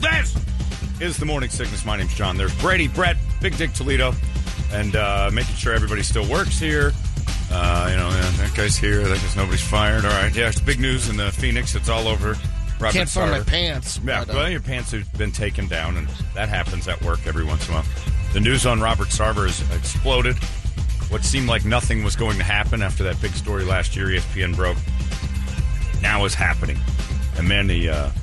[0.00, 0.34] This
[1.00, 1.84] is the Morning Sickness.
[1.84, 2.36] My name's John.
[2.36, 4.12] There's Brady, Brett, Big Dick Toledo,
[4.72, 6.92] and uh, making sure everybody still works here.
[7.50, 9.02] Uh, you know, yeah, that guy's here.
[9.02, 10.04] That guy's nobody's fired.
[10.04, 10.34] All right.
[10.34, 11.74] Yeah, it's big news in the Phoenix.
[11.74, 12.36] It's all over.
[12.80, 14.00] Robert Can't find my pants.
[14.02, 17.44] Yeah, uh, well, your pants have been taken down, and that happens at work every
[17.44, 17.86] once in a while.
[18.32, 20.36] The news on Robert Sarver has exploded.
[21.10, 24.54] What seemed like nothing was going to happen after that big story last year, ESPN
[24.54, 24.78] broke,
[26.00, 26.78] now is happening.
[27.36, 28.19] And man, the, uh, the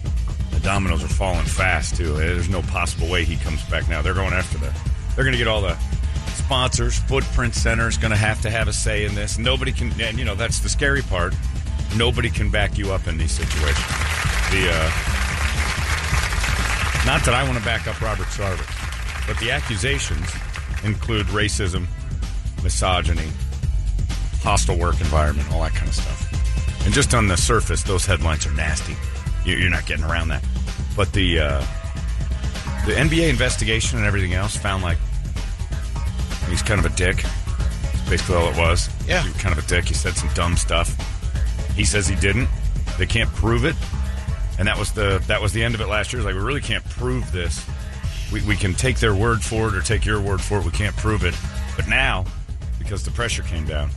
[0.68, 2.12] dominoes are falling fast, too.
[2.14, 4.02] There's no possible way he comes back now.
[4.02, 4.70] They're going after the,
[5.16, 5.78] they're going to get all the
[6.36, 7.00] sponsors.
[7.00, 9.38] Footprint Center is going to have to have a say in this.
[9.38, 11.34] Nobody can, and you know, that's the scary part.
[11.96, 13.88] Nobody can back you up in these situations.
[14.52, 14.92] The, uh,
[17.06, 18.68] not that I want to back up Robert Sarver,
[19.26, 20.30] but the accusations
[20.84, 21.88] include racism,
[22.62, 23.30] misogyny,
[24.42, 26.84] hostile work environment, all that kind of stuff.
[26.86, 28.98] And just on the surface, those headlines are nasty.
[29.46, 30.44] You- You're not getting around that.
[30.98, 31.60] But the uh,
[32.86, 34.98] the NBA investigation and everything else found like
[36.50, 37.18] he's kind of a dick.
[37.18, 38.90] That's basically all it was.
[39.08, 39.22] Yeah.
[39.22, 39.86] He was kind of a dick.
[39.86, 40.94] He said some dumb stuff.
[41.76, 42.50] He says he didn't.
[42.98, 43.76] They can't prove it
[44.58, 46.20] and that was the that was the end of it last year.
[46.20, 47.66] It's like we really can't prove this.
[48.32, 50.66] We, we can take their word for it or take your word for it.
[50.66, 51.36] We can't prove it.
[51.76, 52.26] But now,
[52.78, 53.90] because the pressure came down,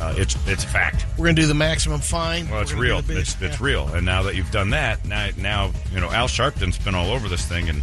[0.00, 1.06] uh, it's it's a fact.
[1.18, 2.48] We're gonna do the maximum fine.
[2.48, 3.00] Well, it's real.
[3.00, 3.66] do the big- It's, it's yeah.
[3.66, 3.88] real.
[3.88, 7.28] And now that you've done that, now now you know Al Sharpton's been all over
[7.28, 7.78] this thing, and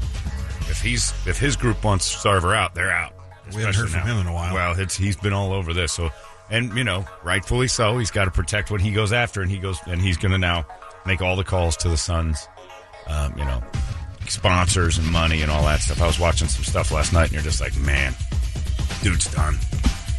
[0.70, 3.14] if he's if his group wants Sarver out, they're out.
[3.54, 4.54] We haven't heard Especially from him in a while.
[4.54, 5.92] Well, it's he's been all over this.
[5.94, 6.10] So,
[6.50, 7.98] and you know, rightfully so.
[7.98, 10.38] He's got to protect what he goes after, and he goes and he's going to
[10.38, 10.66] now
[11.06, 12.48] make all the calls to the Suns.
[13.08, 13.62] Um, you know,
[14.28, 16.02] sponsors and money and all that stuff.
[16.02, 18.16] I was watching some stuff last night, and you're just like, man,
[19.02, 19.58] dude's done,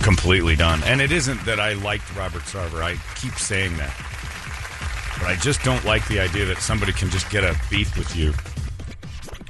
[0.04, 0.82] completely done.
[0.84, 2.82] And it isn't that I liked Robert Sarver.
[2.82, 3.94] I keep saying that,
[5.18, 8.14] but I just don't like the idea that somebody can just get a beef with
[8.14, 8.34] you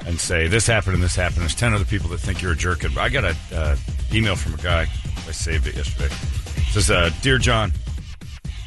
[0.07, 1.43] and say this happened and this happened.
[1.43, 2.85] There's ten other people that think you're a jerk.
[2.97, 3.77] I got an uh,
[4.13, 4.83] email from a guy.
[5.27, 6.15] I saved it yesterday.
[6.15, 7.73] It says, uh, "Dear John,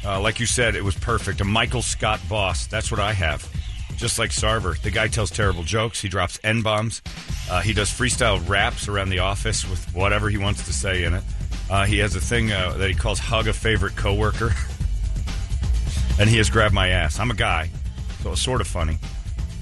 [0.04, 1.40] uh, like you said, it was perfect.
[1.40, 2.66] A Michael Scott boss.
[2.66, 3.50] That's what I have.
[3.96, 4.78] Just like Sarver.
[4.80, 6.02] The guy tells terrible jokes.
[6.02, 7.00] He drops N bombs.
[7.50, 11.14] Uh, he does freestyle raps around the office with whatever he wants to say in
[11.14, 11.24] it.
[11.70, 14.52] Uh, he has a thing uh, that he calls hug a favorite coworker.
[16.18, 17.18] and he has grabbed my ass.
[17.18, 17.70] I'm a guy,
[18.22, 18.98] so it's sort of funny,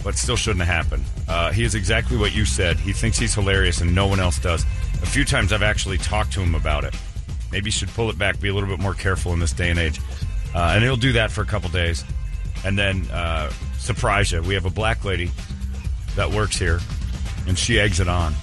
[0.02, 1.04] but still shouldn't have happened.
[1.28, 2.78] Uh, he is exactly what you said.
[2.78, 4.62] He thinks he's hilarious, and no one else does.
[5.02, 6.94] A few times I've actually talked to him about it.
[7.52, 9.70] Maybe you should pull it back, be a little bit more careful in this day
[9.70, 10.00] and age.
[10.54, 12.04] Uh, and he'll do that for a couple days,
[12.64, 14.40] and then uh, surprise you.
[14.42, 15.30] We have a black lady
[16.14, 16.80] that works here,
[17.46, 18.34] and she eggs it on.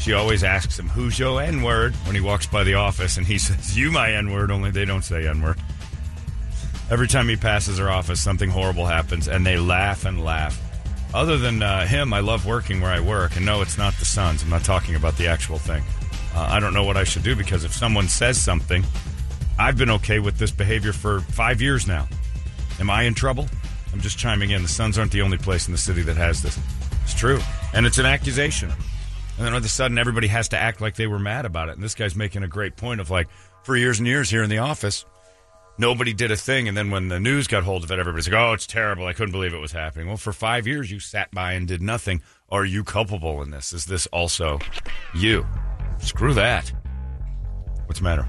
[0.00, 3.26] She always asks him, "Who's your N word?" when he walks by the office, and
[3.26, 5.58] he says, "You my N word." Only they don't say N word.
[6.90, 10.60] Every time he passes her office, something horrible happens, and they laugh and laugh.
[11.12, 14.04] Other than uh, him, I love working where I work, and no, it's not the
[14.04, 14.42] Suns.
[14.42, 15.82] I'm not talking about the actual thing.
[16.34, 18.84] Uh, I don't know what I should do because if someone says something,
[19.58, 22.08] I've been okay with this behavior for five years now.
[22.78, 23.48] Am I in trouble?
[23.92, 24.62] I'm just chiming in.
[24.62, 26.58] The Suns aren't the only place in the city that has this.
[27.02, 27.40] It's true,
[27.74, 28.72] and it's an accusation.
[29.40, 31.70] And then all of a sudden, everybody has to act like they were mad about
[31.70, 31.72] it.
[31.72, 33.26] And this guy's making a great point of like,
[33.62, 35.06] for years and years here in the office,
[35.78, 36.68] nobody did a thing.
[36.68, 39.06] And then when the news got hold of it, everybody's like, oh, it's terrible.
[39.06, 40.08] I couldn't believe it was happening.
[40.08, 42.20] Well, for five years, you sat by and did nothing.
[42.50, 43.72] Are you culpable in this?
[43.72, 44.58] Is this also
[45.14, 45.46] you?
[46.00, 46.70] Screw that.
[47.86, 48.28] What's the matter?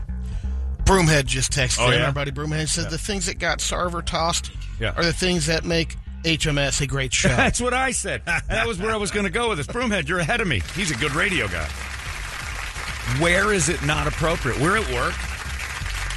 [0.86, 2.00] Broomhead just texted Oh, in.
[2.00, 2.06] yeah?
[2.06, 4.50] Our buddy Broomhead said the things that got Sarver tossed
[4.80, 4.94] Yeah.
[4.96, 7.28] are the things that make HMS a great show.
[7.36, 8.24] That's what I said.
[8.26, 9.68] That was where I was going to go with this.
[9.68, 10.62] Broomhead, you're ahead of me.
[10.76, 11.68] He's a good radio guy.
[13.20, 14.60] Where is it not appropriate?
[14.60, 15.14] We're at work.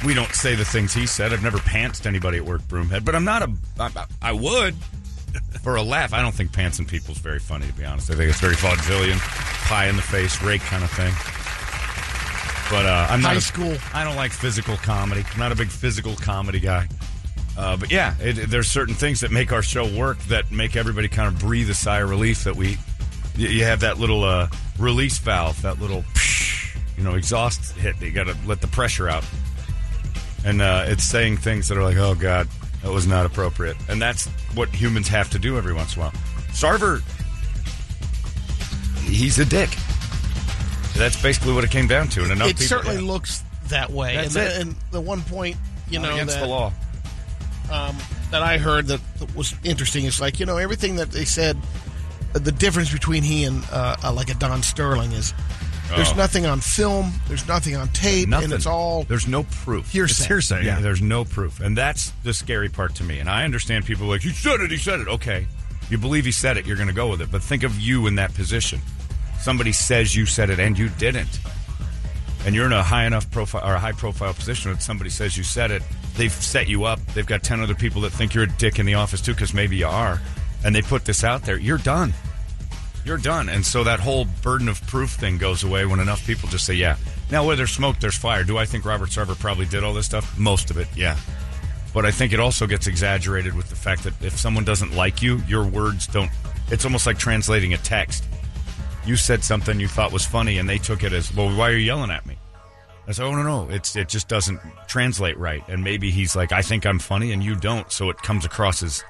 [0.05, 1.33] We don't say the things he said.
[1.33, 3.51] I've never pantsed anybody at work, Broomhead, but I'm not a.
[3.79, 4.75] I, I would
[5.63, 6.13] for a laugh.
[6.13, 8.11] I don't think pantsing people's very funny, to be honest.
[8.11, 9.17] I think it's very vaudevillian,
[9.67, 11.13] pie in the face, rake kind of thing.
[12.69, 13.77] But uh, I'm not High a- school.
[13.93, 15.23] I don't like physical comedy.
[15.33, 16.87] I'm not a big physical comedy guy.
[17.57, 21.07] Uh, but yeah, it, there's certain things that make our show work that make everybody
[21.07, 22.43] kind of breathe a sigh of relief.
[22.43, 22.77] That we,
[23.35, 26.03] you, you have that little uh, release valve, that little,
[26.97, 28.01] you know, exhaust hit.
[28.01, 29.23] You got to let the pressure out,
[30.45, 32.49] and uh, it's saying things that are like, "Oh God,
[32.83, 36.05] that was not appropriate," and that's what humans have to do every once in a
[36.05, 36.13] while.
[36.51, 37.01] Sarver,
[39.03, 39.69] he's a dick.
[40.97, 42.23] That's basically what it came down to.
[42.23, 44.15] And enough it people, certainly looks that way.
[44.15, 44.49] That's and, it.
[44.49, 45.57] The, and the one point,
[45.89, 46.71] you know, against that, the law.
[47.71, 47.95] Um,
[48.31, 51.57] that I heard that, that was interesting is like you know everything that they said.
[52.35, 55.33] uh, The difference between he and uh, uh, like a Don Sterling is
[55.89, 56.15] there's Oh.
[56.15, 58.45] nothing on film, there's nothing on tape, Nothing.
[58.45, 59.91] and it's all There's no proof.
[59.91, 60.13] Hearsay.
[60.23, 60.65] It's hearsay.
[60.65, 60.81] Yeah, Yeah.
[60.81, 61.59] there's no proof.
[61.59, 63.19] And that's the scary part to me.
[63.19, 65.07] And I understand people like, he said it, he said it.
[65.07, 65.45] Okay.
[65.91, 67.31] You believe he said it, you're going to go with it.
[67.31, 68.81] But think of you in that position.
[69.39, 71.39] Somebody says you said it and you didn't.
[72.47, 75.37] And you're in a high enough profile or a high profile position that somebody says
[75.37, 75.83] you said it.
[76.17, 76.99] They've set you up.
[77.13, 79.53] They've got 10 other people that think you're a dick in the office too, because
[79.53, 80.21] maybe you are.
[80.63, 81.57] And they put this out there.
[81.57, 82.13] You're done.
[83.03, 83.49] You're done.
[83.49, 86.73] And so that whole burden of proof thing goes away when enough people just say,
[86.73, 86.97] yeah.
[87.29, 88.43] Now, where there's smoke, there's fire.
[88.43, 90.37] Do I think Robert Sarver probably did all this stuff?
[90.39, 91.17] Most of it, yeah.
[91.93, 95.21] But I think it also gets exaggerated with the fact that if someone doesn't like
[95.21, 96.31] you, your words don't.
[96.69, 98.25] It's almost like translating a text.
[99.05, 101.73] You said something you thought was funny, and they took it as, well, why are
[101.73, 102.37] you yelling at me?
[103.07, 103.69] I said, oh, no, no.
[103.69, 105.63] It's, it just doesn't translate right.
[105.67, 107.91] And maybe he's like, I think I'm funny, and you don't.
[107.91, 109.03] So it comes across as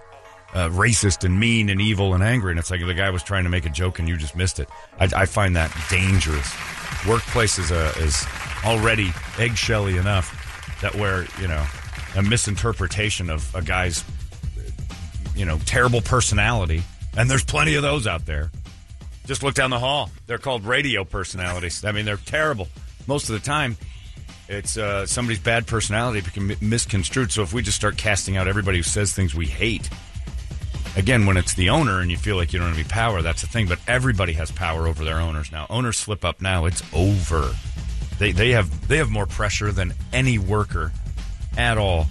[0.54, 2.52] uh, racist and mean and evil and angry.
[2.52, 4.60] And it's like the guy was trying to make a joke and you just missed
[4.60, 4.70] it.
[5.00, 6.54] I, I find that dangerous.
[7.08, 8.26] Workplace is, a, is
[8.64, 11.66] already eggshelly enough that where, you know,
[12.16, 14.04] a misinterpretation of a guy's,
[15.36, 16.82] you know, terrible personality,
[17.18, 18.52] and there's plenty of those out there.
[19.26, 20.10] Just look down the hall.
[20.28, 21.84] They're called radio personalities.
[21.84, 22.68] I mean, they're terrible.
[23.08, 23.78] Most of the time,
[24.48, 27.32] it's uh, somebody's bad personality become mi- misconstrued.
[27.32, 29.90] So if we just start casting out everybody who says things we hate,
[30.96, 33.42] again, when it's the owner and you feel like you don't have any power, that's
[33.42, 33.68] the thing.
[33.68, 35.66] But everybody has power over their owners now.
[35.70, 37.54] Owners slip up now, it's over.
[38.20, 40.92] They they have they have more pressure than any worker
[41.58, 42.08] at all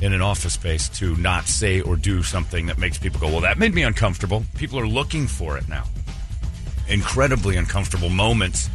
[0.00, 3.40] in an office space to not say or do something that makes people go, well,
[3.40, 4.44] that made me uncomfortable.
[4.56, 5.84] People are looking for it now.
[6.88, 8.68] Incredibly uncomfortable moments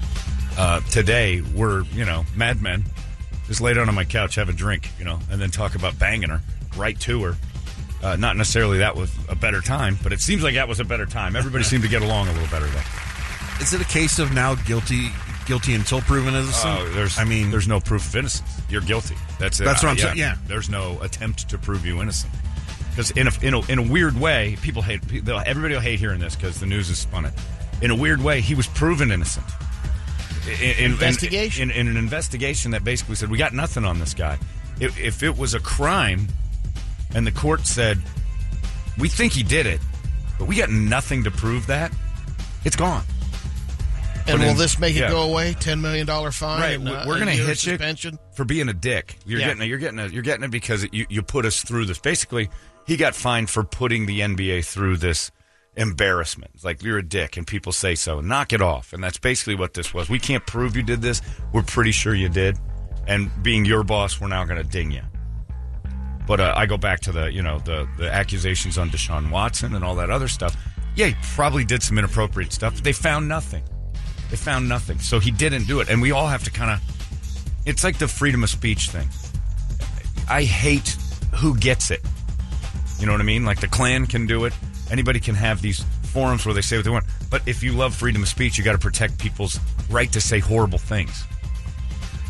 [0.59, 2.83] uh, today were, you know, madmen.
[3.47, 5.97] Just lay down on my couch, have a drink, you know, and then talk about
[5.97, 6.41] banging her
[6.77, 7.37] right to her.
[8.03, 10.83] Uh, not necessarily that was a better time, but it seems like that was a
[10.83, 11.35] better time.
[11.35, 12.81] Everybody seemed to get along a little better though.
[13.61, 15.09] Is it a case of now guilty,
[15.45, 16.79] guilty until proven innocent?
[16.79, 18.61] Oh, there's, I mean, there's no proof of innocence.
[18.69, 19.15] You're guilty.
[19.39, 19.63] That's it.
[19.63, 20.35] That's what I'm saying, yeah.
[20.47, 22.33] There's no attempt to prove you innocent.
[22.91, 25.01] Because in a, in a in a weird way, people hate.
[25.27, 27.33] Everybody will hate hearing this because the news has spun it.
[27.81, 29.45] In a weird way, he was proven innocent.
[30.47, 31.71] In, in- in- Investigation.
[31.71, 34.37] In, in an investigation that basically said we got nothing on this guy.
[34.79, 36.27] If, if it was a crime,
[37.13, 37.97] and the court said
[38.97, 39.79] we think he did it,
[40.37, 41.91] but we got nothing to prove that,
[42.65, 43.03] it's gone.
[44.27, 45.53] And Put will in- this make it go away?
[45.59, 46.61] Ten million dollar fine.
[46.61, 47.77] Right, and, uh, we're going to hit you
[48.33, 49.17] for being a dick.
[49.25, 49.47] You're Yeah.
[49.47, 49.65] getting it.
[49.65, 50.11] You're getting it.
[50.11, 50.47] You're getting it.
[50.47, 51.97] You're it because you you put us through this.
[51.99, 52.49] Basically,
[52.85, 55.31] he got fined for putting the NBA through this
[55.79, 56.51] embarrassment.
[56.53, 58.19] It's like you're a dick, and people say so.
[58.19, 58.93] Knock it off.
[58.93, 60.09] And that's basically what this was.
[60.09, 61.21] We can't prove you did this.
[61.53, 62.59] We're pretty sure you did.
[63.07, 65.01] And being your boss, we're now going to ding you.
[66.27, 69.73] But uh, I go back to the you know the the accusations on Deshaun Watson
[69.73, 70.55] and all that other stuff.
[70.95, 72.75] Yeah, he probably did some inappropriate stuff.
[72.75, 73.63] But they found nothing.
[74.29, 74.99] They found nothing.
[74.99, 75.89] So he didn't do it.
[75.89, 76.81] And we all have to kind of.
[77.65, 79.07] It's like the freedom of speech thing.
[80.29, 80.95] I hate
[81.33, 82.01] who gets it.
[82.99, 83.45] You know what I mean?
[83.45, 84.53] Like the Klan can do it.
[84.91, 87.05] Anybody can have these forums where they say what they want.
[87.29, 89.59] But if you love freedom of speech, you got to protect people's
[89.89, 91.25] right to say horrible things.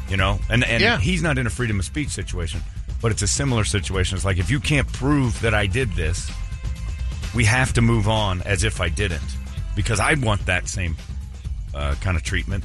[0.10, 0.98] You know, and and Yeah.
[1.00, 2.62] he's not in a freedom of speech situation,
[3.02, 4.16] but it's a similar situation.
[4.16, 6.30] It's like if you can't prove that I did this,
[7.36, 9.22] we have to move on as if I didn't,
[9.76, 10.98] because I want that same
[11.76, 12.64] uh, kind of treatment.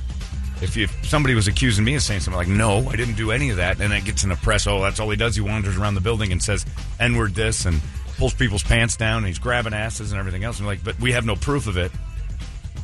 [0.63, 3.31] If, you, if somebody was accusing me of saying something like, "No, I didn't do
[3.31, 5.35] any of that," and it gets in the press, oh, that's all he does.
[5.37, 6.65] He wanders around the building and says
[6.99, 7.83] "n-word" this and
[8.17, 10.59] pulls people's pants down, and he's grabbing asses and everything else.
[10.59, 11.91] And like, but we have no proof of it.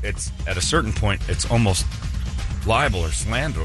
[0.02, 1.87] It's at a certain point, it's almost
[2.66, 3.60] libel or slander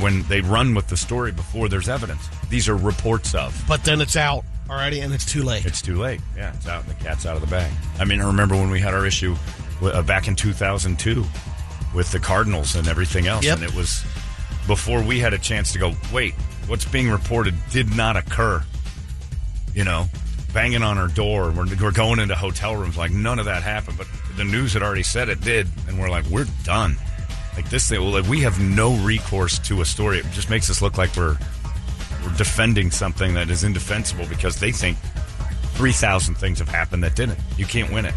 [0.00, 2.28] when they run with the story before there's evidence.
[2.50, 3.60] These are reports of.
[3.66, 5.66] But then it's out already, and it's too late.
[5.66, 6.20] It's too late.
[6.36, 6.84] Yeah, it's out.
[6.86, 7.70] And the cat's out of the bag.
[7.98, 9.34] I mean, I remember when we had our issue
[9.82, 11.24] uh, back in 2002
[11.94, 13.56] with the Cardinals and everything else, Yep.
[13.58, 14.04] and it was
[14.68, 15.92] before we had a chance to go.
[16.12, 16.34] Wait,
[16.68, 18.62] what's being reported did not occur.
[19.74, 20.06] You know,
[20.52, 21.50] banging on our door.
[21.50, 24.06] We're, we're going into hotel rooms like none of that happened, but
[24.36, 26.96] the news had already said it did, and we're like, we're done.
[27.54, 30.18] Like this thing, like we have no recourse to a story.
[30.18, 31.36] It just makes us look like we're
[32.24, 34.96] we're defending something that is indefensible because they think
[35.74, 37.38] 3,000 things have happened that didn't.
[37.56, 38.14] You can't win it.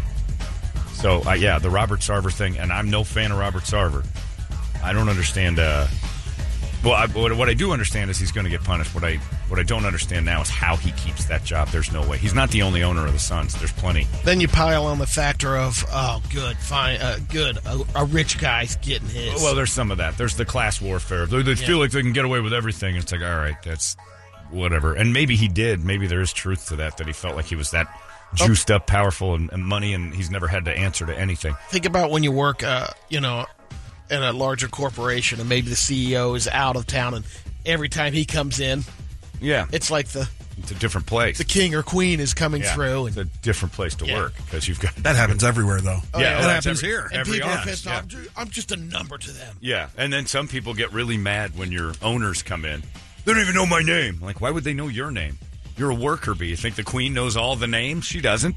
[0.92, 4.06] So, uh, yeah, the Robert Sarver thing, and I'm no fan of Robert Sarver.
[4.82, 5.58] I don't understand.
[5.58, 5.86] Uh,
[6.86, 8.94] Well, I, what, what I do understand is he's going to get punished.
[8.94, 9.16] What I
[9.48, 11.68] what I don't understand now is how he keeps that job.
[11.70, 12.16] There's no way.
[12.16, 13.54] He's not the only owner of the Suns.
[13.56, 14.06] There's plenty.
[14.22, 17.58] Then you pile on the factor of oh, good, fine, uh, good.
[17.66, 19.42] A, a rich guy's getting his.
[19.42, 20.16] Well, there's some of that.
[20.16, 21.26] There's the class warfare.
[21.26, 22.94] They, they feel like they can get away with everything.
[22.94, 23.96] It's like, all right, that's
[24.50, 24.94] whatever.
[24.94, 25.84] And maybe he did.
[25.84, 26.98] Maybe there is truth to that.
[26.98, 27.88] That he felt like he was that
[28.34, 31.56] juiced up, powerful, and, and money, and he's never had to answer to anything.
[31.68, 33.46] think about when you work, uh, you know,
[34.10, 37.24] in a larger corporation, and maybe the CEO is out of town, and
[37.64, 38.84] every time he comes in,
[39.40, 41.36] Yeah, it's like the it's a different place.
[41.38, 44.14] the king or queen is coming Yeah, through, it's a different place to Yeah.
[44.16, 46.00] work because you've got That happens everywhere, though.
[46.14, 47.00] Oh, yeah, that happens every- here.
[47.10, 48.08] and every people are office, pissed off.
[48.08, 49.56] "Dude, I'm just a number to them.
[49.60, 52.82] Yeah, and then some people get really mad when your owners come in.
[53.24, 54.18] They don't even know my name.
[54.22, 55.38] Like, why would they know your name?
[55.76, 56.46] You're a worker bee.
[56.48, 58.06] You think the queen knows all the names?
[58.06, 58.56] She doesn't.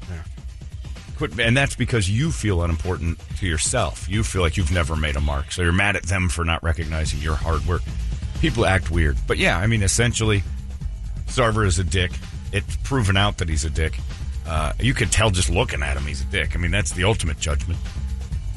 [1.20, 4.08] Quit, and that's because you feel unimportant to yourself.
[4.08, 6.62] You feel like you've never made a mark, so you're mad at them for not
[6.62, 7.82] recognizing your hard work.
[8.40, 10.42] People act weird, but yeah, I mean, essentially,
[11.26, 12.12] Sarver is a dick.
[12.52, 13.98] It's proven out that he's a dick.
[14.46, 16.56] Uh, you could tell just looking at him, he's a dick.
[16.56, 17.78] I mean, that's the ultimate judgment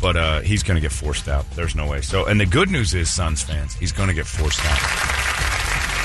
[0.01, 1.50] but uh, he's going to get forced out.
[1.51, 2.01] There's no way.
[2.01, 4.77] So, and the good news is, Suns fans, he's going to get forced out.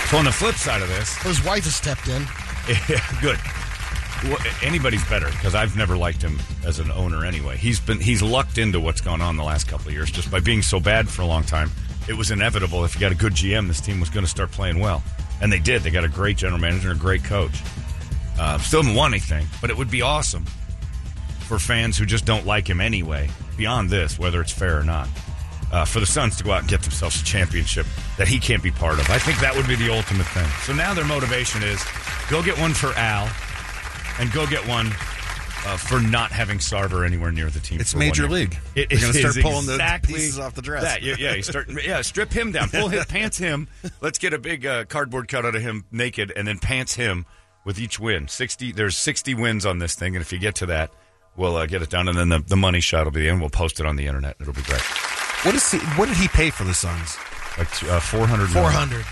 [0.08, 2.22] So, on the flip side of this, His wife has stepped in.
[2.88, 3.38] yeah, good.
[4.24, 7.56] Well, anybody's better because I've never liked him as an owner anyway.
[7.56, 10.40] He's been he's lucked into what's gone on the last couple of years just by
[10.40, 11.70] being so bad for a long time.
[12.08, 14.50] It was inevitable if you got a good GM, this team was going to start
[14.50, 15.02] playing well,
[15.40, 15.82] and they did.
[15.82, 17.60] They got a great general manager, and a great coach.
[18.40, 20.44] Uh, still haven't won anything, but it would be awesome
[21.46, 23.28] for fans who just don't like him anyway.
[23.56, 25.08] Beyond this, whether it's fair or not,
[25.72, 28.62] uh, for the Suns to go out and get themselves a championship that he can't
[28.62, 29.10] be part of.
[29.10, 30.48] I think that would be the ultimate thing.
[30.62, 31.84] So now their motivation is
[32.30, 33.28] go get one for Al,
[34.18, 34.86] and go get one
[35.66, 37.80] uh, for not having Sarver anywhere near the team.
[37.80, 38.30] It's for Major year.
[38.30, 38.58] League.
[38.74, 40.82] It They're gonna start pulling the pieces off the dress.
[40.82, 41.02] that.
[41.02, 41.34] Yeah, yeah.
[41.34, 43.68] You start, yeah, strip him down, pull his pants him.
[44.00, 47.26] Let's get a big uh, cardboard cutout of him naked, and then pants him
[47.64, 48.28] with each win.
[48.28, 48.72] Sixty.
[48.72, 50.90] There's sixty wins on this thing, and if you get to that,
[51.36, 53.40] we'll uh, get it done, and then the, the money shot will be the end.
[53.40, 54.36] We'll post it on the internet.
[54.40, 54.80] It'll be great.
[55.44, 57.16] What is he, what did he pay for the Suns?
[57.56, 58.48] Like uh, four hundred.
[58.50, 59.04] Four hundred.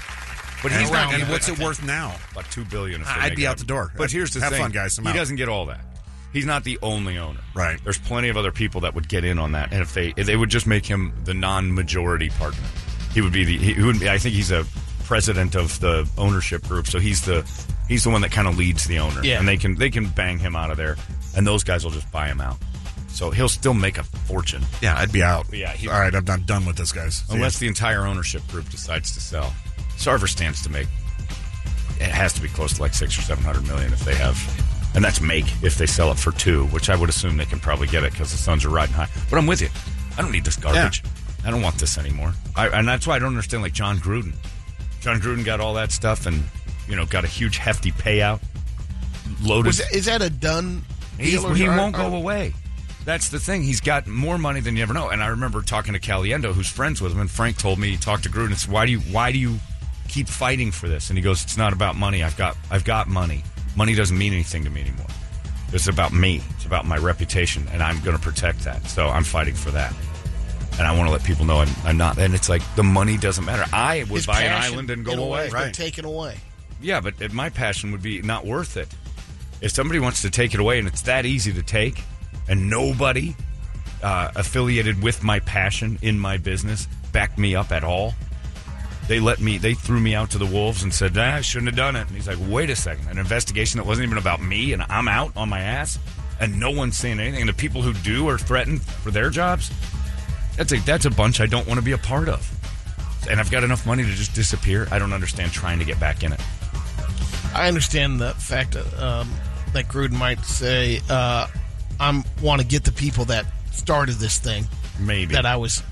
[0.72, 2.14] But he's not and going what's it worth now?
[2.32, 3.02] about two billion.
[3.04, 3.92] I'd be out the door.
[3.96, 4.98] But here's the Have thing: fun, guys.
[4.98, 5.16] I'm he out.
[5.16, 5.80] doesn't get all that.
[6.32, 7.40] He's not the only owner.
[7.54, 7.78] Right.
[7.82, 10.26] There's plenty of other people that would get in on that, and if they if
[10.26, 12.66] they would just make him the non-majority partner,
[13.14, 14.08] he would be the he would be.
[14.10, 14.66] I think he's a
[15.04, 17.48] president of the ownership group, so he's the
[17.88, 19.22] he's the one that kind of leads the owner.
[19.24, 19.38] Yeah.
[19.38, 20.96] and they can they can bang him out of there,
[21.36, 22.56] and those guys will just buy him out.
[23.08, 24.62] So he'll still make a fortune.
[24.82, 25.46] Yeah, I'd be out.
[25.50, 27.14] Yeah, he- All right, I'm done, done with this, guys.
[27.16, 27.36] See ya.
[27.36, 29.54] Unless the entire ownership group decides to sell.
[29.96, 30.88] Sarver stands to make.
[31.98, 34.36] It has to be close to like six or seven hundred million if they have,
[34.94, 37.58] and that's make if they sell it for two, which I would assume they can
[37.60, 39.08] probably get it because the Suns are riding high.
[39.30, 39.68] But I'm with you.
[40.18, 41.02] I don't need this garbage.
[41.44, 42.34] I don't want this anymore.
[42.54, 44.34] I, and that's why I don't understand like Jon Gruden.
[45.00, 46.42] Jon Gruden got all that stuff and
[46.88, 48.40] you know got a huge hefty payout.
[49.42, 49.66] Loaded.
[49.66, 50.82] Was is that a done
[51.44, 52.52] or- he won't go away.
[53.04, 53.62] That's the thing.
[53.62, 55.10] He's got more money than you ever know.
[55.10, 57.96] And I remember talking to Caliendo, who's friends with him, and Frank told me he
[57.96, 59.58] talked to Gruden and said, "Why do you why do you
[60.06, 62.22] keep fighting for this?" And he goes, "It's not about money.
[62.22, 63.44] I've got I've got money.
[63.76, 65.06] Money doesn't mean anything to me anymore.
[65.72, 66.42] It's about me.
[66.54, 68.86] It's about my reputation, and I'm going to protect that.
[68.88, 69.94] So I'm fighting for that."
[70.78, 72.18] And I want to let people know I'm, I'm not.
[72.18, 73.64] And it's like the money doesn't matter.
[73.72, 75.42] I would His buy an passion, island and go in a way, away.
[75.44, 76.36] has been taken away.
[76.82, 78.88] Yeah, but uh, my passion would be not worth it.
[79.62, 82.02] If somebody wants to take it away and it's that easy to take,
[82.46, 83.34] and nobody
[84.02, 88.12] uh, affiliated with my passion in my business backed me up at all,
[89.08, 91.68] they let me, they threw me out to the wolves and said, nah, I shouldn't
[91.68, 92.06] have done it.
[92.06, 95.08] And he's like, wait a second, an investigation that wasn't even about me, and I'm
[95.08, 95.98] out on my ass,
[96.40, 97.40] and no one's saying anything.
[97.40, 99.70] And the people who do are threatened for their jobs.
[100.56, 102.50] That's a that's a bunch I don't want to be a part of.
[103.28, 104.88] And I've got enough money to just disappear.
[104.90, 106.40] I don't understand trying to get back in it.
[107.54, 109.30] I understand the fact that, um,
[109.72, 111.46] that Gruden might say, uh,
[112.00, 114.66] "I'm want to get the people that started this thing
[114.98, 115.82] Maybe that I was."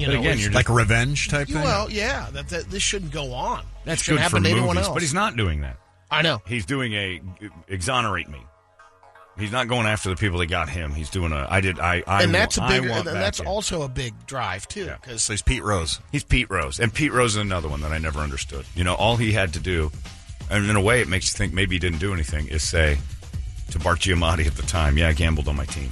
[0.00, 1.62] You But know, again, was- you're like a revenge type thing.
[1.62, 3.64] well, yeah, that, that this shouldn't go on.
[3.84, 4.88] That's it shouldn't good for happen to movies, anyone else.
[4.88, 5.76] but he's not doing that.
[6.10, 6.40] I know.
[6.46, 7.20] He's doing a
[7.68, 8.40] exonerate me.
[9.38, 10.92] He's not going after the people that got him.
[10.92, 13.16] He's doing a I did I I and that's a want- I big, want and
[13.16, 13.46] that's in.
[13.46, 14.86] also a big drive too.
[14.86, 14.96] Yeah.
[15.00, 16.00] Because So he's Pete Rose.
[16.12, 18.64] He's Pete Rose, and Pete Rose is another one that I never understood.
[18.74, 19.92] You know, all he had to do,
[20.50, 22.48] and in a way, it makes you think maybe he didn't do anything.
[22.48, 22.98] Is say
[23.70, 25.90] to Bart Giamatti at the time, "Yeah, I gambled on my team."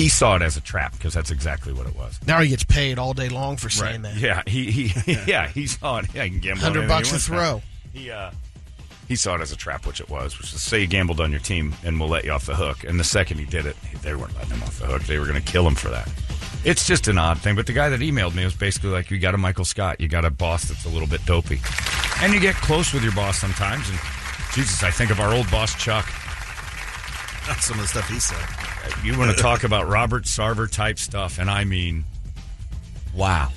[0.00, 2.18] He saw it as a trap because that's exactly what it was.
[2.26, 4.16] now he gets paid all day long for saying that.
[4.16, 6.06] Yeah, he he yeah he saw it.
[6.14, 6.62] Yeah, he can gamble.
[6.62, 7.62] Hundred bucks a throw.
[7.92, 8.30] He uh,
[9.08, 10.38] he saw it as a trap, which it was.
[10.38, 12.84] Which is say you gambled on your team and we'll let you off the hook.
[12.84, 15.02] And the second he did it, they weren't letting him off the hook.
[15.02, 16.08] They were going to kill him for that.
[16.64, 17.56] It's just an odd thing.
[17.56, 20.08] But the guy that emailed me was basically like, you got a Michael Scott, you
[20.08, 21.60] got a boss that's a little bit dopey.
[22.22, 23.88] And you get close with your boss sometimes.
[23.88, 23.98] And
[24.54, 26.06] Jesus, I think of our old boss, Chuck.
[27.58, 28.38] Some of the stuff he said.
[29.04, 32.04] You want to talk about Robert Sarver type stuff, and I mean,
[33.14, 33.50] wow.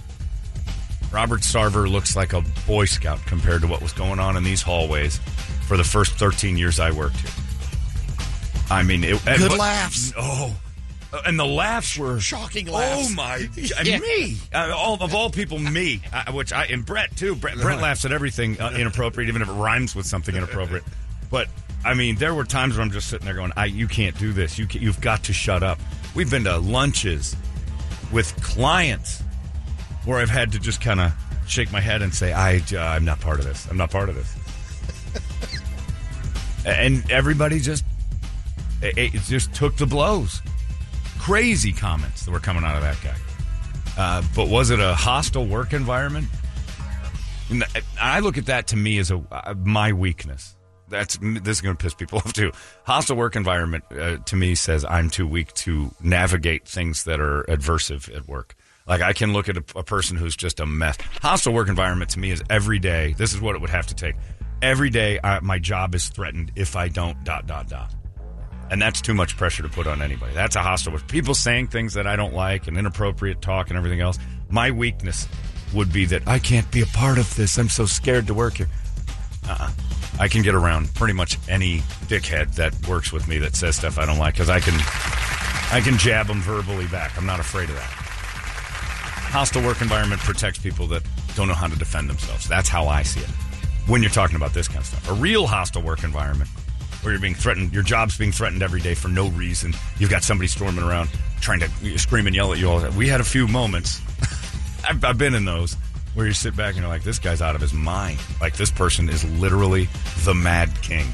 [1.12, 4.62] Robert Sarver looks like a Boy Scout compared to what was going on in these
[4.62, 5.20] hallways
[5.68, 7.32] for the first 13 years I worked here.
[8.70, 10.12] I mean, it, Good but- laughs.
[10.18, 10.56] Oh,
[11.26, 13.12] and the laughs were Shocking laughs.
[13.12, 13.48] Oh my!
[13.84, 14.00] Yeah.
[14.00, 16.02] Me, uh, all of all people, me.
[16.12, 17.36] Uh, which I and Brett too.
[17.36, 20.84] Brett, Brett laughs at everything uh, inappropriate, even if it rhymes with something inappropriate.
[21.30, 21.48] But
[21.86, 24.34] I mean, there were times where I'm just sitting there going, I, "You can't do
[24.34, 24.58] this.
[24.58, 25.80] You you've got to shut up."
[26.16, 27.36] We've been to lunches
[28.12, 29.24] with clients
[30.06, 31.12] where I've had to just kind of
[31.48, 33.68] shake my head and say, I, uh, I'm not part of this.
[33.70, 34.36] I'm not part of this.
[36.66, 37.84] and everybody just,
[38.82, 40.42] it, it just took the blows.
[41.20, 43.16] Crazy comments that were coming out of that guy.
[43.98, 46.28] Uh, but was it a hostile work environment?
[48.02, 50.56] I look at that to me as a uh, my weakness.
[50.94, 52.52] That's this is going to piss people off too.
[52.84, 57.44] Hostile work environment uh, to me says I'm too weak to navigate things that are
[57.44, 58.56] adversive at work.
[58.88, 60.98] Like I can look at a, a person who's just a mess.
[61.22, 63.14] Hostile work environment to me is every day.
[63.18, 64.16] This is what it would have to take.
[64.62, 67.22] Every day, I, my job is threatened if I don't.
[67.24, 67.94] Dot dot dot.
[68.72, 70.34] And that's too much pressure to put on anybody.
[70.34, 70.94] That's a hostile.
[70.94, 71.08] Work.
[71.08, 74.18] People saying things that I don't like and inappropriate talk and everything else.
[74.50, 75.28] My weakness
[75.74, 77.58] would be that I can't be a part of this.
[77.58, 78.70] I'm so scared to work here.
[79.50, 79.72] Uh-uh.
[80.20, 83.98] I can get around pretty much any dickhead that works with me that says stuff
[83.98, 84.76] I don't like because I can,
[85.72, 87.18] I can jab them verbally back.
[87.18, 87.90] I'm not afraid of that.
[89.34, 91.04] Hostile work environment protects people that
[91.36, 92.48] don't know how to defend themselves.
[92.48, 93.30] That's how I see it.
[93.88, 96.50] When you're talking about this kind of stuff, a real hostile work environment
[97.02, 99.74] where you're being threatened, your job's being threatened every day for no reason.
[99.98, 101.10] You've got somebody storming around
[101.42, 102.88] trying to scream and yell at you all.
[102.92, 104.00] We had a few moments.
[104.88, 105.76] I've, I've been in those
[106.14, 108.20] where you sit back and you're like, this guy's out of his mind.
[108.40, 109.88] Like this person is literally
[110.24, 111.08] the Mad King.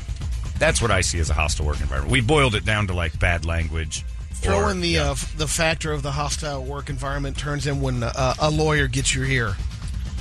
[0.57, 2.11] That's what I see as a hostile work environment.
[2.11, 4.03] We boiled it down to like bad language.
[4.33, 5.11] Throw or- in the yeah.
[5.11, 9.13] uh, the factor of the hostile work environment turns in when uh, a lawyer gets
[9.15, 9.55] you here.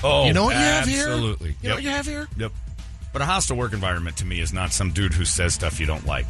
[0.05, 1.09] oh, you know what you have here?
[1.09, 1.57] Absolutely.
[1.63, 2.29] You know what you have here?
[2.37, 2.53] Yep.
[3.13, 5.87] But a hostile work environment to me is not some dude who says stuff you
[5.87, 6.27] don't like.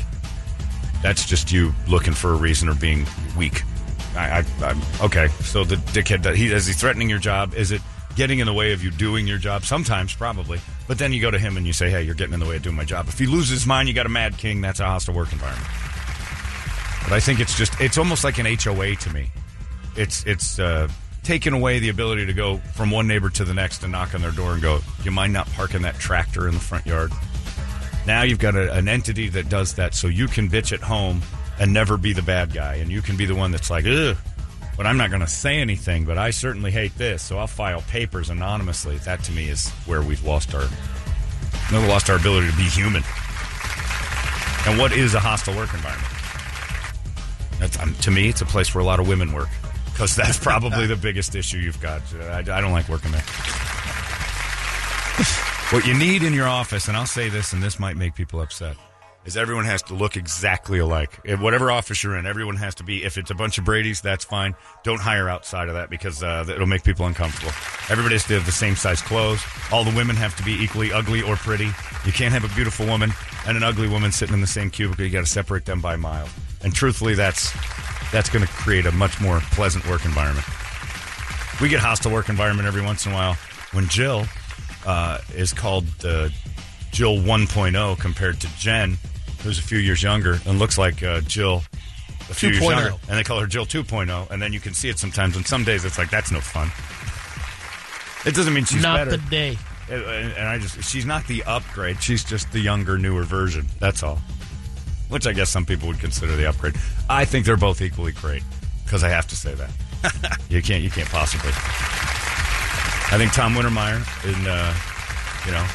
[1.02, 3.62] That's just you looking for a reason or being weak.
[4.16, 5.28] I, I, I'm okay.
[5.42, 7.54] So the dickhead, that- he is he threatening your job?
[7.54, 7.82] Is it
[8.18, 9.64] getting in the way of you doing your job?
[9.64, 10.60] Sometimes, probably.
[10.88, 12.56] But then you go to him and you say, "Hey, you're getting in the way
[12.56, 14.60] of doing my job." If he loses his mind, you got a mad king.
[14.60, 15.66] That's a hostile work environment.
[17.04, 19.30] But I think it's just it's almost like an HOA to me.
[19.96, 20.88] It's it's uh,
[21.22, 24.20] taking away the ability to go from one neighbor to the next and knock on
[24.20, 27.12] their door and go, "You mind not parking that tractor in the front yard?"
[28.04, 31.22] Now you've got a, an entity that does that, so you can bitch at home
[31.60, 34.16] and never be the bad guy, and you can be the one that's like, "Ugh."
[34.78, 36.04] But I'm not going to say anything.
[36.04, 38.96] But I certainly hate this, so I'll file papers anonymously.
[38.98, 40.66] That to me is where we've lost our,
[41.72, 43.02] we've lost our ability to be human.
[44.66, 46.12] And what is a hostile work environment?
[47.58, 49.48] That's, um, to me, it's a place where a lot of women work
[49.86, 52.00] because that's probably the biggest issue you've got.
[52.14, 53.22] I, I don't like working there.
[55.70, 58.40] what you need in your office, and I'll say this, and this might make people
[58.40, 58.76] upset,
[59.28, 61.20] is everyone has to look exactly alike.
[61.22, 63.04] In whatever office you're in, everyone has to be.
[63.04, 64.54] If it's a bunch of Brady's, that's fine.
[64.84, 67.52] Don't hire outside of that because uh, it'll make people uncomfortable.
[67.90, 69.42] Everybody has to have the same size clothes.
[69.70, 71.66] All the women have to be equally ugly or pretty.
[72.06, 73.12] You can't have a beautiful woman
[73.46, 75.04] and an ugly woman sitting in the same cubicle.
[75.04, 76.30] You got to separate them by miles.
[76.62, 77.52] And truthfully, that's
[78.10, 80.46] that's going to create a much more pleasant work environment.
[81.60, 83.34] We get hostile work environment every once in a while
[83.72, 84.24] when Jill
[84.86, 86.30] uh, is called uh,
[86.92, 88.96] Jill 1.0 compared to Jen,
[89.42, 91.62] who's a few years younger and looks like uh, Jill
[92.30, 92.70] a few years 2.0.
[92.70, 94.30] younger, and they call her Jill 2.0.
[94.30, 95.36] And then you can see it sometimes.
[95.36, 96.70] And some days it's like that's no fun.
[98.26, 99.12] It doesn't mean she's Not better.
[99.12, 99.56] the day.
[99.90, 102.02] And and I just, she's not the upgrade.
[102.02, 103.66] She's just the younger, newer version.
[103.80, 104.18] That's all.
[105.08, 106.74] Which I guess some people would consider the upgrade.
[107.08, 108.42] I think they're both equally great
[108.84, 109.70] because I have to say that.
[110.50, 111.50] you can't, you can't possibly.
[113.10, 114.74] I think Tom Wintermeyer and uh,
[115.46, 115.66] you know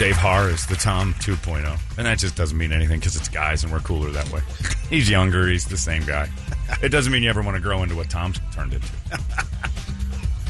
[0.00, 3.64] Dave Haar is the Tom 2.0, and that just doesn't mean anything because it's guys
[3.64, 4.40] and we're cooler that way.
[4.88, 5.46] he's younger.
[5.46, 6.26] He's the same guy.
[6.82, 8.88] It doesn't mean you ever want to grow into what Tom's turned into.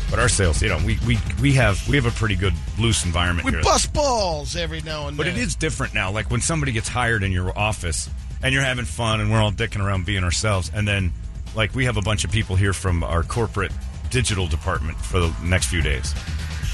[0.08, 3.04] But our sales, you know, we, we, we have we have a pretty good loose
[3.04, 3.62] environment We here.
[3.62, 5.16] bust balls every now and then.
[5.16, 5.36] But then.
[5.36, 6.10] it is different now.
[6.10, 8.10] Like when somebody gets hired in your office
[8.42, 11.12] and you're having fun and we're all dicking around being ourselves, and then
[11.54, 13.70] like we have a bunch of people here from our corporate
[14.10, 16.12] digital department for the next few days.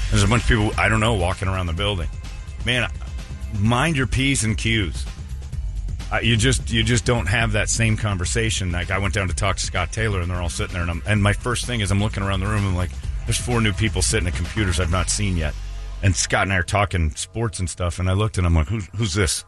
[0.09, 2.07] There's a bunch of people I don't know walking around the building.
[2.67, 2.91] Man,
[3.59, 5.05] mind your p's and q's.
[6.11, 8.73] Uh, you just you just don't have that same conversation.
[8.73, 11.01] Like I went down to talk to Scott Taylor, and they're all sitting there, and
[11.07, 12.91] and my first thing is I'm looking around the room, and I'm like,
[13.25, 15.53] there's four new people sitting at computers I've not seen yet,
[16.03, 18.67] and Scott and I are talking sports and stuff, and I looked and I'm like,
[18.67, 19.45] who's who's this?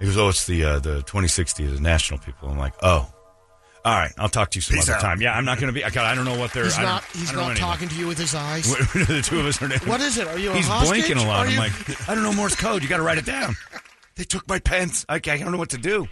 [0.00, 2.48] He goes, oh, it's the uh, the 2060, the national people.
[2.48, 3.12] I'm like, oh.
[3.86, 5.00] All right, I'll talk to you some Peace other out.
[5.00, 5.20] time.
[5.22, 5.84] Yeah, I'm not going to be.
[5.84, 6.64] I, got- I don't know what they're.
[6.64, 7.62] He's don't- He's don't know anything.
[7.62, 8.64] talking to you with his eyes.
[8.94, 9.68] the two of us are.
[9.88, 10.26] What is it?
[10.26, 11.04] Are you a He's hostage?
[11.06, 11.46] blinking a lot.
[11.46, 12.82] Are I'm you- like, I don't know Morse code.
[12.82, 13.54] You got to write it down.
[14.16, 15.04] They took my pens.
[15.10, 16.08] Okay, I don't know what to do.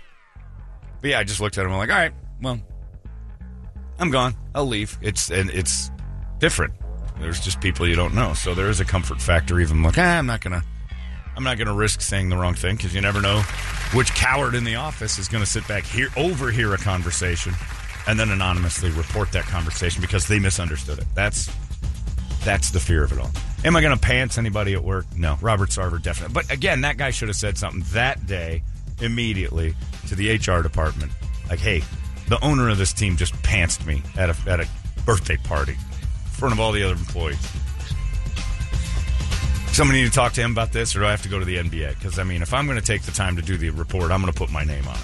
[1.00, 1.72] But yeah, I just looked at him.
[1.72, 2.60] I'm like, all right, well,
[3.98, 4.34] I'm gone.
[4.54, 4.98] I'll leave.
[5.00, 5.90] It's and it's
[6.38, 6.74] different.
[7.18, 9.58] There's just people you don't know, so there is a comfort factor.
[9.58, 10.62] Even like, ah, I'm not gonna,
[11.36, 13.40] I'm not gonna risk saying the wrong thing because you never know
[13.92, 17.54] which coward in the office is gonna sit back here, overhear a conversation,
[18.06, 21.06] and then anonymously report that conversation because they misunderstood it.
[21.14, 21.50] That's
[22.44, 23.30] that's the fear of it all.
[23.64, 25.06] Am I going to pants anybody at work?
[25.16, 25.38] No.
[25.40, 26.34] Robert Sarver, definitely.
[26.34, 28.62] But again, that guy should have said something that day
[29.00, 29.74] immediately
[30.08, 31.10] to the HR department.
[31.48, 31.82] Like, hey,
[32.28, 34.68] the owner of this team just pantsed me at a, at a
[35.06, 37.38] birthday party in front of all the other employees.
[39.74, 41.44] Somebody need to talk to him about this, or do I have to go to
[41.44, 41.94] the NBA?
[41.98, 44.20] Because, I mean, if I'm going to take the time to do the report, I'm
[44.20, 45.02] going to put my name on it.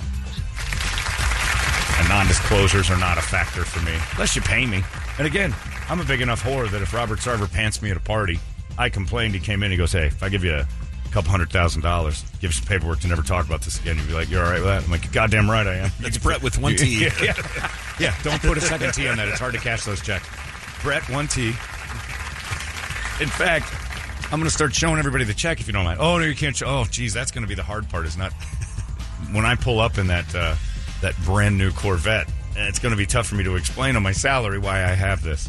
[1.98, 4.82] And non disclosures are not a factor for me, unless you pay me.
[5.18, 5.52] And again,
[5.88, 8.38] I'm a big enough whore that if Robert Sarver pants me at a party,
[8.78, 9.34] I complained.
[9.34, 10.68] He came in, he goes, Hey, if I give you a
[11.10, 14.06] couple hundred thousand dollars, give you some paperwork to never talk about this again, you'd
[14.06, 14.84] be like, You're all right with that?
[14.84, 15.90] I'm like, Goddamn right I am.
[15.98, 17.02] It's Brett with one T.
[17.02, 17.70] yeah, yeah.
[17.98, 19.26] Yeah, don't put a second T on that.
[19.26, 20.28] It's hard to cash those checks.
[20.82, 21.48] Brett, one T.
[23.20, 23.66] In fact,
[24.32, 25.98] I'm going to start showing everybody the check if you don't mind.
[26.00, 26.66] Oh, no, you can't show.
[26.66, 28.32] Oh, geez, that's going to be the hard part, is not.
[29.32, 30.54] when I pull up in that, uh,
[31.00, 34.04] that brand new Corvette, and it's going to be tough for me to explain on
[34.04, 35.48] my salary why I have this.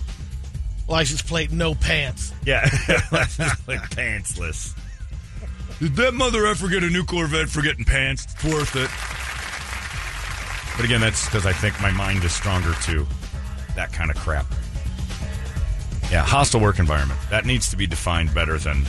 [0.88, 2.34] License plate, no pants.
[2.44, 2.62] Yeah,
[3.12, 4.76] like pantsless.
[5.80, 8.26] Did that mother ever get a new Corvette for getting pants?
[8.26, 8.90] It's worth it.
[10.76, 13.06] But again, that's because I think my mind is stronger to
[13.76, 14.46] that kind of crap.
[16.12, 17.20] Yeah, hostile work environment.
[17.30, 18.84] That needs to be defined better than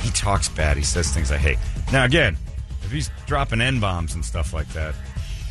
[0.00, 0.76] he talks bad.
[0.76, 1.58] He says things I hate.
[1.92, 2.36] Now, again,
[2.82, 4.94] if he's dropping N bombs and stuff like that,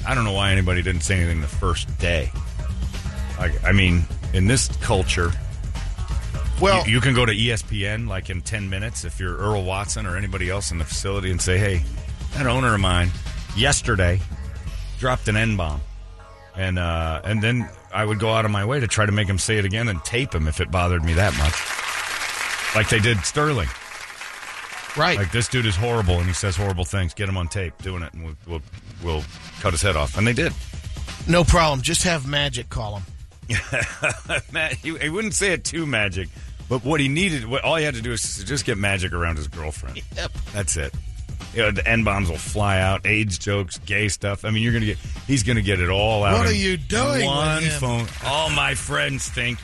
[0.07, 2.31] I don't know why anybody didn't say anything the first day.
[3.37, 5.31] Like, I mean, in this culture,
[6.59, 10.05] Well, you, you can go to ESPN like in 10 minutes if you're Earl Watson
[10.07, 11.83] or anybody else in the facility and say, hey,
[12.33, 13.11] that owner of mine
[13.55, 14.19] yesterday
[14.97, 15.81] dropped an N bomb.
[16.55, 19.27] And, uh, and then I would go out of my way to try to make
[19.27, 22.75] him say it again and tape him if it bothered me that much.
[22.75, 23.67] Like they did Sterling.
[24.97, 25.17] right.
[25.17, 27.13] Like this dude is horrible and he says horrible things.
[27.13, 28.61] Get him on tape doing it and we'll, we'll,
[29.03, 29.23] we'll
[29.59, 30.17] cut his head off.
[30.17, 30.53] And they did.
[31.27, 31.81] no problem.
[31.81, 33.03] Just have Magic call him.
[34.53, 36.29] Matt, he, he wouldn't say it too magic,
[36.69, 39.35] but what he needed, what all he had to do is just get magic around
[39.35, 40.01] his girlfriend.
[40.15, 40.31] Yep.
[40.53, 40.93] That's it.
[41.53, 44.45] You know, the N bombs will fly out, AIDS jokes, gay stuff.
[44.45, 46.37] I mean, you're gonna get, he's gonna get it all out.
[46.37, 48.07] What are you doing One phone.
[48.25, 49.59] All my friends think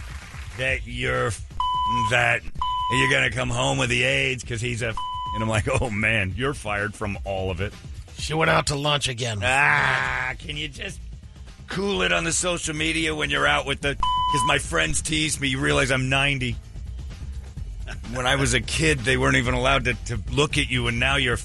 [0.58, 1.32] that you're
[2.12, 2.42] that
[2.92, 4.94] you're gonna come home with the AIDS because he's a.
[5.34, 7.74] And I'm like, oh man, you're fired from all of it.
[8.18, 9.40] She went out to lunch again.
[9.44, 11.00] Ah, can you just
[11.68, 13.96] cool it on the social media when you're out with the.
[13.96, 15.50] Because my friends tease me.
[15.50, 16.56] You realize I'm 90.
[18.14, 21.00] When I was a kid, they weren't even allowed to, to look at you, and
[21.00, 21.38] now you're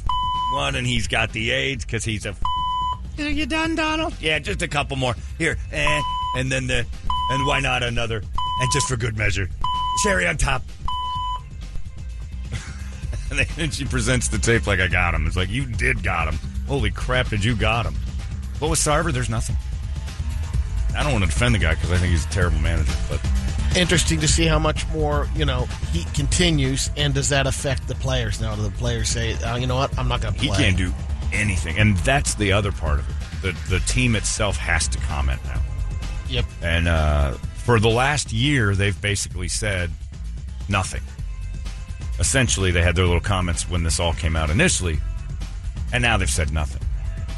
[0.52, 2.30] one, and he's got the AIDS because he's a.
[2.30, 2.42] F-
[3.18, 4.14] Are you done, Donald?
[4.20, 5.14] Yeah, just a couple more.
[5.38, 6.02] Here, eh,
[6.36, 6.86] and then the.
[7.30, 8.18] And why not another?
[8.18, 9.48] And just for good measure,
[10.02, 10.62] cherry on top.
[13.30, 15.26] and then she presents the tape like I got him.
[15.26, 16.38] It's like you did got him.
[16.66, 17.94] Holy crap, did you got him?
[18.60, 19.56] But with Sarver, there's nothing.
[20.96, 23.20] I don't want to defend the guy because I think he's a terrible manager, but
[23.76, 27.94] Interesting to see how much more you know he continues, and does that affect the
[27.94, 28.54] players now?
[28.54, 29.96] Do the players say, oh, "You know what?
[29.98, 30.92] I'm not going to play." he can't do
[31.32, 33.14] anything, and that's the other part of it.
[33.42, 35.60] The the team itself has to comment now,
[36.28, 36.44] Yep.
[36.62, 37.32] and uh,
[37.64, 39.90] for the last year, they've basically said
[40.68, 41.02] nothing.
[42.20, 44.98] Essentially, they had their little comments when this all came out initially,
[45.94, 46.82] and now they've said nothing.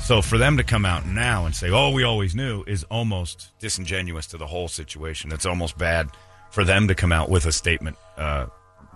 [0.03, 3.53] So for them to come out now and say, "Oh, we always knew," is almost
[3.61, 5.31] disingenuous to the whole situation.
[5.33, 6.11] It's almost bad
[6.55, 8.47] for them to come out with a statement uh,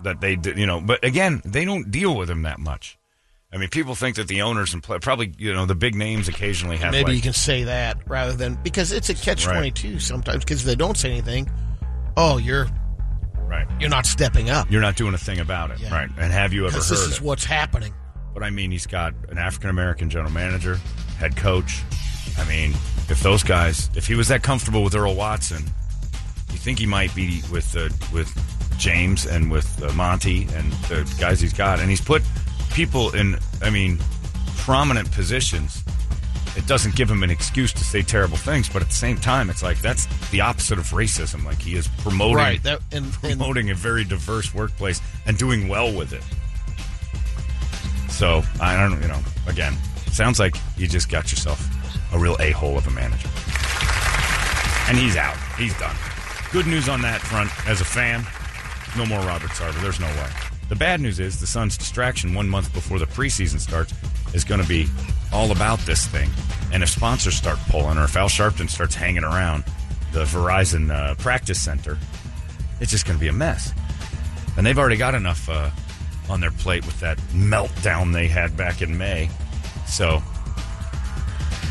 [0.03, 0.79] that they, did, you know.
[0.79, 2.97] But again, they don't deal with him that much.
[3.51, 6.27] I mean, people think that the owners and play, probably you know the big names
[6.27, 9.53] occasionally have Maybe like, you can say that rather than because it's a catch Right.
[9.53, 10.43] twenty two sometimes.
[10.45, 11.49] Because they don't say anything,
[12.15, 12.67] oh, you're
[13.47, 13.67] right.
[13.79, 14.71] you're not stepping up.
[14.71, 15.91] You're not doing a thing about it, Yeah.
[15.93, 16.09] right?
[16.17, 17.21] And have you ever heard this is it?
[17.21, 17.91] what's happening.
[18.35, 20.79] But I mean, he's got an African American general manager,
[21.17, 21.81] head coach.
[22.37, 22.71] I mean,
[23.09, 25.63] if those guys, if he was that comfortable with Earl Watson,
[26.51, 28.29] you think he might be with uh, with
[28.77, 32.21] James and with uh, Monty and the guys he's got, and he's put
[32.73, 33.99] people in, I mean,
[34.57, 35.83] prominent positions
[36.55, 39.49] it doesn't give him an excuse to say terrible things, but at the same time,
[39.49, 41.45] it's like that's the opposite of racism.
[41.45, 42.63] Like he is promoting Right.
[42.63, 46.23] That and, and promoting a very diverse workplace and doing well with it.
[48.11, 49.73] So I don't, you know, again,
[50.11, 51.65] sounds like you just got yourself
[52.13, 53.29] a real a hole of a manager,
[54.89, 55.37] and he's out.
[55.57, 55.95] He's done.
[56.51, 58.25] Good news on that front as a fan.
[58.97, 59.79] No more Robert Sarver.
[59.83, 60.29] There's no way.
[60.67, 63.93] The bad news is the Suns' distraction one month before the preseason starts
[64.33, 64.87] is going to be
[65.31, 66.27] all about this thing.
[66.73, 69.63] And if sponsors start pulling, or if Al Sharpton starts hanging around
[70.11, 71.99] the Verizon uh, practice center,
[72.81, 73.71] it's just going to be a mess.
[74.57, 75.69] And they've already got enough uh,
[76.29, 79.29] on their plate with that meltdown they had back in May.
[79.85, 80.23] So,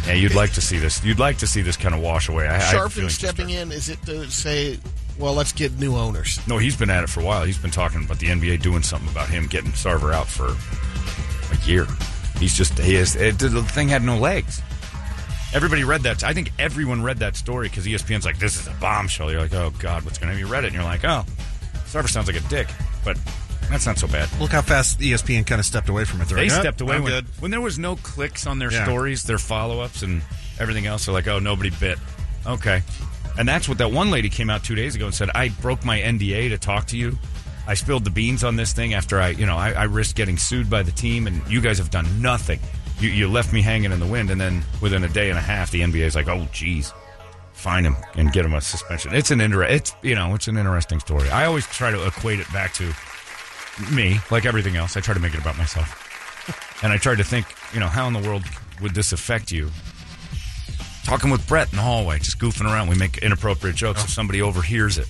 [0.09, 1.05] yeah, you'd like to see this.
[1.05, 2.49] You'd like to see this kind of wash away.
[2.49, 4.79] I, I Sharpton to stepping in, is it to say,
[5.19, 6.41] well, let's get new owners?
[6.49, 7.45] No, he's been at it for a while.
[7.45, 10.57] He's been talking about the NBA doing something about him getting Sarver out for
[11.53, 11.87] a year.
[12.39, 13.17] He's just he is.
[13.17, 14.63] It, the thing had no legs.
[15.53, 16.25] Everybody read that.
[16.25, 19.55] I think everyone read that story because ESPN's like, "This is a bombshell." You're like,
[19.55, 21.25] "Oh God, what's going to be?" You read it and you're like, "Oh,
[21.87, 22.69] Sarver sounds like a dick,"
[23.05, 23.19] but
[23.71, 24.29] that's not so bad.
[24.41, 26.29] Look how fast ESPN kind of stepped away from it.
[26.29, 27.27] They're They like, "Yep, stepped away when, good.
[27.41, 28.85] when there was no clicks on their Yeah.
[28.85, 30.23] stories, their follow ups, and
[30.59, 31.05] everything else.
[31.05, 31.99] They're like, oh, nobody bit.
[32.47, 32.83] Okay.
[33.39, 35.85] And that's what that one lady came out two days ago and said, I broke
[35.85, 37.17] my NDA to talk to you.
[37.67, 40.39] I spilled the beans on this thing after I, you know, I, I risked getting
[40.39, 42.59] sued by the team, and you guys have done nothing.
[42.99, 45.43] You, you left me hanging in the wind, and then within a day and a
[45.43, 46.93] half, the NBA is like, oh, geez,
[47.53, 49.15] fine him and get him a suspension.
[49.15, 51.29] It's an inter- it's you know, it's an interesting story.
[51.31, 52.93] I always try to equate it back to
[53.93, 54.97] me, like everything else.
[54.97, 58.07] I try to make it about myself, and I tried to think, you know, how
[58.07, 58.45] in the world
[58.81, 59.71] would this affect you?
[61.05, 62.89] Talking with Brett in the hallway, just goofing around.
[62.89, 64.05] We make inappropriate jokes.
[64.05, 65.09] If somebody overhears it,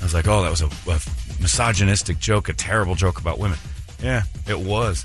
[0.00, 1.00] I was like, "Oh, that was a, a
[1.40, 3.58] misogynistic joke, a terrible joke about women."
[4.02, 5.04] Yeah, it was,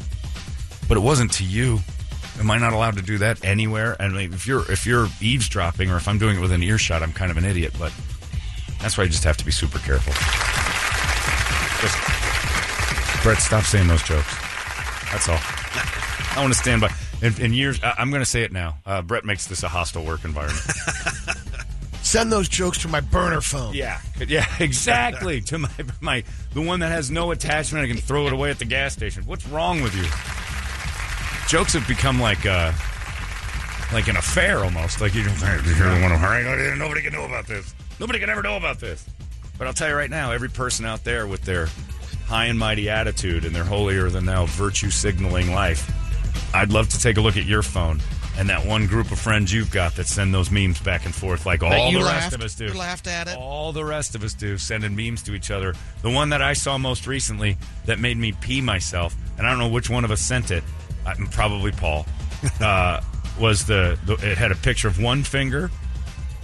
[0.87, 1.79] but it wasn't to you.
[2.39, 3.95] Am I not allowed to do that anywhere?
[3.99, 6.63] And I mean, if you're if you're eavesdropping, or if I'm doing it with an
[6.63, 7.73] earshot, I'm kind of an idiot.
[7.77, 7.93] But
[8.79, 10.13] that's why you just have to be super careful.
[11.81, 11.97] Just,
[13.23, 14.33] Brett, stop saying those jokes.
[15.11, 15.37] That's all.
[15.39, 16.91] I want to stand by.
[17.21, 18.77] In, in years, I, I'm going to say it now.
[18.85, 20.59] Uh, Brett makes this a hostile work environment.
[22.01, 23.75] Send those jokes to my burner phone.
[23.75, 25.39] Yeah, yeah, exactly.
[25.41, 25.69] to my
[26.01, 28.93] my the one that has no attachment, I can throw it away at the gas
[28.93, 29.23] station.
[29.25, 30.03] What's wrong with you?
[31.47, 32.71] Jokes have become like uh
[33.93, 34.99] like an affair almost.
[34.99, 37.75] Like you, you're one of all right, nobody can know about this.
[37.99, 39.07] Nobody can ever know about this.
[39.59, 41.67] But I'll tell you right now, every person out there with their
[42.31, 45.91] high and mighty attitude and their holier than thou virtue signaling life,
[46.55, 47.99] I'd love to take a look at your phone
[48.37, 51.45] and that one group of friends you've got that send those memes back and forth
[51.45, 52.65] like That all the laughed, rest of us do.
[52.67, 53.35] you laughed at it.
[53.37, 55.73] All the rest of us do, sending memes to each other.
[56.03, 59.59] The one that I saw most recently that made me pee myself, and I don't
[59.59, 60.63] know which one of us sent it.
[61.05, 62.05] uh, Probably Paul.
[62.61, 63.01] Uh,
[63.39, 65.69] was the, the it had a picture of one finger,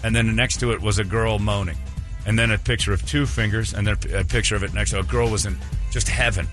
[0.03, 1.77] and then next to it was a girl moaning,
[2.27, 4.99] and then a picture of two fingers, and then a picture of it next to
[4.99, 5.57] a girl was in
[5.91, 6.45] just heaven.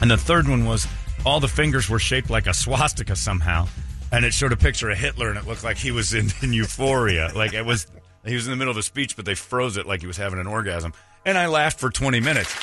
[0.00, 0.88] And the third one was
[1.24, 3.68] all the fingers were shaped like a swastika somehow,
[4.10, 6.52] and it showed a picture of Hitler, and it looked like he was in, in
[6.52, 7.30] euphoria.
[7.34, 7.86] Like it was,
[8.24, 10.16] he was in the middle of a speech, but they froze it like he was
[10.16, 10.94] having an orgasm.
[11.26, 12.54] And I laughed for 20 minutes.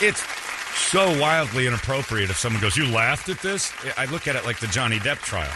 [0.00, 0.22] It's
[0.76, 3.72] so wildly inappropriate if someone goes, You laughed at this?
[3.96, 5.52] I look at it like the Johnny Depp trial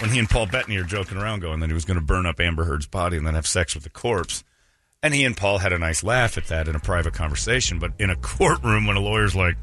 [0.00, 2.26] when he and Paul Bettany are joking around, going that he was going to burn
[2.26, 4.42] up Amber Heard's body and then have sex with the corpse.
[5.02, 7.78] And he and Paul had a nice laugh at that in a private conversation.
[7.78, 9.56] But in a courtroom, when a lawyer's like,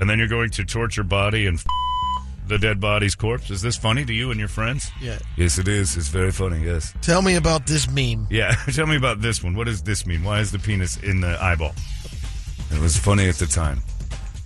[0.00, 1.66] and then you're going to torture body and f-
[2.48, 4.90] the dead body's corpse, is this funny to you and your friends?
[5.00, 5.18] Yeah.
[5.36, 5.96] Yes, it is.
[5.96, 6.94] It's very funny, yes.
[7.02, 8.26] Tell me about this meme.
[8.30, 9.54] Yeah, tell me about this one.
[9.54, 10.24] What does this mean?
[10.24, 11.74] Why is the penis in the eyeball?
[12.70, 13.82] It was funny at the time.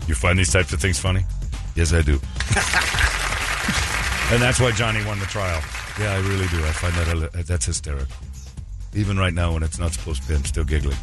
[0.06, 1.22] You find these types of things funny?
[1.76, 2.12] Yes, I do.
[4.32, 5.62] and that's why Johnny won the trial.
[6.00, 6.58] Yeah, I really do.
[6.64, 8.14] I find that that's hysterical.
[8.94, 10.98] Even right now, when it's not supposed to be, I'm still giggling.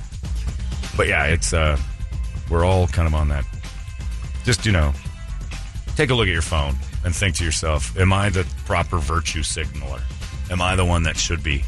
[0.96, 1.78] But yeah, it's uh,
[2.50, 3.46] we're all kind of on that.
[4.44, 4.94] Just you know,
[5.96, 9.44] take a look at your phone and think to yourself: Am I the proper virtue
[9.44, 10.02] signaler?
[10.52, 11.64] Am I the one that should be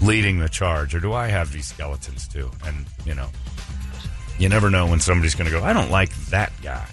[0.00, 2.50] leading the charge, or do I have these skeletons too?
[2.64, 3.28] And you know,
[4.38, 5.62] you never know when somebody's going to go.
[5.62, 6.86] I don't like that guy.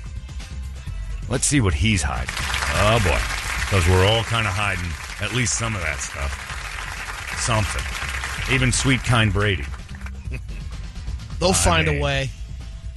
[1.28, 2.34] Let's see what he's hiding.
[2.38, 3.20] Oh boy,
[3.66, 4.90] because we're all kind of hiding
[5.22, 6.32] at least some of that stuff.
[7.40, 8.19] Something.
[8.52, 9.66] Even sweet, kind Brady.
[11.40, 12.30] They'll find mean- a way.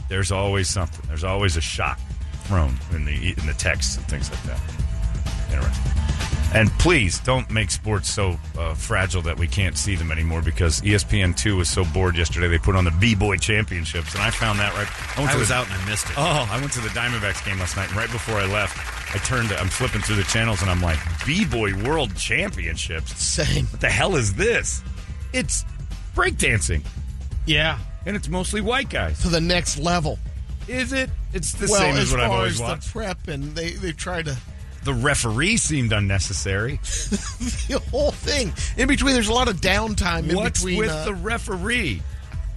[0.08, 1.02] There's always something.
[1.08, 1.98] There's always a shot
[2.44, 4.60] thrown in the in the texts and things like that.
[5.52, 5.92] Interesting.
[6.54, 10.82] And please don't make sports so uh, fragile that we can't see them anymore because
[10.82, 12.46] ESPN two was so bored yesterday.
[12.48, 15.16] They put on the B Boy Championships, and I found that right.
[15.18, 16.14] went I was the- out and I missed it.
[16.18, 18.76] Oh, I went to the Diamondbacks game last night, and right before I left,
[19.14, 19.50] I turned.
[19.52, 23.16] I'm flipping through the channels, and I'm like, B Boy World Championships.
[23.22, 23.64] Same.
[23.66, 24.82] What the hell is this?
[25.32, 25.64] It's
[26.14, 26.82] breakdancing,
[27.46, 27.78] Yeah.
[28.06, 29.20] and it's mostly white guys.
[29.22, 30.18] To the next level.
[30.68, 31.10] Is it?
[31.32, 32.84] It's the well, same as as what I've always as watched.
[32.86, 34.36] the prep, and they they tried to
[34.84, 36.76] The referee seemed unnecessary.
[36.82, 38.52] the whole thing.
[38.76, 40.78] In between, there's a lot of downtime in What's between.
[40.78, 42.02] with uh, the referee?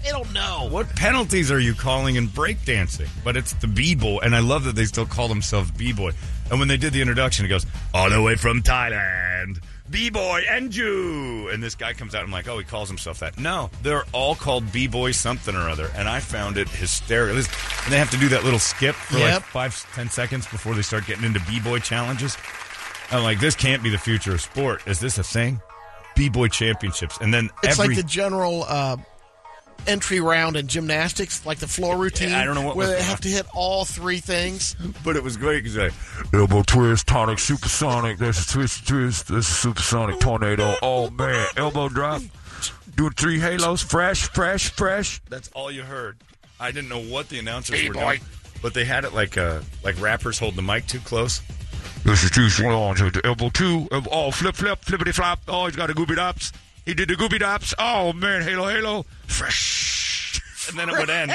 [0.06, 0.68] I don't know.
[0.70, 3.08] What penalties are you calling in breakdancing?
[3.24, 6.12] But it's the B-boy, and I love that they still call themselves B-boy.
[6.52, 11.50] And when they did the introduction, it goes, all the way from Thailand, B-boy Andrew.
[11.52, 13.38] And this guy comes out, and I'm like, oh, he calls himself that.
[13.38, 15.89] No, they're all called B-boy something or other.
[15.95, 17.38] And I found it hysterical.
[17.38, 17.45] And
[17.89, 19.34] they have to do that little skip for Yep.
[19.34, 22.38] like five, ten seconds before they start getting into B-boy challenges.
[23.12, 24.82] I'm like, this can't be the future of sport.
[24.88, 25.62] Is this a thing?
[26.15, 27.17] B-boy championships.
[27.21, 27.95] And then It's every...
[27.95, 28.98] like the general uh,
[29.88, 32.34] entry round in gymnastics, like the floor routine.
[32.34, 34.76] I don't know what where they going have to hit all three things.
[35.04, 35.93] but it was great because like,
[36.34, 38.17] Elbow twist, tonic, supersonic.
[38.17, 39.28] There's a twist, twist.
[39.28, 40.76] There's a supersonic tornado.
[40.82, 42.21] Oh man, elbow drop.
[42.95, 45.21] Doing three halos, fresh, fresh, fresh.
[45.30, 46.17] That's all you heard.
[46.60, 48.00] I didn't know what the announcers Hey, were boy.
[48.17, 48.21] doing,
[48.62, 51.41] but they had it like uh, like rappers hold the mic too close.
[52.06, 52.95] This is too long.
[52.95, 53.88] So the elbow two.
[53.91, 55.39] elbow- Oh, flip, flip, flippity flop.
[55.48, 56.54] Oh, he's got a goopy dops.
[56.86, 57.74] He did the goopy dops.
[57.80, 60.41] Oh man, halo, halo, fresh.
[60.69, 61.32] And then it would end.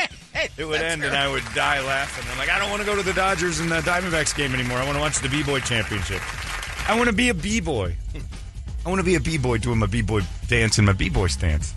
[0.57, 2.25] It would end, and I would die laughing.
[2.33, 4.79] I'm like, I don't want to go to the Dodgers and the Diamondbacks game anymore.
[4.79, 6.21] I want to watch the B-boy championship.
[6.89, 7.95] I want to be a B-boy.
[8.85, 11.75] I want to be a B-boy doing my B-boy dance in my B-boy stance.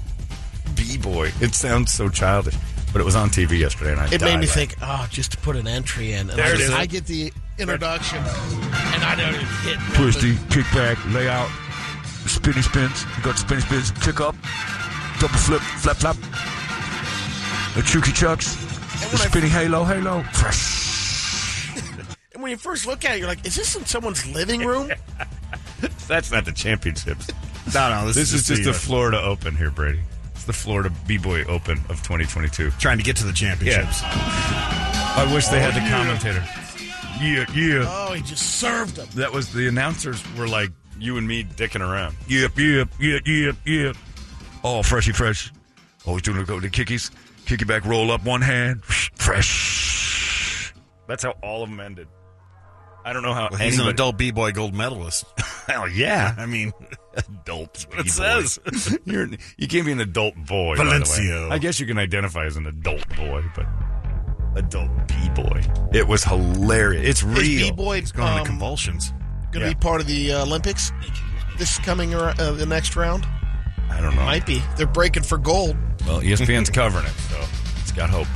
[0.75, 1.31] B-boy.
[1.41, 2.55] It sounds so childish,
[2.91, 4.67] but it was on TV yesterday, and I It died made me laughing.
[4.69, 6.29] think, oh, just to put an entry in.
[6.29, 6.71] And There I, it is.
[6.71, 9.77] I get the introduction, and I don't even hit.
[9.95, 11.49] Twisty, kick back, lay out,
[12.29, 13.05] spinny spins.
[13.17, 14.35] You got spinny spins, kick up,
[15.19, 16.15] double flip, flap flap.
[17.75, 20.81] The chucky chucks, the when I- halo, halo, fresh.
[22.33, 24.91] And when you first look at it, you're like, is this in someone's living room?
[26.07, 27.29] That's not the championships.
[27.73, 30.01] No, no, this, This is just the, the Florida Open here, Brady.
[30.35, 32.71] It's the Florida B-boy Open of 2022.
[32.71, 34.01] trying to get to the championships.
[34.03, 36.43] I wish they had the oh, commentator.
[37.21, 37.85] Yeah, yeah.
[37.87, 39.07] oh, he just served them.
[39.15, 40.71] That was the announcers were like
[41.03, 42.15] you and me dicking around.
[42.27, 43.95] Yep, yep, yep, yep, yep.
[44.63, 45.51] Oh, freshy fresh.
[46.07, 47.11] Oh, he's doing the, the kickies.
[47.45, 48.83] Kicky back, roll up one hand.
[48.83, 50.73] Fresh.
[51.07, 52.07] That's how all of them ended.
[53.05, 55.25] I don't know how Well, he's an adult b-boy gold medalist.
[55.67, 56.71] Hell yeah, I mean,
[57.15, 57.85] adult.
[57.89, 58.43] what it B-boy.
[58.45, 58.97] says.
[59.05, 60.77] You're, you can't be an adult boy.
[60.77, 60.97] by the way.
[60.99, 61.51] Valencio.
[61.51, 63.65] I guess you can identify as an adult boy, but
[64.55, 65.61] adult b boy.
[65.91, 67.05] It was hilarious.
[67.09, 67.69] It's Is real.
[67.71, 69.11] B-Boy going um, into convulsions.
[69.53, 69.73] Going to Yeah.
[69.73, 70.91] be part of the uh, Olympics
[71.57, 73.25] this coming ar- uh, the next round?
[73.89, 74.23] I don't know.
[74.25, 74.61] Might be.
[74.75, 75.77] They're breaking for gold.
[76.07, 77.39] Well, ESPN's covering it, so
[77.79, 78.27] it's got hope.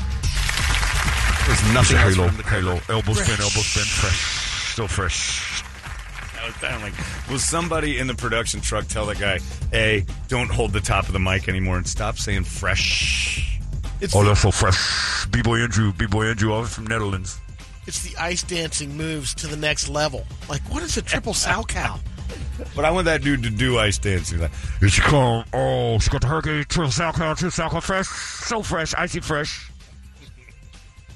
[1.48, 4.74] There's nothing else Halo, for him halo, elbow spin, elbow spin, fresh.
[4.74, 5.64] Still fresh.
[6.42, 6.94] I was down like,
[7.30, 9.40] will somebody in the production truck tell that guy,
[9.74, 13.60] A, don't hold the top of the mic anymore and stop saying fresh?
[14.02, 15.26] It's Oh, the, that's so fresh.
[15.28, 17.40] B-boy Andrew, B-boy Andrew, all from Netherlands.
[17.88, 20.26] It's the ice dancing moves to the next level.
[20.50, 22.00] Like, what is a triple Salchow?
[22.76, 24.40] But I want that dude to do ice dancing.
[24.40, 25.46] Like, Here she come.
[25.54, 28.08] Oh, she got the hurricane, triple Salchow, triple Salchow, fresh.
[28.08, 29.72] So fresh, icy fresh.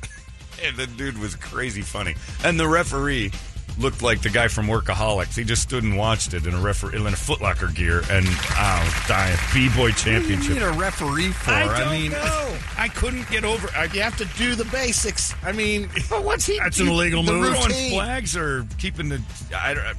[0.63, 2.15] and the dude was crazy funny.
[2.43, 3.31] And the referee
[3.79, 5.36] looked like the guy from Workaholics.
[5.36, 8.84] He just stood and watched it in a refer- in a Footlocker gear, and I
[8.84, 9.38] was dying.
[9.53, 10.53] B-boy What do you championship.
[10.53, 11.51] need a referee for?
[11.51, 12.57] I don't mean, know.
[12.77, 13.69] I couldn't get over.
[13.75, 15.34] I, You have to do the basics.
[15.43, 16.57] I mean, But what's he?
[16.60, 17.47] That's an illegal the move.
[17.47, 17.91] throwing routine.
[17.91, 19.21] flags or keeping the.
[19.55, 19.97] I don't,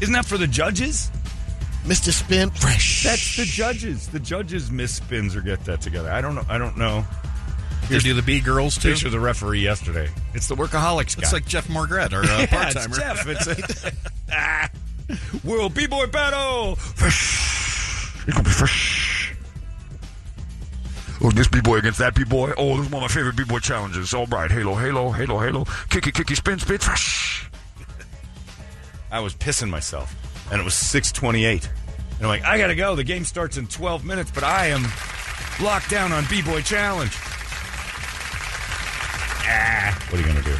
[0.00, 1.10] isn't that for the judges?
[1.84, 2.10] Mr.
[2.12, 3.04] Spin, fresh.
[3.04, 4.08] That's the judges.
[4.08, 6.10] The judges miss spins or get that together.
[6.10, 6.44] I don't know.
[6.48, 7.04] I don't know.
[7.88, 8.90] They do the B girls too.
[8.90, 10.08] Picture the referee yesterday.
[10.34, 11.22] It's the workaholics guy.
[11.22, 12.96] It's like Jeff Margaret, our uh, yeah, part it's timer.
[12.96, 13.26] Jeff.
[13.28, 13.92] It's a,
[14.32, 14.70] ah,
[15.44, 16.76] World B-boy battle.
[16.76, 18.14] Fresh.
[18.26, 19.34] It's gonna be fresh.
[21.22, 22.52] Oh, this b-boy against that b-boy.
[22.58, 24.12] Oh, this is one of my favorite b-boy challenges.
[24.12, 25.64] All right, halo, halo, halo, halo.
[25.88, 27.48] Kicky, kicky, spin, spin, fresh.
[29.10, 30.14] I was pissing myself,
[30.50, 31.68] and it was six twenty-eight.
[32.16, 32.96] And I'm like, I gotta go.
[32.96, 34.82] The game starts in twelve minutes, but I am
[35.64, 37.16] locked down on B-boy challenge.
[39.48, 40.54] Ah, what are you gonna do?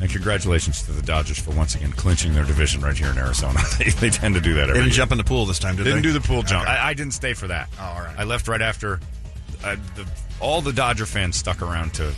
[0.00, 3.58] And congratulations to the Dodgers for once again clinching their division right here in Arizona.
[3.78, 4.90] they, they tend to do that Every They every didn't year.
[4.96, 5.90] jump in the pool this time, did they?
[5.90, 6.64] Didn't do the pool jump.
[6.64, 6.72] Okay.
[6.72, 7.68] I, I didn't stay for that.
[7.80, 8.14] Oh, all right.
[8.18, 9.00] I left right after.
[9.64, 10.06] Uh, the,
[10.38, 12.12] all the Dodger fans stuck around to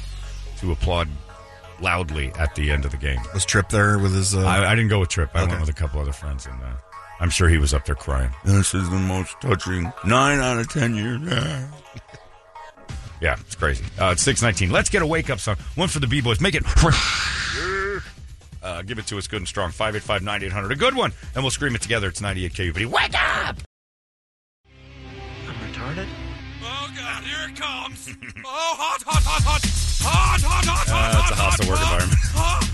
[0.59, 1.09] to applaud
[1.81, 3.21] loudly at the end of the game.
[3.33, 4.35] Was Trip there with his?
[4.35, 5.31] Uh, I, I didn't go with Trip.
[5.35, 5.51] I Okay.
[5.51, 6.67] went with a couple other friends, and uh,
[7.21, 8.31] I'm sure he was up there crying.
[8.45, 11.21] This is the most touching nine out of ten years.
[13.21, 13.85] Yeah, it's crazy.
[14.01, 14.71] Uh, it's six nineteen.
[14.71, 15.57] Let's get a wake up song.
[15.75, 16.41] One for the b boys.
[16.41, 16.65] Make it.
[18.61, 19.71] Uh, give it to us good and strong.
[19.71, 20.73] 585 9800.
[20.73, 21.13] A good one.
[21.35, 22.09] And we'll scream it together.
[22.09, 22.87] It's 98 KUPD.
[22.87, 23.57] Wake up!
[25.47, 26.09] I'm retarded?
[26.63, 28.09] Oh God, here it comes!
[28.45, 29.63] oh, hot, hot, hot, hot,
[30.03, 32.21] hot, hot, hot, Uh, hot, it's a hostile work hot, environment.
[32.35, 32.65] hot,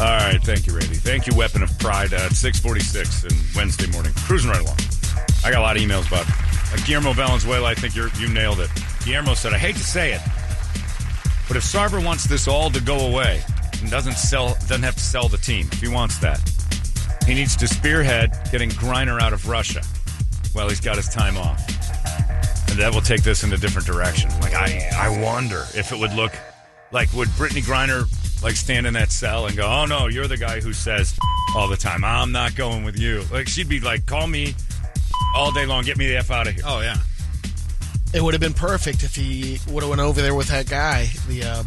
[0.00, 0.42] All right.
[0.42, 0.94] Thank you, Randy.
[0.96, 2.14] Thank you, Weapon of Pride.
[2.14, 4.12] Uh, it's 646 and Wednesday morning.
[4.26, 4.78] Cruising right along.
[5.44, 6.24] I got a lot of emails about
[6.72, 7.68] uh, Guillermo Valenzuela.
[7.68, 8.70] I think you nailed it.
[9.04, 10.20] Guillermo said, I hate to say it,
[11.48, 13.42] but if Sarver wants this all to go away
[13.80, 16.40] and doesn't sell, doesn't have to sell the team, if he wants that,
[17.26, 19.82] he needs to spearhead getting Griner out of Russia
[20.52, 21.60] while he's got his time off.
[22.70, 24.30] And that will take this in a different direction.
[24.40, 26.32] Like, I, I wonder if it would look
[26.92, 28.04] like, would Brittany Griner
[28.42, 31.18] like stand in that cell and go, oh no, you're the guy who says
[31.56, 33.22] all the time, I'm not going with you.
[33.32, 34.54] Like, she'd be like, call me
[35.34, 36.62] all day long, get me the F out of here.
[36.66, 36.96] oh yeah.
[38.12, 41.08] It would have been perfect if he would have went over there with that guy.
[41.28, 41.64] The uh,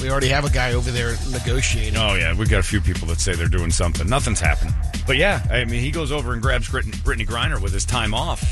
[0.00, 1.96] we already have a guy over there negotiating.
[1.96, 4.08] Oh yeah, we've got a few people that say they're doing something.
[4.08, 4.74] Nothing's happened.
[5.06, 8.14] But yeah, I mean, he goes over and grabs Brit- Brittany Griner with his time
[8.14, 8.42] off.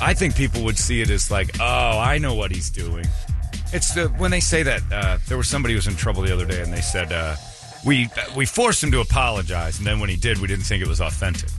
[0.00, 3.06] I think people would see it as like, oh, I know what he's doing.
[3.72, 4.82] It's the when they say that.
[4.92, 7.36] Uh, there was somebody who was in trouble the other day, and they said uh,
[7.84, 10.88] we we forced him to apologize, and then when he did, we didn't think it
[10.88, 11.50] was authentic.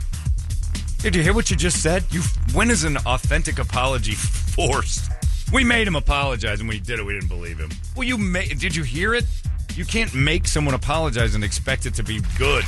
[1.01, 2.03] Did you hear what you just said?
[2.11, 2.21] You
[2.53, 5.09] when is an authentic apology forced?
[5.51, 7.71] We made him apologize, and when he did it, we didn't believe him.
[7.95, 9.25] Well, you ma- did you hear it?
[9.73, 12.63] You can't make someone apologize and expect it to be good.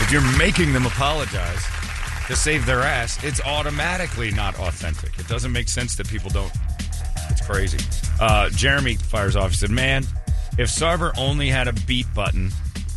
[0.00, 1.64] If you're making them apologize
[2.26, 5.16] to save their ass, it's automatically not authentic.
[5.20, 6.52] It doesn't make sense that people don't.
[7.30, 7.78] It's crazy.
[8.20, 9.50] Uh, Jeremy fires off.
[9.50, 10.02] He said, "Man,
[10.58, 12.50] if Sarver only had a beat button,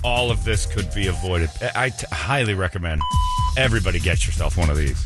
[0.04, 3.02] all of this could be avoided." I t- highly recommend
[3.58, 5.06] everybody get yourself one of these.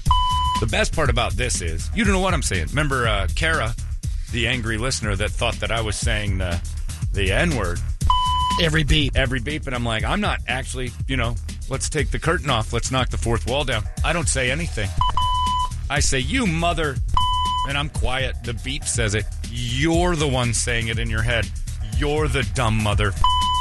[0.60, 2.68] The best part about this is you don't know what I'm saying.
[2.68, 3.76] Remember, uh, Kara,
[4.32, 6.62] the angry listener that thought that I was saying the
[7.14, 7.80] the N word
[8.62, 9.18] Every beat.
[9.18, 11.36] every beep, and I'm like, I'm not actually, you know,
[11.70, 12.72] let's take the curtain off.
[12.72, 13.84] Let's knock the fourth wall down.
[14.04, 14.90] I don't say anything.
[15.90, 16.96] I say, you mother,
[17.68, 18.38] and I'm quiet.
[18.46, 19.26] The beep says it.
[19.50, 21.50] You're the one saying it in your head.
[21.98, 23.14] You're the dumb mother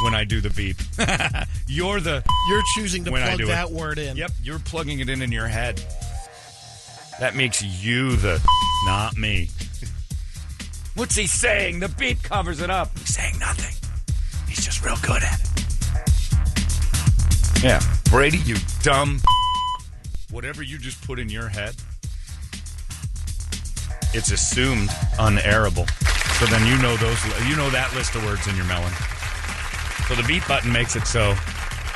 [0.05, 0.77] when I do the beep.
[1.67, 2.23] You're the.
[2.51, 3.49] You're choosing to When plug do it.
[3.49, 4.17] that word in.
[4.19, 5.83] Yep, you're plugging it in in your head.
[7.21, 8.39] That makes you the,
[8.85, 9.49] not me.
[10.95, 11.81] What's he saying?
[11.81, 12.97] The beep covers it up.
[12.99, 13.75] He's saying nothing.
[14.47, 15.49] He's just real good at it.
[17.65, 17.81] Yeah,
[18.11, 19.21] Brady, you dumb.
[20.31, 21.75] Whatever you just put in your head,
[24.13, 25.89] it's assumed unairable.
[26.39, 28.93] So then you know those, you know that list of words in your melon.
[30.09, 31.35] So the beat button makes it so.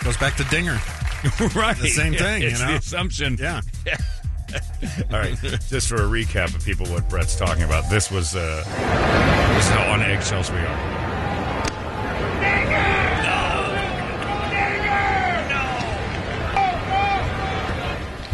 [0.03, 0.73] Goes back to Dinger.
[1.55, 1.77] right.
[1.77, 2.73] The same thing, It's you know?
[2.73, 3.37] the assumption.
[3.39, 3.61] Yeah.
[5.13, 5.37] All right.
[5.69, 7.91] Just for a recap of people, what Brett's talking about.
[7.91, 8.63] This was uh,
[9.57, 11.79] this is how on eggshells we are.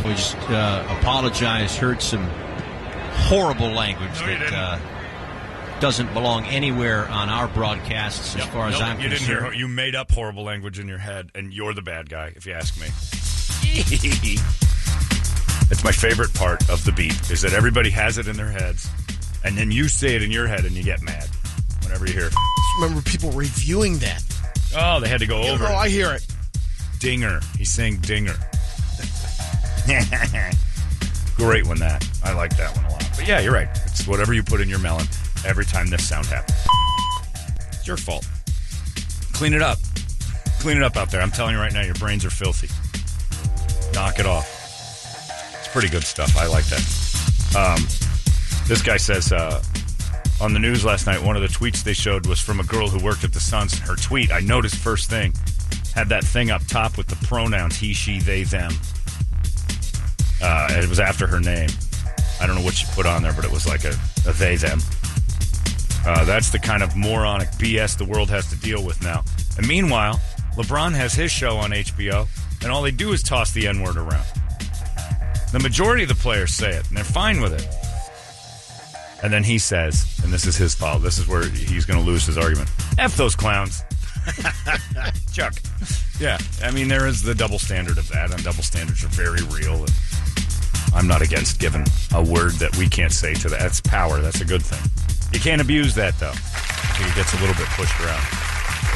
[0.05, 1.77] We just uh, apologize.
[1.79, 2.29] Heard some
[3.27, 4.55] horrible language No, you that didn't.
[4.55, 4.79] uh,
[5.81, 9.29] doesn't belong anywhere on our broadcasts, as far as Nope, I'm you concerned.
[9.29, 9.53] didn't hear.
[9.55, 12.53] You made up horrible language in your head, and you're the bad guy, if you
[12.55, 12.87] ask me.
[15.71, 18.87] It's my favorite part of the beat is that everybody has it in their heads,
[19.45, 21.27] and then you say it in your head, and you get mad
[21.83, 22.27] whenever you hear.
[22.27, 22.35] it.
[22.81, 24.23] Remember people reviewing that.
[24.77, 25.65] Oh, they had to go Oh, over.
[25.65, 25.71] it.
[25.71, 26.25] I hear it.
[27.01, 27.41] Dinger.
[27.57, 28.35] He's saying dinger.
[31.37, 32.07] Great one that.
[32.23, 33.09] I like that one a lot.
[33.17, 33.69] But yeah, you're right.
[33.87, 35.07] It's whatever you put in your melon
[35.45, 36.59] every time this sound happens.
[37.69, 38.27] It's your fault.
[39.33, 39.79] Clean it up.
[40.61, 41.21] Clean it up out there.
[41.21, 42.69] I'm telling you right now, your brains are filthy.
[43.93, 44.49] Knock it off.
[45.59, 46.37] It's pretty good stuff.
[46.37, 46.81] I like that.
[47.57, 47.85] Um,
[48.67, 49.63] this guy says uh,
[50.41, 52.89] on the news last night, one of the tweets they showed was from a girl
[52.89, 53.79] who worked at the Suns.
[53.79, 55.33] Her tweet, I noticed first thing,
[55.95, 58.73] had that thing up top with the pronouns he, she, they, them.
[60.43, 61.69] Uh, it was after her name.
[62.41, 63.95] I don't know what she put on there, but it was like a,
[64.27, 64.81] a they, them.
[66.07, 69.25] Uh, that's the kind of moronic BS the world has to deal with now.
[69.57, 70.21] And meanwhile,
[70.57, 72.29] LeBron has his show on HBO,
[72.63, 74.27] and all they do is toss the N word around.
[75.53, 77.67] The majority of the players say it, and they're fine with it.
[79.23, 82.05] And then he says, and this is his fault, this is where he's going to
[82.05, 83.83] lose his argument F those clowns.
[85.33, 85.55] Chuck.
[86.21, 89.43] Yeah, I mean, there is the double standard of that, and double standards are very
[89.43, 89.85] real.
[90.95, 91.85] I'm not against giving
[92.15, 93.61] a word that we can't say to that.
[93.61, 94.21] That's power.
[94.21, 94.79] That's a good thing.
[95.35, 96.31] You can't abuse that though.
[96.31, 98.23] I think it gets a little bit pushed around.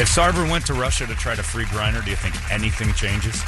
[0.00, 3.42] If Sarver went to Russia to try to free Griner, do you think anything changes,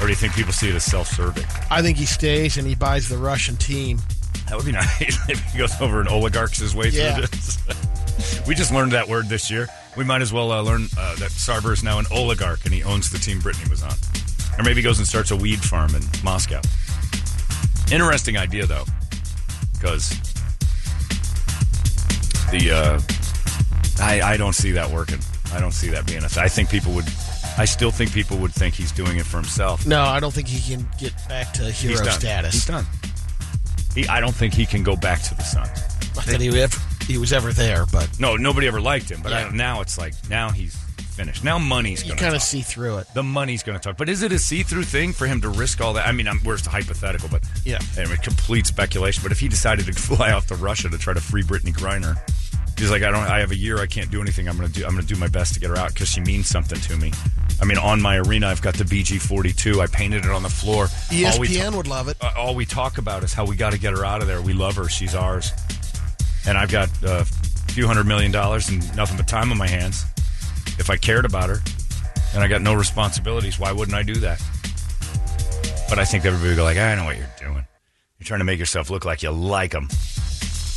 [0.00, 1.44] or do you think people see it as self-serving?
[1.70, 4.00] I think he stays and he buys the Russian team.
[4.48, 7.14] That would be nice if he goes over and oligarchs his way Yeah.
[7.14, 8.42] through this.
[8.48, 9.68] we just learned that word this year.
[9.96, 12.82] We might as well uh, learn uh, that Sarver is now an oligarch and he
[12.82, 13.94] owns the team Brittany was on.
[14.58, 16.60] Or maybe he goes and starts a weed farm in Moscow.
[17.92, 18.84] Interesting idea, though,
[19.74, 20.18] because
[22.52, 23.00] the uh,
[24.00, 25.18] I, I don't see that working.
[25.52, 26.28] I don't see that being a.
[26.38, 27.06] I think people would.
[27.58, 29.86] I still think people would think he's doing it for himself.
[29.86, 32.18] No, I don't think he can get back to hero He's done.
[32.20, 32.54] status.
[32.54, 32.86] He's done.
[33.94, 35.68] He, I don't think he can go back to the Suns.
[36.16, 39.20] Not that he, ever, he was ever there, but No, nobody ever liked him.
[39.22, 39.50] But Yeah.
[39.52, 41.44] Now it's like now he's finished.
[41.44, 43.06] Now money's you going to kind of see through it.
[43.12, 43.98] the money's going to talk.
[43.98, 46.06] But is it a see-through thing for him to risk all that?
[46.08, 47.78] I mean, I'm, we're just hypothetical, but Yeah.
[47.98, 49.22] anyway, complete speculation.
[49.22, 52.16] But if he decided to fly off to Russia to try to free Brittany Griner,
[52.82, 53.22] he's like, I don't.
[53.22, 53.78] I have a year.
[53.78, 54.48] I can't do anything.
[54.48, 54.84] I'm going to do.
[54.86, 57.12] I'm to do my best to get her out because she means something to me.
[57.60, 59.78] I mean, on my arena, I've got the BG42.
[59.80, 60.84] I painted it on the floor.
[60.84, 62.16] All we ESPN ta- would love it.
[62.20, 64.42] uh, all we talk about is how we got to get her out of there.
[64.42, 64.88] We love her.
[64.88, 65.52] She's ours.
[66.46, 67.24] And I've got a
[67.72, 70.04] few hundred million dollars and nothing but time on my hands.
[70.78, 71.60] If I cared about her
[72.34, 74.42] and I got no responsibilities, why wouldn't I do that?
[75.88, 77.64] But I think everybody would go like, I know what you're doing.
[78.18, 79.88] You're trying to make yourself look like you like them.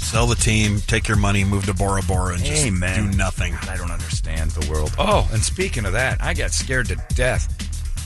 [0.06, 3.12] Sell the team, take your money, move to Bora Bora, and just Amen.
[3.12, 3.54] do nothing.
[3.54, 4.94] God, I don't understand the world.
[5.00, 7.52] Oh, and speaking of that, I got scared to death.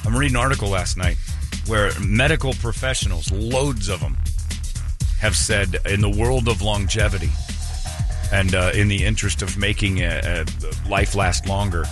[0.08, 1.18] I'm reading an article last night
[1.68, 4.18] where medical professionals, loads of them,
[5.20, 7.30] have said in the world of longevity
[8.32, 11.86] and uh, in the interest of making uh, uh, life last longer,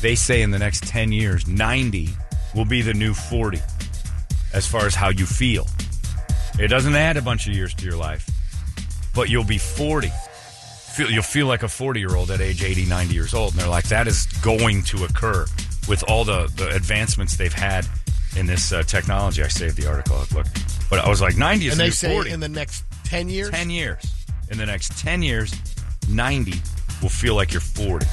[0.00, 2.08] they say in the next 10 years, 90
[2.54, 3.60] will be the new 40
[4.54, 5.66] as far as how you feel.
[6.58, 8.26] It doesn't add a bunch of years to your life,
[9.16, 12.86] but you'll be 40 feel you'll feel like a 40 year old at age 80
[12.86, 15.46] 90 years old and they're like that is going to occur
[15.88, 17.86] with all the, the advancements they've had
[18.36, 19.42] in this uh, technology.
[19.42, 20.46] I saved the article look
[20.88, 22.84] but i was like 90 is And the they new say 40 in the next
[23.04, 24.14] 10 years, 10 years.
[24.50, 25.52] In the next 10 years
[26.08, 26.52] 90
[27.02, 28.06] will feel like you're 40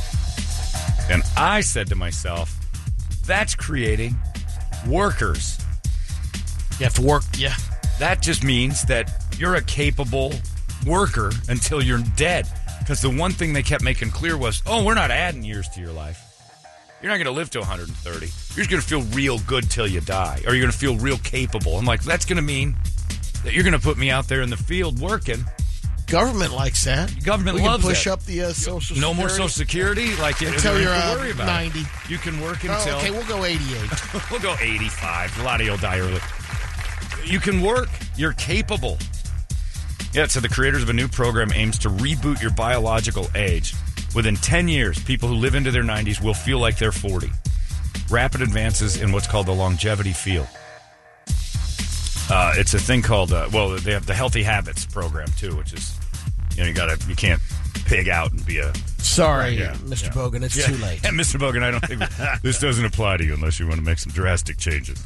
[1.12, 2.58] and i said to myself
[3.26, 4.16] that's creating
[4.88, 5.58] workers.
[6.80, 7.24] You have to work.
[7.38, 7.56] Yeah.
[8.00, 10.34] that just means that you're a capable
[10.86, 12.48] worker until you're dead.
[12.80, 15.80] Because the one thing they kept making clear was, oh, we're not adding years to
[15.82, 16.20] your life.
[17.02, 18.26] You're not going to live to 130.
[18.56, 20.96] You're just going to feel real good till you die, or you're going to feel
[20.98, 21.78] real capable.
[21.78, 22.78] I'm like, that's going to mean
[23.44, 25.44] that you're going to put me out there in the field working.
[26.08, 27.12] Government likes that.
[27.24, 28.14] Government we can loves push that.
[28.14, 30.16] up the uh, social No more Social Security.
[30.18, 31.74] Like Until you're, uh, about it.
[31.74, 31.84] 90.
[32.08, 32.72] You can work until.
[32.72, 34.30] Oh, until okay, we'll go 88.
[34.32, 35.40] We'll go 85.
[35.40, 36.20] A lot of you'll die early.
[37.26, 37.90] You can work.
[38.16, 38.98] You're capable.
[40.14, 43.74] Yeah, so the creators of a new program aims to reboot your biological age.
[44.16, 47.32] Within 10 years, people who live into their 90s will feel like they're 40.
[48.12, 50.48] Rapid advances in what's called the longevity field.
[52.30, 55.74] Uh, it's a thing called, uh, well, they have the Healthy Habits program too, which
[55.74, 55.98] is,
[56.56, 57.42] you know, you gotta, you can't
[57.86, 60.04] pig out and be a Sorry, Yeah, Mr.
[60.04, 60.10] yeah.
[60.12, 60.68] Bogan, it's yeah.
[60.68, 61.02] too late.
[61.02, 61.40] Mr.
[61.40, 62.02] Bogan, I don't think
[62.42, 65.04] this doesn't apply to you unless you want to make some drastic changes.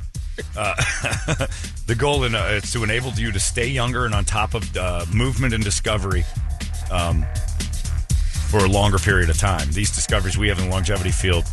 [0.56, 0.76] Uh,
[1.88, 4.78] the goal in, uh, is to enable you to stay younger and on top of
[4.78, 6.24] uh, movement and discovery
[6.92, 7.26] um,
[8.50, 9.72] for a longer period of time.
[9.72, 11.46] These discoveries we have in the longevity field,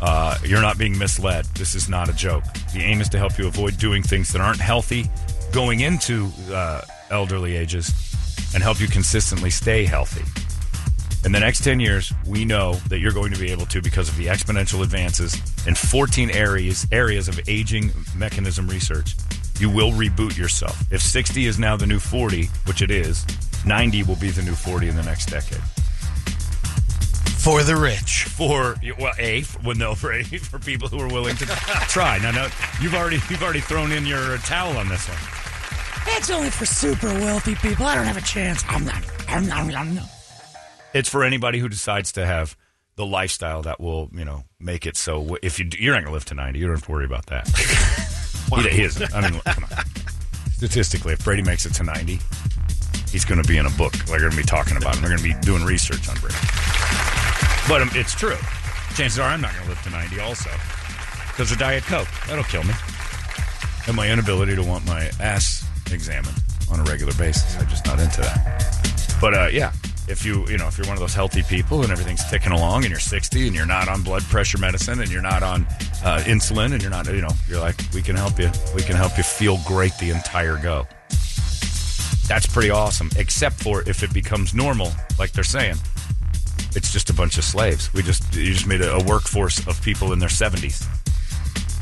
[0.00, 1.44] uh, you're not being misled.
[1.54, 2.44] This is not a joke.
[2.72, 5.10] The aim is to help you avoid doing things that aren't healthy
[5.52, 7.92] going into uh, elderly ages
[8.54, 10.24] and help you consistently stay healthy.
[11.26, 14.08] In the next 10 years, we know that you're going to be able to because
[14.08, 15.34] of the exponential advances
[15.66, 19.16] in 14 areas areas of aging mechanism research.
[19.58, 20.80] You will reboot yourself.
[20.92, 23.26] If 60 is now the new 40, which it is,
[23.66, 25.60] 90 will be the new 40 in the next decade.
[27.42, 28.26] For the rich.
[28.28, 31.46] For well, a for, well, no, for a for people who are willing to
[31.88, 32.18] try.
[32.18, 32.48] Now, no,
[32.80, 35.18] you've already you've already thrown in your towel on this one.
[36.16, 37.84] It's only for super wealthy people.
[37.84, 38.62] I don't have a chance.
[38.68, 39.02] I'm not.
[39.26, 39.74] I'm not.
[39.74, 40.15] I'm not.
[40.96, 42.56] It's for anybody who decides to have
[42.94, 45.36] the lifestyle that will, you know, make it so.
[45.42, 47.26] If you you're not going to live to 90, you don't have to worry about
[47.26, 47.46] that.
[48.62, 49.14] he, he isn't.
[49.14, 49.84] I mean, come on.
[50.52, 52.18] Statistically, if Brady makes it to 90,
[53.10, 53.92] he's going to be in a book.
[53.92, 55.02] They're going to be talking about him.
[55.02, 56.36] They're going to be doing research on Brady.
[57.68, 58.36] But um, it's true.
[58.94, 60.50] Chances are I'm not going to live to 90 also.
[61.28, 62.08] Because of Diet Coke.
[62.26, 62.72] That'll kill me.
[63.86, 66.42] And my inability to want my ass examined
[66.72, 67.54] on a regular basis.
[67.58, 69.18] I'm just not into that.
[69.20, 69.72] But uh, yeah,
[70.08, 72.84] if you you know if you're one of those healthy people and everything's ticking along
[72.84, 75.62] and you're 60 and you're not on blood pressure medicine and you're not on
[76.04, 78.96] uh, insulin and you're not you know you're like we can help you we can
[78.96, 80.86] help you feel great the entire go.
[82.28, 85.76] That's pretty awesome, except for if it becomes normal, like they're saying.
[86.74, 87.92] It's just a bunch of slaves.
[87.94, 90.84] We just you just made a, a workforce of people in their 70s,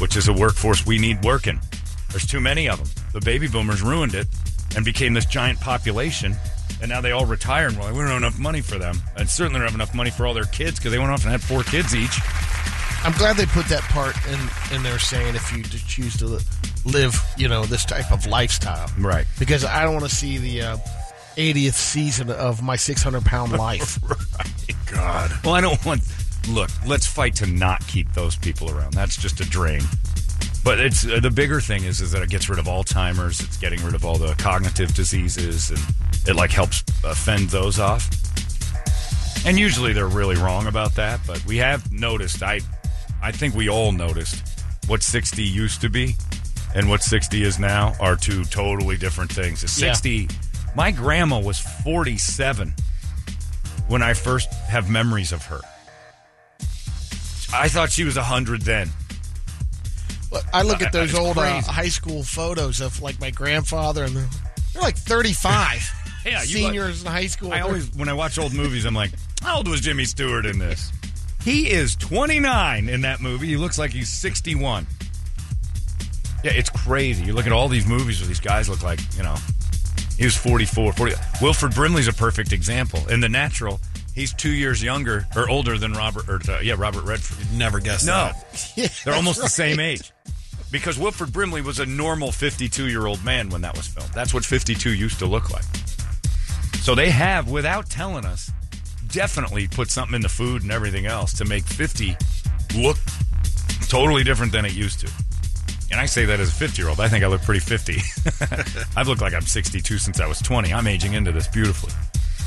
[0.01, 1.59] which is a workforce we need working.
[2.11, 3.05] There's too many of them.
[3.13, 4.27] The baby boomers ruined it
[4.77, 6.37] and became this giant population,
[6.85, 9.01] and now they all retire and we're like, we don't have enough money for them,
[9.17, 11.33] and certainly don't have enough money for all their kids because they went off and
[11.33, 12.21] had four kids each.
[13.03, 14.39] I'm glad they put that part in
[14.77, 16.39] in there saying if you choose to
[16.85, 18.91] live, you know, this type of lifestyle.
[18.99, 19.25] Right.
[19.39, 20.77] Because I don't want to see the uh,
[21.37, 23.99] 80th season of my 600 pound life.
[24.93, 25.33] God.
[25.43, 26.03] Well, I don't want.
[26.51, 28.93] Look, let's fight to not keep those people around.
[28.93, 29.81] That's just a drain.
[30.63, 33.41] But it's uh, the bigger thing is is that it gets rid of Alzheimer's.
[33.41, 35.79] It's getting rid of all the cognitive diseases, and
[36.27, 38.09] it like helps uh, fend those off.
[39.47, 42.43] And usually they're really wrong about that, but we have noticed.
[42.43, 42.61] I,
[43.23, 44.43] I think we all noticed
[44.87, 46.15] what sixty used to be,
[46.75, 49.63] and what sixty is now are two totally different things.
[49.63, 49.93] A Yeah.
[49.93, 50.29] sixty,
[50.75, 52.75] my grandma was forty-seven
[53.89, 55.61] when I first have memories of her.
[57.53, 58.89] I thought she was 100 then.
[60.31, 64.05] But I look at those It's old uh, high school photos of like my grandfather,
[64.05, 64.29] and they're,
[64.73, 65.89] they're like 35.
[66.31, 67.53] Yeah, you seniors in high school.
[67.53, 69.11] I always, when I watch old movies, I'm like,
[69.43, 70.91] how old was Jimmy Stewart in this?
[71.43, 73.49] He is 29 in that movie.
[73.49, 74.87] He looks like he's 61.
[76.43, 77.25] Yeah, it's crazy.
[77.25, 79.37] You look at all these movies where these guys look like, you know,
[80.17, 81.15] he was 44, 40.
[81.43, 83.07] Wilford Brimley's a perfect example.
[83.11, 83.81] In The Natural,
[84.15, 87.39] he's two years younger or older than Robert, or uh, yeah, Robert Redford.
[87.47, 88.31] You'd Never guessed No,
[88.77, 90.13] Yeah, they're almost the same age.
[90.71, 94.11] Because Wilford Brimley was a normal 52 year old man when that was filmed.
[94.15, 95.65] That's what 52 used to look like.
[96.85, 98.51] So they have, without telling us,
[99.11, 102.15] definitely put something in the food and everything else to make 50
[102.77, 102.99] look
[103.89, 105.11] totally different than it used to.
[105.91, 107.01] And I say that as a 50 year old.
[107.01, 108.03] I think I look pretty 50.
[108.99, 110.75] I've looked like I'm 62 since I was 20.
[110.75, 111.95] I'm aging into this beautifully.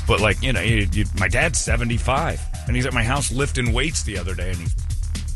[0.06, 3.72] But, like, you know, you, you, my dad's 75, and he's at my house lifting
[3.72, 4.76] weights the other day, and he's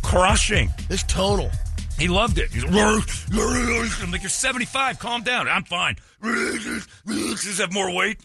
[0.03, 0.71] crushing.
[0.89, 1.51] This total.
[1.99, 2.51] He loved it.
[2.53, 2.73] He's like,
[4.01, 5.01] I'm like, you're 75.
[5.01, 5.49] Calm down.
[5.49, 5.97] I'm fine.
[6.23, 8.21] Just have more weight.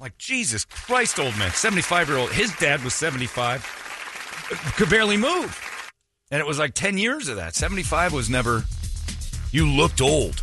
[0.00, 1.50] Like, Jesus Christ, old man.
[1.50, 2.30] 75 year old.
[2.30, 3.64] His dad was 75.
[4.76, 5.60] Could barely move.
[6.30, 7.56] And it was like 10 years of that.
[7.56, 8.62] 75 was never,
[9.50, 10.40] you looked old.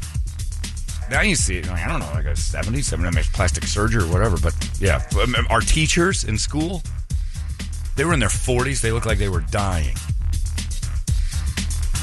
[1.10, 4.04] Now you see it, like, I don't know, like a 70, 70, I plastic surgery
[4.04, 4.36] or whatever.
[4.38, 6.82] But yeah, um, our teachers in school,
[7.96, 8.82] they were in their 40s.
[8.82, 9.96] They looked like they were dying.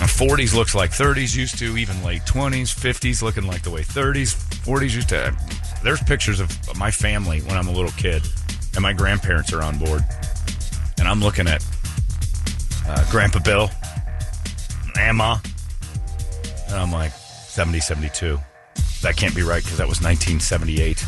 [0.00, 3.82] Now, 40s looks like 30s used to, even late 20s, 50s looking like the way
[3.82, 4.34] 30s,
[4.64, 5.36] 40s used to.
[5.82, 8.22] There's pictures of my family when I'm a little kid,
[8.74, 10.02] and my grandparents are on board.
[10.98, 11.64] And I'm looking at
[12.86, 13.70] uh, Grandpa Bill,
[14.94, 15.38] Grandma,
[16.68, 18.38] and I'm like, 70, 72.
[19.02, 21.04] That can't be right because that was 1978.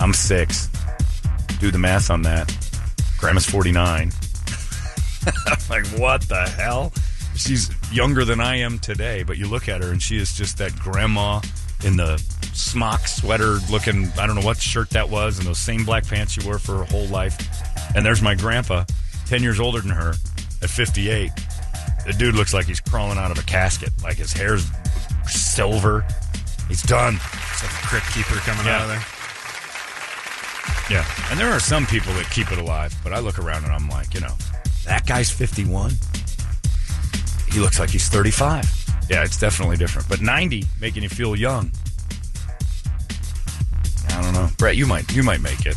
[0.00, 0.68] I'm six.
[1.58, 2.54] Do the math on that.
[3.18, 4.12] Grandma's 49.
[5.68, 6.92] Like, what the hell?
[7.34, 10.58] She's younger than I am today, but you look at her and she is just
[10.58, 11.40] that grandma
[11.86, 12.18] in the
[12.52, 16.32] smock sweater looking, I don't know what shirt that was, and those same black pants
[16.32, 17.36] she wore for her whole life.
[17.94, 18.84] And there's my grandpa,
[19.26, 20.14] 10 years older than her,
[20.62, 21.30] at 58.
[22.06, 23.90] The dude looks like he's crawling out of a casket.
[24.02, 24.66] Like his hair's
[25.26, 26.06] silver.
[26.68, 27.14] He's done.
[27.52, 28.76] It's like a crypt keeper coming Yeah.
[28.76, 29.04] out of there.
[30.98, 31.04] Yeah.
[31.30, 33.88] And there are some people that keep it alive, but I look around and I'm
[33.88, 34.34] like, you know,
[34.84, 35.92] that guy's 51.
[37.52, 38.64] He looks like he's 35.
[39.08, 40.08] Yeah, it's definitely different.
[40.08, 41.70] But 90 making you feel young.
[44.08, 44.48] I don't know.
[44.58, 45.76] Brett, you might you might make it.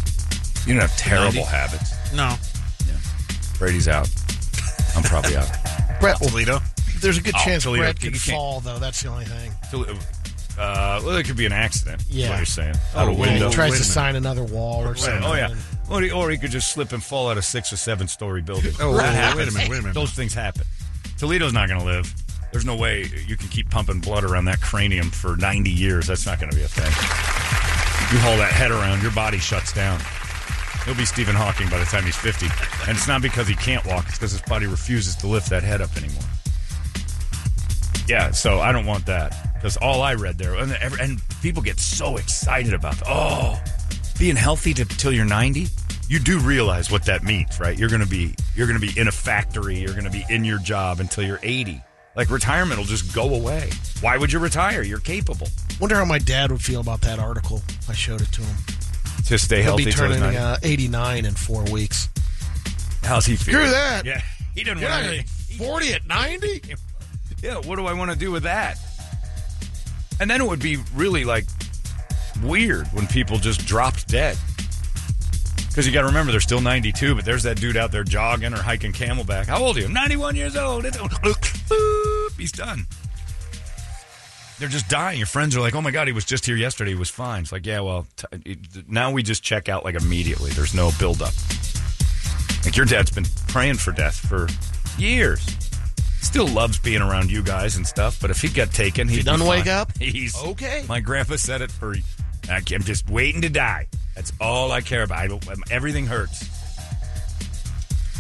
[0.66, 1.42] You don't have terrible 90?
[1.44, 2.14] habits.
[2.14, 2.36] No.
[3.58, 4.10] Brady's out.
[4.96, 5.50] I'm probably out.
[6.00, 6.60] Brett, Toledo.
[7.02, 8.80] there's a good Oh, chance Toledo, Brett you could can't- fall, though.
[8.80, 9.52] That's the only thing.
[10.58, 12.04] Uh, well, it could be an accident.
[12.10, 12.30] Yeah.
[12.30, 12.76] what you're saying.
[12.96, 13.48] Oh, Out a window.
[13.50, 15.24] he tries wait to sign another wall or something.
[15.24, 15.54] Oh yeah,
[15.90, 18.42] or he, or he could just slip and fall out a six or seven story
[18.42, 18.74] building.
[18.80, 19.94] Oh, That wait a minute, wait a minute.
[19.94, 20.64] Those things happen.
[21.18, 22.14] Toledo's not going to live.
[22.52, 26.08] There's no way you can keep pumping blood around that cranium for 90 years.
[26.08, 26.92] That's not going to be a thing.
[28.12, 30.00] You haul that head around, your body shuts down.
[30.86, 32.48] He'll be Stephen Hawking by the time he's 50.
[32.88, 35.62] And it's not because he can't walk, it's because his body refuses to lift that
[35.62, 36.24] head up anymore.
[38.08, 41.80] Yeah, so I don't want that because all I read there, and, and people get
[41.80, 43.62] so excited about, oh,
[44.18, 45.68] being healthy to, till you're 90.
[46.08, 47.78] You do realize what that means, right?
[47.78, 49.78] You're gonna be you're gonna be in a factory.
[49.78, 51.84] You're gonna be in your job until you're 80.
[52.16, 53.70] Like retirement will just go away.
[54.02, 54.82] Why would you retire?
[54.82, 55.48] You're capable
[55.80, 57.62] Wonder how my dad would feel about that article.
[57.88, 58.58] I showed it to him.
[59.28, 62.10] to stay He'll healthy be till he's turning uh, 89 in four weeks.
[63.02, 63.54] How's he feel?
[63.56, 64.04] Screw that.
[64.04, 64.22] Yeah,
[64.54, 65.24] he didn't want gonna
[65.58, 66.64] 40 at 90?
[67.42, 68.78] Yeah, what do I want to do with that?
[70.20, 71.46] And then it would be really like
[72.44, 74.38] weird when people just dropped dead.
[75.80, 78.52] Because you got to remember, they're still 92, but there's that dude out there jogging
[78.54, 79.46] or hiking camelback.
[79.46, 79.88] How old are you?
[79.88, 80.84] 91 years old.
[80.84, 82.86] It's, boop, he's done.
[84.60, 85.20] They're just dying.
[85.20, 86.92] Your friends are like, oh my God, he was just here yesterday.
[86.92, 87.44] He was fine.
[87.44, 88.58] It's like, yeah, well, t-
[88.90, 90.52] now we just check out like immediately.
[90.52, 91.32] There's no buildup.
[92.66, 94.50] Like your dad's been praying for death for
[95.02, 95.40] years.
[96.20, 99.24] Still loves being around you guys and stuff, but if he got taken, he'd he
[99.24, 99.98] doesn't wake up?
[99.98, 100.84] He's Okay.
[100.90, 101.96] My grandpa said it for.
[102.50, 103.88] I'm just waiting to die.
[104.16, 105.18] That's all I care about.
[105.20, 106.46] I don't, um, everything hurts.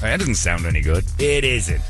[0.01, 1.03] That doesn't sound any good.
[1.19, 1.81] It isn't.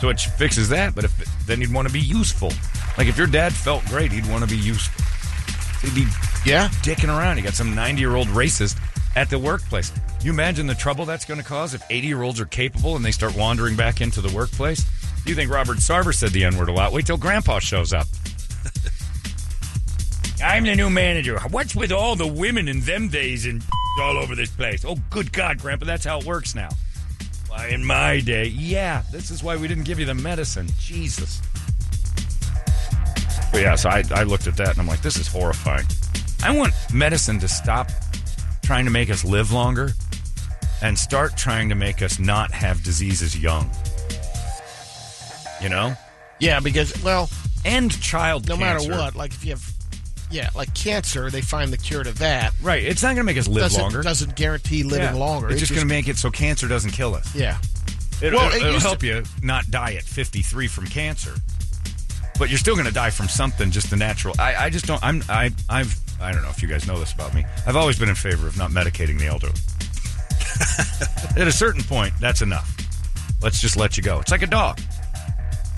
[0.00, 2.52] So it fixes that, but if then you'd want to be useful.
[2.98, 5.02] Like if your dad felt great, he'd want to be useful.
[5.88, 6.06] He'd be
[6.44, 6.68] Yeah.
[6.82, 7.36] dicking around.
[7.38, 8.76] You got some 90 year old racist
[9.16, 9.92] at the workplace.
[10.22, 13.04] You imagine the trouble that's going to cause if 80 year olds are capable and
[13.04, 14.84] they start wandering back into the workplace?
[15.24, 16.92] You think Robert Sarver said the N word a lot?
[16.92, 18.06] Wait till Grandpa shows up.
[20.42, 21.38] I'm the new manager.
[21.50, 23.62] What's with all the women in them days and
[24.00, 24.84] all over this place?
[24.84, 26.68] Oh, good God, Grandpa, that's how it works now.
[27.48, 30.68] Why, in my day, yeah, this is why we didn't give you the medicine.
[30.78, 31.40] Jesus.
[33.52, 35.86] But yeah, so I, I looked at that and I'm like, this is horrifying.
[36.42, 37.90] I want medicine to stop
[38.62, 39.90] trying to make us live longer
[40.80, 43.70] and start trying to make us not have diseases young.
[45.62, 45.94] You know?
[46.40, 47.28] Yeah, because, well,
[47.64, 48.88] And child no cancer.
[48.88, 49.72] matter what, like if you have,
[50.32, 52.52] yeah, like cancer, they find the cure to that.
[52.62, 52.82] Right.
[52.82, 54.02] It's not going to make us live doesn't, longer.
[54.02, 55.14] Doesn't guarantee living Yeah.
[55.14, 55.50] longer.
[55.50, 57.34] It's just going to make it so cancer doesn't kill us.
[57.34, 57.58] Yeah.
[58.22, 61.34] It, Well, will it to- help you not die at 53 from cancer.
[62.38, 64.34] But you're still going to die from something, just the natural.
[64.38, 65.02] I, I just don't.
[65.04, 65.22] I'm.
[65.28, 65.50] I.
[65.68, 65.94] I've.
[66.20, 67.44] I don't know if you guys know this about me.
[67.66, 69.52] I've always been in favor of not medicating the elderly.
[71.40, 72.74] At a certain point, that's enough.
[73.42, 74.18] Let's just let you go.
[74.20, 74.80] It's like a dog.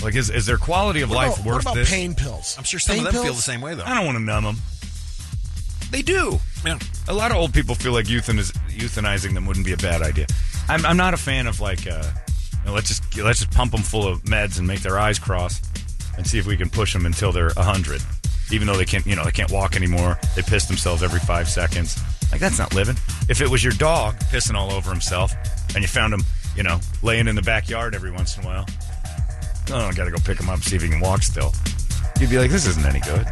[0.05, 1.91] Like, is, is their quality of What life about, worth what about this?
[1.91, 2.55] pain pills?
[2.59, 3.85] I'm sure some Pain of them feel the same way, though.
[3.85, 4.57] I don't want to numb them.
[5.91, 6.39] They do.
[6.65, 6.79] Yeah.
[7.09, 10.27] A lot of old people feel like euthaniz- euthanizing them wouldn't be a bad idea.
[10.69, 12.03] I'm, I'm not a fan of like, uh,
[12.61, 15.19] you know, let's just let's just pump them full of meds and make their eyes
[15.19, 15.61] cross
[16.17, 18.03] and see if we can push them until they're hundred.
[18.51, 20.19] Even though they can't, you know, they can't walk anymore.
[20.37, 21.99] They piss themselves every five seconds.
[22.33, 22.97] Like that's not living.
[23.29, 25.33] If it was your dog pissing all over himself
[25.75, 26.21] and you found him,
[26.57, 28.67] you know, laying in the backyard every once in a while,
[29.73, 31.53] oh, I got to go pick him up see if he can walk still.
[32.21, 33.27] You'd be like, this isn't any good.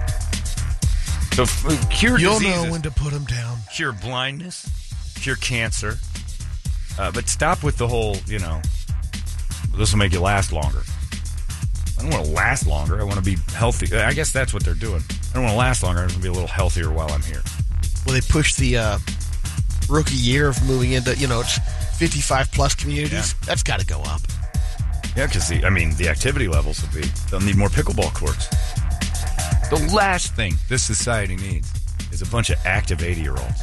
[1.34, 3.58] So f- cure You'll diseases know when to put them down.
[3.74, 4.68] cure blindness,
[5.20, 5.98] cure cancer,
[6.98, 8.60] uh, but stop with the whole, you know,
[9.76, 10.82] this will make you last longer.
[11.98, 13.00] I don't want to last longer.
[13.00, 13.96] I want to be healthy.
[13.96, 15.02] I guess that's what they're doing.
[15.30, 16.00] I don't want to last longer.
[16.00, 17.42] I want to be a little healthier while I'm here.
[18.04, 18.98] Well, they push the uh,
[19.88, 21.58] rookie year of moving into, you know, it's
[21.98, 23.34] 55 plus communities.
[23.46, 24.20] That's got to go up.
[25.16, 27.06] Yeah, because the I mean, the activity levels will be.
[27.30, 28.48] They'll need more pickleball courts.
[29.68, 31.70] The last thing this society needs
[32.10, 33.62] is a bunch of active 80 year olds.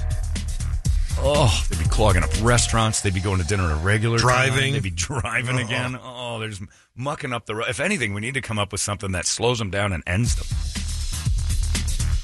[1.22, 3.02] Oh, they'd be clogging up restaurants.
[3.02, 4.28] They'd be going to dinner at a regular time.
[4.28, 4.74] Driving.
[4.74, 5.66] They'd be driving oh.
[5.66, 6.00] again.
[6.02, 6.62] Oh, they're just
[6.96, 7.70] mucking up the road.
[7.70, 10.36] If anything, we need to come up with something that slows them down and ends
[10.36, 10.48] them.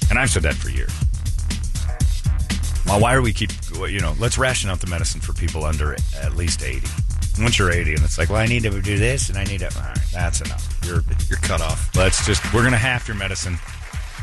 [0.08, 0.92] And I've said that for years.
[2.86, 5.94] Well, why are we keep, you know, let's ration out the medicine for people under
[6.22, 6.86] at least 80.
[7.38, 9.60] Once you're 80 and it's like, well, I need to do this and I need
[9.60, 10.66] to, all right, that's enough.
[10.84, 11.94] You're, You're cut off.
[11.96, 13.58] let's just, we're going to half your medicine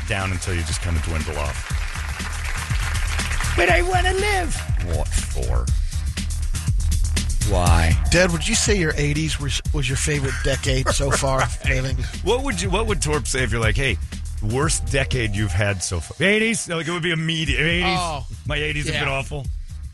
[0.08, 1.70] down until you just kind of dwindle off.
[3.56, 4.54] But I want to live.
[4.96, 5.64] What for?
[7.52, 7.92] Why?
[8.10, 11.96] Dad, would you say your 80s was, was your favorite decade so far of living?
[12.24, 13.96] What would you, what would Torp say if you're like, hey,
[14.42, 16.16] worst decade you've had so far?
[16.16, 16.74] 80s?
[16.74, 17.60] Like it would be immediate.
[17.60, 17.96] 80s.
[17.96, 19.46] Oh, My 80s have been awful.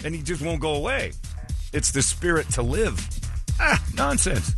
[0.05, 1.13] And he just won't go away.
[1.73, 3.07] It's the spirit to live.
[3.61, 4.55] Ah, nonsense.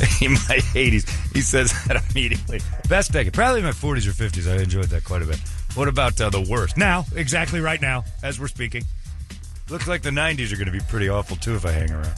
[0.22, 2.60] In my 80s, he says that immediately.
[2.88, 3.32] Best decade.
[3.34, 4.50] Probably in my 40s or 50s.
[4.50, 5.38] I enjoyed that quite a bit.
[5.74, 6.76] What about uh, the worst?
[6.78, 8.84] Now, exactly right now, as we're speaking.
[9.68, 12.10] Looks like the 90s are going to be pretty awful too if I hang around.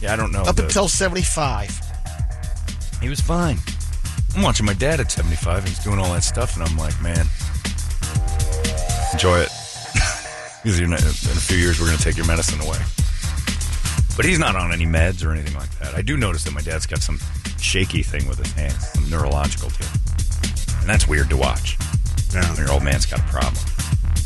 [0.00, 0.42] Yeah, I don't know.
[0.42, 1.80] Up The- until 75.
[3.00, 3.58] he was fine.
[4.34, 5.58] I'm watching my dad at 75.
[5.58, 7.26] and He's doing all that stuff, and I'm like, man,
[9.12, 9.48] enjoy it.
[10.62, 12.78] Because in a, few years, we're going to take your medicine away.
[14.16, 15.94] But he's not on any meds or anything like that.
[15.94, 17.18] I do notice that my dad's got some
[17.58, 19.88] shaky thing with his hands, some neurological deal.
[20.80, 21.76] And that's weird to watch.
[22.32, 22.56] Yeah.
[22.56, 23.60] Your old man's got a problem.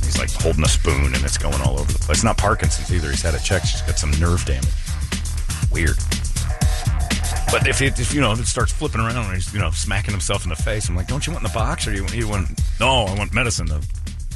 [0.05, 2.19] He's like holding a spoon and it's going all over the place.
[2.19, 3.09] It's not Parkinson's either.
[3.09, 3.69] He's had it checked.
[3.69, 4.69] He's got some nerve damage.
[5.73, 5.97] Weird.
[7.51, 10.13] But if it, if you know, it starts flipping around and he's you know smacking
[10.13, 12.29] himself in the face, I'm like, don't you want in the box or you you
[12.29, 12.61] want?
[12.79, 13.81] No, I want medicine to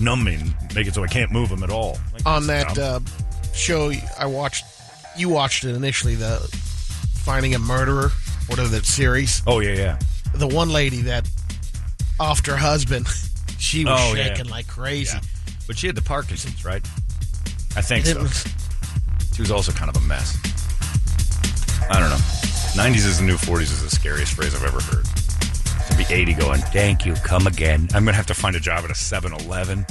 [0.01, 1.99] numb me and make it so I can't move them at all.
[2.13, 3.01] Like, On that uh,
[3.53, 4.65] show I watched,
[5.17, 6.37] you watched it initially, the
[7.25, 8.11] Finding a Murderer,
[8.47, 9.43] whatever that series.
[9.47, 9.99] oh yeah, yeah.
[10.35, 11.29] The one lady that
[12.19, 13.07] offed her husband,
[13.59, 14.25] she was Oh, yeah.
[14.35, 15.17] shaking like crazy.
[15.17, 15.23] Yeah.
[15.67, 16.83] But she had the Parkinson's, right?
[17.77, 18.23] I think It so.
[18.23, 18.45] was-
[19.35, 20.37] She was also kind of a mess.
[21.91, 22.17] I don't know.
[22.77, 25.05] 90s is the new 40s is the scariest phrase I've ever heard.
[25.91, 27.89] To be 80 going, thank you, come again.
[27.95, 29.85] I'm going to have to find a job at a 7 Eleven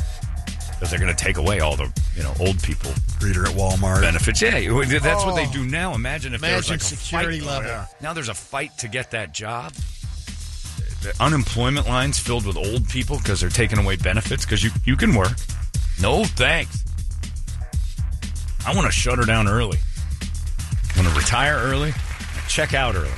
[0.71, 2.91] because they're going to take away all the you know old people
[3.21, 4.01] Reader at Walmart.
[4.01, 4.41] benefits.
[4.41, 4.51] Yeah,
[4.99, 5.51] that's what they Oh.
[5.51, 5.93] do now.
[5.93, 7.63] Imagine if there was Imagine like a security fight.
[7.65, 7.85] level.
[8.01, 9.73] Now there's a fight to get that job.
[11.01, 14.95] The unemployment lines filled with old people because they're taking away benefits because you, you
[14.95, 15.31] can work.
[16.01, 16.83] No thanks.
[18.65, 19.79] I want to shut her down early.
[20.95, 21.93] I want to retire early,
[22.47, 23.09] check out early.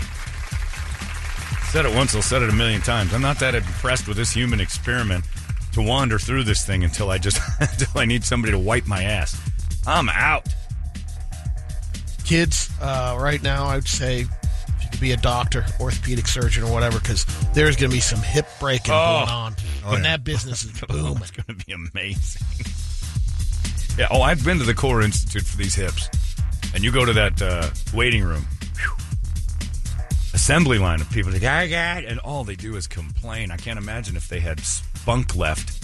[1.72, 3.14] Said it once, I'll said it a million times.
[3.14, 5.24] I'm not that impressed with this human experiment
[5.72, 9.04] to wander through this thing until I just until I need somebody to wipe my
[9.04, 9.40] ass.
[9.88, 10.48] I'm out.
[12.26, 16.72] Kids, uh, right now, I'd say if you could be a doctor, orthopedic surgeon, or
[16.74, 19.26] whatever, because there's going to be some hip breaking Oh.
[19.26, 19.96] going on.
[19.96, 21.18] and that business is booming.
[21.22, 22.46] It's going to be amazing.
[23.98, 24.08] yeah.
[24.12, 26.10] Oh, I've been to the Core Institute for these hips,
[26.76, 28.46] and you go to that uh, waiting room.
[30.34, 33.52] Assembly line of people like, I got, and all they do is complain.
[33.52, 35.84] I can't imagine if they had spunk left.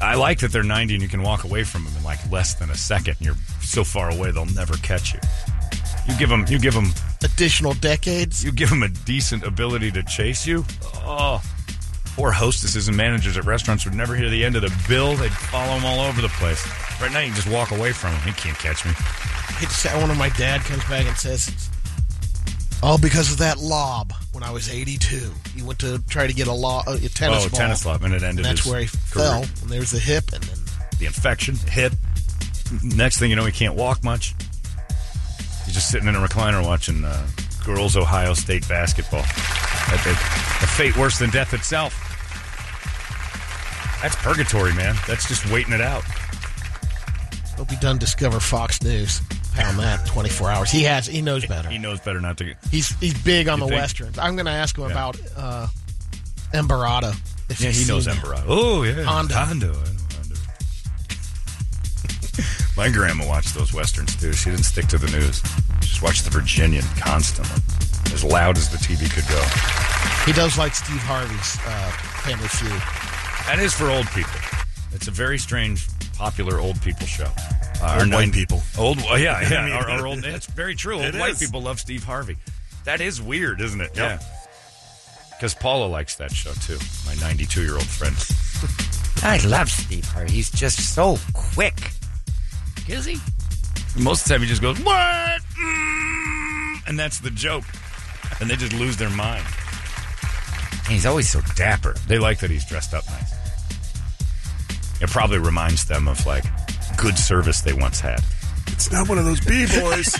[0.00, 2.54] I like that they're 90 and you can walk away from them in like less
[2.54, 3.16] than a second.
[3.20, 5.20] You're so far away they'll never catch you.
[6.08, 6.86] You give them, you give them
[7.22, 8.42] Additional decades.
[8.42, 10.64] you give them a decent ability to chase you.
[10.96, 11.42] Oh,
[12.16, 15.16] poor hostesses and managers at restaurants would never hear the end of the bill.
[15.16, 16.66] They'd follow them all over the place.
[17.00, 18.22] Right now, you can just walk away from them.
[18.22, 18.92] He can't catch me.
[19.60, 21.70] It's one of my dad comes back and says,
[22.82, 25.30] all because of that lob when I was 82.
[25.54, 27.58] He went to try to get a, lo- a tennis oh, ball.
[27.58, 28.44] tennis lob, and it ended.
[28.44, 29.26] And that's where he career.
[29.26, 29.42] fell.
[29.42, 30.58] And there's the hip, and then
[30.98, 31.92] The infection, hip.
[32.82, 34.34] Next thing you know, he can't walk much.
[35.64, 37.26] He's just sitting in a recliner watching uh,
[37.64, 39.20] girls Ohio State basketball.
[39.20, 39.98] A,
[40.66, 41.94] fate worse than death itself.
[44.02, 44.96] That's purgatory, man.
[45.06, 46.02] That's just waiting it out.
[47.56, 49.20] hope he done discover Fox News.
[49.60, 50.70] Pound that 24 hours.
[50.70, 51.06] He has.
[51.06, 51.68] He knows better.
[51.68, 52.56] He knows better not to get.
[52.70, 53.80] He's he's big on the think?
[53.80, 54.18] westerns.
[54.18, 54.90] I'm going to ask him Yeah.
[54.90, 55.66] about uh,
[56.52, 57.14] Embarada.
[57.50, 58.08] if Yeah, he knows.
[58.08, 58.42] Emperor.
[58.46, 59.04] Oh, yeah.
[59.08, 59.74] I know
[62.76, 64.32] My grandma watched those westerns too.
[64.32, 65.42] She didn't stick to the news.
[65.82, 67.56] She just watched the Virginian constantly,
[68.14, 69.42] as loud as the TV could go.
[70.24, 71.90] He does like Steve Harvey's uh,
[72.22, 72.70] Family Feud.
[73.46, 74.30] That is for old people.
[74.92, 75.86] It's a very strange,
[76.16, 77.26] popular old people show.
[77.82, 78.62] Uh, Old our white people.
[78.78, 79.60] Old, well, yeah, yeah.
[79.60, 80.24] I mean, our, our old.
[80.24, 80.96] It's very true.
[80.96, 81.38] Old It white is.
[81.40, 82.36] people love Steve Harvey.
[82.84, 83.90] That is weird, isn't it?
[83.94, 84.18] Yeah.
[85.36, 86.78] Because Paula likes that show too.
[87.06, 88.14] My 92 year old friend.
[89.22, 90.32] I love Steve Harvey.
[90.32, 91.92] He's just so quick.
[92.88, 93.16] Is he?
[93.98, 95.40] Most of the time, he just goes, What?
[95.42, 97.64] Mm, and that's the joke.
[98.40, 99.44] And they just lose their mind.
[100.88, 101.94] He's always so Dapper.
[102.06, 103.32] They like that he's dressed up nice.
[105.02, 106.44] It probably reminds them of like
[107.00, 108.20] good service they once had.
[108.68, 110.16] It's not one of those B boys.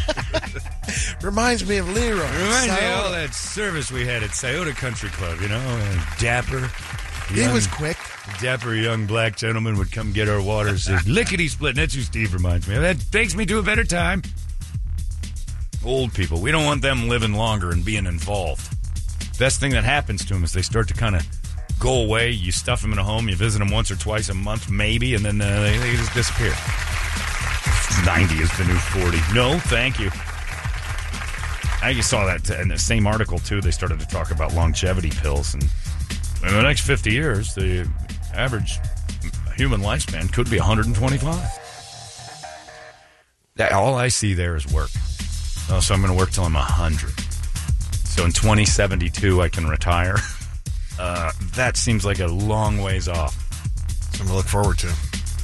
[1.22, 2.16] Reminds me of Leroy.
[2.18, 5.58] Reminds me of all that service we had at Scioto Country Club, you know?
[5.58, 6.70] And dapper.
[7.32, 7.96] He young- was quick.
[8.40, 10.76] Dapper young black gentleman would come get our water.
[10.78, 11.70] Says, lickety split.
[11.70, 12.82] And that's who Steve reminds me of.
[12.82, 14.22] That takes me to a better time.
[15.84, 16.40] Old people.
[16.40, 18.66] We don't want them living longer and being involved.
[19.38, 21.26] Best thing that happens to them is they start to kind of
[21.80, 22.30] go away.
[22.30, 23.28] You stuff them in a home.
[23.28, 26.14] You visit them once or twice a month, maybe, and then uh, they, they just
[26.14, 26.54] disappear.
[28.06, 29.18] 90 is the new 40.
[29.34, 30.10] No, thank you.
[31.82, 33.60] I just saw that in the same article too.
[33.60, 35.62] They started to talk about longevity pills, and
[36.42, 37.90] in the next 50 years, the
[38.34, 38.78] average
[39.56, 41.38] human lifespan could be 125.
[43.56, 44.90] That all I see there is work.
[45.70, 47.18] Oh, so I'm going to work till I'm 100.
[48.06, 50.16] So in 2072, I can retire.
[51.02, 53.34] Uh, that seems like a long ways off.
[54.12, 54.92] Something to look forward to.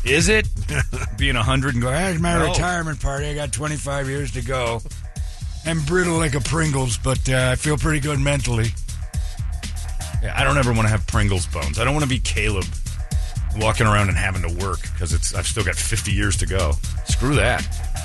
[0.05, 0.47] Is it?
[1.17, 2.49] Being 100 and going, that's my No.
[2.49, 3.27] retirement party.
[3.27, 4.83] I got 25 years to go.
[5.65, 8.69] I'm brittle like a Pringles, but uh, I feel pretty good mentally.
[10.23, 11.79] Yeah, I don't ever want to have Pringles bones.
[11.79, 12.67] I don't want to be Caleb
[13.57, 16.73] walking around and having to work because it's I've still got 50 years to go.
[17.07, 17.61] Screw that.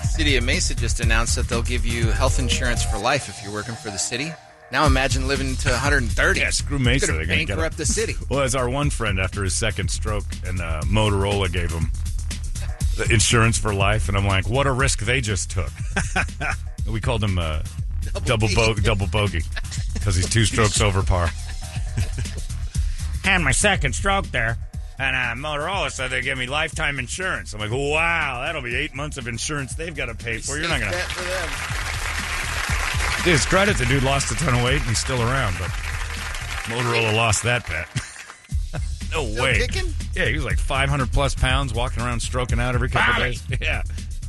[0.09, 3.53] City of Mesa just announced that they'll give you health insurance for life if you're
[3.53, 4.31] working for the city.
[4.71, 6.39] Now imagine living to 130.
[6.39, 7.07] Yeah, screw Mesa.
[7.07, 7.77] They're gonna bankrupt it.
[7.77, 8.15] the city.
[8.29, 11.91] Well, as our one friend after his second stroke, and uh, Motorola gave him
[12.97, 15.69] the insurance for life, and I'm like, what a risk they just took.
[16.89, 17.61] we called him uh,
[18.25, 19.41] double bo- double bogey
[19.93, 21.27] because he's two strokes over par.
[23.23, 24.57] Had my second stroke there,
[24.97, 27.53] and uh, Motorola said they give me lifetime insurance.
[27.53, 30.57] I'm like, wow, that'll be eight months of insurance they've got to pay for.
[30.57, 30.91] You're not gonna.
[30.91, 31.49] Bet for them.
[33.23, 35.69] To his credit, the dude lost a ton of weight and he's still around, but
[36.69, 37.87] Motorola lost that bet.
[39.13, 39.57] No Still way.
[39.57, 39.93] kicking?
[40.15, 43.43] Yeah, he was like 500 plus pounds, walking around stroking out every couple days.
[43.61, 43.81] Yeah.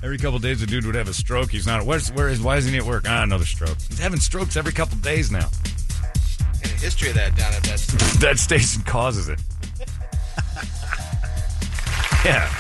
[0.03, 1.53] Every couple days, the dude would have a stroke.
[1.53, 1.87] He's not.
[1.87, 2.41] Where's, where is?
[2.43, 3.05] Why isn't he at work?
[3.07, 3.79] Ah, another stroke.
[3.89, 5.49] He's having strokes every couple days now.
[6.65, 7.79] And a history of that down at that.
[7.79, 8.19] Station.
[8.21, 9.39] That station causes it.
[12.25, 12.51] yeah,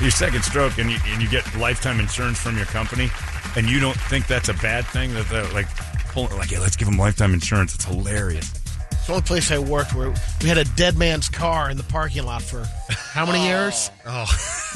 [0.00, 3.10] your second stroke, and you and you get lifetime insurance from your company,
[3.58, 5.12] and you don't think that's a bad thing.
[5.14, 5.66] That they're like,
[6.12, 7.74] pulling like, yeah, let's give them lifetime insurance.
[7.74, 8.50] It's hilarious.
[8.92, 11.82] It's the only place I worked where we had a dead man's car in the
[11.84, 12.64] parking lot for
[13.12, 13.90] how many years?
[14.06, 14.26] Oh,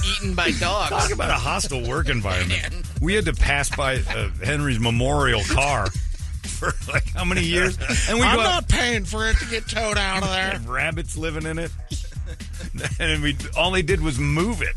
[0.16, 0.91] eaten by dogs.
[0.91, 2.74] Talk about a hostile work environment.
[3.01, 5.87] We had to pass by uh, Henry's memorial car
[6.43, 7.76] for like how many years?
[8.09, 10.61] And we I'm go out- not paying for it to get towed out of there.
[10.72, 11.70] rabbits living in it.
[12.99, 14.76] and we all they did was move it.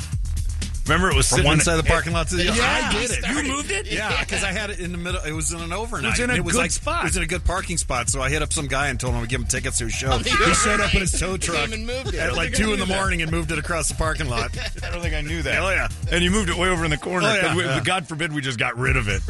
[0.87, 2.57] Remember, it was From sitting one in- side of the parking lot to the other.
[2.57, 2.89] Yeah.
[2.93, 3.27] I did it.
[3.27, 3.87] You moved it?
[3.91, 5.21] Yeah, because I had it in the middle.
[5.21, 6.05] It was in an overnight.
[6.05, 7.03] It was in a and good like, spot.
[7.03, 8.09] It was in a good parking spot.
[8.09, 9.93] So I hit up some guy and told him to give him tickets to his
[9.93, 10.17] show.
[10.19, 12.15] the he showed up in his tow truck and moved it.
[12.15, 12.95] at like two in knew the that.
[12.97, 14.51] morning and moved it across the parking lot.
[14.83, 15.59] I don't think I knew that.
[15.61, 15.87] Oh, yeah.
[16.11, 17.27] And you moved it way over in the corner.
[17.27, 17.81] Oh, yeah, 'cause we- yeah.
[17.83, 19.21] God forbid we just got rid of it.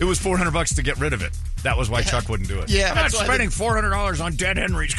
[0.00, 1.36] It was four hundred bucks to get rid of it.
[1.62, 2.70] That was why Chuck wouldn't do it.
[2.70, 4.94] Yeah, I'm not spending four hundred dollars on dead Henry's.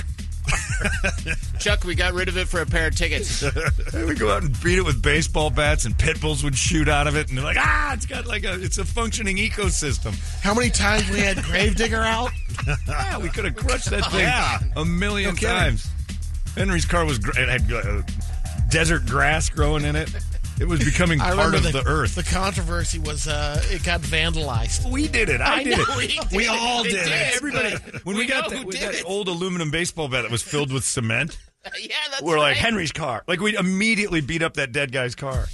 [1.59, 3.43] Chuck, we got rid of it for a pair of tickets.
[3.93, 7.07] We go out and beat it with baseball bats, and pit bulls would shoot out
[7.07, 10.13] of it, and they're like, ah, it's got like a, it's a functioning ecosystem.
[10.41, 12.31] How many times we had Gravedigger out?
[12.87, 14.59] Yeah, we could have crushed that thing Yeah.
[14.75, 15.89] a million No times.
[16.55, 18.01] Henry's car was it had uh,
[18.69, 20.13] desert grass growing in it.
[20.61, 22.13] It was becoming part of the, earth.
[22.13, 24.89] The controversy was uh, it got vandalized.
[24.91, 25.41] we did it.
[25.41, 25.97] I, I did know it.
[25.97, 26.31] we did.
[26.31, 27.35] We all did, did, it.
[27.35, 27.75] Everybody.
[28.03, 30.71] When we, we got that, with did that old aluminum baseball bat that was filled
[30.71, 31.39] with cement,
[31.81, 32.57] yeah, that's we're like.
[32.57, 33.23] Henry's car.
[33.27, 35.47] Like we immediately beat up that dead guy's car.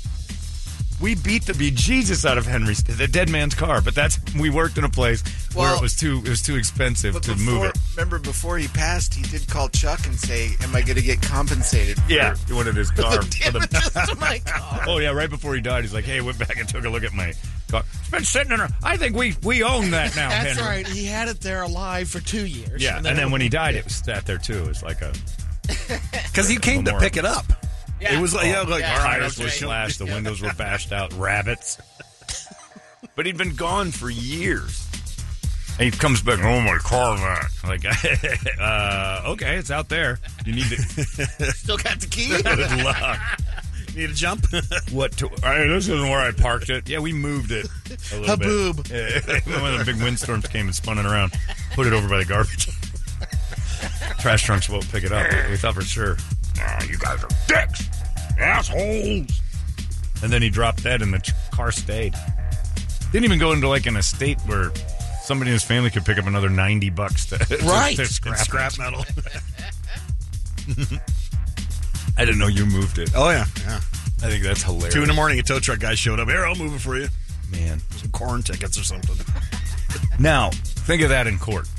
[0.99, 4.79] We beat the bejesus out of Henry's the dead man's car, but that's we worked
[4.79, 5.21] in a place
[5.53, 7.77] where it was too it was too expensive to before, move it.
[7.95, 11.21] Remember, before he passed, he did call Chuck and say, "Am I going to get
[11.21, 13.17] compensated?" For Yeah, he wanted his car.
[13.19, 14.85] the the- to my car.
[14.87, 16.89] Oh yeah, right before he died, he's like, "Hey, I went back and took a
[16.89, 17.33] look at my
[17.69, 17.83] car.
[17.99, 18.59] It's been sitting in.
[18.61, 20.87] A, I think we we own that now, That's Henry." right.
[20.87, 22.81] He had it there alive for two years.
[22.81, 24.63] Yeah, and then, when he died, it was sat there too.
[24.63, 25.13] It was like a
[26.31, 27.45] Because you came to pick it up.
[27.99, 28.17] Yeah.
[28.17, 28.97] It was like, yeah, like Yeah.
[28.97, 31.77] tires were slashed, the windows were bashed out, rabbits.
[33.15, 34.87] But he'd been gone for years.
[35.79, 37.49] And he comes back, oh my car back.
[37.63, 37.83] Like,
[38.59, 40.19] uh, okay, it's out there.
[40.45, 40.75] You need to.
[41.53, 42.27] Still got the key.
[42.43, 43.19] Good luck.
[43.95, 44.45] Need a jump?
[44.91, 45.13] What?
[45.13, 46.87] To, I, this isn't where I parked it.
[46.87, 47.67] Yeah, we moved it
[48.13, 48.87] a little Haboob.
[48.89, 49.23] bit.
[49.47, 51.33] Yeah, when the big windstorms came and spun it around,
[51.73, 52.67] put it over by the garbage.
[54.19, 55.25] Trash trunks won't pick it up.
[55.49, 56.17] We thought for sure.
[56.59, 57.87] Ah, you guys are dicks,
[58.39, 59.41] assholes.
[60.23, 62.13] And then he dropped that, and the car stayed.
[63.11, 64.71] Didn't even go into like an estate where
[65.23, 67.95] somebody in his family could pick up another ninety bucks to, to- Right.
[67.95, 69.05] to scrap, scrap metal.
[72.17, 73.11] I didn't know you moved it.
[73.15, 73.75] Oh yeah, yeah.
[74.23, 74.93] I think that's hilarious.
[74.93, 76.27] Two in the morning, a tow truck guy showed up.
[76.27, 77.07] Here, I'll move it for you.
[77.51, 77.79] man.
[77.97, 79.15] Some corn tickets or something.
[80.19, 81.69] Now, think of that in court.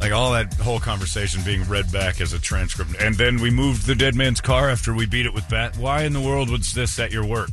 [0.00, 2.94] Like all that whole conversation being read back as a transcript.
[3.00, 5.76] And then we moved the dead man's car after we beat it with bat.
[5.76, 7.50] Why in the world was this at your work?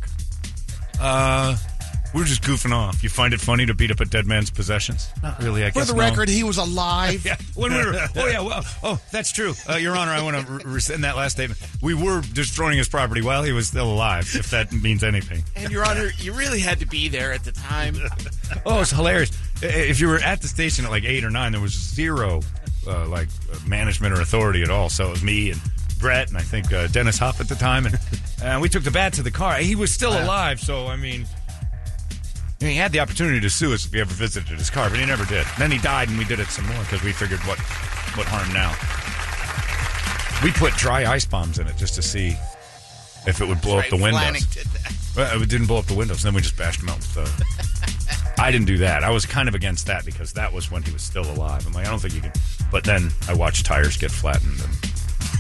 [1.00, 1.58] Uh,
[2.16, 3.04] we were just goofing off.
[3.04, 5.10] You find it funny to beat up a dead man's possessions?
[5.22, 5.90] Not really, I for guess.
[5.90, 6.00] the no.
[6.00, 7.24] record, he was alive.
[7.26, 7.96] Yeah, when we were.
[8.16, 10.12] Oh yeah, well, oh that's true, uh, Your Honor.
[10.12, 11.60] I want to re- rescind that last statement.
[11.82, 15.44] We were destroying his property while he was still alive, if that means anything.
[15.56, 17.96] and Your Honor, you really had to be there at the time.
[18.64, 19.32] Oh, it's hilarious.
[19.64, 22.42] If you were at the station at like eight or nine, there was zero
[22.86, 24.88] uh, like uh, management or authority at all.
[24.90, 25.60] So it was me and
[26.00, 28.00] Brett and I think uh, Dennis Huff at the time, and
[28.44, 29.56] uh, we took the bat to the car.
[29.56, 31.26] He was still alive, so I mean.
[32.62, 34.90] I mean, he had the opportunity to sue us if he ever visited his car,
[34.90, 35.46] but he never did.
[35.58, 37.60] Then he died, and we did it some more because we figured what
[38.16, 38.72] what harm now.
[40.44, 42.38] We put dry ice bombs in it just to see
[43.28, 44.46] if it would blow Right, up the windows.
[44.48, 44.68] Did.
[45.16, 46.24] Well, it didn't blow up the windows.
[46.24, 47.46] Then we just bashed him out with the.
[48.42, 49.04] I didn't do that.
[49.04, 51.66] I was kind of against that because that was when he was still alive.
[51.66, 52.34] I'm like, I don't think you can.
[52.72, 54.74] But then I watched tires get flattened, and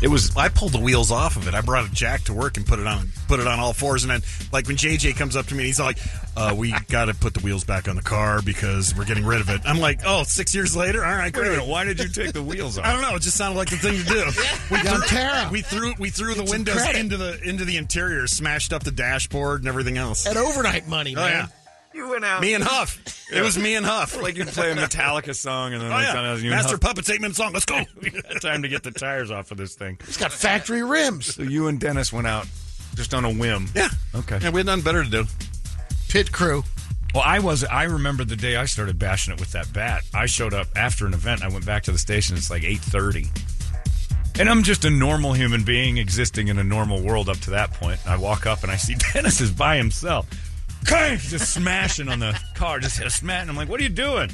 [0.01, 0.35] it was.
[0.35, 1.53] I pulled the wheels off of it.
[1.53, 4.03] I brought a jack to work and put it on put it on all fours.
[4.03, 4.21] And then,
[4.51, 5.97] like when JJ comes up to me, and he's like,
[6.35, 9.41] uh, "We got to put the wheels back on the car because we're getting rid
[9.41, 11.83] of it." I'm like, "Oh, six years later, all right, Wait a great." minute, why
[11.85, 12.85] did you take the wheels off?
[12.85, 13.15] I don't know.
[13.15, 14.25] It just sounded like the thing to do.
[14.71, 15.49] We Young threw, Tara.
[15.51, 16.99] we threw we threw the Get some windows credit.
[16.99, 20.25] into the into the interior, smashed up the dashboard and everything else.
[20.25, 21.31] At overnight money, Oh man.
[21.31, 21.47] yeah,
[21.95, 22.99] You went out me and Huff.
[23.31, 24.21] It was me and Huff.
[24.21, 26.81] like you'd play a Metallica song, and then oh like, yeah, sometimes you Master Huff-
[26.81, 27.53] Puppets eight minute song.
[27.53, 27.81] Let's go.
[28.41, 29.97] time to get the tires off of this thing.
[30.01, 31.35] It's got factory rims.
[31.35, 32.47] So you and Dennis went out
[32.95, 33.67] just on a whim.
[33.75, 33.89] yeah.
[34.13, 34.39] Okay.
[34.41, 35.23] Yeah, we had nothing better to do.
[36.09, 36.63] Pit crew.
[37.13, 37.63] Well, I was.
[37.63, 40.03] I remember the day I started bashing it with that bat.
[40.13, 41.43] I showed up after an event.
[41.43, 42.35] I went back to the station.
[42.35, 43.27] It's like eight thirty,
[44.37, 47.71] And I'm just a normal human being existing in a normal world up to that
[47.73, 47.99] point.
[48.03, 50.27] And I walk up and I see Dennis is by himself.
[50.85, 53.41] Just smashing on the car, just hit a smash.
[53.41, 54.31] And I'm like, what are you doing?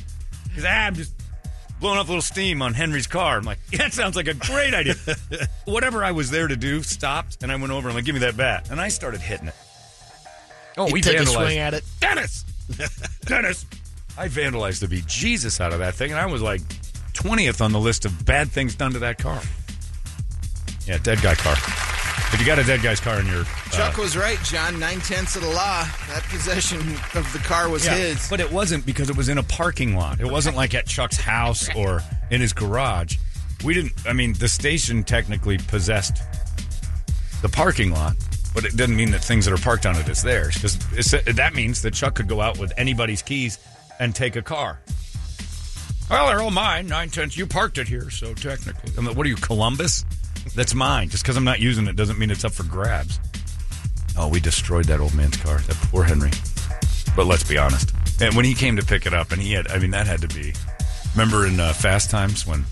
[0.53, 1.13] He's ah, I'm just
[1.79, 3.37] blowing up a little steam on Henry's car.
[3.37, 4.95] I'm like, that sounds like a great idea.
[5.65, 8.15] Whatever I was there to do stopped, and I went over and I'm like, give
[8.15, 8.69] me that bat.
[8.69, 9.55] And I started hitting it.
[10.77, 11.33] Oh, we take a vandalized.
[11.33, 11.83] swing at it.
[11.99, 12.45] Dennis!
[13.25, 13.65] Dennis!
[14.17, 16.61] I vandalized the beat Jesus out of that thing, and I was like
[17.13, 19.41] 20th on the list of bad things done to that car.
[20.85, 21.55] Yeah, dead guy car.
[22.33, 23.43] If you got a dead guy's car in your.
[23.71, 24.79] Chuck uh, was right, John.
[24.79, 25.83] Nine tenths of the law.
[26.07, 26.79] That possession
[27.13, 28.29] of the car was yeah, his.
[28.29, 30.21] But it wasn't because it was in a parking lot.
[30.21, 33.17] It wasn't like at Chuck's house or in his garage.
[33.65, 33.93] We didn't.
[34.07, 36.21] I mean, the station technically possessed
[37.41, 38.15] the parking lot,
[38.53, 40.55] but it doesn't mean that things that are parked on it is theirs.
[40.55, 43.59] Because that means that Chuck could go out with anybody's keys
[43.99, 44.79] and take a car.
[46.09, 46.87] Well, they're all mine.
[46.87, 47.37] Nine tenths.
[47.37, 48.91] You parked it here, so technically.
[48.97, 50.05] I'm like, what are you, Columbus?
[50.55, 51.09] That's mine.
[51.09, 53.19] Just because I'm not using it doesn't mean it's up for grabs.
[54.17, 55.59] Oh, we destroyed that old man's car.
[55.59, 56.31] That poor Henry.
[57.15, 57.93] But let's be honest.
[58.21, 60.21] And when he came to pick it up, and he had, I mean, that had
[60.21, 60.53] to be.
[61.15, 62.65] Remember in uh, Fast Times when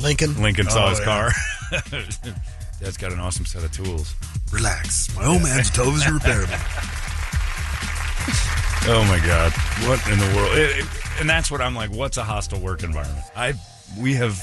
[0.00, 0.40] Lincoln.
[0.42, 1.04] Lincoln saw Oh, his yeah.
[1.04, 1.30] car?
[2.80, 4.14] Dad's got an awesome set of tools.
[4.52, 5.14] Relax.
[5.16, 6.96] My old man's tow is repairable.
[8.86, 9.52] Oh my God!
[9.86, 10.56] What in the world?
[10.56, 10.86] It- it-
[11.20, 11.90] and that's what I'm like.
[11.90, 13.24] What's a hostile work environment?
[13.36, 13.52] I
[13.98, 14.42] we have.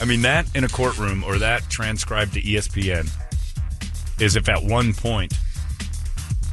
[0.00, 3.08] I mean that in a courtroom or that transcribed to ESPN
[4.20, 5.34] is if at one point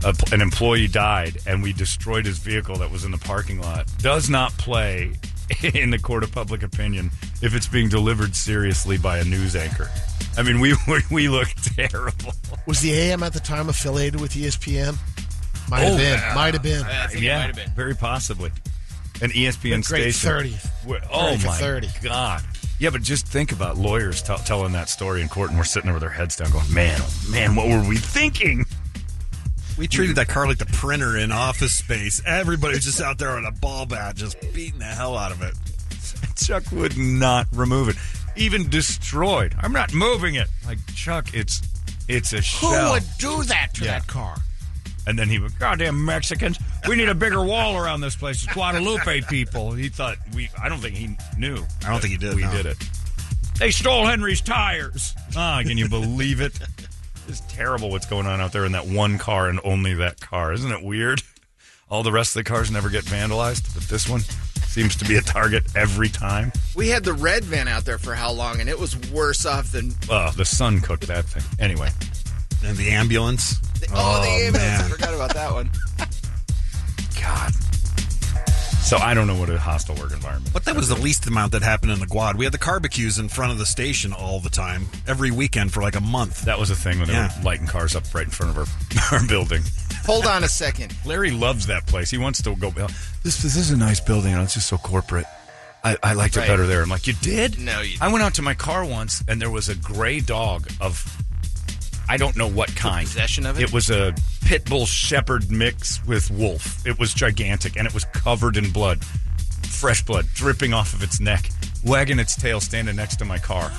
[0.03, 3.87] a, an employee died and we destroyed his vehicle that was in the parking lot
[3.99, 5.13] does not play
[5.73, 7.09] in the court of public opinion
[7.41, 9.89] if it's being delivered seriously by a news anchor.
[10.37, 12.33] I mean, we we, we look terrible.
[12.65, 14.97] Was the AM at the time affiliated with ESPN?
[15.69, 16.19] Might oh, have Oh, been.
[16.19, 16.31] yeah.
[16.35, 16.83] Might have been.
[16.85, 17.71] I think yeah, might have been.
[17.75, 18.51] very possibly.
[19.21, 20.51] An ESPN Great station.
[20.51, 20.85] 30th.
[20.85, 21.87] Where- oh 30 my 30.
[22.03, 22.43] god!
[22.79, 25.87] Yeah, but just think about lawyers tell telling that story in court, and we're sitting
[25.87, 28.65] there with our heads down, going, "Man, oh man, what were we thinking?"
[29.77, 32.21] We treated that car like the printer in Office Space.
[32.25, 35.41] Everybody was just out there on a ball bat, just beating the hell out of
[35.43, 35.53] it.
[36.35, 37.95] Chuck would not remove it,
[38.35, 39.55] even destroyed.
[39.59, 40.47] I'm not moving it.
[40.65, 41.61] Like Chuck, it's
[42.07, 42.91] it's a Who shell.
[42.93, 43.99] would do that to Yeah.
[43.99, 44.37] that car?
[45.07, 48.43] And then he would, goddamn Mexicans, we need a bigger wall around this place.
[48.43, 49.71] It's Guadalupe people.
[49.71, 51.63] He thought we, I don't think he knew.
[51.85, 52.51] I don't think he did, We no.
[52.51, 52.77] did it.
[53.57, 55.15] They stole Henry's tires.
[55.35, 56.59] Ah, can you believe it?
[57.29, 60.51] It's terrible what's going on out there in that one car and only that car.
[60.53, 61.23] Isn't it weird?
[61.89, 64.19] All the rest of the cars never get vandalized, but this one
[64.67, 66.51] seems to be a target every time.
[66.75, 69.71] We had the red van out there for how long, and it was worse off
[69.71, 69.93] than.
[70.09, 71.43] Oh, the sun cooked that thing.
[71.59, 71.89] Anyway,
[72.65, 73.55] And the ambulance.
[73.93, 74.57] Oh, oh, the ambulance!
[74.57, 74.89] I man.
[74.89, 75.69] forgot about that one.
[77.21, 77.53] God.
[78.83, 80.53] So I don't know what a hostile work environment.
[80.53, 82.37] But that was the least amount that happened in the quad.
[82.37, 85.81] We had the barbecues in front of the station all the time, every weekend for
[85.81, 86.43] like a month.
[86.43, 87.37] That was a thing when they Yeah.
[87.37, 88.57] were lighting cars up right in front of
[89.11, 89.61] our, our building.
[90.05, 90.95] Hold on a second.
[91.05, 92.09] Larry loves that place.
[92.09, 92.69] He wants to go.
[93.23, 94.33] This this is a nice building.
[94.35, 95.25] Oh, it's just so corporate.
[95.83, 96.81] I, I liked it better there.
[96.81, 97.59] I'm like, you did?
[97.59, 100.67] No, you I went out to my car once, and there was a gray dog
[100.81, 101.16] of,
[102.09, 103.05] I don't know what kind.
[103.05, 103.63] possession of it?
[103.63, 104.13] It was a
[104.45, 106.85] pit bull shepherd mix with wolf.
[106.85, 111.19] It was gigantic, and it was covered in blood, fresh blood dripping off of its
[111.19, 111.49] neck,
[111.85, 113.71] wagging its tail, standing next to my car.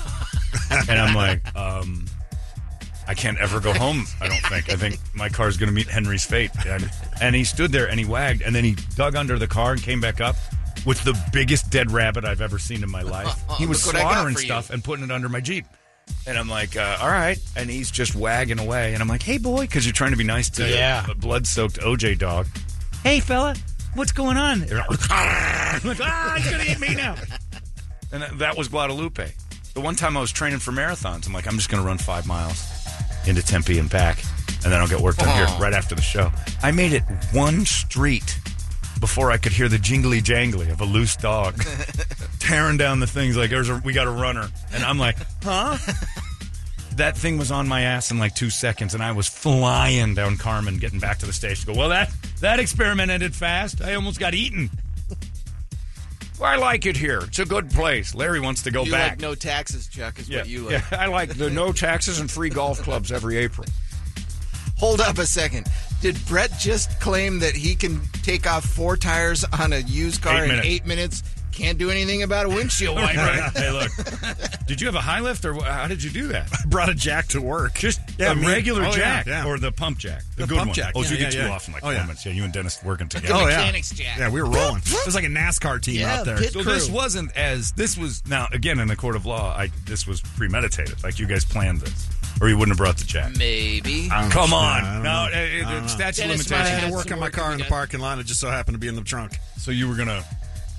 [0.71, 2.05] and I'm like, um,
[3.07, 4.05] I can't ever go home.
[4.21, 4.69] I don't think.
[4.71, 6.51] I think my car's going to meet Henry's fate.
[6.67, 9.71] And, and he stood there and he wagged, and then he dug under the car
[9.71, 10.35] and came back up
[10.85, 13.35] with the biggest dead rabbit I've ever seen in my life.
[13.57, 15.65] He was Look what I got slaughtering stuff and putting it under my Jeep.
[16.27, 17.39] And I'm like, uh, all right.
[17.55, 18.93] And he's just wagging away.
[18.93, 21.05] And I'm like, hey, boy, because you're trying to be nice to Yeah.
[21.09, 22.45] a blood soaked OJ dog.
[23.03, 23.55] Hey, fella,
[23.95, 24.63] what's going on?
[25.09, 27.15] I'm like, ah, he's going to eat me now.
[28.11, 29.31] And that- was Guadalupe.
[29.75, 31.99] The one time I was training for marathons, I'm like, I'm just going to run
[31.99, 32.67] five miles
[33.27, 34.23] into Tempe and back,
[34.63, 36.31] and then I'll get work done here right after the show.
[36.63, 37.03] I made it
[37.33, 38.39] one street
[38.99, 41.63] before I could hear the jingly jangly of a loose dog
[42.39, 45.77] tearing down the things like there's a we got a runner, and I'm like, huh?
[46.95, 50.35] That thing was on my ass in like two seconds, and I was flying down
[50.37, 51.71] Carmen, getting back to the station.
[51.73, 52.11] Go, well, that
[52.41, 53.81] that experiment ended fast.
[53.81, 54.69] I almost got eaten.
[56.39, 57.19] Well, I like it here.
[57.23, 58.15] It's a good place.
[58.15, 59.11] Larry wants to go You back.
[59.11, 60.71] like no taxes, Chuck, is yeah, what you like.
[60.91, 63.67] yeah, I like the no taxes and free golf clubs every April.
[64.77, 65.67] Hold up a second.
[66.01, 70.37] Did Brett just claim that he can take off four tires on a used car
[70.37, 70.67] Eight in minutes.
[70.67, 71.23] eight minutes?
[71.59, 73.19] Can't do anything about a windshield wiper.
[73.59, 73.91] hey, look.
[74.65, 76.47] Did you have a high lift, or how did you do that?
[76.53, 77.73] I brought a jack to work.
[77.75, 79.45] Just Yeah, a me- regular oh, jack yeah.
[79.45, 80.75] or the pump jack, the, The good pump one.
[80.75, 81.53] jack, Oh, so yeah, you get yeah, two yeah.
[81.53, 82.01] off in like Oh, four yeah.
[82.03, 82.25] minutes.
[82.25, 83.33] Yeah, you and Dennis working together.
[83.35, 84.17] Oh yeah, Mechanics jack.
[84.17, 84.81] yeah, we were rolling.
[84.85, 86.37] It was like a NASCAR team Yeah, out there.
[86.37, 86.71] pit So crew.
[86.73, 89.53] this wasn't as this was now again in the court of law.
[89.55, 91.03] I this was premeditated.
[91.03, 92.07] Like you guys planned this,
[92.41, 93.35] or you wouldn't have brought the jack.
[93.37, 94.07] Maybe.
[94.07, 95.09] Come on, don't no, know.
[95.33, 95.87] I uh, don't know.
[95.87, 97.99] statute of Dennis might have I had to work on my car in the parking
[97.99, 98.19] lot.
[98.19, 99.33] It just so happened to be in the trunk.
[99.57, 100.23] So you were gonna.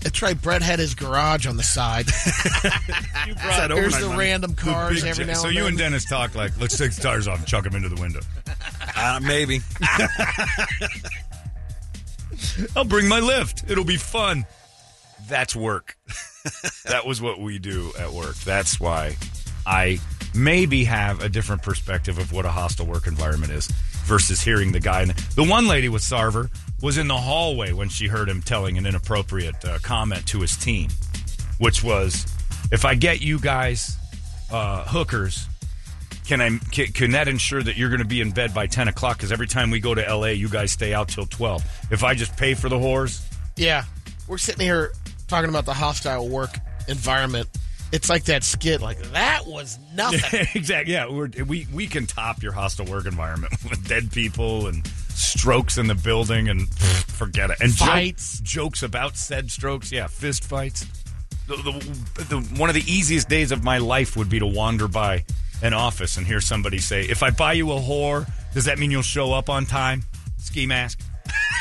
[0.02, 0.40] That's right.
[0.40, 2.06] Brett had his garage on the side.
[3.27, 6.59] You brought There's the random cars every now so and you and Dennis talk like,
[6.59, 8.20] let's take the tires off and chuck them into the window.
[8.97, 9.60] Uh, maybe.
[12.74, 13.70] I'll bring my lift.
[13.70, 14.47] It'll be fun.
[15.28, 15.97] That's work.
[16.86, 18.36] that was what we do at work.
[18.36, 19.16] That's why
[19.66, 20.01] I
[20.35, 23.66] maybe have a different perspective of what a hostile work environment is
[24.05, 25.02] versus hearing the guy.
[25.02, 26.51] and The one lady with Sarver
[26.82, 30.57] was in the hallway when she heard him telling an inappropriate uh, comment to his
[30.57, 30.89] team,
[31.59, 32.27] which was,
[32.73, 33.97] "If I get you guys
[34.51, 35.47] uh, hookers."
[36.27, 36.59] Can I?
[36.70, 39.16] Can, can that ensure that you're going to be in bed by ten o'clock?
[39.16, 41.65] Because every time we go to L.A., you guys stay out till twelve.
[41.90, 43.20] If I just pay for the whores,
[43.57, 43.85] Yeah,
[44.28, 44.93] we're sitting here
[45.27, 47.48] talking about the hostile work environment.
[47.90, 48.81] It's like that skit.
[48.81, 50.47] Like that was nothing.
[50.55, 50.93] exactly.
[50.93, 55.78] Yeah, we're, we we can top your hostile work environment with dead people and strokes
[55.78, 57.59] in the building and pfft, forget it.
[57.61, 58.41] And joke- Fights.
[58.41, 59.91] jokes about said strokes.
[59.93, 60.87] Yeah, fist fights.
[61.47, 64.87] The, the, the, one of the easiest days of my life would be to wander
[64.89, 65.24] by
[65.62, 68.91] an office and hear somebody say, "If I buy you a whore, does that mean
[68.91, 70.05] you'll show up on time?"
[70.39, 71.01] Ski mask,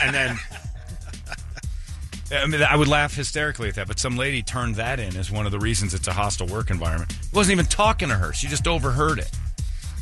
[0.04, 0.38] and then.
[2.32, 5.32] I mean, I would laugh hysterically at that, but some lady turned that in as
[5.32, 7.12] one of the reasons it's a hostile work environment.
[7.12, 9.32] He wasn't even talking to her; she just overheard it,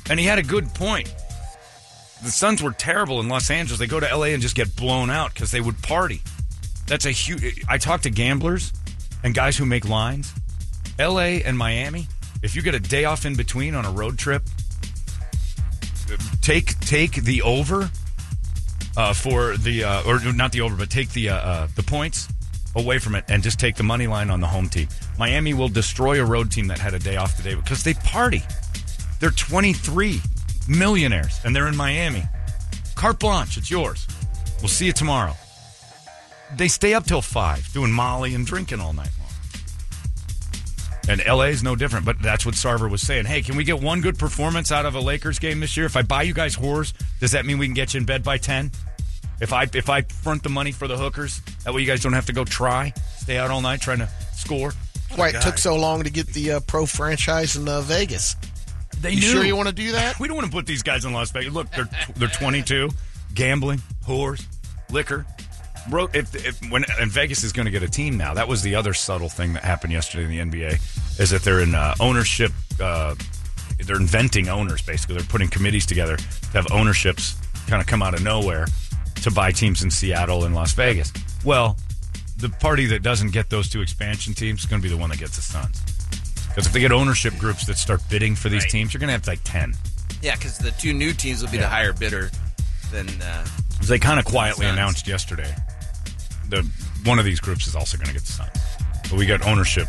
[0.09, 1.13] and he had a good point.
[2.23, 3.79] The Suns were terrible in Los Angeles.
[3.79, 6.21] They go to LA and just get blown out because they would party.
[6.87, 7.63] That's a huge.
[7.67, 8.73] I talk to gamblers
[9.23, 10.33] and guys who make lines.
[10.99, 12.07] LA and Miami.
[12.41, 14.43] If you get a day off in between on a road trip,
[16.41, 17.89] take take the over
[18.95, 22.27] uh, for the uh, or not the over, but take the uh, uh, the points
[22.75, 24.87] away from it and just take the money line on the home team.
[25.17, 28.41] Miami will destroy a road team that had a day off today because they party.
[29.19, 30.21] They're 23
[30.67, 32.23] millionaires and they're in Miami.
[32.95, 34.07] Carte blanche, it's yours.
[34.59, 35.33] We'll see you tomorrow.
[36.55, 39.27] They stay up till five doing Molly and drinking all night long.
[41.09, 43.25] And LA is no different, but that's what Sarver was saying.
[43.25, 45.85] Hey, can we get one good performance out of a Lakers game this year?
[45.85, 48.23] If I buy you guys whores, does that mean we can get you in bed
[48.23, 48.71] by ten?
[49.39, 52.13] If I if I front the money for the hookers, that way you guys don't
[52.13, 54.73] have to go try, stay out all night trying to score.
[55.15, 58.35] Why it took so long to get the uh, pro franchise in uh, Vegas?
[59.01, 59.27] They You knew.
[59.27, 60.19] sure you want to do that?
[60.19, 61.53] We don't want to put these guys in Las Vegas.
[61.53, 62.89] Look, they're they're 22,
[63.33, 64.45] gambling, whores,
[64.89, 65.25] liquor.
[65.89, 68.33] Bro, if, if when and Vegas is going to get a team now.
[68.33, 71.61] That was the other subtle thing that happened yesterday in the NBA is that they're
[71.61, 72.51] in uh, ownership.
[72.81, 73.15] Uh,
[73.79, 75.15] they're inventing owners basically.
[75.15, 77.37] They're putting committees together to have ownerships
[77.67, 78.65] kind of come out of nowhere
[79.21, 81.11] to buy teams in Seattle and Las Vegas.
[81.45, 81.77] Well,
[82.37, 85.09] the party that doesn't get those two expansion teams is going to be the one
[85.09, 85.81] that gets the Suns.
[86.57, 89.13] Because if they get ownership groups that start bidding for these teams, you're going to
[89.13, 89.75] have like ten.
[90.23, 92.31] Yeah, because the two new teams will be the higher bidder
[92.91, 93.07] than.
[93.21, 93.45] Uh,
[93.83, 95.53] They kind of quietly announced yesterday
[96.49, 96.67] the
[97.03, 98.49] one of these groups is also going to get the Suns.
[99.03, 99.87] But we got ownership,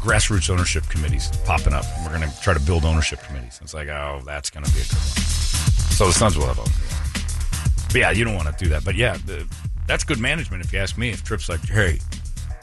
[0.00, 1.86] grassroots ownership committees popping up.
[2.04, 3.58] We're going to try to build ownership committees.
[3.62, 5.22] It's like, oh, that's going to be a good one.
[5.96, 7.86] So the Suns will have ownership.
[7.86, 8.84] But yeah, you don't want to do that.
[8.84, 9.48] But yeah, the,
[9.86, 11.08] that's good management if you ask me.
[11.08, 12.00] If Trip's like, hey,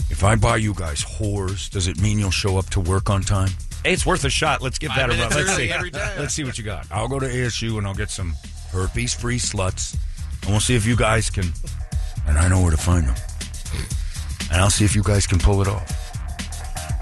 [0.09, 3.21] if I buy you guys whores, does it mean you'll show up to work on
[3.21, 3.49] time?
[3.83, 4.61] Hey, it's worth a shot.
[4.61, 5.29] Let's give Five that a run.
[5.31, 5.69] Let's see.
[5.71, 5.91] every.
[5.91, 6.87] Let's see what you got.
[6.91, 8.35] I'll go to ASU and I'll get some
[8.71, 9.95] herpes-free sluts,
[10.41, 11.45] and we'll see if you guys can.
[12.27, 13.15] And I know where to find them.
[14.51, 15.95] And I'll see if you guys can pull it off.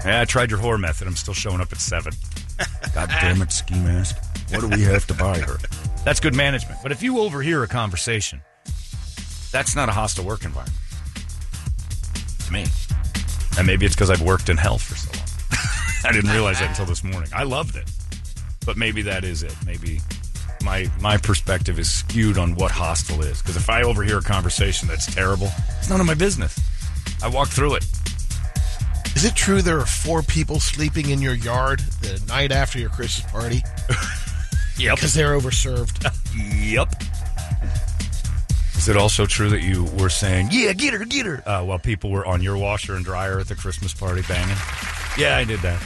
[0.04, 1.08] Yeah, I tried your whore method.
[1.08, 2.12] I'm still showing up at seven.
[2.94, 4.16] God damn it, ski mask.
[4.50, 5.56] What do we have to buy her?
[6.04, 6.80] That's good management.
[6.82, 8.40] But if you overhear a conversation,
[9.50, 10.76] that's not a hostile work environment.
[12.50, 12.66] Me.
[13.58, 15.28] And maybe it's because I've worked in health for so long.
[16.04, 17.28] I didn't realize that until this morning.
[17.34, 17.90] I loved it.
[18.64, 19.54] But maybe that is it.
[19.66, 20.00] Maybe
[20.62, 23.40] my my perspective is skewed on what hostile is.
[23.40, 26.58] Because if I overhear a conversation that's terrible, it's none of my business.
[27.22, 27.84] I walk through it.
[29.16, 32.90] Is it true there are four people sleeping in your yard the night after your
[32.90, 33.62] Christmas party
[34.78, 34.94] Yep.
[34.96, 36.06] because they're overserved?
[36.38, 36.94] Yep.
[38.78, 41.80] Is it also true that you were saying, "Yeah, get her, get her," uh, while
[41.80, 44.56] people were on your washer and dryer at the Christmas party banging?
[45.18, 45.82] Yeah, I did that.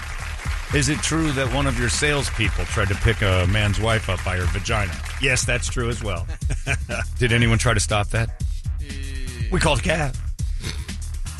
[0.74, 4.23] Is it true that one of your salespeople tried to pick a man's wife up
[4.24, 4.93] by her vagina?
[5.23, 6.27] Yes, that's true as well.
[7.19, 8.43] did anyone try to stop that?
[9.51, 10.14] We called a cab.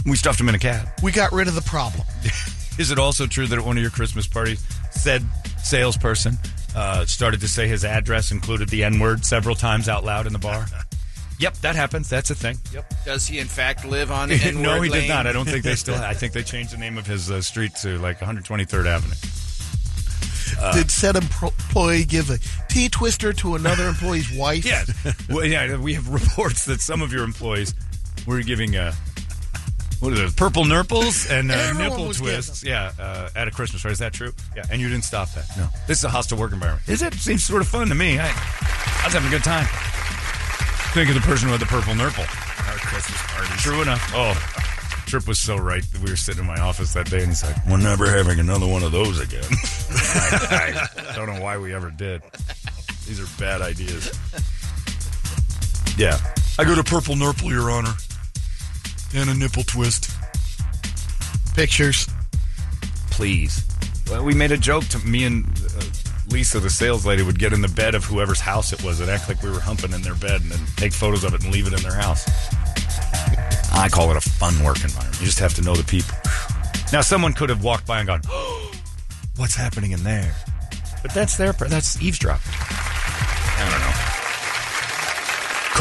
[0.07, 0.89] We stuffed him in a cab.
[1.03, 2.07] We got rid of the problem.
[2.79, 5.23] Is it also true that at one of your Christmas parties, said
[5.63, 6.39] salesperson
[6.75, 10.33] uh, started to say his address included the N word several times out loud in
[10.33, 10.67] the bar.
[11.43, 12.09] yep, that happens.
[12.09, 12.59] That's a thing.
[12.73, 12.95] Yep.
[13.05, 15.27] Does he in fact live on N-word no, he did not.
[15.27, 15.95] I don't think they still.
[16.13, 19.15] I think they changed the name of his uh, street to like 123rd Avenue.
[20.75, 22.39] Did said employee give a
[22.69, 24.65] T twister to another employee's wife?
[24.65, 24.85] Yeah,
[25.29, 25.77] well, yeah.
[25.77, 27.75] We have reports that some of your employees
[28.27, 28.93] were giving uh,
[29.99, 32.63] what are those purple nurples and uh, nipple twists?
[32.63, 33.93] Yeah, uh, at a Christmas party.
[33.93, 34.33] Is that true?
[34.55, 35.47] Yeah, and you didn't stop that.
[35.57, 36.89] No, this is a hostile work environment.
[36.89, 37.15] Is it?
[37.15, 38.19] Seems sort of fun to me.
[38.19, 39.67] I, I was having a good time.
[40.93, 42.23] Think of the person with the purple nurple.
[42.23, 43.63] Our Christmas parties.
[43.63, 44.13] True enough.
[44.15, 44.35] Oh,
[45.07, 45.83] Trip was so right.
[46.05, 48.67] We were sitting in my office that day, and he's like, "We're never having another
[48.67, 49.45] one of those again."
[49.91, 52.23] I, I don't know why we ever did.
[53.07, 54.13] These are bad ideas.
[55.97, 56.19] Yeah,
[56.59, 57.95] I go to purple nurple, Your Honor,
[59.15, 60.11] and a nipple twist.
[61.55, 62.07] Pictures.
[63.11, 63.65] Please.
[64.11, 65.45] Well, we made a joke to me and
[65.77, 65.85] uh,
[66.33, 69.11] Lisa, the sales lady, would get in the bed of whoever's house it was and
[69.11, 71.53] act like we were humping in their bed and then take photos of it and
[71.53, 72.27] leave it in their house.
[73.75, 75.21] I call it a fun work environment.
[75.21, 76.17] You just have to know the people.
[76.91, 78.73] Now, someone could have walked by and gone, oh,
[79.37, 80.35] "What's happening in there?"
[81.03, 82.51] But that's their that's eavesdropping.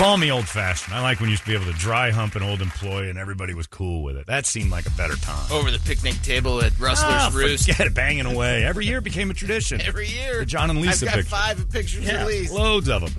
[0.02, 0.96] Call me old fashioned.
[0.96, 3.20] I like when you used to be able to dry hump an old employee and
[3.20, 4.26] everybody was cool with it.
[4.26, 5.52] That seemed like a better time.
[5.52, 7.68] Over the picnic table at Rustler's Ah, Rooste.
[7.70, 8.64] forget it, banging away.
[8.66, 9.80] Every year became a tradition.
[9.86, 10.40] Every year.
[10.40, 11.30] The John and Lisa I've got picture.
[11.30, 12.52] five pictures Yeah, at least.
[12.52, 13.14] loads of them.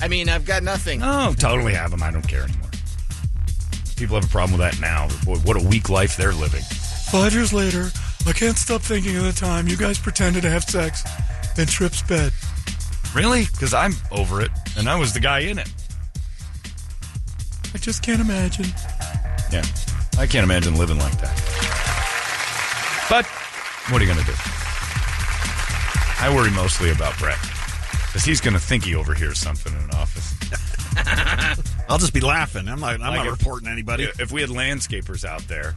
[0.00, 1.02] I mean, I've got nothing.
[1.04, 2.02] Oh, totally have them.
[2.02, 2.68] I don't care anymore.
[3.96, 5.06] People have a problem with that now.
[5.24, 6.62] Boy, what a weak life they're living.
[7.12, 7.90] Five years later,
[8.26, 11.04] I can't stop thinking of the time you guys pretended to have sex
[11.56, 12.32] in Trip's bed.
[13.14, 13.44] Really?
[13.52, 15.72] Because I'm over it, and I was the guy in it.
[17.74, 18.66] I just can't imagine.
[19.52, 19.64] Yeah,
[20.18, 21.36] I can't imagine living like that.
[23.10, 23.26] But
[23.92, 24.36] what are you going to do?
[26.22, 27.38] I worry mostly about Brett
[28.06, 30.34] because he's going to think he overhears something in an office.
[31.88, 32.68] I'll just be laughing.
[32.68, 32.94] I'm not.
[32.94, 34.04] I'm Like not if- reporting anybody.
[34.18, 35.74] If we had landscapers out there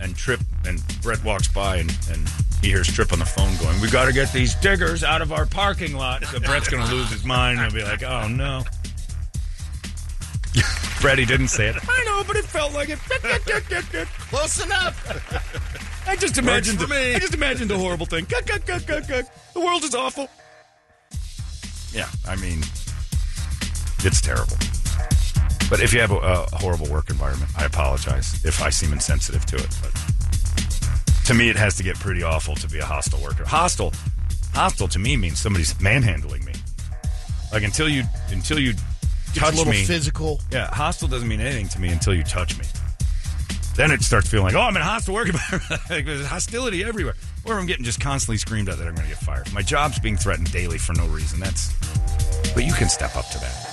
[0.00, 2.28] and Trip and Brett walks by and, and
[2.62, 5.32] he hears Trip on the phone going, "We got to get these diggers out of
[5.32, 8.28] our parking lot." So Brett's going to lose his mind and he'll be like, "Oh
[8.28, 8.64] no."
[11.00, 11.76] Brett, he didn't say it.
[11.88, 12.98] I know, but it felt like it.
[14.30, 16.06] Close enough.
[16.06, 17.16] I just imagined for me.
[17.16, 18.24] I just imagined a horrible thing.
[18.26, 19.26] The
[19.56, 20.28] world is awful.
[21.92, 22.60] Yeah, I mean,
[24.04, 24.56] it's terrible.
[25.68, 29.44] But if you have a, a horrible work environment, I apologize if I seem insensitive
[29.46, 29.76] to it.
[29.82, 29.92] But
[31.26, 33.44] to me, it has to get pretty awful to be a hostile worker.
[33.44, 33.92] Hostile,
[34.54, 36.52] hostile to me means somebody's manhandling me.
[37.52, 40.40] Like until you until you It's a touch little me, physical.
[40.50, 42.64] yeah, hostile doesn't mean anything to me until you touch me.
[43.74, 45.82] Then it starts feeling like, oh, I'm in a hostile work environment.
[45.88, 47.14] There's hostility everywhere.
[47.44, 49.50] Or I'm getting just constantly screamed at that I'm going to get fired.
[49.52, 51.40] My job's being threatened daily for no reason.
[51.40, 51.72] That's,
[52.54, 53.71] but you can step up to that.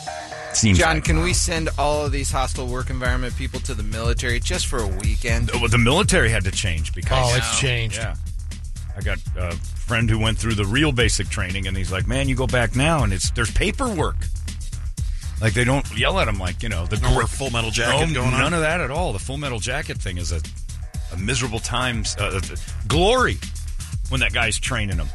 [0.53, 3.83] Seems John, like- can we send all of these hostile work environment people to the
[3.83, 5.51] military just for a weekend?
[5.53, 7.97] Well, the military had to change because Oh, it's changed.
[7.97, 8.15] Yeah,
[8.97, 12.27] I got a friend who went through the real basic training, and he's like, "Man,
[12.27, 14.17] you go back now, and it's there's paperwork.
[15.39, 18.07] Like they don't yell at him like you know the No more Full Metal Jacket
[18.09, 18.39] No, going on?
[18.41, 19.13] None of that at all.
[19.13, 20.41] The Full Metal Jacket thing is a,
[21.13, 22.55] a miserable times uh, uh,
[22.87, 23.37] glory
[24.09, 25.07] when that guy's training him.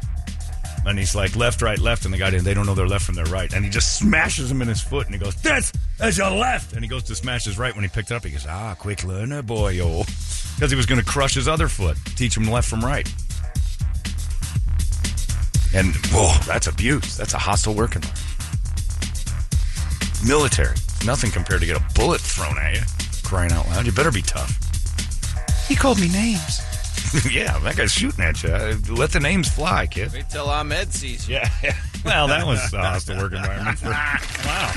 [0.87, 3.15] And he's like left, right, left, and the guy they don't know their left from
[3.15, 6.17] their right, and he just smashes him in his foot, and he goes, "That's that's
[6.17, 7.73] your left," and he goes to smash his right.
[7.73, 10.03] When he picked it up, he goes, "Ah, quick learner, boy, yo,"
[10.55, 13.11] because he was going to crush his other foot, teach him left from right.
[15.73, 17.17] And whoa, that's abuse.
[17.17, 18.21] That's a hostile work environment.
[20.25, 20.75] Military,
[21.05, 22.81] nothing compared to get a bullet thrown at you.
[23.23, 24.55] Crying out loud, you better be tough.
[25.67, 26.61] He called me names.
[27.31, 28.49] yeah, that guy's shooting at you.
[28.49, 30.11] Uh, Let the names fly, kid.
[30.11, 31.35] Wait till Ahmed sees you.
[31.35, 31.75] Yeah, yeah.
[32.03, 33.79] Well, that was a hostile work environment.
[33.79, 33.89] For,
[34.45, 34.71] wow.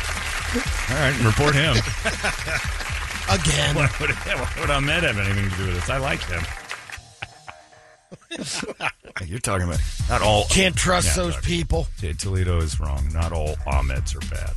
[0.91, 1.77] All right, report him.
[3.31, 3.75] Again.
[3.75, 5.91] What would, what would Ahmed have anything to do with this?
[5.91, 6.43] I like him.
[9.27, 10.45] You're talking about not all.
[10.45, 11.89] Can't trust Yeah, those people.
[12.19, 13.11] Toledo is wrong.
[13.13, 14.55] Not all Ahmeds are bad.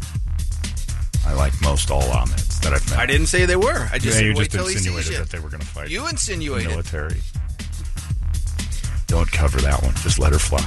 [1.25, 2.99] I like most all Ahmeds that I've met.
[2.99, 3.87] I didn't say they were.
[3.91, 5.67] I just yeah, said you just till he sees insinuated that they were going to
[5.67, 5.89] fight.
[5.89, 6.69] You insinuated.
[6.69, 7.17] military.
[9.11, 9.93] Don't cover that one.
[9.95, 10.65] Just let her fly.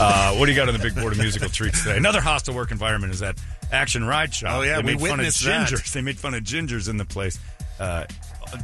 [0.00, 1.98] Uh, what do you got on the big board of musical treats today?
[1.98, 3.38] Another hostile work environment is that
[3.70, 4.56] Action Ride Shop.
[4.56, 5.68] Oh, yeah, they we made fun of witnessed that.
[5.68, 5.92] gingers.
[5.92, 7.38] They made fun of gingers in the place.
[7.78, 8.06] Uh,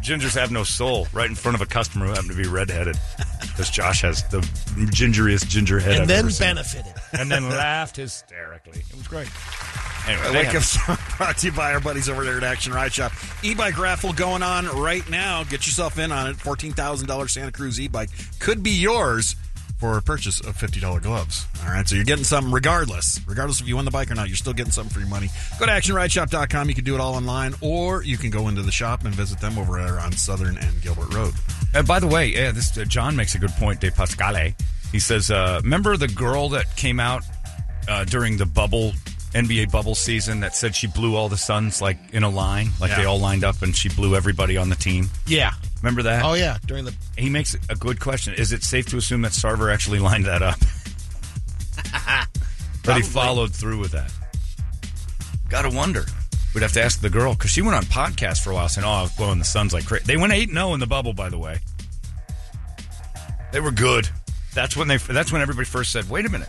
[0.02, 1.06] gingers have no soul.
[1.12, 2.96] Right in front of a customer who happened to be redheaded,
[3.40, 4.38] because Josh has the
[4.90, 5.92] gingeriest ginger head.
[5.92, 6.46] And I've then ever seen.
[6.48, 6.92] benefited.
[7.18, 8.80] and then laughed hysterically.
[8.90, 9.28] It was great.
[10.06, 12.72] Anyway, wake have- up song brought to you by our buddies over there at Action
[12.72, 13.12] Ride Shop.
[13.42, 15.44] E-bike raffle going on right now.
[15.44, 16.36] Get yourself in on it.
[16.36, 19.34] Fourteen thousand dollars Santa Cruz e-bike could be yours
[19.78, 21.46] for a purchase of $50 gloves.
[21.62, 23.20] All right, so you're getting something regardless.
[23.26, 25.28] Regardless if you win the bike or not, you're still getting something for your money.
[25.58, 26.68] Go to actionrideshop.com.
[26.68, 29.40] You can do it all online, or you can go into the shop and visit
[29.40, 31.34] them over there on Southern and Gilbert Road.
[31.74, 33.80] And by the way, yeah, this uh, John makes a good point.
[33.80, 34.54] De Pascale.
[34.92, 37.24] He says, uh, "Remember the girl that came out
[37.88, 38.92] uh, during the bubble
[39.34, 42.90] NBA bubble season that said she blew all the Suns like in a line, like
[42.90, 42.98] Yeah.
[42.98, 45.52] they all lined up, and she blew everybody on the team." Yeah.
[45.82, 46.24] Remember that?
[46.24, 46.58] Oh yeah.
[46.66, 48.34] During the He makes a good question.
[48.34, 50.58] Is it safe to assume that Sarver actually lined that up?
[52.84, 54.12] but he followed through with that.
[55.48, 56.04] Gotta wonder.
[56.54, 58.86] We'd have to ask the girl because she went on podcast for a while saying,
[58.86, 61.12] "Oh, I was blowing the Suns like crazy." They went eight 0 in the bubble,
[61.12, 61.58] by the way.
[63.52, 64.08] They were good.
[64.54, 64.96] That's when they.
[64.98, 66.48] That's when everybody first said, "Wait a minute,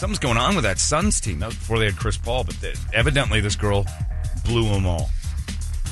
[0.00, 2.60] something's going on with that Suns team." That was before they had Chris Paul, but
[2.60, 3.86] they, evidently this girl
[4.44, 5.10] blew them all,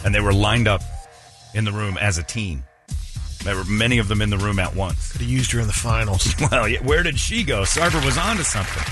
[0.05, 0.83] and they were lined up
[1.55, 2.65] in the room as a team.
[3.45, 5.13] There were many of them in the room at once.
[5.13, 6.35] could have used her in the finals.
[6.51, 7.63] Well, yeah, where did she go?
[7.63, 8.83] Sarver was onto something.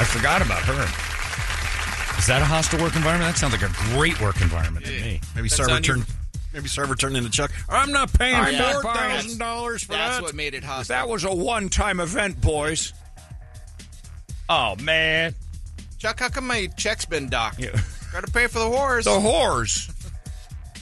[0.00, 0.82] I forgot about her.
[2.18, 3.32] Is that a hostile work environment?
[3.32, 5.20] That sounds like a great work environment to me.
[5.36, 6.04] Maybe That's Sarver turned.
[6.52, 7.52] Maybe Sarver turned into Chuck.
[7.68, 9.22] I'm not paying I'm not four buying it.
[9.22, 10.08] thousand dollars for that.
[10.10, 10.96] That's what made it hostile.
[10.96, 12.92] That was a one-time event, boys.
[14.52, 15.34] Oh man,
[15.98, 17.60] Chuck, how come my check's been docked?
[17.60, 17.80] Yeah.
[18.12, 19.04] Got to pay for the whores.
[19.04, 19.94] the whores.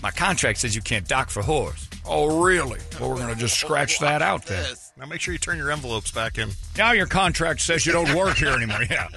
[0.02, 1.86] My contract says you can't dock for whores.
[2.06, 2.80] Oh, really?
[2.98, 4.64] Well, we're going to just scratch that out then.
[4.96, 6.48] Now make sure you turn your envelopes back in.
[6.78, 8.84] Now your contract says you don't work here anymore.
[8.88, 9.08] Yeah,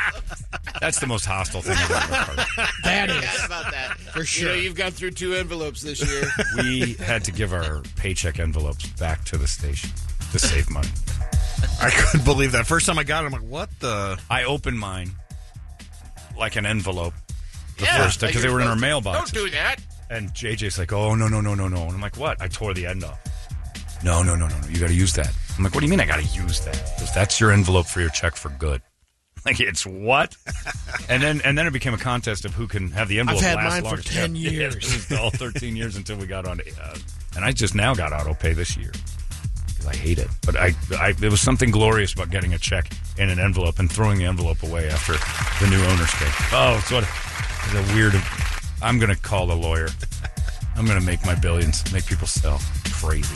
[0.80, 2.68] that's the most hostile thing I've ever heard.
[2.84, 3.44] That is.
[3.44, 3.98] About that.
[4.14, 4.50] For sure.
[4.50, 6.24] You know, you've gone through two envelopes this year.
[6.56, 9.90] we had to give our paycheck envelopes back to the station
[10.32, 10.88] to save money.
[11.80, 12.66] I couldn't believe that.
[12.66, 14.18] First time I got it, I'm like, what the?
[14.30, 15.10] I opened mine
[16.38, 17.14] like an envelope
[17.78, 19.30] the Yeah, first like because they were in our mailbox.
[19.32, 19.76] Don't do that.
[20.10, 22.74] And JJ's like, "Oh no no no no no!" And I'm like, "What?" I tore
[22.74, 23.18] the end off.
[24.04, 24.66] No no no no no!
[24.68, 25.32] You got to use that.
[25.56, 27.86] I'm like, "What do you mean I got to use that?" Because that's your envelope
[27.86, 28.82] for your check for good.
[29.46, 30.34] Like it's what?
[31.10, 33.42] and then and then it became a contest of who can have the envelope.
[33.42, 34.08] had last mine for longest.
[34.08, 34.76] 10 Yeah, years.
[34.76, 36.60] it was all 13 years until we got on.
[36.80, 36.96] Uh,
[37.36, 39.23] and I just now got auto pay this year because
[39.86, 40.28] I hate it.
[40.44, 43.90] But I, I, there was something glorious about getting a check in an envelope and
[43.90, 45.12] throwing the envelope away after
[45.64, 46.32] the new owners came.
[46.52, 48.14] Oh, it's what it's a weird.
[48.82, 49.88] I'm going to call the lawyer.
[50.76, 52.60] I'm going to make my billions, make people sell.
[52.94, 53.34] Crazy.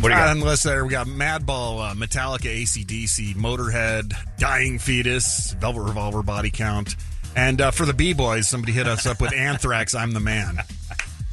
[0.00, 0.36] What do you Uh, got?
[0.36, 6.96] unless there, we got Madball, uh, Metallica, ACDC, Motorhead, Dying Fetus, Velvet Revolver, Body Count,
[7.36, 9.94] and uh, for the B boys, somebody hit us up with Anthrax.
[9.94, 10.58] I'm the man,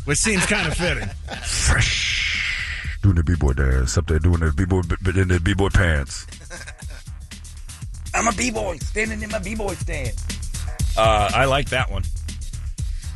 [0.05, 1.07] which seems kind of fitting.
[1.45, 2.36] Fresh.
[3.07, 3.97] Doing the b-boy dance.
[3.97, 6.27] Up there doing the b-boy, but in the b-boy pants.
[8.13, 10.11] I'm a b-boy standing in my b-boy stand.
[10.97, 12.03] Uh, I like that one.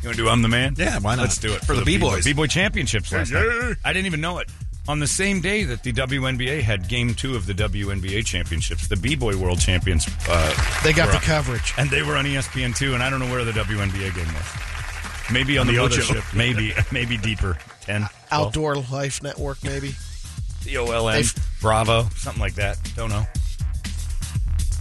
[0.00, 0.76] You want to do I'm the Man?
[0.78, 1.24] Yeah, why not?
[1.24, 2.24] Let's do it For the B-boys.
[2.24, 3.42] B-boy championships last Yeah.
[3.42, 3.76] night.
[3.84, 4.48] I didn't even know it.
[4.88, 8.96] On the same day that the WNBA had Game Two of the WNBA championships, the
[8.96, 10.08] B-boy World Champions.
[10.26, 11.74] Uh, They got the on- coverage.
[11.76, 14.32] and they were on E ESPN two, and I don't know where the WNBA game
[14.32, 15.30] was.
[15.30, 16.24] Maybe on, On the, the other ship.
[16.34, 17.58] Maybe maybe deeper.
[17.92, 19.88] 10, 12, Outdoor Life Network, maybe.
[20.64, 22.78] COLN, They've- Bravo, something like that.
[22.96, 23.24] Don't know.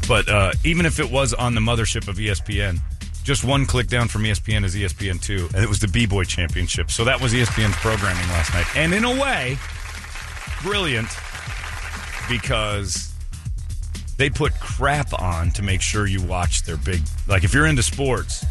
[0.07, 2.79] But uh, even if it was on the mothership of ESPN,
[3.23, 6.89] just one click down from ESPN is ESPN2, and it was the B Boy Championship.
[6.89, 8.65] So that was ESPN's programming last night.
[8.75, 9.57] And in a way,
[10.63, 11.07] brilliant
[12.29, 13.13] because
[14.17, 17.01] they put crap on to make sure you watch their big.
[17.27, 18.45] Like, if you're into sports,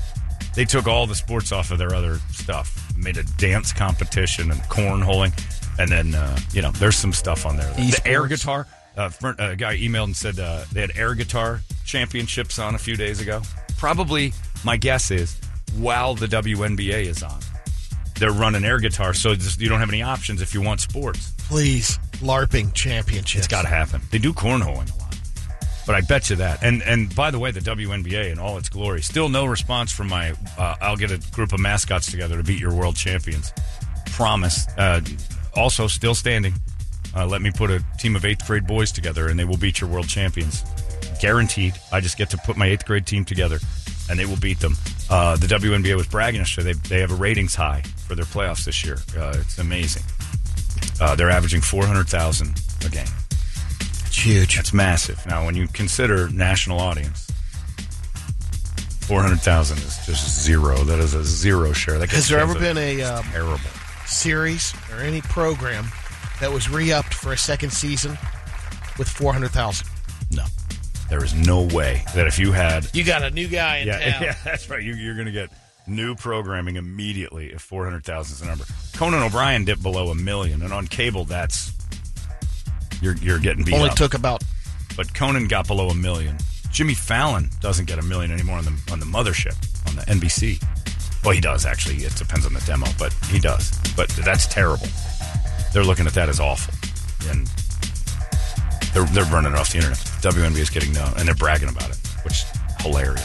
[0.54, 4.60] they took all the sports off of their other stuff, made a dance competition and
[4.62, 5.32] cornholing.
[5.78, 7.72] And then, uh, you know, there's some stuff on there.
[7.74, 8.66] The air guitar.
[8.96, 12.78] Uh, fr- a guy emailed and said uh, they had air guitar championships on a
[12.78, 13.40] few days ago.
[13.78, 14.32] Probably,
[14.64, 15.40] my guess is,
[15.76, 17.40] while the WNBA is on,
[18.18, 21.32] they're running air guitar, so just, you don't have any options if you want sports.
[21.38, 21.98] Please.
[22.16, 23.46] LARPing championships.
[23.46, 24.02] It's got to happen.
[24.10, 24.90] They do cornholing
[25.86, 26.62] but I bet you that.
[26.62, 30.08] And and by the way, the WNBA in all its glory, still no response from
[30.08, 30.34] my.
[30.58, 33.52] Uh, I'll get a group of mascots together to beat your world champions.
[34.06, 34.66] Promise.
[34.76, 35.00] Uh,
[35.54, 36.54] also, still standing.
[37.14, 39.80] Uh, let me put a team of eighth grade boys together, and they will beat
[39.80, 40.62] your world champions.
[41.20, 41.74] Guaranteed.
[41.92, 43.58] I just get to put my eighth grade team together,
[44.08, 44.76] and they will beat them.
[45.08, 46.72] Uh, the WNBA was bragging yesterday.
[46.72, 48.98] They, they have a ratings high for their playoffs this year.
[49.16, 50.04] Uh, it's amazing.
[51.00, 53.06] Uh, they're averaging 400,000 a game.
[54.10, 54.56] It's huge.
[54.56, 55.24] That's massive.
[55.24, 57.30] Now, when you consider national audience,
[59.02, 60.78] 400,000 is just zero.
[60.82, 61.96] That is a zero share.
[61.98, 63.58] That Has there ever been a um, terrible?
[64.06, 65.86] series or any program
[66.40, 68.18] that was re-upped for a second season
[68.98, 69.86] with 400,000?
[70.32, 70.44] No.
[71.08, 72.88] There is no way that if you had.
[72.92, 74.22] You got a new guy in Yeah, town.
[74.22, 74.82] yeah that's right.
[74.82, 75.50] You, you're going to get
[75.86, 78.64] new programming immediately if 400,000 is the number.
[78.94, 81.72] Conan O'Brien dipped below a million, and on cable, that's
[83.00, 83.96] you're you're getting beat Only up.
[83.96, 84.42] took about
[84.96, 86.36] but Conan got below a million.
[86.70, 89.56] Jimmy Fallon doesn't get a million anymore on the on the mothership
[89.88, 90.62] on the NBC.
[91.24, 91.96] Well, he does actually.
[91.96, 93.70] It depends on the demo, but he does.
[93.96, 94.86] But that's terrible.
[95.72, 96.74] They're looking at that as awful,
[97.30, 97.46] and
[98.92, 99.98] they're they're burning it off the internet.
[100.20, 102.46] WNBA is getting known, and they're bragging about it, which is
[102.80, 103.24] hilarious.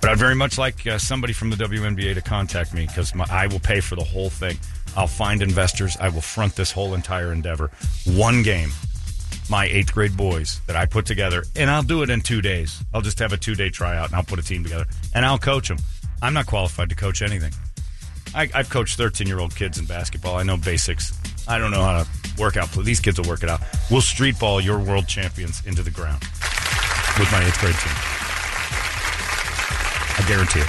[0.00, 3.46] But I'd very much like uh, somebody from the WNBA to contact me because I
[3.46, 4.58] will pay for the whole thing.
[4.96, 5.96] I'll find investors.
[6.00, 7.70] I will front this whole entire endeavor.
[8.06, 8.70] One game,
[9.50, 12.82] my eighth grade boys that I put together, and I'll do it in two days.
[12.92, 15.38] I'll just have a two day tryout and I'll put a team together and I'll
[15.38, 15.78] coach them.
[16.22, 17.52] I'm not qualified to coach anything.
[18.34, 20.36] I, I've coached 13 year old kids in basketball.
[20.36, 21.12] I know basics.
[21.46, 22.08] I don't know how to
[22.38, 22.70] work out.
[22.72, 23.60] These kids will work it out.
[23.90, 26.22] We'll street ball your world champions into the ground
[27.18, 27.92] with my eighth grade team.
[30.16, 30.66] I guarantee it.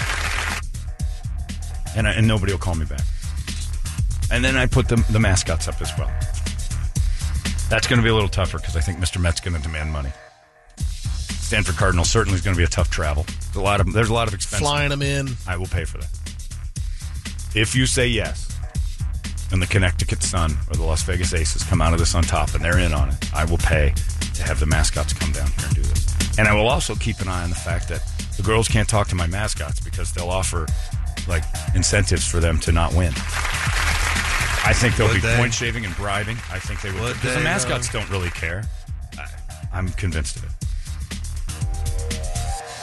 [1.98, 3.02] And, I, and nobody will call me back.
[4.32, 6.12] And then I put the, the mascots up as well.
[7.70, 9.20] That's going to be a little tougher because I think Mr.
[9.20, 10.12] Met's going to demand money.
[10.78, 13.24] Stanford Cardinal certainly is going to be a tough travel.
[13.24, 14.62] There's a lot of there's a lot of expense.
[14.62, 15.30] flying them in.
[15.48, 16.10] I will pay for that.
[17.54, 18.46] If you say yes,
[19.52, 22.54] and the Connecticut Sun or the Las Vegas Aces come out of this on top
[22.56, 23.94] and they're in on it, I will pay
[24.34, 26.38] to have the mascots come down here and do this.
[26.38, 28.02] And I will also keep an eye on the fact that
[28.38, 30.68] the girls can't talk to my mascots because they'll offer
[31.28, 31.44] like
[31.74, 33.14] incentives for them to not win.
[34.66, 35.38] I think there'll Would be they?
[35.38, 36.38] point shaving and bribing.
[36.52, 38.64] I think they will Would because the they, mascots don't really care.
[39.18, 39.28] I,
[39.74, 40.52] I'm convinced of it.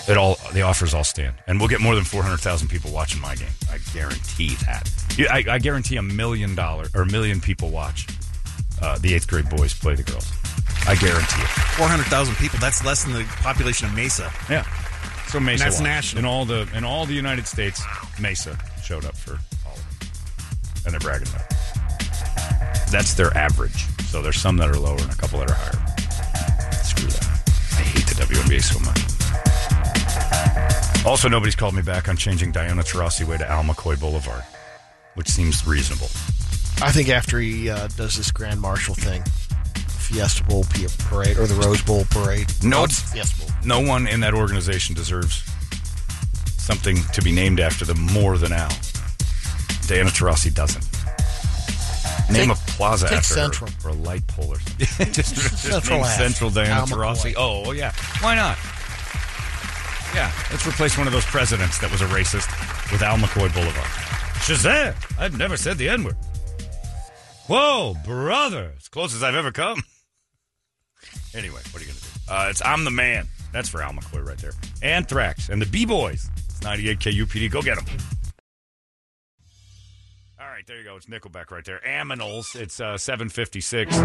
[0.08, 2.90] It all the offers all stand, and we'll get more than four hundred thousand people
[2.90, 3.48] watching my game.
[3.70, 4.90] I guarantee that.
[5.30, 8.06] I, I guarantee a million dollar or a million people watch
[8.80, 10.28] uh, the eighth grade boys play the girls.
[10.88, 11.48] I guarantee it.
[11.76, 12.58] 400,000 people.
[12.58, 14.32] That's less than the population of Mesa.
[14.50, 14.64] Yeah.
[15.28, 15.82] So Mesa And that's watched.
[15.84, 16.18] national.
[16.18, 17.80] in all the in all the United States.
[18.20, 20.08] Mesa showed up for all of them,
[20.86, 21.56] and they're bragging about it.
[22.92, 23.86] That's their average.
[24.10, 26.82] So there's some that are lower and a couple that are higher.
[26.84, 27.24] Screw that.
[27.72, 29.00] I hate the WNBA so much.
[31.06, 34.42] Also, nobody's called me back on changing Diana Taurasi way to Al McCoy Boulevard,
[35.14, 36.08] which seems reasonable.
[36.82, 39.22] I think after he uh, does this Grand Marshal thing,
[39.88, 40.64] Fiesta Bowl
[41.08, 42.52] parade or the Rose Bowl parade.
[42.62, 43.48] No, it's Fiesta Bowl.
[43.64, 45.42] no one in that organization deserves
[46.58, 48.68] something to be named after them more than Al.
[49.86, 51.01] Diana Taurasi doesn't.
[52.30, 53.70] Name Take- a plaza take after Central.
[53.82, 54.86] her or a light pole or something.
[55.12, 57.34] just just Central name Central Diana Taurasi.
[57.36, 57.92] Oh, well, yeah.
[58.20, 58.56] Why not?
[60.14, 62.46] Yeah, let's replace one of those presidents that was a racist
[62.92, 63.86] with Al McCoy Boulevard.
[64.44, 64.94] Shazam!
[65.18, 66.16] I've never said the N word.
[67.46, 68.72] Whoa, brother!
[68.76, 69.82] As close as I've ever come.
[71.34, 72.08] Anyway, what are you going to do?
[72.28, 73.26] Uh, it's I'm the Man.
[73.52, 74.52] That's for Al McCoy right there.
[74.82, 76.30] Anthrax and the B Boys.
[76.36, 77.50] It's 98 KUPD.
[77.50, 77.86] Go get them.
[80.62, 80.96] All right, there you go.
[80.96, 81.80] It's Nickelback right there.
[81.84, 82.54] Aminals.
[82.54, 83.96] It's uh, 756.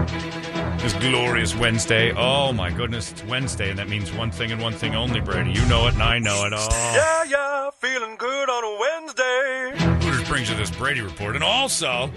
[0.82, 2.12] This glorious Wednesday.
[2.14, 3.12] Oh, my goodness.
[3.12, 5.52] It's Wednesday, and that means one thing and one thing only, Brady.
[5.52, 6.54] You know it, and I know it.
[6.56, 6.94] Oh.
[6.96, 10.04] Yeah, yeah, feeling good on a Wednesday.
[10.04, 12.10] Hooters brings you this Brady report, and also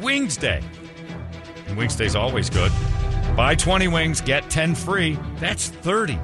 [0.00, 0.62] Wings Day.
[1.66, 2.72] And Wings Day's always good.
[3.36, 5.18] Buy 20 wings, get 10 free.
[5.36, 6.18] That's 30.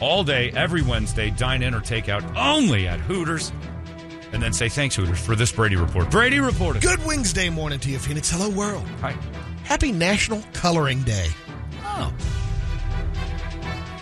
[0.00, 3.52] All day, every Wednesday, dine in or take out only at Hooters.
[4.32, 6.10] And then say thanks, Hooters, for this Brady report.
[6.10, 6.82] Brady reported.
[6.82, 8.30] Good Wednesday morning to you, Phoenix.
[8.30, 8.86] Hello, world.
[9.00, 9.14] Hi.
[9.64, 11.28] Happy National Coloring Day.
[11.84, 12.12] Oh.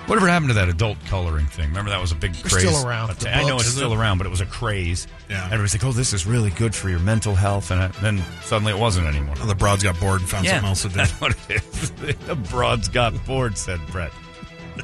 [0.07, 1.69] Whatever happened to that adult coloring thing?
[1.69, 2.69] Remember that was a big They're craze.
[2.69, 3.09] still around.
[3.09, 5.07] But The I know it's still around, but it was a craze.
[5.29, 5.45] Yeah.
[5.47, 8.79] Everybody's like, "Oh, this is really good for your mental health," and then suddenly it
[8.79, 9.37] wasn't anymore.
[9.39, 10.95] Well, the broads got bored and found something else to do.
[10.97, 11.91] That's what it is.
[12.27, 14.11] the broads got bored, said Brett.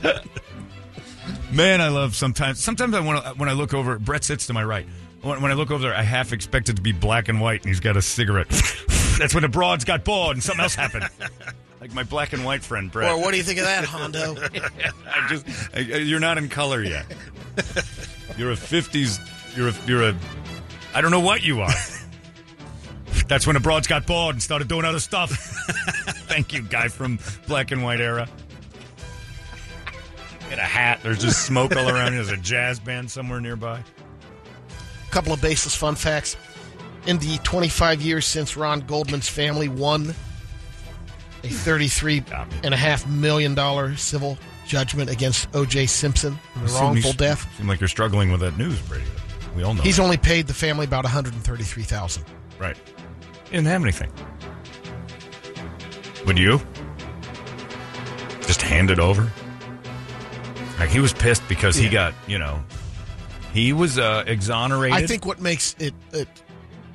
[1.51, 2.63] Man, I love sometimes.
[2.63, 3.99] Sometimes I want to when I look over.
[3.99, 4.87] Brett sits to my right.
[5.27, 7.61] When, when I look over there, I half expect it to be black and white,
[7.63, 8.49] and he's got a cigarette.
[9.19, 11.09] That's when the broads got bored, and something else happened.
[11.79, 13.07] Like my black and white friend Brett.
[13.13, 14.35] Well, what do you think of that, Hondo?
[15.07, 17.05] I just I, I- you're not in color yet.
[18.39, 19.21] You're a '50s.
[19.55, 20.17] You're a you're a.
[20.95, 21.71] I don't know what you are.
[23.29, 25.31] That's when the broads got bored and started doing other stuff.
[26.29, 28.27] Thank you, guy from black and white era.
[30.49, 31.01] Get a hat.
[31.03, 32.15] There's just smoke all around.
[32.15, 32.25] you.
[32.25, 33.83] There's a jazz band somewhere nearby.
[35.11, 36.37] Couple of baseless fun facts.
[37.07, 40.11] In the 25 years since Ron Goldman's family won
[41.45, 45.87] a $33.5 million civil judgment against O.J.
[45.87, 49.05] Simpson the wrongful death, Seem like you're struggling with that news, Brady.
[49.55, 49.83] We all know.
[49.83, 50.03] he's that.
[50.03, 52.25] only paid the family about 133000
[52.59, 52.77] right.
[53.45, 54.11] He didn't have anything.
[56.27, 56.61] Would you?
[58.43, 59.31] Just hand it over?
[60.81, 62.63] Like he was pissed because he got, you know,
[63.57, 64.97] he was uh, exonerated.
[64.99, 66.29] I think what makes it, it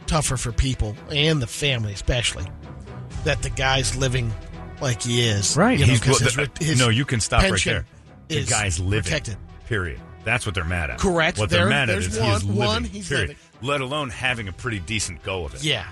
[0.07, 2.45] tougher for people and the family especially
[3.23, 4.31] that the guy's living
[4.81, 5.55] like he is.
[5.55, 5.79] Right.
[5.79, 7.85] You know, He's- well, his, his no, you can stop right there.
[8.27, 9.03] The guy's living.
[9.03, 9.37] Protected.
[9.67, 9.99] Period.
[10.23, 10.99] That's what they're mad at.
[10.99, 11.37] Correct.
[11.39, 12.55] What There- they're mad at is he is living.
[12.57, 13.29] one, he's period.
[13.29, 13.43] living.
[13.61, 15.63] Let alone having a pretty decent go of it.
[15.63, 15.85] Yeah.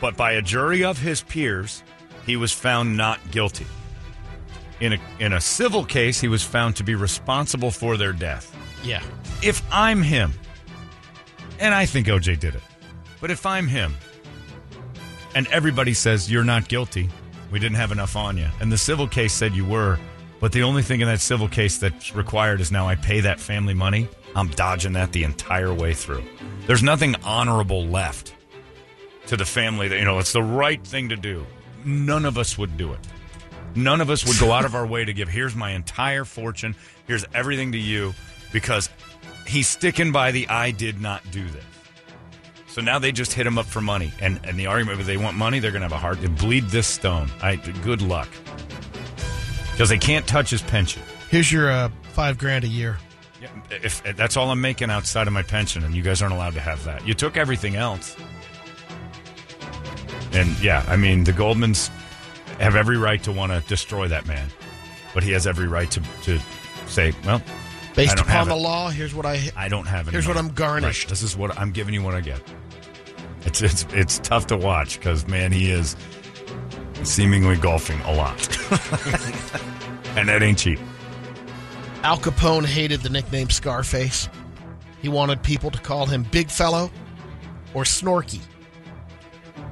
[0.00, 1.82] But by a jury of his peers,
[2.26, 3.66] he was found not guilty.
[4.80, 8.54] In a in a civil case, he was found to be responsible for their death.
[8.82, 9.02] Yeah.
[9.42, 10.32] If I'm him,
[11.58, 12.62] and I think OJ did it,
[13.20, 13.94] but if I'm him,
[15.34, 17.08] and everybody says you're not guilty,
[17.50, 19.98] we didn't have enough on you, and the civil case said you were,
[20.40, 23.40] but the only thing in that civil case that's required is now I pay that
[23.40, 26.22] family money, I'm dodging that the entire way through.
[26.66, 28.34] There's nothing honorable left
[29.26, 31.44] to the family that, you know, it's the right thing to do.
[31.84, 33.00] None of us would do it.
[33.74, 36.74] None of us would go out of our way to give, here's my entire fortune,
[37.06, 38.14] here's everything to you,
[38.52, 38.90] because
[39.46, 41.64] he's sticking by the I did not do this.
[42.68, 44.12] So now they just hit him up for money.
[44.20, 46.28] And, and the argument, if they want money, they're going to have a hard to
[46.28, 47.28] bleed this stone.
[47.42, 48.28] I, good luck.
[49.72, 51.02] Because they can't touch his pension.
[51.30, 52.98] Here's your uh, five grand a year.
[53.40, 56.34] Yeah, If, if that's all I'm making outside of my pension, and you guys aren't
[56.34, 58.16] allowed to have that, you took everything else.
[60.32, 61.88] And yeah, I mean, the Goldmans
[62.60, 64.48] have every right to want to destroy that man,
[65.14, 66.38] but he has every right to, to
[66.86, 67.42] say, well,
[67.98, 68.58] Based upon the it.
[68.58, 69.50] law, here's what I.
[69.56, 70.12] I don't have it.
[70.12, 71.06] Here's what I'm garnished.
[71.06, 71.10] Right.
[71.10, 72.40] This is what I'm giving you what I get.
[73.44, 75.96] It's it's it's tough to watch because man, he is
[77.02, 78.38] seemingly golfing a lot,
[80.16, 80.78] and that ain't cheap.
[82.04, 84.28] Al Capone hated the nickname Scarface.
[85.02, 86.92] He wanted people to call him Big Fellow
[87.74, 88.40] or Snorky.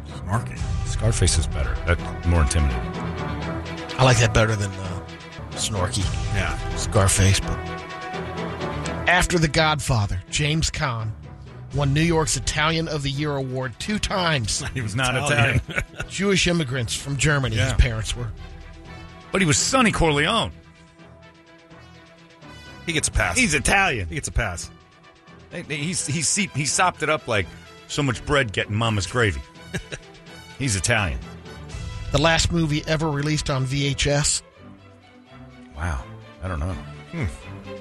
[0.09, 0.59] Snorky.
[0.89, 1.77] Scarface is better.
[1.87, 2.91] That's more intimidating.
[3.99, 5.07] I like that better than uh,
[5.53, 6.05] Snorky.
[6.35, 6.57] Yeah.
[6.77, 7.39] Scarface.
[7.39, 7.76] But
[9.07, 11.11] after The Godfather, James Caan
[11.75, 14.63] won New York's Italian of the Year award two times.
[14.75, 15.61] He was not Italian,
[16.09, 17.57] Jewish immigrants from Germany.
[17.57, 18.29] His parents were.
[19.33, 20.53] but he was Sonny Corleone.
[22.87, 23.37] He gets a pass.
[23.37, 24.09] He's Italian.
[24.09, 24.71] he gets a pass.
[25.69, 27.47] He's he's he, he sopped it up like
[27.89, 29.41] so much bread getting mama's gravy.
[30.59, 31.19] He's Italian.
[32.13, 34.43] The last movie ever released on VHS,
[35.77, 36.03] Wow.
[36.43, 36.73] I don't know.
[37.13, 37.25] Hmm.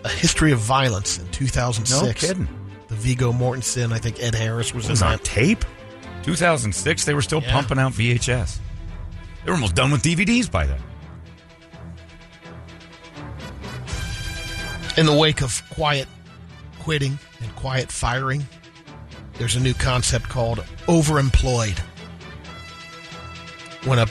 [0.05, 2.01] A History of Violence in 2006.
[2.01, 2.47] No kidding.
[2.89, 5.23] The Viggo Mortensen, I think Ed Harris was It in on that.
[5.23, 5.65] tape.
[6.23, 7.05] 2006.
[7.05, 7.51] They were still Yeah.
[7.51, 8.59] pumping out VHS.
[9.43, 10.79] They were almost done with DVDs by then.
[14.97, 16.07] In the wake of quiet
[16.79, 18.47] quitting and quiet firing,
[19.39, 21.79] there's a new concept called overemployed.
[23.85, 24.07] When a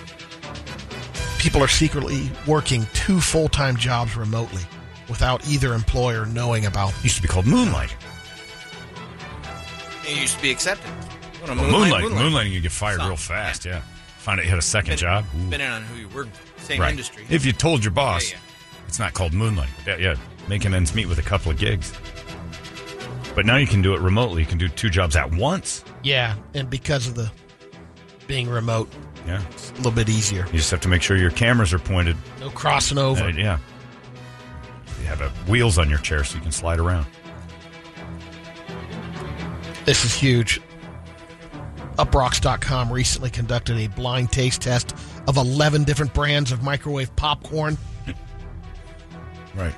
[1.39, 4.63] people are secretly working two full-time jobs remotely
[5.09, 6.93] without either employer knowing about.
[7.03, 7.95] Used to be called Moonlight.
[10.07, 10.91] It used to be accepted.
[11.43, 13.65] Well, moonlight, moonlight, moonlighting, you get fired So, real fast.
[13.65, 13.81] Yeah.
[14.19, 15.25] Find out you had a second Been- job.
[15.35, 15.45] Ooh.
[15.45, 16.29] Depending on who you work,
[16.59, 16.91] same right.
[16.91, 17.25] industry.
[17.29, 18.39] If you told your boss, Yeah,
[18.89, 19.69] it's not called moonlight.
[19.87, 20.15] Yeah, yeah,
[20.49, 21.93] making ends meet with a couple of gigs.
[23.35, 24.43] But now you can do it remotely.
[24.43, 25.85] You can do two jobs at once.
[26.03, 27.31] Yeah, and because of the
[28.27, 28.91] being remote,
[29.27, 29.43] Yeah.
[29.51, 30.47] it's a little bit easier.
[30.47, 32.17] You just have to make sure your cameras are pointed.
[32.41, 33.25] No crossing over.
[33.25, 33.59] Uh, yeah.
[35.05, 37.05] You have uh, wheels on your chair so you can slide around.
[39.85, 40.63] This is huge.
[41.99, 44.95] Uprocks.com recently conducted a blind taste test
[45.29, 47.77] of 11 different brands of microwave popcorn.
[49.55, 49.75] Right.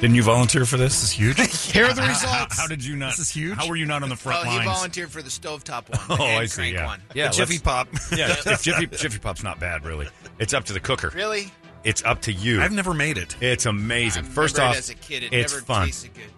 [0.00, 0.94] Didn't you volunteer for this?
[1.00, 1.36] This is huge.
[1.72, 2.56] Here are the How- results.
[2.56, 3.10] How, how did you not?
[3.10, 3.56] This is huge.
[3.56, 4.70] How were you not on the front well, he lines?
[4.76, 6.00] volunteered for the stovetop one.
[6.10, 6.56] Oh, the I hand see.
[6.56, 7.02] crank Yeah, one.
[7.14, 7.28] yeah.
[7.28, 7.86] the Jiffy Pop.
[8.10, 10.08] Yeah, if Jiffy Jiffy Pop's not bad, really.
[10.40, 11.12] It's up to the cooker.
[11.14, 11.52] Really?
[11.82, 12.60] It's up to you.
[12.60, 13.36] I've never made it.
[13.40, 14.24] It's amazing.
[14.24, 15.22] I First remember off, it as a kid.
[15.24, 15.88] It it's never fun.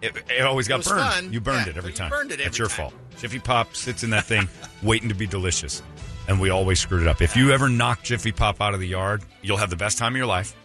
[0.01, 0.17] good.
[0.17, 1.01] It, it always got was burned.
[1.13, 1.33] fun.
[1.33, 2.09] You burned Yeah, it every you time.
[2.09, 2.91] burned it That's every your time.
[2.91, 2.93] fault.
[3.17, 4.47] Jiffy Pop sits in that thing
[4.83, 5.81] waiting to be delicious,
[6.29, 7.21] and we always screwed it up.
[7.21, 10.13] If you ever knock Jiffy Pop out of the yard, you'll have the best time
[10.13, 10.55] of your life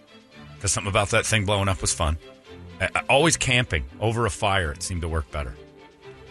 [0.54, 2.16] because something about that thing blowing up was fun.
[3.10, 5.54] Always camping over a fire, it seemed to work better.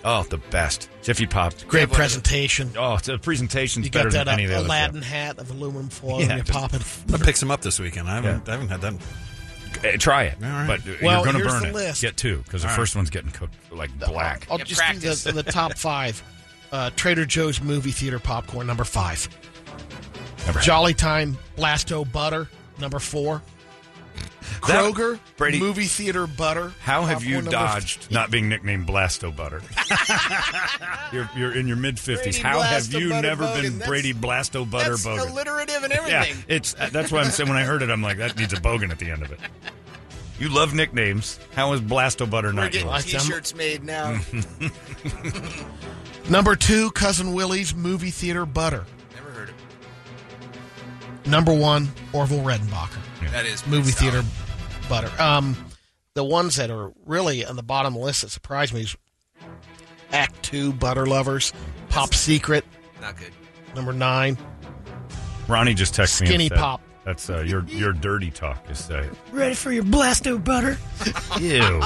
[0.09, 1.53] Oh, the best Jiffy Pop.
[1.67, 2.71] Great presentation.
[2.77, 5.37] Oh, the presentation's You better got that than any of the uh, other Aladdin hat
[5.37, 6.79] of aluminum foil Yeah, and you're just- popping.
[7.07, 8.07] I'm gonna pick some up this weekend.
[8.07, 8.43] I haven't.
[8.47, 8.47] Yeah.
[8.47, 8.93] I haven't had that.
[8.93, 9.85] stuff.
[9.85, 10.65] Uh, try it, All right.
[10.67, 11.73] but uh, Well, you're going to here's burn the it.
[11.75, 12.01] list.
[12.01, 14.47] Get two because the All first one's getting cooked like black.
[14.49, 15.23] I'll just practice.
[15.25, 16.23] do the, the top five.
[16.71, 19.27] Uh, Trader Joe's movie theater popcorn, number five.
[20.45, 22.47] Never had Jolly Time Blasto butter,
[22.79, 23.41] number four.
[24.67, 26.73] That- Kroger Brady- movie theater butter.
[26.81, 29.61] How have you dodged f- not being nicknamed Blasto Butter?
[31.13, 32.35] you're, you're in your mid fifties.
[32.39, 33.61] Brady How have you Butter never Bogan.
[33.61, 35.31] been That's- Brady Blasto Butter That's Bogan?
[35.31, 36.35] alliterative and everything.
[36.37, 38.57] yeah, it's that's why I'm saying when I heard it, I'm like that needs a
[38.57, 39.39] bogan at the end of it.
[40.39, 41.39] You love nicknames.
[41.55, 43.05] How is Blasto Butter We're not getting yours?
[43.05, 44.19] T-shirts made now.
[46.29, 48.85] Number two, Cousin Willie's movie theater butter.
[49.15, 49.55] Never heard of
[51.23, 51.29] it.
[51.29, 52.99] Number one, Orville Redenbacher.
[53.31, 54.23] That is movie pretty theater
[54.89, 55.11] butter.
[55.21, 55.55] Um,
[56.13, 58.95] the ones that are really on the bottom of the list that surprised me is
[60.11, 61.53] Act Two, Butter Lovers,
[61.89, 62.65] Pop Secret,
[63.01, 63.31] Not good.
[63.75, 64.37] number nine.
[65.47, 66.27] Ronnie just texted me.
[66.27, 66.81] and Skinny Pop.
[67.05, 68.69] That's uh, your your dirty talk.
[68.69, 70.77] Is say, Ready for your blasto butter?
[71.39, 71.81] ew.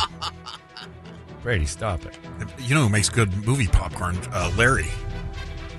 [1.43, 2.17] Brady, stop it.
[2.59, 4.17] You know who makes good movie popcorn?
[4.31, 4.87] Uh, Larry.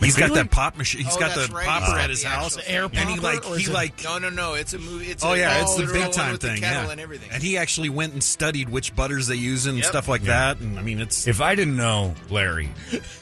[0.03, 1.05] He's got that pop machine.
[1.05, 1.66] He's Oh, got the right.
[1.66, 4.05] popper He's at his house, air and he popper, like or he like.
[4.05, 4.55] No, no, no.
[4.55, 5.07] It's a movie.
[5.11, 6.62] It's Oh a, yeah, it's the big time with thing.
[6.62, 7.31] Yeah, and everything.
[7.33, 9.87] and he actually went and studied which butters they use and Yep.
[9.87, 10.55] stuff like Yeah.
[10.55, 10.61] that.
[10.61, 12.70] And I mean, it's If I didn't know Larry,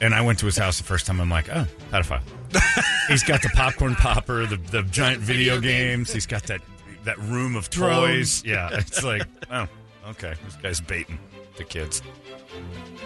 [0.00, 2.22] and I went to his house the first time, I'm like, oh, pedophile.
[3.08, 5.98] He's got the popcorn popper, the the giant video, Video game.
[5.98, 6.12] games.
[6.12, 6.60] He's got that
[7.04, 8.40] that room of Drones.
[8.42, 8.44] toys.
[8.44, 9.66] Yeah, it's like, oh,
[10.10, 11.18] okay, this guy's baiting
[11.56, 12.02] the kids.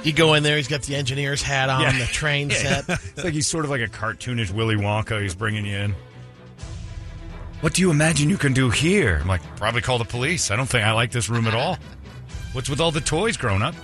[0.04, 1.98] You go in there, he's got the engineer's hat on, Yeah.
[1.98, 2.82] the train Yeah.
[2.82, 3.00] set.
[3.16, 5.20] It's like he's sort of like a cartoonish Willy Wonka.
[5.20, 5.94] He's bringing you in.
[7.60, 9.18] What do you imagine you can do here?
[9.22, 10.50] I'm like, probably call the police.
[10.50, 11.78] I don't think I like this room at all.
[12.52, 13.74] What's with all the toys grown up?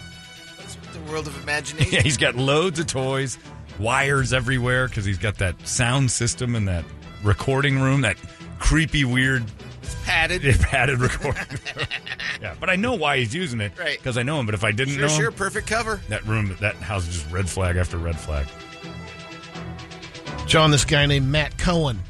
[0.59, 1.91] That's the world of imagination.
[1.93, 3.39] Yeah, he's got loads of toys,
[3.79, 6.85] wires everywhere because he's got that sound system in that
[7.25, 8.17] recording room, that
[8.59, 9.45] creepy, weird,
[9.82, 10.44] It's padded.
[10.44, 11.43] It's padded recording.
[12.43, 13.73] yeah, but I know why he's using it.
[13.78, 13.98] Right.
[13.98, 14.47] Because I know him.
[14.47, 15.28] But if I didn't Sure, know sure.
[15.28, 16.01] him, Perfect cover.
[16.09, 18.47] that room, that house is just red flag after red flag.
[20.47, 22.01] John, this guy named Matt Cohen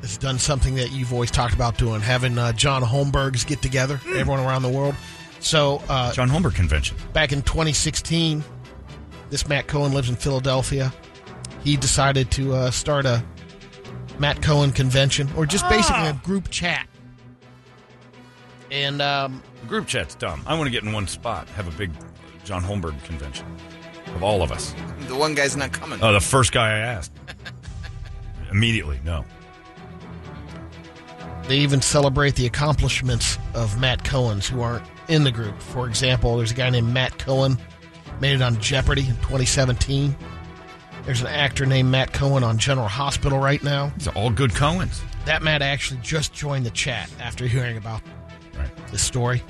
[0.00, 4.00] has done something that you've always talked about doing, having uh, John Holmberg's get together,
[4.08, 4.96] everyone around the world.
[5.38, 6.96] So, uh, John Holmberg convention.
[7.12, 8.42] back in 2016,
[9.30, 10.92] this Matt Cohen lives in Philadelphia.
[11.62, 13.22] He decided to uh, start a
[14.18, 16.86] Matt Cohen convention, or just basically a group chat.
[18.70, 20.42] And um, Group chat's dumb.
[20.46, 21.90] I want to get in one spot, have a big
[22.44, 23.46] John Holmberg convention
[24.14, 24.74] of all of us.
[25.06, 26.00] The one guy's not coming.
[26.02, 27.12] Oh, the first guy I asked.
[28.50, 29.24] Immediately, no.
[31.44, 35.60] They even celebrate the accomplishments of Matt Cohen's who aren't in the group.
[35.60, 37.58] For example, there's a guy named Matt Cohen,
[38.20, 40.16] made it on Jeopardy in 2017.
[41.04, 43.92] There's an actor named Matt Cohen on General Hospital right now.
[43.96, 45.00] These are all good Cohens.
[45.24, 48.02] That Matt actually just joined the chat after hearing about
[48.56, 48.68] Right.
[48.92, 49.42] this story.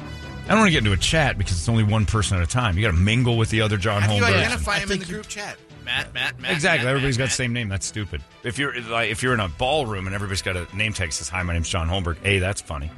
[0.44, 2.46] I don't want to get into a chat because it's only one person at a
[2.46, 2.76] time.
[2.76, 4.38] You got to mingle with the other John How do you Holmberg.
[4.38, 5.56] identify I him in the group chat?
[5.84, 6.52] Matt, Matt, Matt.
[6.52, 6.84] Exactly.
[6.84, 7.68] Matt, Everybody's Matt, got the same name.
[7.68, 8.22] That's stupid.
[8.44, 11.14] If you're like, if you're in a ballroom and everybody's got a name tag that
[11.14, 12.90] says "Hi, my name's John Holmberg," a that's funny.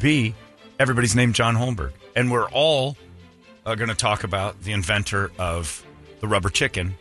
[0.00, 0.34] B,
[0.78, 2.96] everybody's named John Holmberg, and we're all
[3.66, 5.84] uh, going to talk about the inventor of
[6.20, 6.94] the rubber chicken,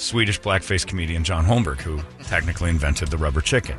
[0.00, 3.78] Swedish blackface comedian John Holmberg, who technically invented the rubber chicken.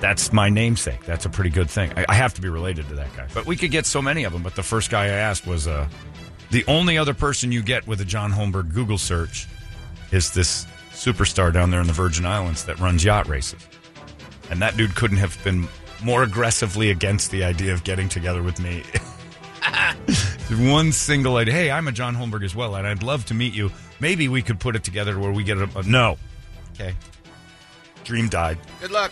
[0.00, 1.04] That's my namesake.
[1.04, 1.92] That's a pretty good thing.
[1.94, 3.28] I, I have to be related to that guy.
[3.34, 4.42] But we could get so many of them.
[4.42, 5.88] But the first guy I asked was uh,
[6.50, 9.46] the only other person you get with a John Holmberg Google search
[10.10, 13.60] is this superstar down there in the Virgin Islands that runs yacht races.
[14.50, 15.68] And that dude couldn't have been
[16.02, 18.84] more aggressively against the idea of getting together with me.
[20.72, 21.54] One single idea.
[21.54, 23.70] Hey, I'm a John Holmberg as well, and I'd love to meet you.
[24.00, 26.18] Maybe we could put it together where we get a, a no.
[26.74, 26.94] Okay.
[28.04, 28.58] Dream died.
[28.80, 29.10] Good luck.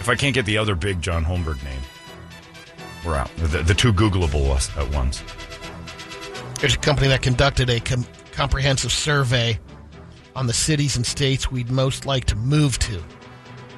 [0.00, 1.80] If I can't get the other big John Holmberg name,
[3.04, 3.34] we're out.
[3.36, 5.22] The, the two Googleable us- at once.
[6.60, 9.58] There's a company that conducted a com- comprehensive survey
[10.34, 13.02] on the cities and states we'd most like to move to.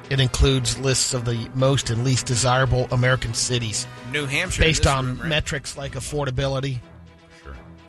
[0.09, 4.61] It includes lists of the most and least desirable American cities New Hampshire.
[4.61, 5.29] based on room, right?
[5.29, 6.90] metrics like affordability, Sure.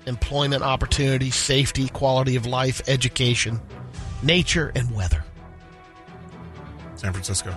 [0.07, 3.61] Employment opportunities, safety, quality of life, education,
[4.23, 5.24] nature, and weather.
[6.97, 7.55] San Francisco.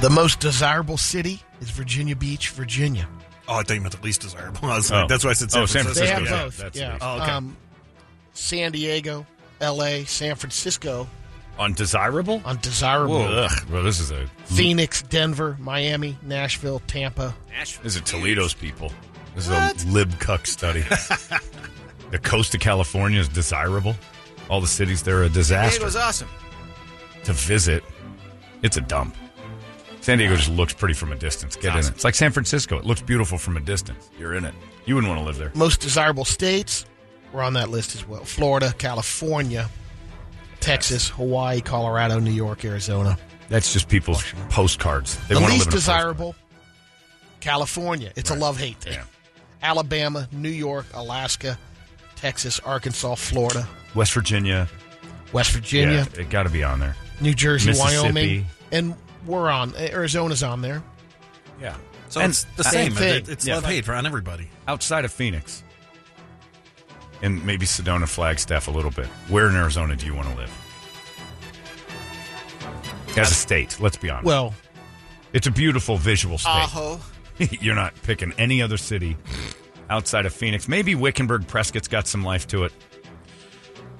[0.00, 3.08] The most desirable city is Virginia Beach, Virginia.
[3.48, 4.60] Oh, I thought you meant the least desirable.
[4.70, 4.96] I was Oh.
[5.00, 6.06] like, that's why I said San Oh, San Francisco.
[6.06, 6.56] They have Francisco, yeah, both.
[6.58, 6.98] that's yeah.
[7.00, 7.30] Oh, okay.
[7.30, 7.56] um,
[8.32, 9.26] San Diego,
[9.60, 11.06] L.A., San Francisco
[11.58, 12.42] Undesirable?
[12.44, 12.48] Undesirable.
[12.48, 13.22] on desirable.
[13.44, 13.70] Ugh.
[13.70, 14.26] Well, this is a.
[14.46, 17.32] Phoenix, Denver, Miami, Nashville, Tampa.
[17.50, 17.84] Nashville.
[17.84, 18.90] This is Toledo's people.
[19.34, 20.80] This is a lib cuck study.
[22.10, 23.96] the coast of California is desirable.
[24.48, 26.28] All the cities there are a disaster Diego's awesome.
[27.24, 27.82] to visit.
[28.62, 29.16] It's a dump.
[30.00, 31.56] San Diego just looks pretty from a distance.
[31.56, 31.88] Get in it.
[31.88, 32.78] It's like San Francisco.
[32.78, 34.10] It looks beautiful from a distance.
[34.18, 34.54] You're in it.
[34.84, 35.50] You wouldn't want to live there.
[35.54, 36.84] Most desirable states
[37.32, 39.68] were on that list as well Florida, California,
[40.60, 43.18] Texas, Hawaii, Colorado, New York, Arizona.
[43.48, 45.16] That's just people's postcards.
[45.26, 46.34] They the want to least live in a desirable,
[47.40, 48.12] California.
[48.14, 48.94] It's a love hate thing.
[48.94, 49.04] Yeah.
[49.64, 51.58] Alabama, New York, Alaska,
[52.16, 53.66] Texas, Arkansas, Florida.
[53.94, 54.68] West Virginia.
[55.32, 56.94] West Virginia, Yeah, it got to be on there.
[57.20, 58.94] New Jersey, Wyoming, and
[59.26, 59.74] we're on.
[59.76, 60.82] Arizona's on there.
[61.60, 61.74] Yeah.
[62.10, 62.94] So And- it's the Same same.
[62.94, 63.14] thing.
[63.24, 63.54] It- It's Yeah.
[63.56, 64.48] love hate for on everybody.
[64.68, 65.62] outside of Phoenix
[67.22, 70.50] and maybe Sedona, Flagstaff a little bit, where in Arizona do you want to live?
[73.16, 73.76] as a state.
[73.80, 74.26] Let's be honest.
[74.26, 74.54] Well,
[75.32, 76.50] it's a beautiful visual state.
[76.50, 77.00] Aho.
[77.60, 79.16] You're not picking any other city
[79.90, 80.68] outside of Phoenix.
[80.68, 82.72] Maybe Wickenburg Prescott's got some life to it.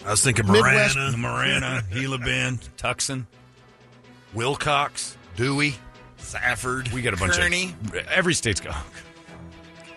[0.06, 1.16] I was thinking Midwest- Marana.
[1.16, 3.26] Marana, Gila Bend, Tucson,
[4.34, 5.74] Willcox, Dewey,
[6.18, 6.88] Safford.
[6.92, 7.70] We got a bunch Kearny.
[7.88, 8.76] of every state's got.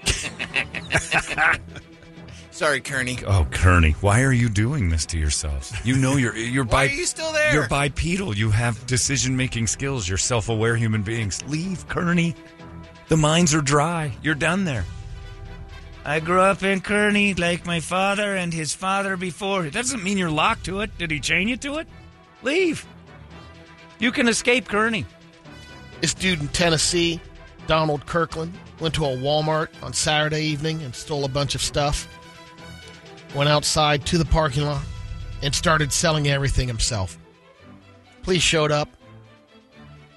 [2.52, 3.24] Sorry, Kearny.
[3.28, 5.72] Oh, Kearny, why are you doing this to yourselves?
[5.84, 7.54] You know you're you're Why bi- are you still there?
[7.54, 8.36] You're bipedal.
[8.36, 10.10] You have decision making skills.
[10.10, 11.44] You're self aware human beings.
[11.48, 12.34] Leave Kearny.
[13.08, 14.14] The mines are dry.
[14.22, 14.86] You're done there.
[16.04, 19.66] I grew up in Kearny like my father and his father before.
[19.66, 20.98] It doesn't mean you're locked to it.
[20.98, 21.88] Did he chain you to it?
[22.44, 22.86] Leave.
[24.00, 25.06] You can escape Kearny.
[26.02, 27.20] this dude in Tennessee,
[27.66, 32.08] Donald Kirkland, went to a Walmart on Saturday evening and stole a bunch of stuff.
[33.36, 34.84] Went outside to the parking lot
[35.42, 37.18] and started selling everything himself.
[38.24, 38.90] Police showed up.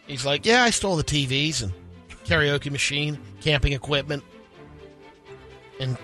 [0.06, 1.72] He's like, "Yeah, I stole the TVs and
[2.30, 4.22] karaoke machine, camping equipment,
[5.80, 5.96] and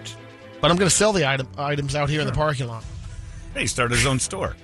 [0.60, 2.84] but I'm going to sell the item, items out here in the parking lot."
[3.54, 4.56] Hey, he started his own store.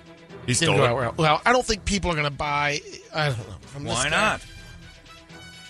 [0.47, 1.17] He stole it.
[1.17, 1.41] well.
[1.47, 2.81] I don't think people are going to buy.
[3.15, 3.55] I don't know.
[3.61, 4.45] From Why not?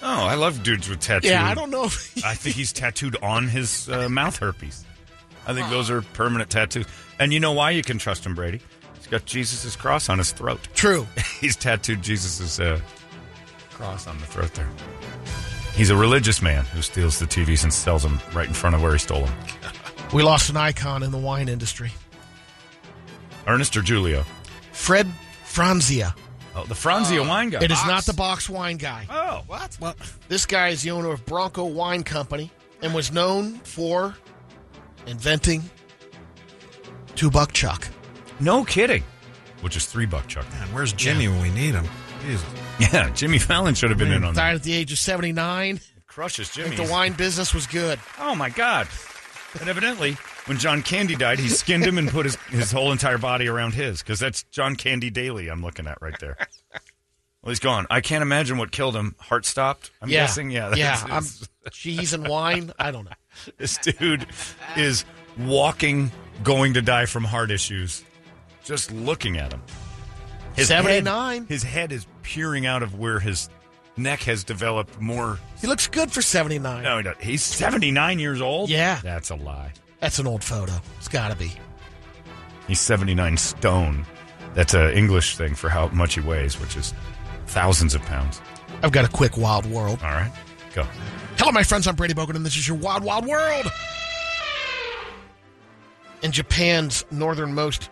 [0.03, 1.31] Oh, I love dudes with tattoos.
[1.31, 1.85] Yeah, I don't know.
[1.85, 4.85] If I think he's tattooed on his uh, mouth herpes.
[5.47, 6.87] I think those are permanent tattoos.
[7.19, 8.61] And you know why you can trust him, Brady?
[8.97, 10.61] He's got Jesus' cross on his throat.
[10.75, 11.07] True.
[11.41, 12.81] He's tattooed Jesus' uh,
[13.71, 14.69] cross on the throat there.
[15.75, 18.83] He's a religious man who steals the TVs and sells them right in front of
[18.83, 19.35] where he stole them.
[20.13, 21.93] We lost an icon in the wine industry.
[23.47, 24.25] Ernest or Julio?
[24.73, 25.07] Fred
[25.45, 26.15] Franzia.
[26.55, 27.29] Oh, the Franzia oh.
[27.29, 27.63] wine guy.
[27.63, 29.07] It is not the box wine guy.
[29.09, 29.77] Oh, what?
[29.81, 29.95] Well,
[30.29, 32.51] this guy is the owner of Bronco Wine Company
[32.83, 34.15] and was known for
[35.07, 35.63] inventing
[37.15, 37.89] two buck chuck.
[38.41, 39.05] No kidding.
[39.63, 40.49] Which is three buck chuck.
[40.51, 41.87] Man, where's Jimmy when we need him?
[42.23, 42.45] Jesus.
[42.93, 44.41] Yeah, Jimmy Fallon should have been in on that.
[44.41, 45.81] Died at the age of 79.
[46.07, 46.77] Crushes Jimmy.
[46.77, 47.99] the wine business was good.
[48.19, 48.87] Oh my God!
[49.59, 50.17] And evidently,
[50.47, 53.73] when John Candy died, he skinned him and put his, his whole entire body around
[53.75, 55.49] his because that's John Candy Daly.
[55.49, 56.37] I'm looking at right there.
[57.43, 57.87] Well, he's gone.
[57.91, 59.15] I can't imagine what killed him.
[59.19, 59.91] Heart stopped.
[60.01, 60.21] I'm yeah.
[60.23, 60.51] guessing.
[60.51, 60.75] Yeah.
[60.75, 61.21] Yeah.
[61.71, 62.73] Cheese and wine.
[62.79, 63.11] I don't know.
[63.59, 64.27] this dude
[64.77, 65.05] is
[65.39, 66.11] walking,
[66.43, 68.05] going to die from heart issues.
[68.65, 69.63] Just looking at him.
[70.55, 71.47] His head- 79.
[71.47, 73.49] his head is peering out of where his
[73.97, 75.39] neck has developed more.
[75.61, 76.83] He looks good for 79.
[76.83, 77.23] No, he doesn't.
[77.23, 78.71] He's 79 years old.
[78.71, 79.01] Yeah.
[79.03, 79.73] That's a lie.
[80.01, 80.73] That's an old photo.
[80.99, 81.53] It's got to be.
[82.67, 84.07] He's 79 stone.
[84.55, 86.93] That's an English thing for how much he weighs, which is
[87.47, 88.41] thousands of pounds.
[88.83, 90.01] I've got a quick wild world.
[90.03, 90.33] All right,
[90.75, 90.85] go.
[91.39, 91.87] Hello, my friends.
[91.87, 93.67] I'm Brady Bogan, and this is your Wild Wild World.
[96.23, 97.91] In Japan's northernmost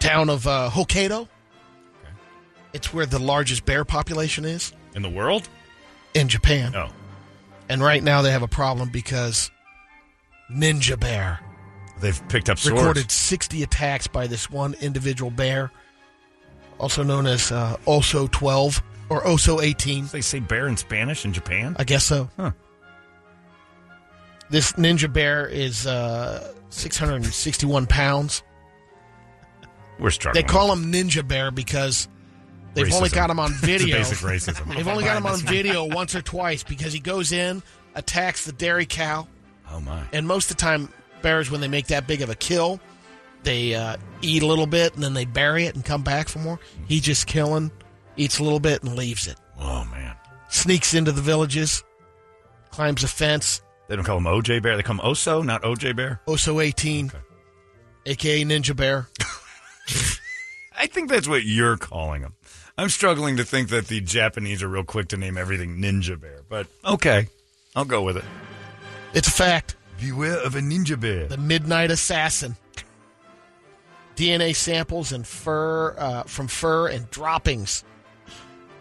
[0.00, 1.28] town of uh, Hokkaido,
[2.76, 5.48] it's where the largest bear population is In the world?
[6.14, 6.74] in Japan.
[6.76, 6.88] Oh,
[7.68, 9.50] And right now they have a problem because
[10.50, 11.40] Ninja Bear
[12.00, 12.78] they've picked up swords.
[12.80, 15.70] recorded 60 attacks by this one individual bear,
[16.78, 20.06] also known as uh, Oso 12 or Oso 18.
[20.06, 21.74] They say bear in Spanish in Japan.
[21.78, 22.30] I guess so.
[22.36, 22.52] Huh.
[24.48, 28.42] This ninja bear is uh, 661 pounds.
[29.98, 30.44] We're struggling.
[30.46, 32.06] They call him Ninja Bear because
[32.76, 33.96] they've only got him on video.
[33.98, 34.74] basic racism.
[34.74, 37.62] They've only got him on video once or twice because he goes in,
[37.94, 39.26] attacks the dairy cow,
[39.70, 40.02] Oh my!
[40.12, 40.88] and most of the time,
[41.22, 42.78] bears when they make that big of a kill,
[43.42, 46.38] they uh, eat a little bit and then they bury it and come back for
[46.38, 46.60] more.
[46.86, 47.70] He just killing,
[48.16, 49.36] eats a little bit and leaves it.
[49.58, 50.14] Oh man!
[50.48, 51.82] Sneaks into the villages,
[52.70, 53.60] climbs a fence.
[53.88, 54.76] They don't call him OJ Bear.
[54.76, 56.20] They call him Oso, not OJ Bear.
[56.26, 57.10] Oso 18,
[58.06, 59.08] aka Ninja Bear.
[60.78, 62.34] I think that's what you're calling him.
[62.78, 66.42] I'm struggling to think that the Japanese are real quick to name everything Ninja Bear,
[66.48, 67.28] but okay,
[67.74, 68.24] I'll go with it.
[69.14, 69.76] It's a fact.
[69.98, 71.26] Beware of a Ninja Bear.
[71.26, 72.56] The Midnight Assassin.
[74.14, 77.82] DNA samples and fur uh, from fur and droppings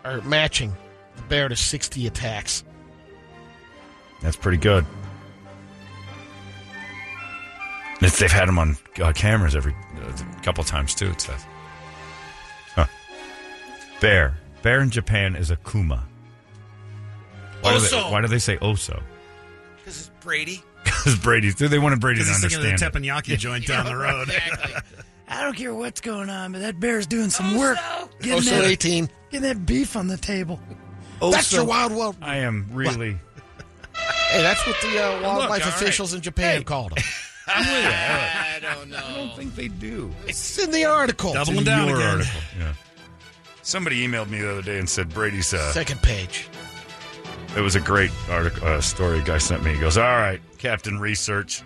[0.03, 0.73] are matching
[1.15, 2.63] the bear to 60 attacks.
[4.21, 4.85] That's pretty good.
[8.01, 9.73] It's, they've had him on uh, cameras every
[10.03, 11.11] uh, couple times too.
[11.11, 11.45] It says.
[14.05, 14.11] Huh.
[14.11, 14.37] Bear.
[14.61, 16.03] Bear in Japan is a kuma.
[17.61, 19.01] Why do, they, why do they say oso?
[19.77, 20.61] Because it's Brady.
[20.85, 22.95] Because Brady, they wanted Brady to Because he's thinking understand.
[22.95, 23.11] of the it.
[23.13, 24.29] teppanyaki joint down the road.
[25.27, 27.77] I don't care what's going on, but that bear's doing some work.
[28.21, 29.09] Getting Oso that, 18.
[29.31, 30.59] getting that beef on the table.
[31.21, 31.53] That's Oso.
[31.57, 32.15] your wild world.
[32.21, 33.17] I am really.
[34.29, 35.81] Hey, that's what the uh, wildlife all right.
[35.81, 37.03] officials in Japan called him.
[37.47, 37.89] I'm with you.
[37.91, 38.97] I don't know.
[39.03, 40.11] I don't think they do.
[40.27, 41.33] It's in the article.
[41.33, 42.09] Doubling in down your again.
[42.17, 42.41] article.
[42.59, 42.73] Yeah.
[43.65, 45.51] Somebody emailed me the other day and said Brady's.
[45.51, 46.47] Uh, Second page.
[47.57, 49.19] it was a great article, uh, story.
[49.19, 49.73] A guy sent me.
[49.73, 51.63] He goes, "All right, Captain Research,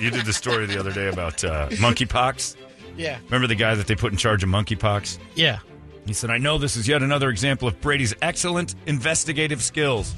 [0.00, 2.56] you did the story the other day about uh, monkeypox.
[2.96, 3.18] Yeah.
[3.26, 5.18] Remember the guy that they put in charge of monkeypox?
[5.34, 5.58] Yeah.
[6.06, 10.14] He said, I know this is yet another example of Brady's excellent investigative skills,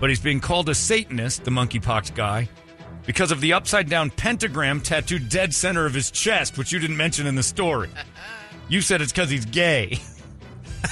[0.00, 2.48] but he's being called a Satanist, the monkeypox guy,
[3.04, 6.96] because of the upside down pentagram tattooed dead center of his chest, which you didn't
[6.96, 7.90] mention in the story.
[8.68, 9.98] You said it's because he's gay.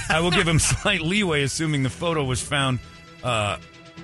[0.08, 2.78] I will give him slight leeway, assuming the photo was found.
[3.22, 3.58] Uh,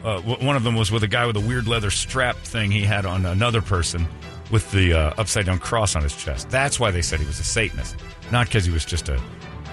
[0.05, 2.83] uh, one of them was with a guy with a weird leather strap thing he
[2.83, 4.07] had on another person
[4.51, 6.49] with the uh, upside down cross on his chest.
[6.51, 7.97] That's why they said he was a Satanist,
[8.31, 9.19] not because he was just a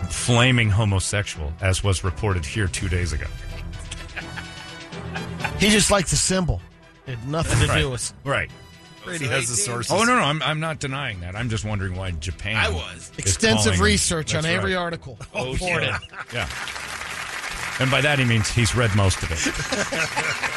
[0.10, 3.28] flaming homosexual, as was reported here two days ago.
[5.60, 6.62] He just liked the symbol.
[7.08, 7.82] It had nothing to Right.
[7.82, 8.14] do with.
[8.24, 8.50] Right.
[9.06, 9.92] Brady has the sources.
[9.92, 11.36] Oh no, no, I'm, I'm not denying that.
[11.36, 12.56] I'm just wondering why Japan.
[12.58, 13.12] I was.
[13.12, 14.82] is Extensive research on That's every right.
[14.82, 15.18] article.
[15.34, 16.00] Oh, yeah.
[16.34, 16.50] yeah.
[17.80, 19.40] And by that he means he's read most of it.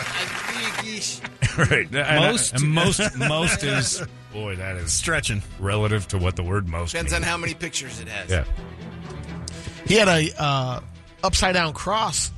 [1.70, 1.89] right.
[1.89, 2.55] And I- Most?
[2.55, 4.03] and most most is
[4.33, 5.43] boy, that is Stretching.
[5.59, 8.31] relative to what the word most Depends on how many pictures it has.
[8.31, 8.45] Yeah.
[9.87, 10.81] He had a uh,
[11.25, 12.31] upside down cross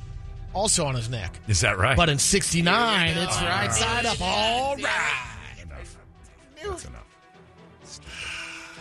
[0.53, 1.37] also on his neck.
[1.47, 1.97] Is that right?
[1.97, 4.21] But in 69, it's right side up.
[4.21, 5.27] All right.
[6.63, 7.05] That's enough.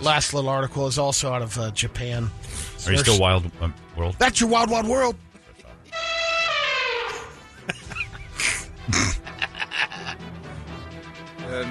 [0.01, 2.31] Last little article is also out of uh, Japan.
[2.87, 4.17] Are you still Wild um, World?
[4.19, 5.17] That's your wild, wild world.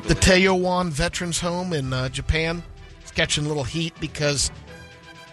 [0.07, 2.61] the Taoyuan Veterans Home in uh, Japan
[3.03, 4.52] is catching a little heat because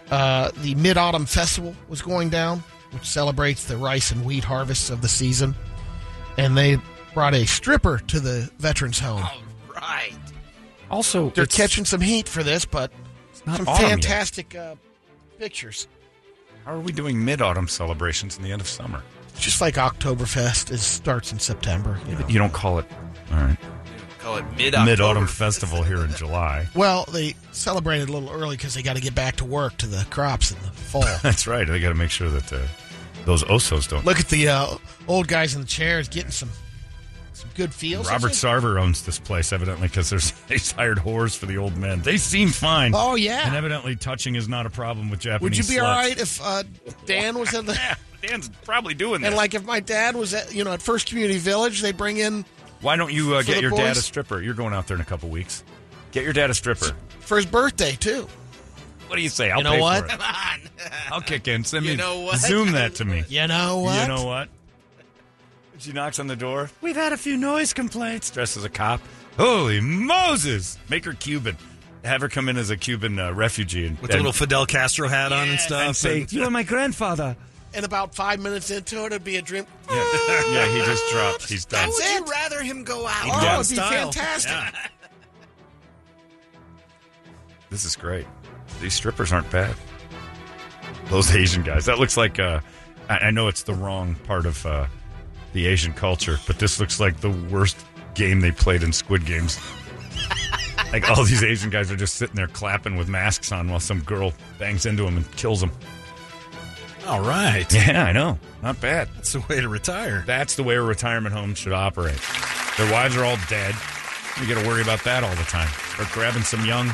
[0.09, 4.89] uh, the Mid Autumn Festival was going down, which celebrates the rice and wheat harvests
[4.89, 5.53] of the season.
[6.37, 6.77] And they
[7.13, 9.25] brought a stripper to the Veterans Home.
[9.75, 10.13] Right.
[10.89, 12.91] Also, They're catching some heat for this, but
[13.45, 14.75] not some fantastic uh,
[15.37, 15.87] pictures.
[16.65, 19.01] How are we doing mid autumn celebrations in the end of summer?
[19.39, 21.99] Just like Oktoberfest, it starts in September.
[22.07, 22.27] You know.
[22.27, 22.85] You don't call it
[23.31, 23.57] all right.
[24.19, 26.67] Call it mid Mid autumn festival here in July.
[26.75, 29.87] Well, they celebrated a little early because they got to get back to work to
[29.87, 31.05] the crops in the fall.
[31.23, 31.67] That's right.
[31.67, 32.67] They got to make sure that uh,
[33.25, 34.05] those osos don't.
[34.05, 34.77] Look at the uh,
[35.07, 36.49] old guys in the chairs getting some some
[37.57, 38.09] good feels.
[38.09, 42.01] Robert Sarver owns this place evidently because there's he's hired whores for the old men.
[42.01, 42.93] They seem fine.
[42.95, 43.45] Oh, yeah.
[43.47, 45.41] and evidently touching is not a problem with Japanese.
[45.41, 45.83] Would you be sluts.
[45.83, 46.63] all right if uh,
[47.05, 49.27] Dan was in the Yeah, Dan's probably doing this.
[49.27, 52.17] and like if my dad was at you know at First Community Village, they bring
[52.17, 52.45] in
[52.81, 54.41] Why don't you uh, get the your dad a stripper?
[54.41, 55.63] You're going out there in a couple weeks.
[56.11, 56.95] Get your dad a stripper.
[57.19, 58.27] for his birthday too.
[59.07, 59.51] What do you say?
[59.51, 59.99] I'll You know pay what?
[59.99, 60.09] for it.
[60.11, 60.59] Come on.
[61.11, 61.63] I'll kick in.
[61.63, 61.91] Send me.
[61.91, 62.39] You know what?
[62.39, 63.23] Zoom that to me.
[63.29, 64.01] You know what?
[64.01, 64.49] You know what?
[65.79, 66.69] She knocks on the door.
[66.81, 68.31] We've had a few noise complaints.
[68.31, 69.01] Dressed as a cop.
[69.37, 70.77] Holy Moses!
[70.89, 71.55] Make her Cuban.
[72.03, 74.65] Have her come in as a Cuban uh, refugee and, With the and, little Fidel
[74.65, 75.81] Castro hat on and stuff.
[75.87, 77.35] and say, and- "You are my grandfather."
[77.73, 79.65] And about five minutes into it, it'd be a dream.
[79.89, 79.95] Yeah,
[80.51, 81.47] yeah he just dropped.
[81.49, 81.81] He's done.
[81.83, 83.25] How would you rather him go out?
[83.25, 83.59] Oh, Yeah.
[83.59, 84.11] it'd be Style.
[84.11, 84.91] fantastic.
[87.69, 88.25] This is great.
[88.81, 89.75] These strippers aren't bad.
[91.07, 91.85] Those Asian guys.
[91.85, 92.39] That looks like.
[92.39, 92.61] Uh,
[93.09, 94.87] I, I know it's the wrong part of uh,
[95.57, 99.59] the Asian culture, but this looks like the worst game they played in Squid Games.
[100.93, 104.01] like all these Asian guys are just sitting there clapping with masks on while some
[104.01, 105.71] girl bangs into them and kills them.
[107.07, 107.65] All right.
[107.73, 108.37] Yeah, I know.
[108.61, 109.09] Not bad.
[109.15, 110.23] That's the way to retire.
[110.27, 112.19] That's the way a retirement home should operate.
[112.77, 113.73] Their wives are all dead.
[114.39, 115.69] You got to worry about that all the time.
[115.97, 116.91] Or grabbing some young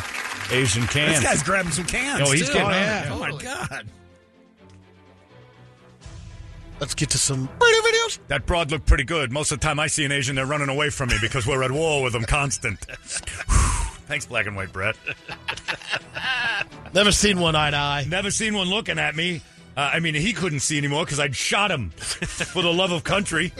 [0.51, 1.19] Asian cans.
[1.19, 2.21] This guy's grabbing some cans.
[2.25, 2.53] Oh, he's too.
[2.53, 3.03] getting oh, on it, yeah.
[3.03, 3.13] yeah.
[3.13, 3.87] Oh, my God.
[6.83, 8.19] Let's get to some radio videos.
[8.27, 9.31] That broad looked pretty good.
[9.31, 11.63] Most of the time I see an Asian, they're running away from me because we're
[11.63, 12.77] at war with them constant.
[14.09, 14.97] Thanks, black and white Brett.
[16.93, 18.05] Never seen one eye to eye.
[18.09, 19.39] Never seen one looking at me.
[19.77, 23.05] Uh, I mean, he couldn't see anymore because I'd shot him for the love of
[23.05, 23.53] country.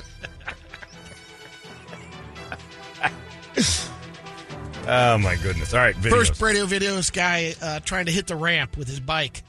[4.85, 5.73] oh, my goodness.
[5.73, 6.09] All right, videos.
[6.09, 9.43] First radio video, this guy uh, trying to hit the ramp with his bike.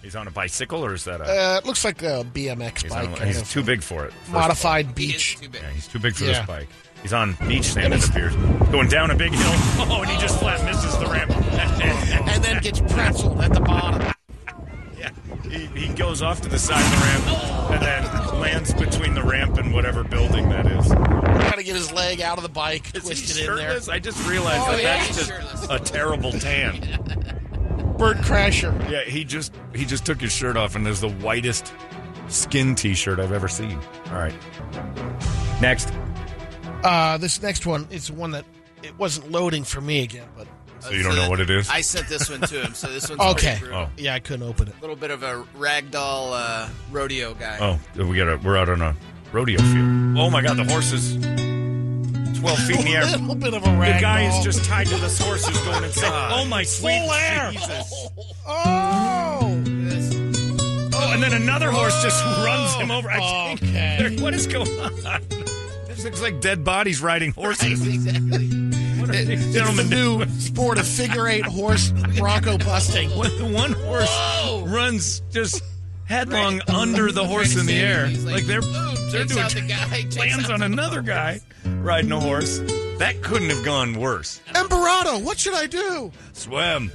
[0.00, 0.06] Okay.
[0.06, 1.24] He's on a bicycle, or is that a.
[1.24, 3.20] Uh, it looks like a BMX he's bike.
[3.20, 4.12] on, he's too big for it.
[4.12, 5.36] first of modified beach.
[5.38, 5.48] Too.
[5.52, 6.32] Yeah, he's too big for Yeah.
[6.38, 6.68] this bike.
[7.02, 8.34] He's on beach sand, it appears.
[8.70, 9.52] Going down a big hill.
[9.92, 11.30] Oh, and he just flat misses the ramp.
[12.30, 14.12] and then gets pretzeled at the bottom.
[14.98, 15.10] Yeah,
[15.50, 19.22] he, he goes off to the side of the ramp and then lands between the
[19.22, 20.88] ramp and whatever building that is.
[20.88, 23.56] Got to get his leg out of the bike, Is he twisted in there.
[23.68, 23.88] shirtless?
[23.88, 25.66] I just realized Oh, that yeah, that's just shirtless.
[25.70, 27.36] a terrible tan.
[28.00, 28.90] Bird crasher.
[28.90, 31.74] Yeah, he just he just took his shirt off and there's the whitest
[32.28, 33.78] skin T-shirt I've ever seen.
[34.06, 34.34] All right,
[35.60, 35.92] next.
[36.82, 38.46] Uh, this next one is one that
[38.82, 40.48] it wasn't loading for me again, but
[40.78, 41.68] So you don't know what it is?
[41.68, 43.60] I sent this one to him, so this one's Okay.
[43.70, 43.90] Oh.
[43.98, 44.74] Yeah, I couldn't open it.
[44.78, 47.58] A little bit of a ragdoll uh, rodeo guy.
[47.60, 48.96] Oh, we got a, we're out on a
[49.30, 50.16] rodeo field.
[50.18, 51.16] Oh my God, the horse is
[52.40, 53.02] 12 feet in the air.
[53.06, 55.60] A little bit of a The rag guy is just tied to this horse who's
[55.60, 56.32] going inside.
[56.34, 57.50] Oh my sweet Full air.
[57.52, 58.08] Jesus.
[58.46, 59.38] Oh!
[60.92, 63.10] Oh, and then another horse just runs him over.
[63.10, 64.22] I oh, think Okay.
[64.22, 65.22] what is going on?
[65.86, 67.86] This looks like dead bodies riding horses.
[67.86, 68.48] exactly.
[68.98, 70.30] What are these It's the gentlemen new doing?
[70.30, 73.10] sport of figure eight horse bronco busting.
[73.18, 74.10] When the one horse
[74.66, 75.62] runs just
[76.10, 79.62] headlong under the horse in the air, He's like, they're boom, they're doing out the
[79.62, 82.58] guy, lands on the- another guy riding a horse.
[82.98, 84.42] That couldn't have gone worse.
[84.48, 86.12] Emperado, what should I do?
[86.34, 86.92] Swim.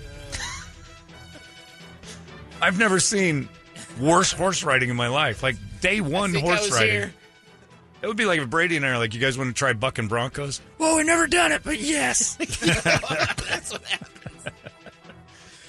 [2.62, 3.50] I've never seen
[4.00, 5.42] worse horse riding in my life.
[5.44, 6.92] Like day one think I horse was riding.
[6.92, 7.14] here.
[8.02, 9.74] It would be like if Brady and I are like, you guys want to try
[9.74, 10.62] bucking Broncos?
[10.78, 12.36] Well, we've never done it, but yes.
[12.62, 14.10] That's what happened.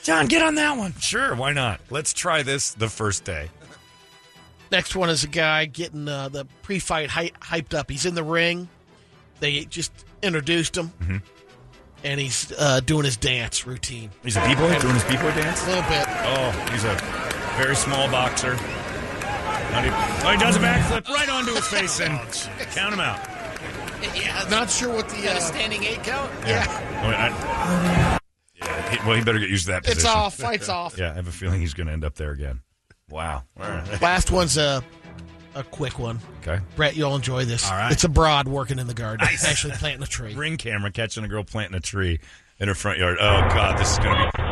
[0.06, 0.94] John, get on that one.
[1.00, 1.80] Sure, why not?
[1.90, 3.48] Let's try this the first day.
[4.70, 7.90] Next one is a guy getting uh, the pre-fight hy- hyped up.
[7.90, 8.68] He's in the ring.
[9.40, 9.92] They just
[10.22, 11.16] introduced him, Mm-hmm.
[12.04, 14.10] and he's uh, doing his dance routine.
[14.22, 15.62] He's a b-boy doing his b-boy dance.
[15.64, 16.06] A little bit.
[16.08, 16.94] Oh, he's a
[17.58, 18.54] very small boxer.
[18.54, 19.84] Not
[20.24, 22.18] Oh, he does a backflip right onto his face and
[22.74, 23.18] count him out.
[24.14, 25.32] Yeah, Not sure what the.
[25.32, 26.30] Uh, standing eight count.
[26.46, 26.64] yeah,
[27.02, 28.18] Oh, I- yeah,
[28.90, 29.98] he- well, he better get used to that position.
[29.98, 30.36] it's off.
[30.36, 30.96] Fights off.
[30.98, 32.60] Yeah, I have a feeling he's going to end up there again.
[33.10, 33.44] Wow.
[33.60, 34.02] All right.
[34.02, 34.82] Last one's a
[35.54, 36.18] a quick one.
[36.42, 36.60] Okay.
[36.76, 37.66] Brett, you'll enjoy this.
[37.70, 37.90] All right.
[37.92, 40.34] It's a broad working in the garden, actually planting a tree.
[40.34, 42.20] Ring camera catching a girl planting a tree
[42.58, 43.16] in her front yard.
[43.20, 44.42] Oh God, this is going to be.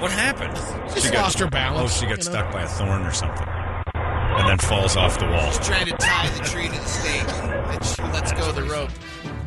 [0.00, 0.54] What happened?
[0.94, 2.20] Just lost her balance, Oh, she got you know?
[2.22, 5.50] stuck by a thorn or something, and then falls off the wall.
[5.52, 8.62] She's Trying to tie the tree to the stake, and she lets go of the
[8.64, 8.90] rope.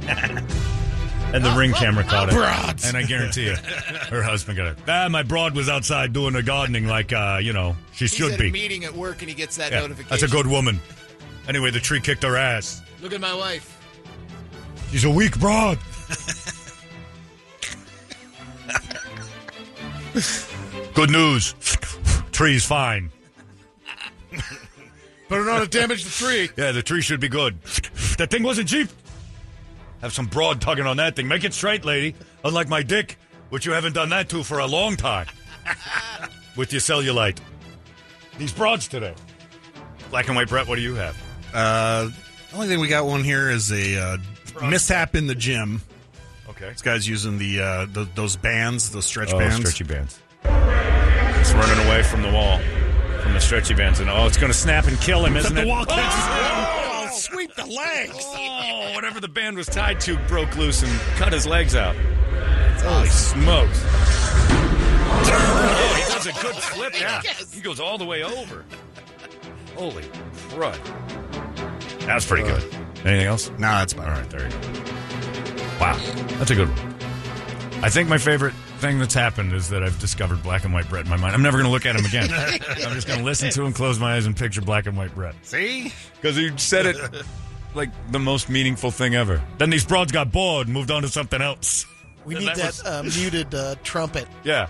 [1.34, 2.36] And the ring camera caught it.
[2.36, 2.86] Broads.
[2.88, 3.56] And I guarantee you,
[4.10, 4.78] her husband got it.
[4.88, 8.32] Ah, my broad was outside doing the gardening like, uh, you know, she He's should
[8.34, 8.48] at be.
[8.48, 10.10] a meeting at work, and he gets that Yeah, notification.
[10.10, 10.80] that's a good woman.
[11.48, 12.82] Anyway, the tree kicked her ass.
[13.02, 13.74] Look at my wife.
[14.92, 15.78] She's a weak broad.
[20.94, 21.54] Good news.
[22.32, 23.12] Tree's fine.
[25.30, 26.50] Better not have damaged the tree.
[26.58, 27.62] Yeah, the tree should be good.
[28.18, 28.90] That thing wasn't cheap.
[30.02, 31.28] Have some broad tugging on that thing.
[31.28, 32.16] Make it straight, lady.
[32.46, 33.18] Unlike my dick,
[33.50, 35.26] which you haven't done that to for a long time.
[36.56, 37.40] With your cellulite.
[38.38, 39.14] These broads today.
[40.10, 41.18] Black and white Brett, what do you have?
[41.54, 42.10] Uh,
[42.50, 44.18] the only thing we got one here is a uh,
[44.70, 45.82] mishap in the gym.
[46.50, 46.70] Okay.
[46.70, 49.58] This guy's using the, uh, the those bands, those stretch Oh, bands.
[49.58, 50.20] stretchy bands.
[50.44, 52.60] It's running away from the wall,
[53.22, 55.62] from the stretchy bands, and oh, it's going to snap and kill him, isn't the
[55.64, 55.68] it?
[55.68, 58.16] wall catches oh, sweep the legs!
[58.18, 61.96] Oh, whatever the band was tied to broke loose and cut his legs out.
[61.96, 63.84] Oh, Holy smokes!
[65.30, 66.94] Oh, he does a good flip.
[67.00, 67.22] Yeah,
[67.52, 68.64] he goes all the way over.
[69.76, 70.04] Holy
[70.50, 70.78] crud!
[72.06, 72.64] That's pretty good.
[73.06, 73.50] Anything else?
[73.58, 74.60] Nah, that's about All right, there you go.
[75.80, 75.98] Wow,
[76.38, 76.96] that's a good one.
[77.84, 81.06] I think my favorite thing that's happened is that I've discovered black and white Brett
[81.06, 81.34] in my mind.
[81.36, 82.30] I'm never going to look at him again.
[82.34, 85.14] I'm just going to listen to him, close my eyes, and picture black and white
[85.16, 85.36] Brett.
[85.44, 85.94] See?
[86.16, 86.98] Because he said it
[87.76, 89.42] like the most meaningful thing ever.
[89.58, 91.86] Then these broads got bored and moved on to something else.
[92.26, 94.28] We And need that, was- uh, muted uh, trumpet.
[94.44, 94.68] yeah.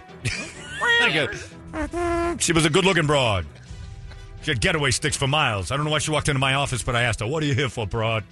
[1.01, 3.45] Like a- she was a good looking broad.
[4.43, 5.71] She had getaway sticks for miles.
[5.71, 7.45] I don't know why she walked into my office, but I asked her, What are
[7.45, 8.23] you here for, broad?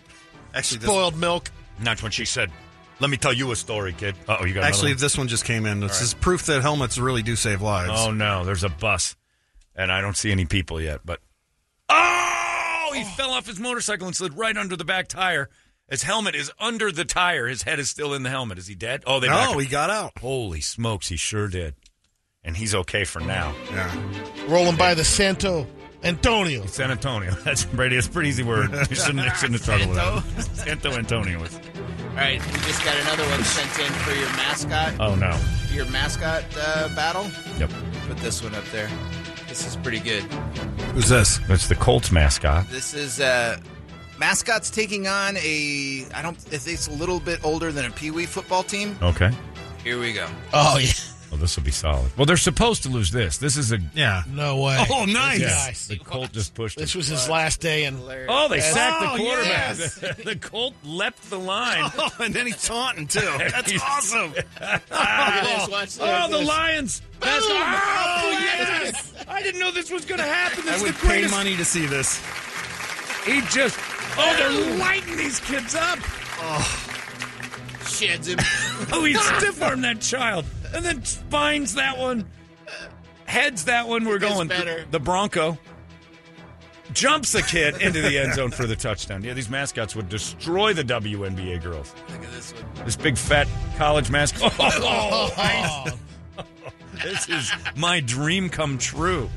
[0.53, 1.51] Actually, this, Boiled milk.
[1.77, 2.49] And that's when she said,
[2.99, 4.15] Let me tell you a story, kid.
[4.27, 4.99] Oh, you got actually, one?
[4.99, 5.81] this one just came in.
[5.81, 7.91] This is proof that helmets really do save lives.
[7.93, 9.15] Oh no, there's a bus,
[9.75, 11.01] and I don't see any people yet.
[11.03, 11.19] But
[11.89, 15.49] oh, he fell off his motorcycle and slid right under the back tire.
[15.89, 17.47] His helmet is under the tire.
[17.47, 18.57] His head is still in the helmet.
[18.57, 19.03] Is he dead?
[19.05, 19.27] Oh, they.
[19.27, 20.13] no, he got out.
[20.19, 21.75] Holy smokes, he sure did,
[22.43, 23.53] and he's okay for now.
[23.71, 23.93] Yeah.
[24.47, 25.67] Rolling by the Santo
[26.05, 26.65] Antonio.
[26.67, 27.31] San Antonio.
[27.43, 27.97] That's Brady.
[27.97, 28.71] It's a pretty easy word.
[28.71, 30.55] You shouldn't, you shouldn't have struggled with that.
[30.55, 31.43] Santo Antonio.
[32.15, 35.37] Is- All right, we just got another one sent in for your mascot, Oh no.
[35.71, 37.29] your mascot uh, battle.
[37.59, 37.71] Yep.
[38.07, 38.89] Put this one up there.
[39.47, 40.23] This is pretty good.
[40.93, 41.37] Who's this?
[41.47, 42.67] That's the Colts mascot.
[42.69, 43.57] This is uh,
[44.19, 46.05] mascots taking on a.
[46.13, 46.35] I don't.
[46.37, 48.97] I think it's a little bit older than a Pee Wee football team.
[49.01, 49.31] Okay.
[49.83, 50.27] Here we go.
[50.53, 50.87] Oh, yeah.
[51.35, 52.15] Well, this will be solid.
[52.17, 53.39] Well, they're supposed to lose this.
[53.39, 53.79] This is a.
[53.93, 54.23] Yeah.
[54.29, 54.85] No way.
[54.89, 55.41] Oh, nice.
[55.41, 55.87] Nice.
[55.87, 56.77] The Colt just pushed.
[56.77, 56.97] This it.
[56.97, 57.99] was his last day in.
[58.29, 59.77] Oh, they sacked Oh, the quarterback.
[59.77, 59.95] yes.
[60.23, 61.91] the Colt leapt the line.
[61.97, 63.19] Oh, and then he's taunting too.
[63.19, 64.33] That's awesome.
[64.33, 65.99] Oh, Look at this.
[66.01, 67.01] Oh, the Lions!
[67.19, 69.13] That's oh, yes!
[69.27, 70.63] I didn't know this was going to happen.
[70.63, 71.33] This I is would the pay greatest.
[71.33, 72.17] money to see this.
[73.25, 73.77] He just.
[74.17, 75.99] Oh, they're lighting these kids up.
[76.39, 76.91] Oh.
[77.87, 78.39] Sheds him.
[78.93, 80.45] Oh, he stiff armed that child
[80.75, 82.25] and then spines that one,
[83.25, 84.05] heads that one.
[84.05, 84.47] We're going.
[84.47, 84.85] better.
[84.91, 85.57] The Bronco
[86.93, 89.23] jumps the kid into the end zone for the touchdown.
[89.23, 91.93] Yeah, these mascots would destroy the WNBA girls.
[92.09, 92.85] Look at this one.
[92.85, 93.47] This big fat
[93.77, 94.53] college mascot.
[96.37, 99.29] Oh, this is my dream come true.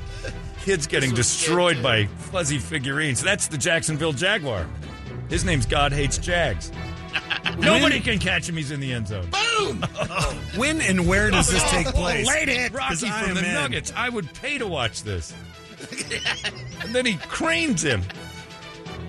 [0.61, 3.21] Kids getting destroyed by fuzzy figurines.
[3.21, 4.65] That's the Jacksonville Jaguar.
[5.29, 6.71] His name's God Hates Jags.
[7.59, 8.55] Nobody can catch him.
[8.55, 9.29] He's in the end zone.
[9.31, 9.83] Boom!
[10.55, 12.27] When and where does this oh, take place?
[12.27, 12.73] Late hit.
[12.73, 13.53] Rocky 'Cause I from the in.
[13.53, 13.93] Nuggets.
[13.95, 15.33] I would pay to watch this.
[16.81, 18.01] and then he cranes him.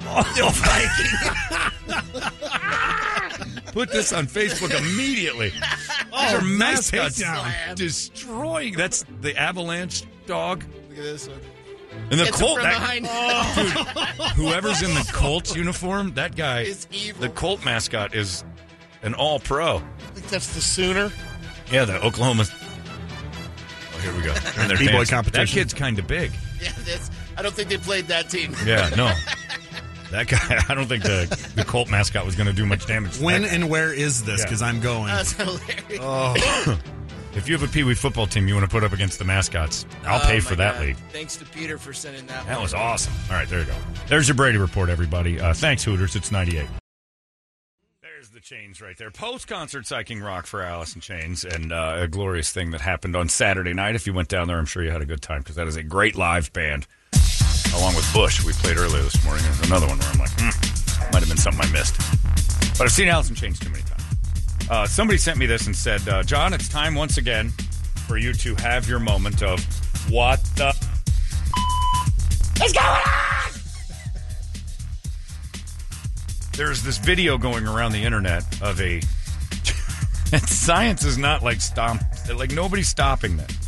[0.05, 0.23] Oh,
[3.73, 5.51] Put this on Facebook immediately.
[5.51, 5.63] These
[6.13, 8.77] are oh, nice mascots destroying.
[8.77, 10.65] That's the avalanche dog.
[10.89, 11.39] Look at this one.
[12.11, 12.55] And the Gets Colt.
[12.61, 13.07] from that- behind.
[14.37, 17.23] whoever's in the Colts uniform, that guy, Is evil.
[17.23, 18.45] the Colt mascot is
[19.03, 19.77] an all pro.
[19.77, 19.81] I
[20.15, 21.13] think that's the Sooner.
[21.71, 22.45] Yeah, the Oklahoma.
[22.49, 24.35] Oh, here we go.
[24.59, 25.47] And they're B-boy competition.
[25.47, 26.33] That kid's kind of big.
[26.61, 27.11] Yeah, that's.
[27.37, 28.55] I don't think they played that team.
[28.67, 29.13] Yeah, no.
[30.11, 33.21] That guy, I don't think the, the Colt mascot was going to do much damage.
[33.21, 34.41] When and where is this?
[34.41, 34.47] Yeah.
[34.47, 35.07] Because I'm going.
[35.07, 35.99] That's hilarious.
[36.01, 36.35] Oh.
[36.67, 36.77] guy.
[37.35, 39.25] If you have a Pee Wee football team you want to put up against the
[39.25, 40.85] mascots, I'll Oh, pay for that God.
[40.87, 40.97] league.
[41.13, 42.45] Thanks to Peter for sending that.
[42.47, 42.63] That one.
[42.63, 43.13] was awesome.
[43.31, 43.75] All right, there you go.
[44.09, 45.41] There's your Brady report, everybody.
[45.41, 46.17] Uh, thanks, Hooters.
[46.17, 46.67] It's 98.
[48.03, 49.13] There's the Chains right there.
[49.13, 53.15] Post concert psyching rock for Alice in Chains, and uh, a glorious thing that happened
[53.15, 53.95] on Saturday night.
[53.95, 55.77] If you went down there, I'm sure you had a good time because that is
[55.77, 56.89] a great live band.
[57.77, 59.45] Along with Bush, we played earlier this morning.
[59.45, 61.97] There's another one where I'm like, hmm, might have been something I missed.
[62.77, 64.00] But I've seen Alice in Chains too many times.
[64.71, 67.51] Uh, somebody sent me this and said, uh, John, it's time once again
[68.07, 69.59] for you to have your moment of
[70.09, 73.31] what the f- is going on?
[76.57, 78.97] there's this video going around the internet of a
[80.33, 82.03] and science is not like stomp
[82.35, 83.59] like nobody's stopping this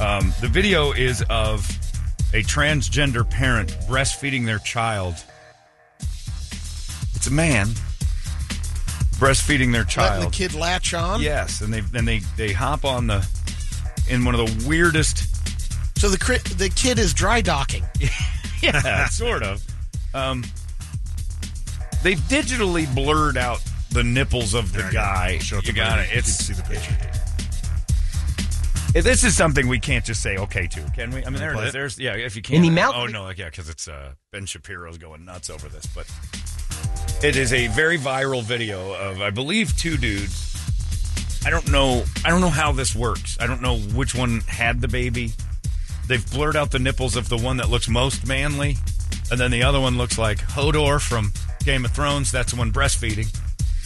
[0.00, 1.68] um, the video is of
[2.34, 5.16] a transgender parent breastfeeding their child
[7.14, 7.68] it's a man
[9.22, 10.20] breastfeeding their child.
[10.20, 11.20] Letting child the kid latch on.
[11.22, 13.26] yes and they and they they hop on the
[14.10, 15.28] in one of the weirdest
[15.98, 17.84] So the cri- the kid is dry docking.
[18.62, 19.62] yeah, sort of.
[20.14, 20.42] Um,
[22.02, 24.98] they've digitally blurred out the nipples of the There you go.
[24.98, 25.38] guy.
[25.38, 26.08] Show you got it.
[26.12, 26.96] It's can see the picture.
[28.94, 31.24] Yeah, This is something we can't just say okay to, can we?
[31.24, 31.66] I mean, there it it?
[31.68, 31.72] is.
[31.72, 32.14] There's yeah.
[32.16, 34.98] If you can't, in the mouth- oh no, like, yeah, because it's uh, Ben Shapiro's
[34.98, 36.06] going nuts over this, but
[37.22, 40.48] it is a very viral video of I believe two dudes.
[41.44, 42.04] I don't know.
[42.24, 43.36] I don't know how this works.
[43.40, 45.32] I don't know which one had the baby.
[46.06, 48.76] They've blurred out the nipples of the one that looks most manly,
[49.30, 51.32] and then the other one looks like Hodor from
[51.64, 52.30] Game of Thrones.
[52.32, 53.26] That's the one breastfeeding.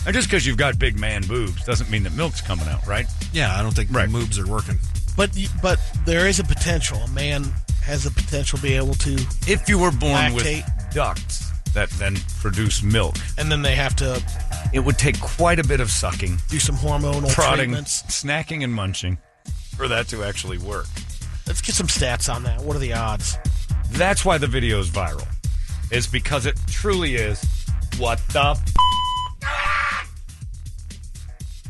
[0.07, 3.07] And just because you've got big man boobs doesn't mean that milk's coming out, right?
[3.33, 4.07] Yeah, I don't think Right.
[4.07, 4.79] the moves are working.
[5.17, 5.31] But
[5.63, 6.99] but there is a potential.
[6.99, 7.45] A man
[7.83, 9.15] has the potential to be able to,
[9.47, 10.65] If you were born Lactate.
[10.65, 14.23] with ducts that then produce milk, and then they have to
[14.73, 18.03] it would take quite a bit of sucking, do some hormonal prodding, treatments.
[18.05, 19.19] snacking, and munching
[19.77, 20.87] for that to actually work.
[21.47, 22.61] Let's get some stats on that.
[22.63, 23.39] What are the odds?
[23.93, 25.27] That's why the video is viral.
[25.93, 27.45] Is because it truly is
[27.99, 30.07] what the f-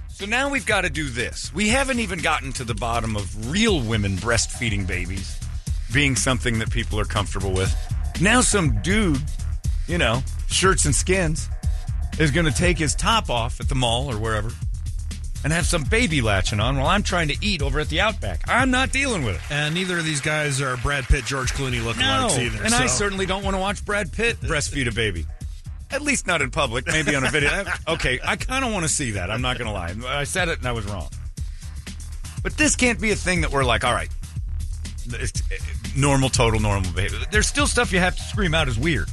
[0.08, 1.52] So now we've got to do this.
[1.52, 5.38] We haven't even gotten to the bottom of real women breastfeeding babies
[5.92, 7.74] being something that people are comfortable with.
[8.20, 9.20] Now some dude,
[9.86, 11.48] you know, shirts and skins
[12.18, 14.50] is going to take his top off at the mall or wherever
[15.44, 18.40] and have some baby latching on while I'm trying to eat over at the Outback.
[18.48, 19.42] I'm not dealing with it.
[19.50, 22.64] And neither of these guys are Brad Pitt, George Clooney No, lookalikes either.
[22.64, 25.26] and I certainly don't want to watch Brad Pitt breastfeed a baby.
[25.90, 26.86] At least not in public.
[26.88, 27.64] Maybe on a video.
[27.88, 29.30] okay, I kind of want to see that.
[29.30, 29.94] I'm not going to lie.
[30.18, 31.08] I said it and I was wrong.
[32.42, 34.08] But this can't be a thing that we're like, all right,
[35.06, 35.42] it's
[35.96, 37.20] normal, total normal behavior.
[37.30, 39.08] There's still stuff you have to scream out as weird.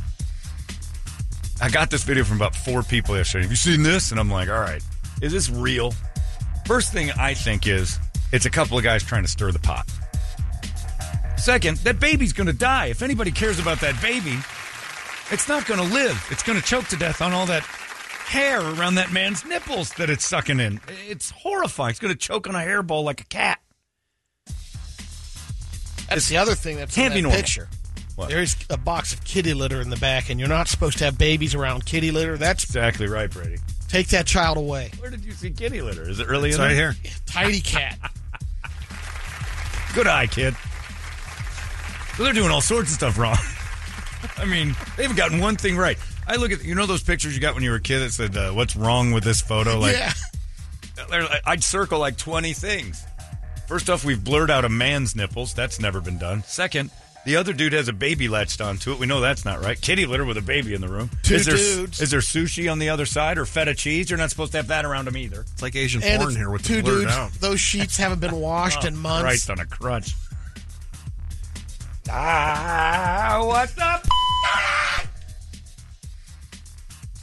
[1.62, 3.44] I got this video from about four people yesterday.
[3.44, 4.12] Have you seen this?
[4.12, 4.82] And I'm like, all right,
[5.22, 5.94] is this real?
[6.66, 8.00] First thing I think is
[8.32, 9.90] it's a couple of guys trying to stir the pot.
[11.38, 12.88] Second, that baby's going to die.
[12.88, 14.38] If anybody cares about that baby,
[15.32, 16.26] it's not going to live.
[16.32, 20.10] It's going to choke to death on all that hair around that man's nipples that
[20.10, 20.80] it's sucking in.
[21.08, 21.92] It's horrifying.
[21.92, 23.60] It's going to choke on a hairball like a cat.
[26.10, 27.40] That's the other thing that's Can't in be normal.
[27.40, 27.70] picture.
[28.16, 28.30] What?
[28.30, 31.18] There's a box of kitty litter in the back, and you're not supposed to have
[31.18, 32.38] babies around kitty litter.
[32.38, 33.58] That's Exactly right, Brady.
[33.88, 34.92] take that child away.
[35.00, 36.08] Where did you see kitty litter?
[36.10, 36.92] Is it really It's in right there?
[36.92, 37.12] here.
[37.26, 37.98] Tidy cat.
[39.96, 40.56] Good eye, kid.
[42.18, 43.38] So they're doing all sorts of stuff wrong.
[44.38, 45.98] I mean, they haven't gotten one thing right.
[46.28, 48.12] I look at you know those pictures you got when you were a kid that
[48.12, 50.14] said uh, "What's wrong with this photo?" Like, yeah.
[51.46, 53.04] I'd circle like twenty things.
[53.68, 55.54] First off, we've blurred out a man's nipples.
[55.54, 56.44] That's never been done.
[56.44, 56.92] Second,
[57.26, 59.00] the other dude has a baby latched onto it.
[59.00, 59.80] We know that's not right.
[59.80, 61.10] Kitty litter with a baby in the room.
[61.24, 62.02] Two is there, dudes.
[62.02, 64.10] Is there sushi on the other side or feta cheese?
[64.10, 65.42] You're not supposed to have that around them either.
[65.42, 67.12] It's like Asian And porn here with two the dudes.
[67.12, 67.32] out.
[67.34, 69.24] Those sheets haven't been washed in months.
[69.24, 70.14] Christ on a crutch.
[72.10, 74.10] Ah, what the?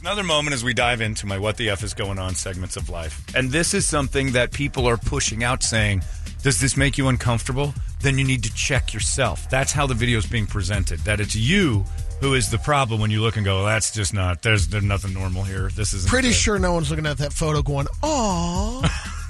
[0.01, 2.89] Another moment as we dive into my "What the f is going on" segments of
[2.89, 6.01] life, and this is something that people are pushing out, saying,
[6.41, 7.75] "Does this make you uncomfortable?
[8.01, 10.99] Then you need to check yourself." That's how the video is being presented.
[11.01, 11.85] That it's you
[12.19, 14.41] who is the problem when you look and go, "That's just not.
[14.41, 15.69] There's, there's nothing normal here.
[15.69, 18.83] This is Pretty sure no one's looking at that photo going, "Oh,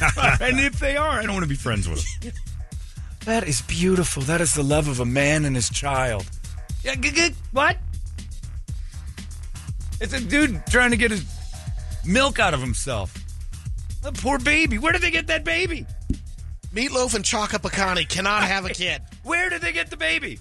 [0.40, 2.32] and if they are, I don't want to be friends with them.
[3.24, 4.22] that is beautiful.
[4.22, 6.24] That is the love of a man and his child.
[6.82, 7.76] Yeah, g- g- what?
[10.00, 11.24] It's a dude trying to get his
[12.06, 13.14] milk out of himself.
[14.02, 14.78] The poor baby.
[14.78, 15.86] Where did they get that baby?
[16.74, 20.40] Meatloaf and Chaka Picani cannot have a kid." Where did they get the baby?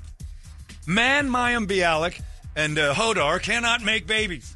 [0.86, 2.22] Man, Mayim Bialik
[2.56, 4.56] and uh, Hodor cannot make babies.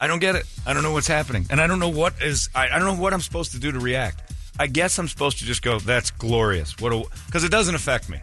[0.00, 0.46] I don't get it.
[0.66, 2.48] I don't know what's happening, and I don't know what is.
[2.54, 4.32] I, I don't know what I'm supposed to do to react.
[4.58, 7.06] I guess I'm supposed to just go, "That's glorious." What?
[7.26, 8.20] Because it doesn't affect me,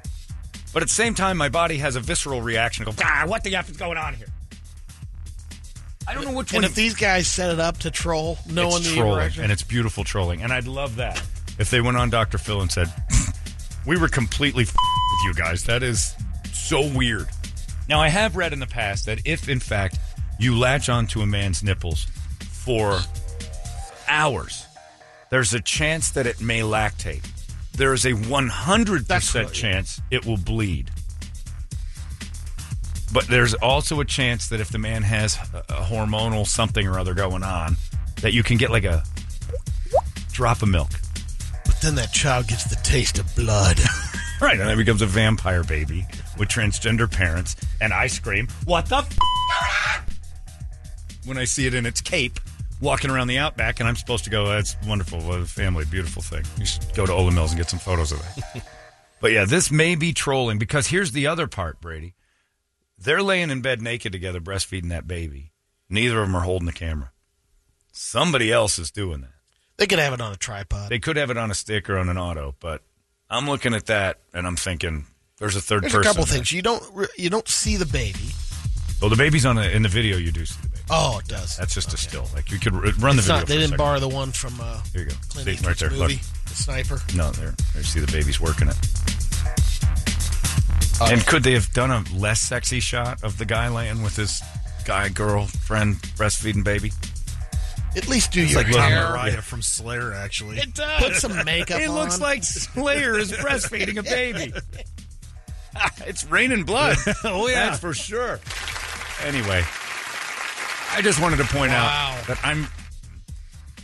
[0.74, 2.86] but at the same time, my body has a visceral reaction.
[2.86, 4.28] Go, ah, what the f is going on here?
[6.08, 6.64] I don't know which And one.
[6.66, 8.54] if these guys set it up to troll, it's
[8.90, 11.22] the trolling, and it's beautiful trolling, and I'd love that
[11.60, 12.38] if they went on Dr.
[12.38, 12.92] Phil and said,
[13.86, 15.64] "We were completely f- with you guys.
[15.64, 16.16] That is
[16.54, 17.28] so weird."
[17.90, 19.98] Now, I have read in the past that if, in fact,
[20.40, 22.06] you latch onto a man's nipples
[22.52, 23.02] for
[24.08, 24.66] hours,
[25.30, 27.24] there's a chance that it may lactate.
[27.74, 30.90] There is a 100% That's chance it will bleed.
[33.14, 37.14] But there's also a chance that if the man has a, hormonal something or other
[37.14, 37.78] going on,
[38.22, 39.04] that you can get like a
[40.32, 40.90] drop of milk.
[41.66, 43.80] but then that child gets the taste of blood.
[44.40, 46.06] Right, and then becomes a vampire baby
[46.38, 50.06] with transgender parents, and I scream, "What the?" F-?
[51.26, 52.40] When I see it in its cape,
[52.80, 56.22] walking around the outback, and I'm supposed to go, "That's wonderful, what a family, beautiful
[56.22, 58.64] thing." You should go to Olan Mills and get some photos of that.
[59.22, 62.14] but yeah, this may be trolling because here's the other part, Brady.
[62.98, 65.52] They're laying in bed naked together, breastfeeding that baby.
[65.90, 67.12] Neither of them are holding the camera.
[67.92, 69.32] Somebody else is doing that.
[69.78, 70.90] they could have it on a tripod.
[70.90, 72.82] They could have it on a stick or on an auto, but
[73.30, 75.06] I'm looking at that and I'm thinking
[75.40, 76.36] there's a third There's a couple there.
[76.36, 76.84] things you don't
[77.18, 78.30] you don't see the baby.
[79.02, 80.18] Well, the baby's on a, in the video.
[80.18, 80.82] You do see the baby.
[80.90, 81.56] Oh, it does.
[81.58, 82.28] That's just a still.
[82.34, 83.36] Like you could r- run the video.
[83.38, 83.78] not, they didn't second.
[83.78, 85.16] borrow the one from uh, Here you go.
[85.30, 85.90] Clint See, right there.
[85.92, 86.22] movie, Look.
[86.46, 87.00] The Sniper.
[87.16, 87.54] No, there.
[87.74, 87.84] There.
[87.84, 88.76] See the baby's working it.
[91.00, 91.08] Oh.
[91.12, 94.42] And could they have done a less sexy shot of the guy laying with his
[94.86, 96.92] guy girlfriend breastfeeding baby?
[97.96, 99.04] At least do It's your like Tom hair.
[99.06, 100.58] Araya from Slayer, actually.
[100.58, 101.04] It does.
[101.04, 104.54] Put some makeup on It looks like Slayer is breastfeeding a baby.
[106.08, 106.98] it's raining blood.
[107.24, 107.68] Oh, yeah.
[107.70, 108.40] That's for sure.
[109.24, 109.64] Anyway,
[110.94, 112.16] I just wanted to point Wow.
[112.20, 112.68] out that I'm.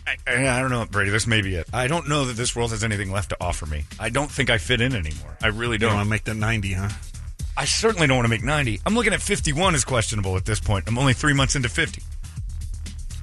[0.07, 1.11] I, I I don't know, Brady.
[1.11, 1.67] This may be it.
[1.73, 3.85] I don't know that this world has anything left to offer me.
[3.99, 5.37] I don't think I fit in anymore.
[5.41, 5.97] I really don't don't.
[5.97, 6.89] want to make the 90, huh?
[7.55, 8.81] I certainly don't want to make 90.
[8.85, 10.85] I'm looking at 51 as questionable at this point.
[10.87, 12.01] I'm only three months into 50.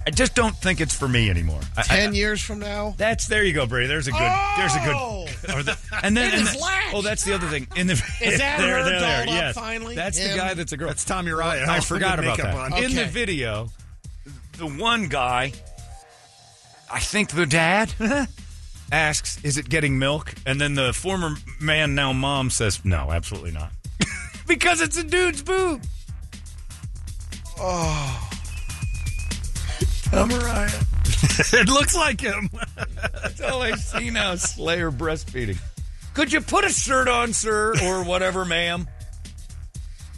[0.06, 1.60] I just don't think it's for me anymore.
[1.76, 3.86] I- I- Ten years from now, that's there you go, Brady.
[3.86, 4.32] There's a good.
[4.56, 5.26] There's a Oh!
[5.42, 5.54] good.
[5.54, 7.66] Or the, and then and the- oh, that's the other thing.
[7.76, 7.92] In the
[8.22, 9.54] Is that there, her there, there, up yes.
[9.54, 9.94] finally?
[9.96, 10.88] That's the guy that's a girl.
[10.88, 11.68] That's Tom Araya.
[11.68, 12.54] I forgot about that.
[12.54, 12.82] on.
[12.82, 13.68] In the video,
[14.56, 15.52] the one guy,
[16.90, 17.94] I think the dad,
[18.92, 23.52] asks, "Is it getting milk?" And then the former man, now mom, says, "No, absolutely
[23.52, 23.70] not,"
[24.46, 25.82] because it's a dude's boob.
[27.58, 28.30] Oh.
[30.04, 31.52] Tom Araya.
[31.52, 32.48] it looks like him.
[33.12, 34.34] That's all I see now.
[34.34, 35.58] Slayer breastfeeding.
[36.14, 38.88] Could you put a shirt on, sir, or whatever, ma'am?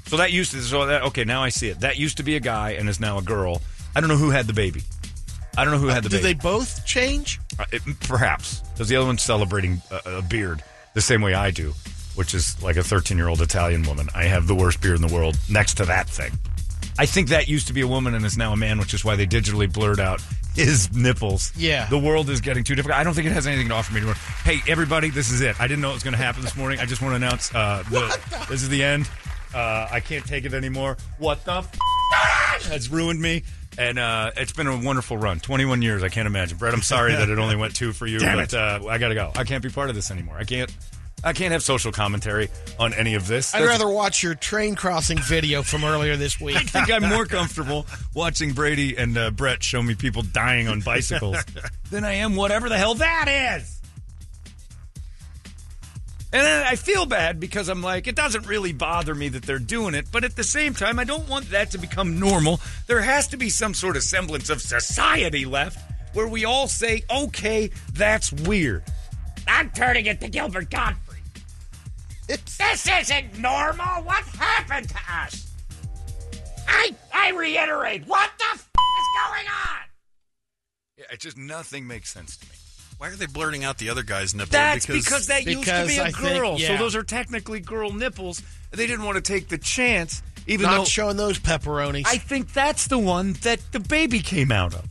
[0.07, 0.63] So that used to.
[0.63, 1.25] So that okay.
[1.25, 1.81] Now I see it.
[1.81, 3.61] That used to be a guy and is now a girl.
[3.95, 4.83] I don't know who had the baby.
[5.57, 7.41] I don't know who had the Did they both change?
[7.59, 10.63] Uh, it- perhaps because the other one's celebrating a, a beard
[10.95, 11.75] the same way I do,
[12.15, 14.09] which is like a 13 year old Italian woman.
[14.15, 16.33] I have the worst beard in the world next to that thing.
[16.99, 19.05] I think that used to be a woman and is now a man, which is
[19.05, 20.23] why they digitally blurred out
[20.55, 21.51] his nipples.
[21.57, 21.87] Yeah.
[21.89, 22.99] The world is getting too difficult.
[22.99, 24.17] I don't think it has anything to offer me anymore.
[24.45, 25.59] Hey, everybody, this is it.
[25.59, 26.81] I didn't know it was going to happen this morning.
[26.81, 29.09] I just want to announce uh, the, this is the end.
[29.55, 30.99] Uh, I can't take it anymore.
[31.19, 31.79] What the f-
[32.69, 33.43] has ruined me.
[33.79, 35.41] And uh, it's been a wonderful run.
[35.41, 36.03] 21 years.
[36.03, 36.59] I can't imagine.
[36.59, 39.09] Brett, I'm sorry that it only went two for you, Damn but uh, I got
[39.09, 39.33] to go.
[39.35, 40.37] I can't be part of this anymore.
[40.39, 40.71] I can't.
[41.25, 42.49] I can't have social commentary
[42.81, 43.55] on any of this.
[43.55, 46.57] I'd That's- rather watch your train crossing video from earlier this week.
[46.57, 50.81] I think I'm more comfortable watching Brady and uh, Brett show me people dying on
[50.81, 51.37] bicycles
[51.91, 53.82] than I am whatever the hell that is.
[56.35, 59.59] And then I feel bad because I'm like, it doesn't really bother me that they're
[59.59, 62.59] doing it, but at the same time, I don't want that to become normal.
[62.87, 65.79] There has to be some sort of semblance of society left
[66.15, 68.83] where we all say, okay, that's weird.
[69.47, 71.21] I'm turning it to Gilbert Gottfried.
[72.29, 74.03] This isn't normal.
[74.05, 75.51] What happened to us?
[76.67, 79.79] I I reiterate, what the f- is going on?
[80.97, 82.52] Yeah, it just nothing makes sense to me.
[83.03, 84.53] Why are they blurting out the other guy's nipple?
[84.53, 86.57] That's because, that used to be a I think- girl.
[86.57, 88.41] So those are technically girl nipples.
[88.71, 92.05] They didn't want to take the chance, even Not though showing those pepperonis.
[92.07, 94.87] I think that's the one that the baby came out of.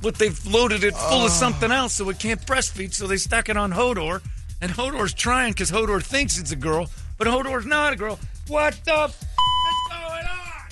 [0.00, 1.34] But they've loaded it full of oh.
[1.34, 4.22] something else so it can't breastfeed, so they stuck it on Hodor.
[4.60, 8.20] And Hodor's trying because Hodor thinks it's a girl, but Hodor's not a girl.
[8.46, 10.68] What the f- is going on?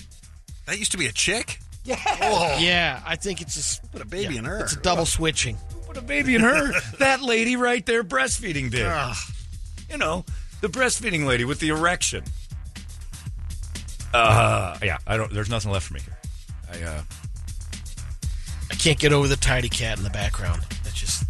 [0.66, 1.58] that used to be a chick.
[1.84, 3.02] Yeah, yeah.
[3.06, 4.60] I think it's just Put a baby in her.
[4.60, 5.56] it's a double switching.
[5.86, 6.72] Put a baby in her.
[6.98, 8.90] that lady right there breastfeeding did.
[9.90, 10.24] You know,
[10.60, 12.24] the breastfeeding lady with the erection.
[14.12, 15.32] Uh, yeah, I don't.
[15.32, 16.18] There's nothing left for me here.
[16.72, 17.02] I uh,
[18.70, 20.62] I can't get over the tidy cat in the background.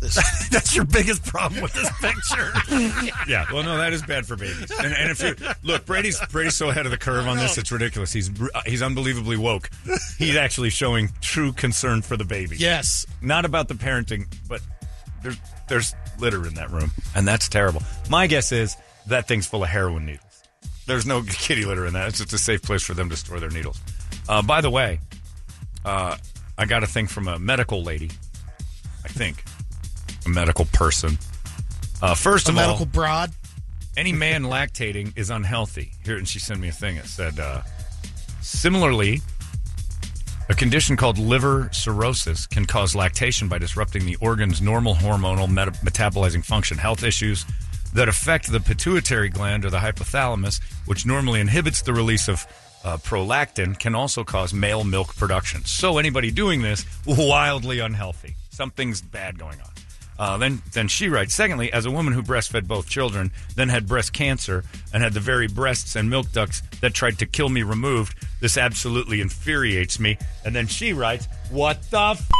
[0.05, 0.49] This.
[0.51, 2.53] That's your biggest problem with this picture.
[3.27, 3.47] yeah.
[3.51, 4.71] Well, no, that is bad for babies.
[4.71, 7.73] And, and if you look, Brady's Brady's so ahead of the curve on this, it's
[7.73, 8.13] ridiculous.
[8.13, 8.31] He's
[8.67, 9.71] he's unbelievably woke.
[10.19, 12.57] He's actually showing true concern for the baby.
[12.59, 14.61] yes, not about the parenting, but
[15.23, 17.83] there's there's litter in that room, and that's terrible.
[18.11, 18.77] My guess is
[19.07, 20.43] that thing's full of heroin needles.
[20.87, 22.09] There's no kitty litter in that.
[22.09, 23.81] It's just a safe place for them to store their needles.
[24.29, 25.01] Uh, by the way,
[25.85, 26.17] uh,
[26.59, 28.11] I got a thing from a medical lady.
[29.05, 29.45] I think
[30.27, 31.19] a medical person.
[32.03, 33.31] Uh, first a of medical all, broad.
[33.97, 35.93] any man lactating is unhealthy.
[36.05, 36.97] Here, and she sent me a thing.
[36.97, 37.63] It said, uh,
[38.41, 39.21] similarly,
[40.49, 45.79] a condition called liver cirrhosis can cause lactation by disrupting the organ's normal hormonal meta-
[45.85, 46.77] metabolizing function.
[46.77, 47.47] Health issues
[47.95, 52.47] that affect the pituitary gland or the hypothalamus, which normally inhibits the release of
[52.85, 55.65] uh, prolactin, can also cause male milk production.
[55.65, 58.35] So anybody doing this wildly unhealthy.
[58.51, 59.74] Something's bad going on.
[60.19, 61.35] Uh, then, then she writes.
[61.35, 64.63] Secondly, as a woman who breastfed both children, then had breast cancer
[64.93, 68.57] and had the very breasts and milk ducts that tried to kill me removed, this
[68.57, 70.17] absolutely infuriates me.
[70.45, 72.31] And then she writes, "What the f***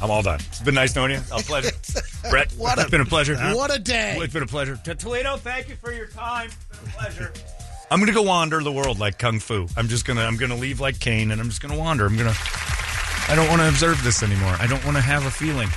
[0.00, 0.38] i'm all done.
[0.48, 1.20] It's been nice knowing you.
[1.32, 1.70] A pleasure,
[2.30, 2.52] Brett.
[2.52, 3.36] What a- it's been a pleasure.
[3.36, 4.16] what a day.
[4.20, 4.76] It's been a pleasure.
[4.84, 6.50] To Toledo, thank you for your time.
[6.70, 7.32] It's been a pleasure.
[7.90, 9.66] I'm gonna go wander the world like kung fu.
[9.76, 12.06] I'm just gonna I'm gonna leave like Caine, and I'm just gonna wander.
[12.06, 12.34] I'm gonna.
[13.28, 14.56] I don't want to observe this anymore.
[14.58, 15.68] I don't want to have a feeling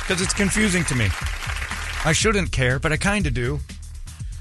[0.00, 1.08] because it's confusing to me.
[2.04, 3.60] I shouldn't care, but I kind of do.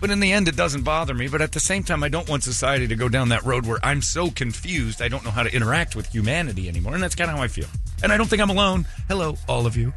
[0.02, 1.30] But in the end, it doesn't bother me.
[1.30, 3.80] But at the same time, I don't want society to go down that road where
[3.82, 6.94] I'm so confused I don't know how to interact with humanity anymore.
[6.94, 7.68] And that's kind of how I feel.
[8.04, 8.86] And I don't think I'm alone.
[9.08, 9.94] Hello, all of you.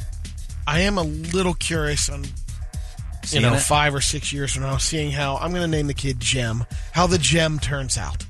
[0.68, 2.24] I am a little curious on,
[3.32, 3.60] you know, it?
[3.60, 6.64] five or six years from now, seeing how I'm going to name the kid Gem.
[6.92, 8.24] How the Gem turns out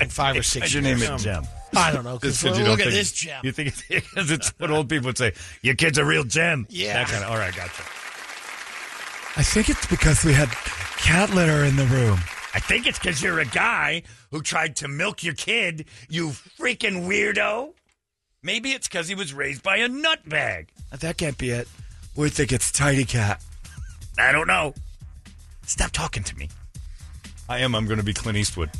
[0.00, 1.00] in five or six Why'd years.
[1.00, 1.44] name it um, Gem?
[1.74, 2.18] I don't know.
[2.18, 3.40] Just Because 'cause you look don't at think- this Gem.
[3.44, 5.32] You think it's, because it's what old people would say?
[5.62, 6.66] Your kid's a real gem.
[6.70, 6.94] Yeah.
[6.94, 7.30] That kind of.
[7.30, 7.82] All right, gotcha.
[9.38, 12.18] I think it's because we had cat litter in the room.
[12.54, 17.06] I think it's because you're a guy who tried to milk your kid, you freaking
[17.06, 17.72] weirdo.
[18.42, 20.68] Maybe it's because he was raised by a nutbag.
[21.00, 21.68] That can't be it.
[22.14, 23.42] We think it's Tidy Cat.
[24.18, 24.74] I don't know.
[25.66, 26.48] Stop talking to me.
[27.48, 27.74] I am.
[27.74, 28.70] I'm going to be Clint Eastwood.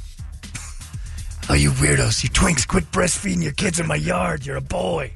[1.48, 2.24] Oh, you weirdos.
[2.24, 4.44] You twinks, quit breastfeeding your kids in my yard.
[4.44, 5.12] You're a boy.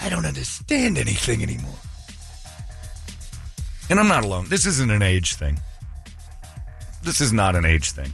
[0.00, 1.78] I don't understand anything anymore.
[3.88, 4.46] And I'm not alone.
[4.48, 5.58] This isn't an age thing.
[7.02, 8.12] This is not an age thing.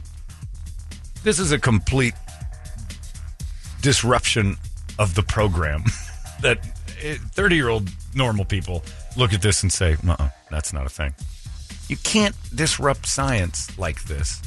[1.23, 2.13] This is a complete
[3.81, 4.55] disruption
[4.99, 5.83] of the program
[6.41, 6.59] that
[7.01, 8.83] eh, 30 year old normal people
[9.15, 11.13] look at this and say, uh that's not a thing.
[11.89, 14.41] You can't disrupt science like this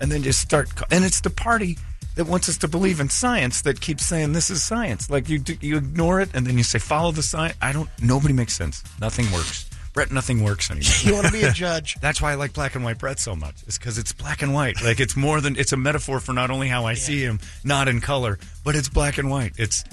[0.00, 0.70] and then just start.
[0.90, 1.78] And it's the party
[2.16, 5.08] that wants us to believe in science that keeps saying this is science.
[5.10, 7.56] Like you, do, you ignore it and then you say follow the science.
[7.62, 7.88] I don't.
[8.02, 8.82] Nobody makes sense.
[9.00, 9.68] Nothing works.
[9.94, 10.92] Brett, nothing works anymore.
[11.04, 11.96] You want to be a judge?
[12.00, 13.62] That's why I like black and white Brett so much.
[13.66, 14.82] It's because it's black and white.
[14.82, 17.88] Like it's more than it's a metaphor for not only how I see him, not
[17.88, 19.52] in color, but it's black and white.
[19.56, 19.84] It's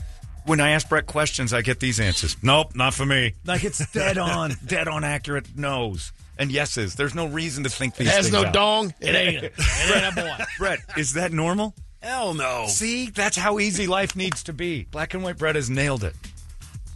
[0.45, 2.37] when I ask Brett questions, I get these answers.
[2.43, 3.33] Nope, not for me.
[3.45, 6.95] Like it's dead on, dead on accurate no's and yeses.
[6.95, 8.53] There's no reason to think these Has things no out.
[8.53, 8.93] dong.
[8.99, 9.43] It ain't.
[9.43, 10.43] A, it ain't a boy.
[10.57, 11.73] Brett, is that normal?
[12.01, 12.65] Hell no.
[12.67, 14.83] See, that's how easy life needs to be.
[14.91, 16.13] Black and white Brett has nailed it.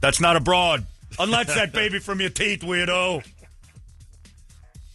[0.02, 0.86] That's not a broad.
[1.18, 3.26] Unlatch that baby from your teeth, weirdo.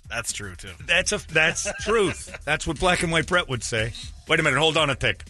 [0.09, 0.71] That's true too.
[0.87, 2.39] That's a that's truth.
[2.45, 3.93] That's what black and white Brett would say.
[4.29, 5.25] Wait a minute, hold on a tick.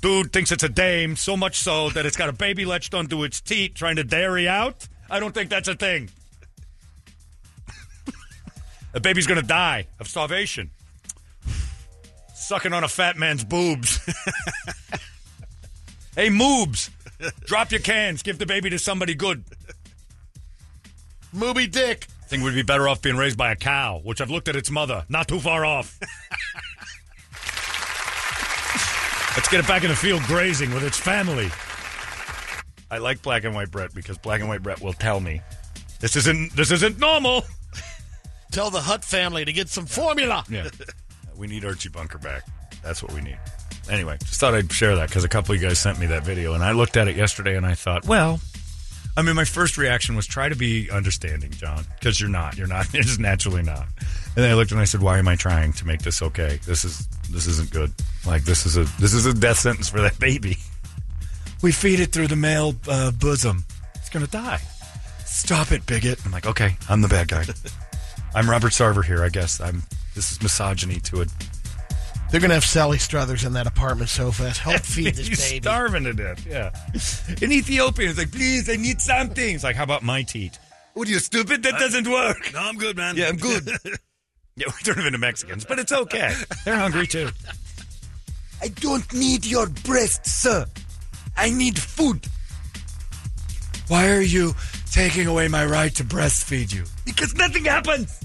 [0.00, 3.22] Dude thinks it's a dame, so much so that it's got a baby latched onto
[3.22, 4.88] its teat trying to dairy out.
[5.10, 6.08] I don't think that's a thing.
[8.92, 10.70] the baby's gonna die of starvation.
[12.34, 13.98] Sucking on a fat man's boobs.
[16.16, 16.88] hey, moobs,
[17.44, 18.22] drop your cans.
[18.22, 19.44] Give the baby to somebody good.
[21.32, 22.06] Moby Dick.
[22.22, 24.56] I think we'd be better off being raised by a cow, which I've looked at
[24.56, 25.04] its mother.
[25.08, 25.98] Not too far off.
[29.36, 31.48] Let's get it back in the field grazing with its family.
[32.90, 35.40] I like black and white Brett because black and white Brett will tell me
[36.00, 37.44] this isn't this isn't normal.
[38.50, 40.44] Tell the Hutt family to get some formula.
[40.48, 40.84] Yeah, uh,
[41.36, 42.42] we need Archie Bunker back.
[42.82, 43.38] That's what we need.
[43.88, 46.24] Anyway, just thought I'd share that because a couple of you guys sent me that
[46.24, 48.40] video, and I looked at it yesterday, and I thought, well,
[49.16, 52.56] I mean, my first reaction was try to be understanding, John, because you're not.
[52.56, 52.90] You're not.
[52.94, 53.86] You're just naturally not.
[54.36, 56.60] And then I looked and I said, why am I trying to make this okay?
[56.64, 57.92] This is this isn't good.
[58.26, 60.56] Like this is a this is a death sentence for that baby.
[61.62, 63.64] We feed it through the male uh, bosom.
[63.96, 64.60] It's gonna die.
[65.26, 66.18] Stop it, bigot.
[66.24, 67.44] I'm like, okay, I'm the bad guy.
[68.34, 69.22] I'm Robert Sarver here.
[69.22, 69.82] I guess I'm.
[70.14, 71.26] This is misogyny to a
[72.30, 74.60] They're gonna have Sally Struthers in that apartment so fast.
[74.60, 75.62] Help feed this He's baby.
[75.62, 76.46] starving to death.
[76.46, 76.70] Yeah.
[77.42, 79.54] In Ethiopia, it's like, please, I need something.
[79.56, 80.58] It's like, how about my teat?
[80.94, 81.62] What are you stupid?
[81.64, 82.52] That uh, doesn't work.
[82.52, 83.16] No, I'm good, man.
[83.16, 83.68] Yeah, I'm good.
[84.56, 86.32] yeah, we turn them into Mexicans, but it's okay.
[86.64, 87.30] They're hungry too.
[88.62, 90.66] I don't need your breast, sir.
[91.36, 92.26] I need food.
[93.88, 94.54] Why are you
[94.92, 96.84] taking away my right to breastfeed you?
[97.04, 98.20] Because nothing happens.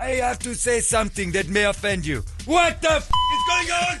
[0.00, 2.24] I have to say something that may offend you.
[2.46, 3.98] What the f- is going on?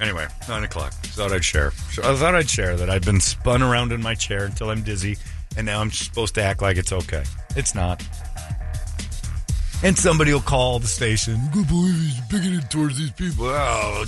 [0.02, 0.92] anyway, nine o'clock.
[0.92, 1.70] Thought I'd share.
[1.92, 4.82] So I thought I'd share that I've been spun around in my chair until I'm
[4.82, 5.16] dizzy,
[5.56, 7.24] and now I'm supposed to act like it's okay.
[7.56, 8.02] It's not.
[9.82, 11.40] And somebody will call the station.
[11.52, 13.46] Good believe he's bigoted towards these people.
[13.46, 14.04] Oh,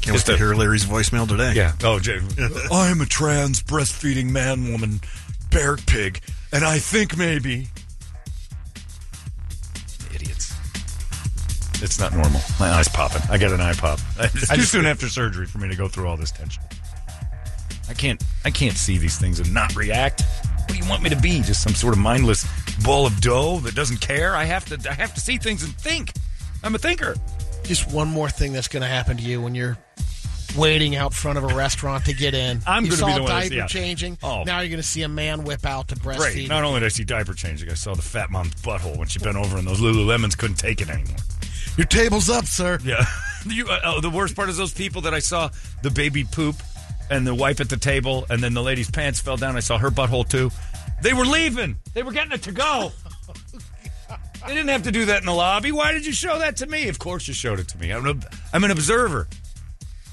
[0.00, 1.52] Can't wait to hear Larry's voicemail today.
[1.54, 1.74] Yeah.
[1.84, 2.18] Oh, Jay.
[2.72, 5.00] I'm a trans breastfeeding man woman
[5.50, 6.20] bear pig,
[6.52, 7.68] and I think maybe.
[10.14, 10.54] Idiots.
[11.82, 12.40] It's not normal.
[12.58, 13.22] My eye's popping.
[13.30, 13.98] I get an eye pop.
[14.18, 16.62] It's too soon after surgery for me to go through all this tension.
[17.88, 18.22] I can't.
[18.44, 20.22] I can't see these things and not react.
[20.22, 21.40] What do you want me to be?
[21.40, 22.46] Just some sort of mindless
[22.84, 24.36] ball of dough that doesn't care?
[24.36, 24.90] I have to.
[24.90, 26.12] I have to see things and think.
[26.62, 27.16] I'm a thinker.
[27.64, 29.76] Just one more thing that's going to happen to you when you're
[30.56, 32.60] waiting out front of a restaurant to get in.
[32.66, 33.66] I'm gonna be the one that's- diaper yeah.
[33.66, 34.18] changing.
[34.22, 34.42] Oh.
[34.44, 36.18] Now you're going to see a man whip out to breastfeed.
[36.18, 36.48] Great.
[36.48, 39.18] Not only did I see diaper changing, I saw the fat mom's butthole when she
[39.18, 41.18] bent over and those Lululemons couldn't take it anymore.
[41.76, 42.78] Your table's up, sir.
[42.84, 43.04] Yeah.
[43.46, 45.50] you, uh, oh, the worst part is those people that I saw
[45.82, 46.56] the baby poop
[47.10, 49.56] and the wipe at the table, and then the lady's pants fell down.
[49.56, 50.50] I saw her butthole too.
[51.02, 51.76] They were leaving.
[51.94, 52.92] They were getting it to go.
[54.46, 55.70] They didn't have to do that in the lobby.
[55.70, 56.88] Why did you show that to me?
[56.88, 57.90] Of course you showed it to me.
[57.90, 58.22] I'm an,
[58.54, 59.28] I'm an observer.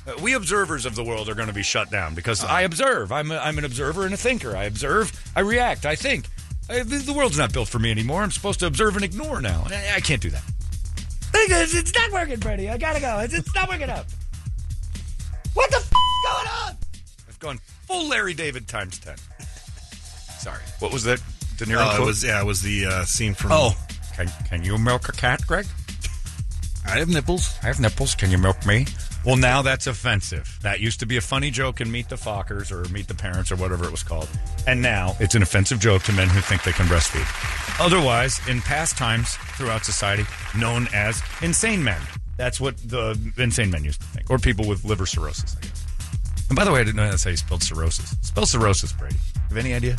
[0.07, 3.11] Uh, we observers of the world are going to be shut down because I observe.
[3.11, 4.55] I'm, a, I'm an observer and a thinker.
[4.55, 6.25] I observe, I react, I think.
[6.69, 8.23] I, the, the world's not built for me anymore.
[8.23, 9.63] I'm supposed to observe and ignore now.
[9.65, 10.43] And I, I can't do that.
[11.33, 12.69] It's, it's not working, Freddie.
[12.69, 13.19] I gotta go.
[13.19, 14.05] It's, it's not working out.
[15.53, 15.91] What the f-
[16.25, 16.77] going on?
[17.27, 19.15] I've gone full Larry David times 10.
[20.39, 20.61] Sorry.
[20.79, 21.21] What was that?
[21.57, 22.07] De Niro Oh, it quote?
[22.07, 23.51] was yeah, it was the uh, scene from.
[23.51, 23.71] Oh.
[24.15, 25.65] Can, can you milk a cat, Greg?
[26.85, 27.55] I have nipples.
[27.61, 28.15] I have nipples.
[28.15, 28.85] Can you milk me?
[29.27, 30.57] Well, now that's offensive.
[30.61, 33.51] That used to be a funny joke in Meet the Fockers or Meet the Parents
[33.51, 34.29] or whatever it was called.
[34.65, 37.27] And now it's an offensive joke to men who think they can breastfeed.
[37.85, 40.23] Otherwise, in past times throughout society,
[40.57, 41.99] known as insane men.
[42.37, 44.29] That's what the insane men used to think.
[44.29, 45.85] Or people with liver cirrhosis, I guess.
[46.47, 48.15] And by the way, I didn't know that's how you spelled cirrhosis.
[48.21, 49.17] Spell cirrhosis, Brady.
[49.49, 49.97] Have any idea?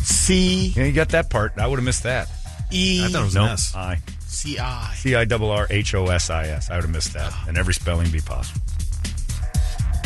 [0.00, 1.52] C Yeah, you got that part.
[1.58, 2.28] I would have missed that.
[2.72, 3.72] E I thought it was an S.
[3.76, 4.00] I.
[4.28, 4.92] C I.
[4.94, 6.70] C I double R H O S I S.
[6.70, 7.32] I would have missed that.
[7.48, 8.60] And every spelling be possible.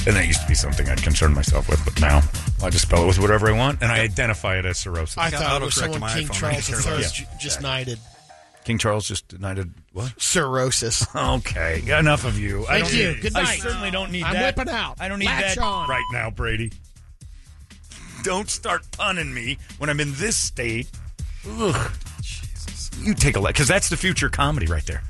[0.06, 2.22] And that used to be something I'd concern myself with, but now
[2.62, 5.16] I just spell it with whatever I want, and I identify it as cirrhosis.
[5.16, 6.28] I thought it was someone King.
[6.28, 7.12] Charles I care about III it.
[7.12, 7.98] ju- just knighted.
[8.64, 10.12] King Charles just knighted what?
[10.20, 11.06] Cirrhosis.
[11.14, 12.64] Okay, enough of you.
[12.66, 13.08] I Thank don't you.
[13.12, 13.60] Need, Good I night.
[13.60, 14.56] certainly don't need I'm that.
[14.56, 14.96] whipping out.
[15.00, 15.88] I don't need Latch that on.
[15.88, 16.72] right now, Brady.
[18.24, 20.88] Don't start punning me when I'm in this state.
[21.48, 21.92] Ugh.
[23.00, 25.02] You take a look, because that's the future comedy right there.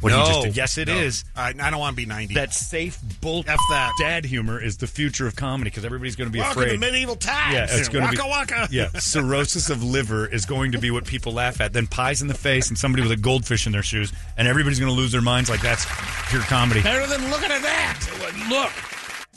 [0.00, 0.56] What no, he just did.
[0.56, 0.94] Yes, it no.
[0.94, 1.24] is.
[1.34, 2.34] I, I don't want to be 90.
[2.34, 3.92] That safe bull F that.
[3.98, 6.74] dad humor is the future of comedy because everybody's going to be Welcome afraid.
[6.74, 7.54] to medieval times.
[7.54, 8.68] Yeah, it's going to be Waka waka.
[8.70, 11.72] Yeah, cirrhosis of liver is going to be what people laugh at.
[11.72, 14.78] Then pies in the face and somebody with a goldfish in their shoes, and everybody's
[14.78, 15.84] going to lose their minds like that's
[16.28, 16.80] pure comedy.
[16.80, 18.70] Better than looking at that.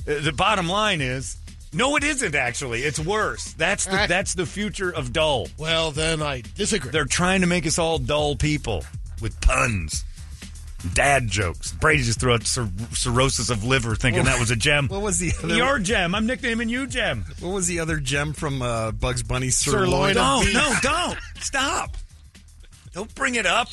[0.05, 1.37] Look, the bottom line is,
[1.73, 2.81] no, it isn't actually.
[2.81, 3.53] It's worse.
[3.53, 5.47] That's the that's the future of dull.
[5.57, 6.91] Well, then I disagree.
[6.91, 8.83] They're trying to make us all dull people
[9.21, 10.03] with puns,
[10.93, 11.71] dad jokes.
[11.73, 14.87] Brady just threw out cir- cirrhosis of liver, thinking that was a gem.
[14.87, 16.13] What was the other, Your gem.
[16.15, 17.23] I'm nicknaming you gem.
[17.39, 19.49] What was the other gem from uh, Bugs Bunny?
[19.49, 20.53] Sirloin beef.
[20.53, 21.17] no, don't.
[21.39, 21.97] Stop.
[22.93, 23.69] Don't bring it up.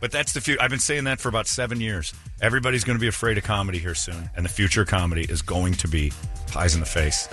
[0.00, 0.60] But that's the future.
[0.60, 2.12] I've been saying that for about seven years.
[2.42, 5.40] Everybody's going to be afraid of comedy here soon, and the future of comedy is
[5.40, 6.12] going to be
[6.48, 7.26] pies in the face,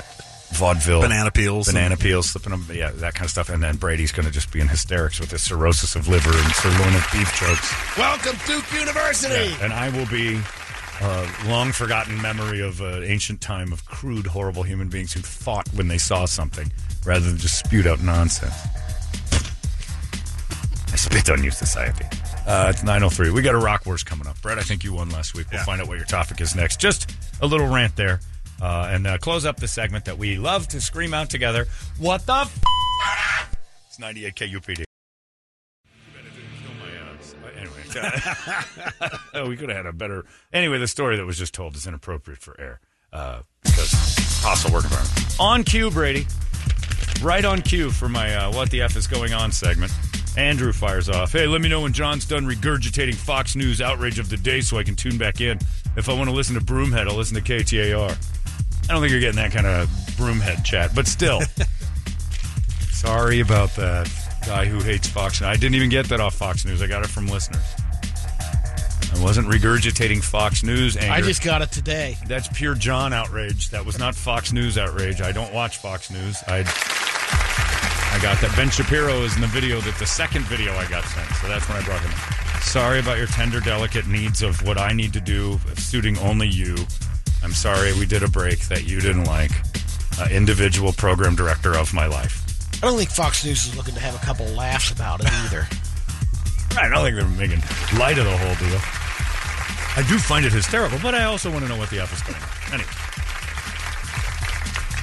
[0.54, 1.68] vaudeville, Banana peels.
[1.68, 3.50] banana peels, slipping them, yeah, that kind of stuff.
[3.50, 6.52] And then Brady's going to just be in hysterics with his cirrhosis of liver and
[6.54, 7.98] sirloin of beef jokes.
[7.98, 9.34] Welcome, Duke University.
[9.52, 10.40] Yeah, and I will be
[11.02, 15.68] a long forgotten memory of an ancient time of crude, horrible human beings who fought
[15.74, 16.72] when they saw something
[17.06, 18.54] rather than just spewed out nonsense.
[20.94, 22.06] I spit on you, society.
[22.48, 23.30] Uh, it's 903.
[23.32, 24.42] We got a rock wars coming up.
[24.42, 25.48] Brett, I think you won last week.
[25.52, 25.66] We'll Yeah.
[25.66, 26.80] find out what your topic is next.
[26.80, 27.12] Just
[27.42, 28.20] a little rant there.
[28.62, 31.68] Uh, and uh, close up the segment that we love to scream out together.
[31.98, 32.60] What the f?
[33.88, 34.84] It's 98 KUPD.
[36.14, 37.60] Better didn't kill my uh
[39.44, 40.26] anyway, we could have had a better.
[40.54, 42.80] Anyway, the story that was just told is inappropriate for air
[43.14, 43.92] uh, because
[44.44, 45.36] hostile work environment.
[45.40, 46.26] On cue, Brady.
[47.22, 49.92] Right on cue for my uh, "What the f is going on" segment.
[50.38, 51.34] Andrew fires off.
[51.34, 54.78] Hey, let me know when John's done regurgitating Fox News outrage of the day, so
[54.78, 55.60] I can tune back in.
[55.98, 58.10] If I want to listen to Broomhead, I'll listen to KTAR.
[58.90, 59.88] I don't think you're getting that kind of
[60.18, 61.42] Broomhead chat, but still.
[62.92, 64.12] Sorry about that
[64.46, 65.42] guy who hates Fox.
[65.42, 66.82] I didn't even get that off Fox News.
[66.82, 67.64] I got it from listeners.
[69.14, 71.12] I wasn't regurgitating Fox News anger.
[71.12, 72.18] I just got it today.
[72.28, 73.70] That's pure John outrage.
[73.72, 75.22] That was not Fox News outrage.
[75.22, 76.42] I don't watch Fox News.
[76.48, 76.64] I
[78.12, 78.54] I got that.
[78.58, 81.28] Ben Shapiro is in the video that the second video I got sent.
[81.36, 82.12] So that's when I brought him.
[82.62, 86.76] Sorry about your tender, delicate needs of what I need to do, suiting only you.
[87.44, 89.52] I'm sorry we did a break that you didn't like.
[90.20, 92.44] Uh, individual program director of my life.
[92.84, 95.68] I don't think Fox News is looking to have a couple laughs about it either.
[96.80, 97.64] I don't think they're making
[97.98, 98.80] light of the whole deal.
[99.96, 102.22] I do find it hysterical, but I also want to know what the F is
[102.22, 102.74] going on.
[102.74, 102.90] Anyway.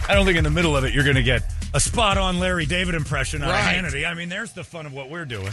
[0.09, 1.43] I don't think in the middle of it you're going to get
[1.75, 3.77] a spot on Larry David impression on Right.
[3.77, 4.09] Hannity.
[4.09, 5.53] I mean, there's the fun of what we're doing.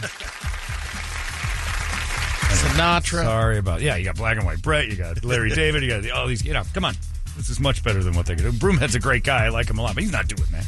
[2.56, 3.24] Sinatra.
[3.24, 6.10] Sorry about Yeah, you got Black and White Brett, you got Larry David, you got
[6.10, 6.44] all these.
[6.44, 6.94] You know, come on.
[7.36, 8.52] This is much better than what they could do.
[8.52, 9.44] Broomhead's a great guy.
[9.44, 10.64] I like him a lot, but he's not doing that.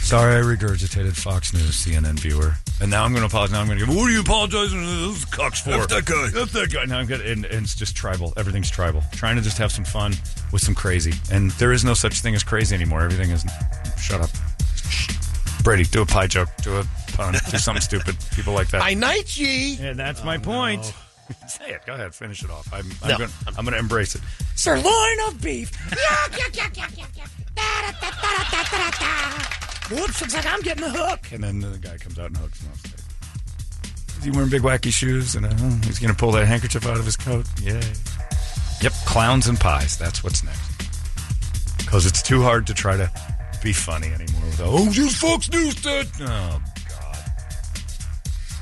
[0.00, 3.52] Sorry, I regurgitated Fox News CNN viewer, and now I'm going to apologize.
[3.52, 3.92] Now I'm going to go.
[3.92, 5.70] What are you apologizing to those cucks for?
[5.72, 6.40] F that guy.
[6.40, 6.84] F that guy.
[6.86, 8.32] Now I'm good, and, and it's just tribal.
[8.38, 9.02] Everything's tribal.
[9.12, 10.14] Trying to just have some fun
[10.50, 13.02] with some crazy, and there is no such thing as crazy anymore.
[13.02, 13.44] Everything is.
[13.98, 14.30] Shut up,
[14.76, 15.14] Shh.
[15.62, 15.84] Brady.
[15.84, 16.48] Do a pie joke.
[16.62, 17.34] Do a pun.
[17.34, 18.16] do something stupid.
[18.34, 18.82] People like that.
[18.82, 19.76] I night ye.
[19.78, 20.84] and that's oh, my point.
[21.48, 21.82] Say it.
[21.84, 22.14] Go ahead.
[22.14, 22.66] Finish it off.
[22.72, 23.18] I'm, I'm No.
[23.18, 23.30] going.
[23.58, 24.22] I'm going to embrace it.
[24.54, 25.70] Sirloin of beef.
[29.90, 30.20] Whoops!
[30.20, 31.32] Looks like I'm getting the hook.
[31.32, 34.18] And then the guy comes out and hooks him off stage.
[34.18, 35.34] Is he wearing big wacky shoes?
[35.34, 35.54] And uh,
[35.86, 37.46] he's going to pull that handkerchief out of his coat.
[37.62, 37.80] Yay!
[38.82, 39.96] Yep, clowns and pies.
[39.96, 41.78] That's what's next.
[41.78, 43.10] Because it's too hard to try to
[43.62, 44.42] be funny anymore.
[44.44, 46.06] With oh, you Fox News did.
[46.20, 47.18] Oh God!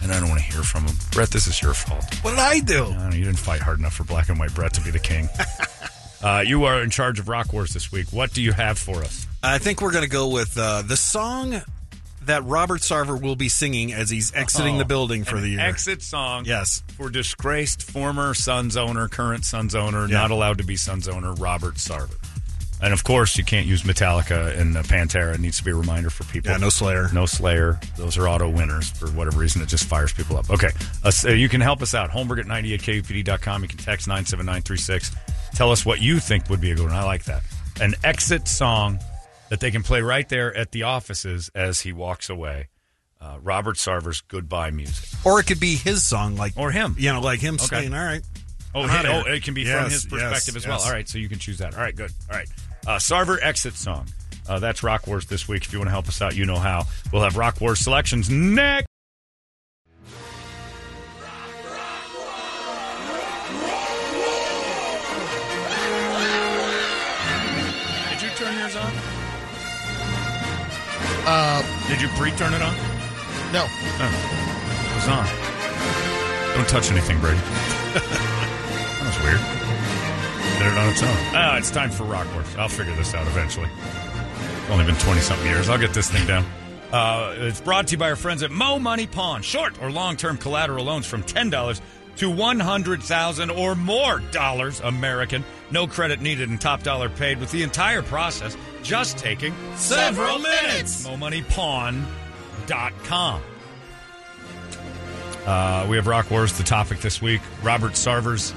[0.02, 0.94] And I don't want to hear from him.
[1.12, 2.05] Brett, this is your fault.
[2.22, 2.84] What did I do?
[2.84, 4.98] I don't you didn't fight hard enough for Black and White Brett to be the
[4.98, 5.28] king.
[6.22, 8.06] uh, you are in charge of Rock Wars this week.
[8.12, 9.26] What do you have for us?
[9.47, 11.62] I think we're going to go with uh, the song
[12.23, 15.60] that Robert Sarver will be singing as he's exiting the building for the year.
[15.60, 16.44] exit song.
[16.44, 16.83] Yes.
[16.97, 20.18] For disgraced former Suns owner, current Suns owner, Yeah.
[20.18, 22.16] not allowed to be Suns owner, Robert Sarver.
[22.83, 25.34] And of course, you can't use Metallica and uh, Pantera.
[25.34, 26.50] It needs to be a reminder for people.
[26.50, 27.08] Yeah, no Slayer.
[27.12, 27.78] No Slayer.
[27.97, 29.62] Those are auto winners for whatever reason.
[29.62, 30.50] It just fires people up.
[30.50, 30.70] Okay.
[31.02, 32.10] Uh, so you can help us out.
[32.10, 33.62] Holmberg at 98kupd.com.
[33.62, 35.15] You can text 97936.
[35.55, 36.92] Tell us what you think would be a good one.
[36.92, 37.42] I like that.
[37.81, 38.99] An exit song
[39.49, 42.68] that they can play right there at the offices as he walks away.
[43.20, 45.08] Uh, Robert Sarver's goodbye music.
[45.25, 46.94] Or it could be his song, like Or him.
[46.99, 47.65] You know, like him Okay.
[47.66, 48.23] saying, "All right,
[48.75, 50.76] Oh, hey, oh, it can be Yes, from his yes, perspective as well.
[50.78, 50.86] yes.
[50.86, 51.75] All right, so you can choose that.
[51.75, 52.12] All right, good.
[52.31, 52.49] All right.
[52.86, 54.07] Uh, Sarver exit song.
[54.49, 55.65] Uh, that's Rock Wars this week.
[55.65, 56.84] If you want to help us out, you know how.
[57.12, 58.86] We'll have Rock Wars selections next.
[71.26, 72.74] Uh, Did you pre-turn it on?
[73.52, 73.66] no.
[73.68, 75.26] Oh, it was on.
[76.56, 77.36] Don't touch anything, Brady.
[77.94, 79.40] that was weird.
[80.58, 81.16] Did it on its own.
[81.34, 82.46] Ah, it's time for Rock Wars.
[82.56, 83.68] I'll figure this out eventually.
[83.68, 85.68] It's only been 20 something years.
[85.68, 86.44] I'll get this thing down.
[86.92, 89.42] Uh, it's brought to you by our friends at Mo Money Pawn.
[89.42, 91.80] Short or long term collateral loans from $10
[92.16, 95.44] to 100000 or more dollars American.
[95.70, 98.56] No credit needed and top dollar paid with the entire process
[98.86, 101.06] just taking Several minutes.
[101.06, 103.42] MoMoneyPawn.com.
[105.44, 107.40] Uh, we have Rock Wars, the topic this week.
[107.62, 108.55] Robert Sarver's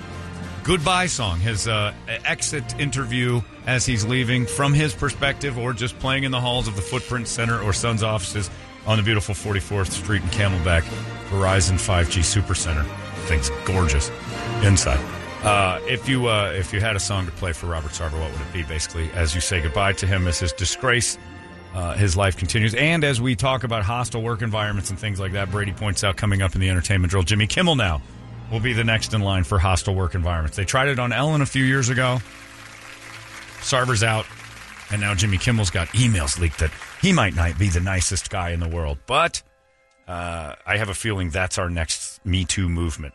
[0.63, 1.93] goodbye song, his uh,
[2.25, 6.75] exit interview as he's leaving from his perspective, or just playing in the halls of
[6.75, 8.49] the Footprint Center or Sun's offices
[8.85, 10.81] on the beautiful 44th Street in Camelback,
[11.29, 12.83] Verizon 5G Super Center.
[13.25, 14.09] Thing's gorgeous
[14.63, 14.99] inside.
[15.43, 18.31] Uh, if you uh, if you had a song to play for Robert Sarver, what
[18.31, 18.63] would it be?
[18.63, 21.17] Basically, as you say goodbye to him, as his disgrace,
[21.73, 25.31] uh, his life continues, and as we talk about hostile work environments and things like
[25.31, 28.01] that, Brady points out coming up in the entertainment drill, Jimmy Kimmel now
[28.51, 30.57] will be the next in line for hostile work environments.
[30.57, 32.19] They tried it on Ellen a few years ago.
[33.61, 34.25] Sarver's out,
[34.91, 38.49] and now Jimmy Kimmel's got emails leaked that he might not be the nicest guy
[38.49, 39.41] in the world, but
[40.05, 43.13] uh, I have a feeling that's our next Me Too movement.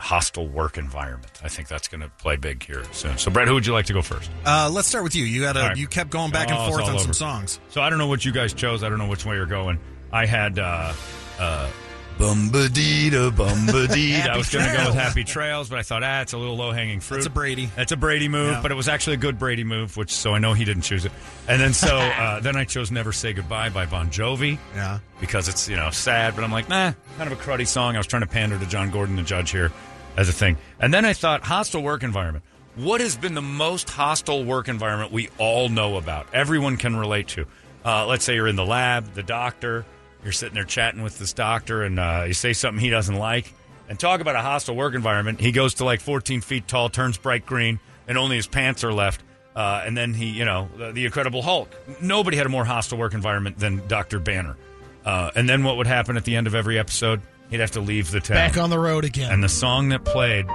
[0.00, 1.30] Hostile work environment.
[1.44, 3.18] I think that's going to play big here soon.
[3.18, 4.30] So, Brett, who would you like to go first?
[4.46, 5.24] Uh, let's start with you.
[5.24, 5.76] You had a, All right.
[5.76, 7.60] you kept going back and Oh, it's forth all on some songs.
[7.68, 8.82] So I don't know what you guys chose.
[8.82, 9.78] I don't know which way you're going.
[10.12, 10.92] I had uh
[11.38, 11.70] uh
[12.18, 14.26] Bumbadita Bumbadita.
[14.30, 16.56] I was going to go with Happy Trails, but I thought, ah, it's a little
[16.56, 17.18] low hanging fruit.
[17.18, 17.70] That's a Brady.
[17.76, 18.60] That's a Brady move, Yeah.
[18.62, 21.04] but it was actually a good Brady move, which so I know he didn't choose
[21.06, 21.12] it.
[21.48, 24.98] And then so uh, then I chose Never Say Goodbye by Bon Jovi Yeah.
[25.20, 27.94] because it's you know sad, but I'm like, nah, kind of a cruddy song.
[27.96, 29.72] I was trying to pander to John Gordon, the judge here,
[30.16, 30.56] as a thing.
[30.78, 32.44] And then I thought, hostile work environment.
[32.76, 36.32] What has been the most hostile work environment we all know about?
[36.32, 37.46] Everyone can relate to.
[37.84, 39.84] Uh, let's say you're in the lab, the doctor,
[40.22, 43.52] you're sitting there chatting with this doctor, and uh, you say something he doesn't like,
[43.88, 45.40] and talk about a hostile work environment.
[45.40, 48.92] He goes to like 14 feet tall, turns bright green, and only his pants are
[48.92, 49.22] left.
[49.56, 51.74] Uh, and then he, you know, the, the Incredible Hulk.
[52.00, 54.20] Nobody had a more hostile work environment than Dr.
[54.20, 54.56] Banner.
[55.04, 57.20] Uh, and then what would happen at the end of every episode?
[57.50, 58.36] He'd have to leave the town.
[58.36, 59.32] Back on the road again.
[59.32, 60.46] And the song that played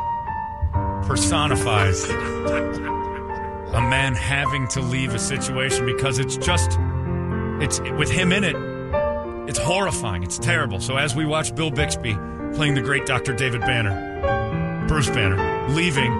[1.05, 6.77] personifies a man having to leave a situation because it's just,
[7.61, 8.55] it's with him in it,
[9.49, 10.23] it's horrifying.
[10.23, 10.79] It's terrible.
[10.79, 12.17] So as we watch Bill Bixby
[12.53, 13.33] playing the great Dr.
[13.33, 16.13] David Banner, Bruce Banner, leaving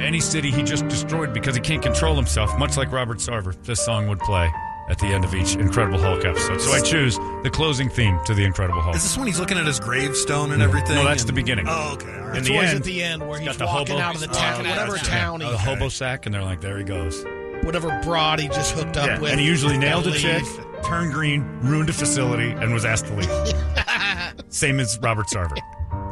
[0.00, 3.84] any city he just destroyed because he can't control himself, much like Robert Sarver, this
[3.84, 4.50] song would play
[4.88, 6.60] at the end of each Incredible Hulk episode.
[6.60, 8.96] So I choose the closing theme to the Incredible Hulk.
[8.96, 10.94] Is this when he's looking at his gravestone and everything?
[10.96, 11.66] No, that's And- the beginning.
[11.68, 12.06] Oh, okay.
[12.12, 12.30] All right.
[12.30, 14.02] In It's the always end, at the end where he's he's got the walking hobo-
[14.08, 15.46] out of the town, yeah, whatever town right.
[15.46, 17.24] he, the hobo sack, and they're like, there he goes.
[17.62, 19.30] whatever broad he just hooked up Yeah, with.
[19.32, 20.44] and he usually nailed a gotta chick,
[20.84, 24.44] turned green, ruined a facility, and was asked to leave.
[24.52, 25.56] Same as Robert Sarver.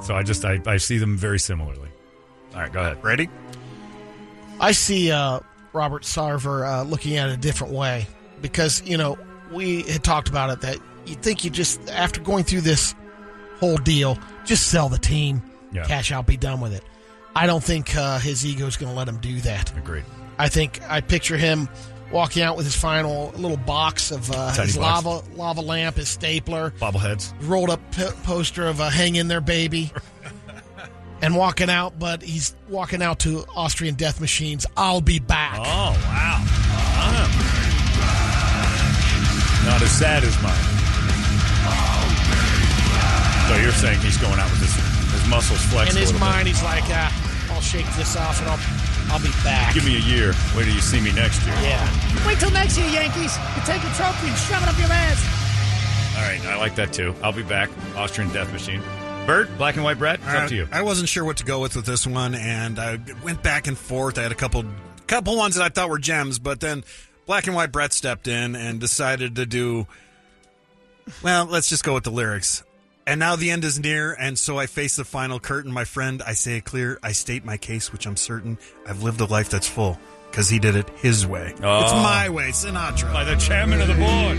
[0.02, 1.88] So I just I, I see them very similarly.
[2.54, 3.02] All right, go ahead.
[3.04, 3.28] Ready?
[4.60, 5.40] I see uh,
[5.72, 8.06] Robert Sarver uh, looking at it a different way
[8.44, 9.16] because you know
[9.50, 12.94] we had talked about it that you think you just after going through this
[13.58, 15.42] whole deal, just sell the team,
[15.72, 15.84] Yeah.
[15.86, 16.84] cash out, be done with it.
[17.34, 19.74] I don't think uh, his ego is going to let him do that.
[19.78, 20.04] Agreed.
[20.38, 21.68] I think I picture him
[22.12, 25.04] walking out with his final little box of uh, his box.
[25.04, 27.32] lava lava lamp, his stapler, Bobbleheads.
[27.40, 29.90] rolled up p- poster of a "Hang in there, baby,"
[31.22, 31.98] and walking out.
[31.98, 34.66] But he's walking out to Austrian Death Machines.
[34.76, 35.58] I'll be back.
[35.60, 36.44] Oh wow.
[36.46, 37.63] Ah.
[39.66, 40.54] Not as sad as mine.
[43.48, 44.74] So you're saying he's going out with his
[45.12, 46.32] his muscles flexed In a his little bit.
[46.34, 48.58] mind, he's like, ah, "I'll shake this off and I'll
[49.12, 50.32] I'll be back." Give me a year.
[50.56, 51.54] Wait till you see me next year.
[51.62, 52.26] yeah.
[52.26, 53.36] Wait till next year, Yankees.
[53.56, 55.20] You take a trophy and shove it up your ass.
[56.16, 57.14] All right, I like that too.
[57.22, 57.68] I'll be back.
[57.96, 58.80] Austrian Death Machine.
[59.26, 60.68] Bert, black and white Brett, it's up to you.
[60.72, 63.76] I wasn't sure what to go with with this one, and I went back and
[63.76, 64.18] forth.
[64.18, 64.64] I had a couple,
[65.06, 66.84] couple ones that I thought were gems, but then
[67.26, 69.86] Black and White Brett stepped in and decided to do.
[71.22, 72.62] Well, let's just go with the lyrics.
[73.06, 76.22] And now the end is near, and so I face the final curtain, my friend.
[76.26, 76.98] I say it clear.
[77.02, 79.98] I state my case, which I'm certain I've lived a life that's full
[80.30, 81.54] because he did it his way.
[81.62, 81.82] Oh.
[81.82, 83.12] It's my way, Sinatra.
[83.12, 84.38] By the chairman of the board.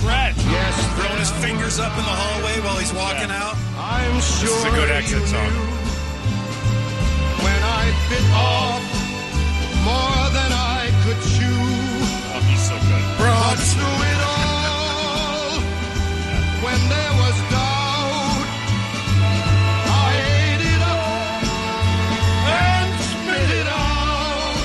[0.00, 0.34] Brett.
[0.36, 3.54] Yes, throwing his fingers up in the hallway while he's walking out.
[3.76, 5.52] I'm This sure is a good exit song.
[7.44, 8.82] when I bit off
[9.84, 10.59] more than I
[11.14, 11.22] could.
[12.32, 13.04] Oh, he's so good.
[13.18, 15.60] But through it all,
[16.62, 18.46] when there was doubt,
[19.86, 21.42] I ate it up
[22.46, 24.56] and spit it out.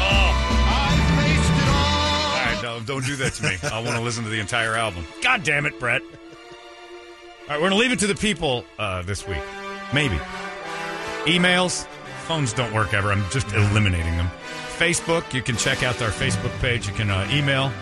[0.00, 0.30] Oh.
[0.70, 0.90] I
[1.20, 2.32] faced it all.
[2.32, 3.56] All right, no, don't do that to me.
[3.70, 5.06] I want to listen to the entire album.
[5.22, 6.02] God damn it, Brett.
[6.02, 6.08] All
[7.48, 9.42] right, we're going to leave it to the people uh, this week.
[9.92, 10.16] Maybe.
[11.26, 11.86] Emails,
[12.26, 13.12] phones don't work ever.
[13.12, 14.30] I'm just eliminating them.
[14.74, 16.86] Facebook, you can check out our Facebook page.
[16.86, 17.72] You can uh, email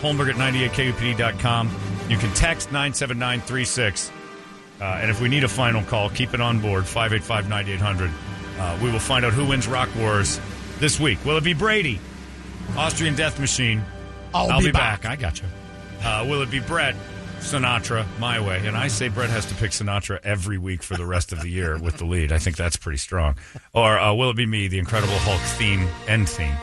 [0.00, 1.70] Holmberg at 98kupd.com.
[2.08, 4.10] You can text 97936.
[4.80, 8.10] Uh, and if we need a final call, keep it on board 585 9800.
[8.58, 10.40] Uh, we will find out who wins Rock Wars
[10.78, 11.24] this week.
[11.24, 12.00] Will it be Brady?
[12.76, 13.82] Austrian Death Machine.
[14.34, 15.02] I'll be, be back.
[15.02, 15.10] back.
[15.10, 15.46] I got you.
[16.02, 16.96] Uh, will it be Brett?
[17.44, 18.66] Sinatra, my way.
[18.66, 21.48] And I say Brett has to pick Sinatra every week for the rest of the
[21.50, 22.32] year with the lead.
[22.32, 23.36] I think that's pretty strong.
[23.74, 26.56] Or uh, will it be me, the Incredible Hulk theme, end theme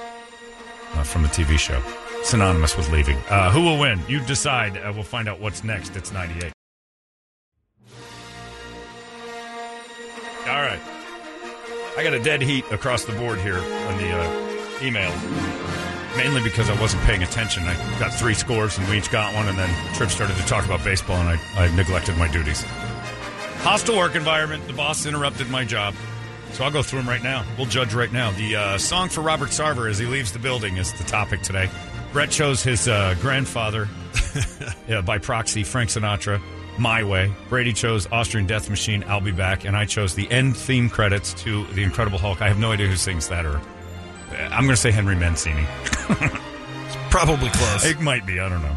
[0.94, 1.80] uh, from the TV show?
[2.24, 3.18] Synonymous with leaving.
[3.30, 4.02] Uh, who will win?
[4.08, 4.76] You decide.
[4.76, 5.96] Uh, we'll find out what's next.
[5.96, 6.52] It's 98.
[10.48, 10.82] All right.
[11.96, 15.12] I got a dead heat across the board here on the uh, email.
[16.18, 17.64] Mainly because I wasn't paying attention.
[17.64, 20.66] I got three scores and we each got one, and then Trip started to talk
[20.66, 22.64] about baseball, and I, I neglected my duties.
[23.62, 24.68] Hostile work environment.
[24.68, 25.96] The boss interrupted my job.
[26.54, 27.46] So I'll go through them right now.
[27.58, 28.32] We'll judge right now.
[28.32, 31.70] The uh, song for Robert Sarver as he leaves the building is the topic today.
[32.12, 33.88] Brett chose his uh, grandfather
[34.88, 36.42] yeah, by proxy, Frank Sinatra,
[36.78, 37.34] My Way.
[37.48, 39.64] Brady chose Austrian Death Machine, I'll Be Back.
[39.64, 42.42] And I chose the end theme credits to The Incredible Hulk.
[42.42, 43.62] I have no idea who sings that, or
[44.34, 45.66] I'm going to say Henry Mancini.
[46.10, 47.86] It's probably close.
[47.86, 48.40] It might be.
[48.40, 48.76] I don't know.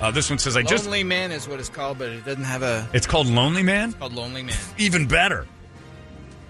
[0.00, 0.84] Uh, this one says, I just.
[0.84, 2.88] Lonely Man is what it's called, but it doesn't have a.
[2.92, 3.90] It's called Lonely Man?
[3.90, 4.56] It's called Lonely Man.
[4.76, 5.46] Even better.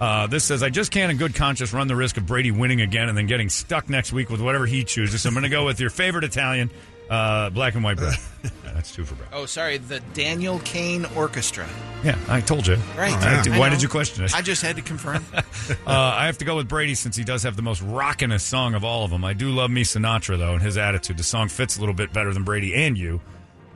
[0.05, 2.83] Uh, this says, I just can't in good conscience run the risk of Brady winning
[2.83, 5.23] again and then getting stuck next week with whatever he chooses.
[5.23, 6.71] So I'm going to go with your favorite Italian,
[7.09, 8.15] uh, black and white bread.
[8.45, 9.31] Yeah, that's two for Brett.
[9.33, 11.67] Oh, sorry, the Daniel Kane Orchestra.
[12.03, 12.77] Yeah, I told you.
[12.99, 13.15] Right.
[13.15, 13.75] I did- I why know.
[13.77, 14.35] did you question it?
[14.35, 15.25] I just had to confirm.
[15.35, 15.45] uh,
[15.87, 18.85] I have to go with Brady since he does have the most rockinest song of
[18.85, 19.25] all of them.
[19.25, 21.17] I do love me Sinatra though, and his attitude.
[21.17, 23.23] The song fits a little bit better than Brady and you.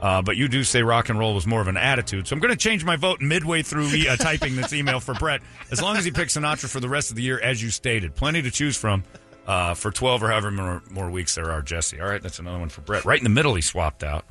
[0.01, 2.41] Uh, but you do say rock and roll was more of an attitude, so I'm
[2.41, 5.41] going to change my vote midway through e- uh, typing this email for Brett.
[5.73, 8.15] As long as he picks Sinatra for the rest of the year, as you stated,
[8.15, 9.03] plenty to choose from
[9.47, 11.63] uh, for 12 or however more, more weeks there are.
[11.63, 13.05] Jesse, all right, that's another one for Brett.
[13.05, 14.25] Right in the middle, he swapped out,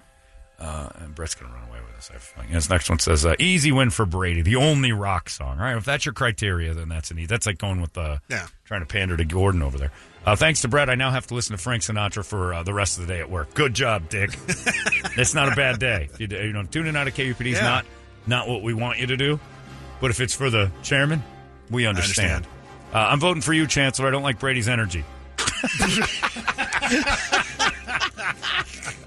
[0.59, 2.09] uh, and Brett's going to run away with this.
[2.09, 2.51] I have a feeling.
[2.53, 5.75] This next one says, uh, "Easy win for Brady, the only rock song." All right,
[5.75, 7.27] if that's your criteria, then that's an easy.
[7.27, 8.47] That's like going with the Yeah.
[8.65, 9.91] trying to pander to Gordon over there.
[10.27, 12.73] Uh, thanks to Brett, I now have to listen to Frank Sinatra for uh, the
[12.73, 13.53] rest of the day at work.
[13.53, 14.31] Good job, Dick.
[15.15, 16.09] it's not a bad day.
[16.19, 17.61] You, you know, tuning out of KUPD is Yeah.
[17.63, 17.85] not
[18.27, 19.39] not what we want you to do,
[20.01, 21.23] but if it's for the chairman,
[21.71, 22.45] we understand.
[22.45, 22.53] understand.
[22.93, 24.09] Uh, I'm voting for you, Chancellor.
[24.09, 25.05] I don't like Brady's energy.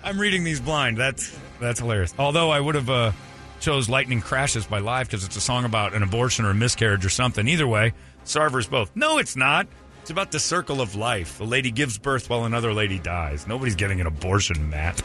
[0.02, 0.96] I'm reading these blind.
[0.96, 2.14] That's that's hilarious.
[2.18, 3.12] Although I would have uh,
[3.60, 7.04] chose "Lightning Crashes" by Live because it's a song about an abortion or a miscarriage
[7.04, 7.46] or something.
[7.46, 7.92] Either way,
[8.24, 8.90] Sarver's both.
[8.96, 9.66] No, it's not.
[10.00, 11.40] It's about the circle of life.
[11.40, 13.46] A lady gives birth while another lady dies.
[13.46, 15.02] Nobody's getting an abortion, Matt.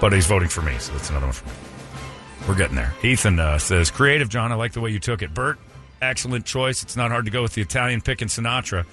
[0.00, 1.54] But he's voting for me, so that's another one for me.
[2.48, 2.92] We're getting there.
[3.02, 4.50] Ethan uh, says, "Creative, John.
[4.50, 5.58] I like the way you took it." Bert,
[6.00, 6.82] excellent choice.
[6.82, 8.84] It's not hard to go with the Italian pick and Sinatra,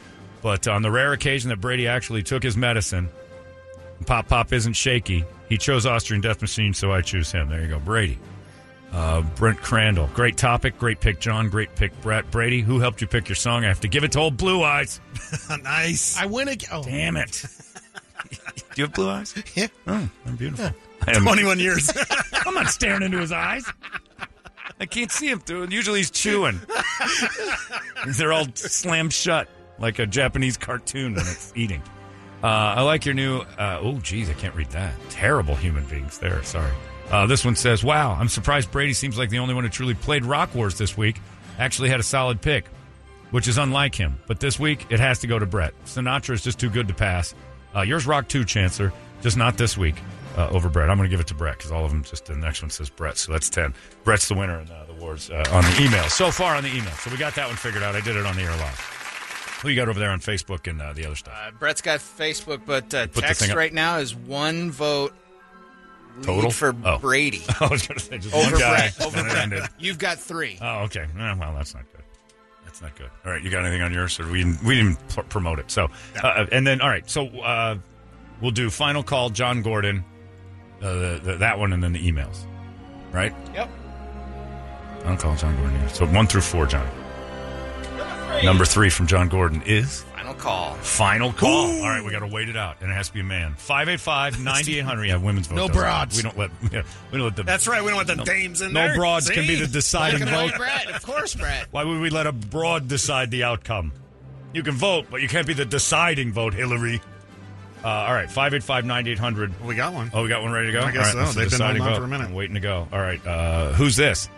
[0.42, 3.10] but on the rare occasion that Brady actually took his medicine,
[4.06, 5.26] Pop Pop isn't shaky.
[5.48, 7.50] He chose Austrian Death Machine, so I choose him.
[7.50, 8.20] There you go, Brady.
[8.92, 11.50] Uh, Brent Crandall, great topic, great pick, John.
[11.50, 12.30] Great pick, Brett.
[12.32, 13.64] Brady, who helped you pick your song?
[13.64, 15.00] I have to give it to old Blue Eyes.
[15.64, 16.18] nice.
[16.18, 16.70] I win again.
[16.74, 17.46] Oh, Damn it!
[18.30, 19.34] Do you have blue eyes?
[19.56, 19.68] Yeah.
[19.88, 20.72] Oh, I'm beautiful.
[21.08, 21.92] I am- 21 years.
[22.46, 23.66] I'm not staring into his eyes.
[24.80, 25.68] I can't see him through.
[25.70, 26.60] Usually he's chewing.
[28.18, 29.48] They're all slammed shut
[29.80, 31.82] like a Japanese cartoon when it's eating.
[32.44, 33.40] Uh, I like your new.
[33.58, 34.94] Uh, oh, geez, I can't read that.
[35.10, 36.42] Terrible human beings there.
[36.44, 36.72] Sorry.
[37.12, 39.96] Uh, this one says, "Wow, I'm surprised Brady seems like the only one who truly
[39.96, 41.20] played Rock Wars this week.
[41.58, 42.66] Actually had a solid pick,
[43.32, 44.20] which is unlike him.
[44.28, 45.74] But this week it has to go to Brett.
[45.86, 47.34] Sinatra is just too good to pass.
[47.76, 49.96] Uh, yours rock too, Chancellor, just not this week
[50.38, 50.90] uh, over Brett.
[50.90, 52.70] I'm going to give it to Brett because all of them just the next one
[52.72, 53.74] says Brett, so that's ten.
[54.04, 56.70] Brett's the winner in uh, the awards uh, on the email so far on the
[56.70, 56.94] email.
[56.94, 57.96] So we got that one figured out.
[57.96, 58.80] I did it on the air live.
[59.62, 61.34] Who you got over there on Facebook and uh, the other stuff?
[61.36, 65.14] Uh, Brett's got Facebook, but uh, text right now is one vote
[66.24, 66.52] Total?
[66.52, 66.98] for Oh.
[67.00, 67.42] Brady.
[67.60, 68.90] I was going to say just Over one guy.
[68.98, 69.02] Brett.
[69.06, 69.72] Over Brett.
[69.80, 70.58] You've got three.
[70.62, 71.02] Oh, okay.
[71.18, 72.04] Eh, well, that's not good.
[72.66, 73.10] That's not good.
[73.26, 74.20] All right, you got anything on yours?
[74.20, 75.72] Or we didn't, we didn't pr- promote it.
[75.72, 75.88] So,
[76.24, 77.10] uh, and then all right.
[77.10, 77.78] So uh,
[78.42, 80.04] we'll do final call, John Gordon,
[80.82, 82.46] uh, the, the, that one, and then the emails.
[83.12, 83.34] Right?
[83.56, 83.70] Yep.
[85.02, 85.90] Final call, John Gordon.
[85.90, 86.88] So one through four, John.
[88.44, 90.74] Number three from John Gordon is Final call.
[90.76, 91.82] final call.
[91.82, 93.56] All right, we got to wait it out, and it has to be a man.
[93.56, 95.56] 585 9800 Yeah, women's vote.
[95.56, 96.18] No broads.
[96.18, 96.52] We don't let.
[96.72, 97.44] Yeah, we don't let the.
[97.44, 97.82] That's right.
[97.82, 98.90] We don't want the dames in no there.
[98.90, 100.52] No broads can be the deciding vote.
[100.52, 100.88] old Brett.
[100.92, 101.68] Of course, Brett.
[101.72, 103.92] Why would we let a broad decide the outcome?
[104.54, 107.02] You can vote, but you can't be the deciding vote, Hillary.
[107.84, 109.66] Uh, all right, 585 9800.
[109.66, 110.12] We got one.
[110.14, 110.82] Oh, we got one ready to go?
[110.82, 111.40] I guess All right, so.
[111.40, 112.26] They've been holding on for a minute.
[112.28, 112.88] I'm waiting to go.
[112.92, 114.30] All right, uh, who's this?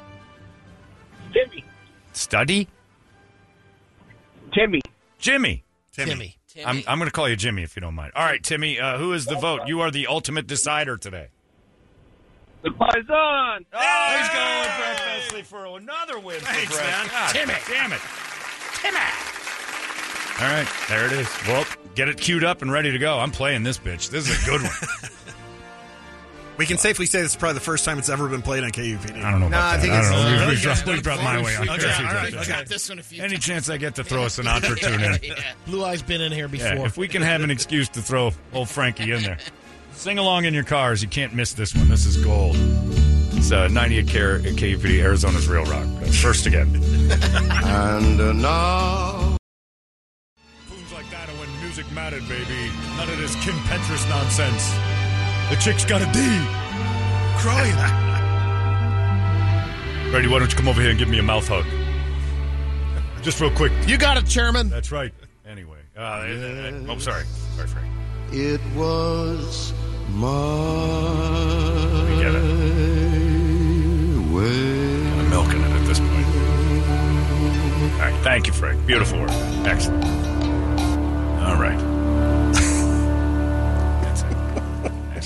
[1.34, 1.66] Timmy.
[2.14, 2.68] Study?
[4.54, 4.82] Timmy.
[5.18, 5.64] Jimmy.
[5.92, 6.38] Timmy.
[6.66, 8.14] I'm, I'm going to call you Jimmy if you don't mind.
[8.16, 9.62] All right, Timmy, uh, who is the vote?
[9.68, 11.28] You are the ultimate decider today.
[12.64, 13.66] The Paisan.
[13.74, 17.08] Oh, he's going Brett Fesley for another win Thanks, for man.
[17.08, 17.54] God Timmy.
[17.68, 18.02] Damn it.
[18.76, 18.98] Timmy.
[20.40, 21.28] All right, there it is.
[21.48, 23.18] Well, get it queued up and ready to go.
[23.18, 24.10] I'm playing this bitch.
[24.10, 24.72] This is a good one.
[26.58, 28.70] We can safely say this is probably the first time it's ever been played on
[28.72, 29.24] KUPD.
[29.24, 29.82] I don't know No, about I that.
[29.82, 30.46] think I it's- don't know.
[30.46, 31.56] Please yeah, drop, please drop my way.
[31.56, 31.96] on Okay, there.
[32.08, 32.34] all right.
[32.36, 32.64] Okay.
[32.68, 33.46] This one a few Any times.
[33.46, 35.20] chance I get to throw a Sinatra tune in?
[35.24, 35.34] Yeah.
[35.66, 36.68] Blue Eye's been in here before.
[36.76, 39.38] Yeah, if we can have an excuse to throw old Frankie in there.
[39.94, 41.02] Sing along in your cars.
[41.02, 41.88] You can't miss this one.
[41.88, 42.56] This is gold.
[43.34, 44.20] It's uh, 98 K-
[44.76, 45.88] KUPD, Arizona's Real Rock.
[46.22, 46.76] First again.
[47.64, 49.38] And uh, now.
[50.70, 52.72] Tunes like that are when music mattered, baby.
[52.98, 54.72] None of this Kim Petras nonsense.
[55.52, 56.20] The chick's got a D.
[57.38, 57.76] Crying.
[60.10, 61.66] Brady, why don't you come over here and give me a mouth hug?
[63.22, 63.74] Just real quick.
[63.86, 64.70] you got it, Chairman.
[64.70, 65.14] That's right.
[65.46, 65.80] Anyway.
[65.98, 67.26] Uh, uh, oh, sorry.
[67.56, 67.86] Sorry, Frank.
[68.32, 69.74] It was
[70.12, 70.30] my
[72.10, 72.42] We get it.
[74.32, 75.20] way.
[75.20, 76.26] I'm milking it at this point.
[77.94, 78.24] All right.
[78.24, 78.86] Thank you, Frank.
[78.88, 79.32] Beautiful work.
[79.66, 80.06] Excellent.
[81.42, 82.01] All right.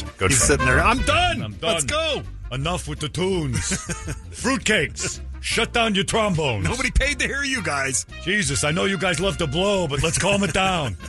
[0.04, 0.18] It.
[0.18, 0.62] Good He's Frank.
[0.62, 0.84] sitting there.
[0.84, 1.42] I'm done.
[1.42, 1.74] I'm done.
[1.74, 2.22] Let's go.
[2.52, 3.60] Enough with the tunes.
[4.32, 5.20] Fruitcakes.
[5.42, 6.68] Shut down your trombones.
[6.68, 8.06] Nobody paid to hear you guys.
[8.24, 10.98] Jesus, I know you guys love to blow, but let's calm it down.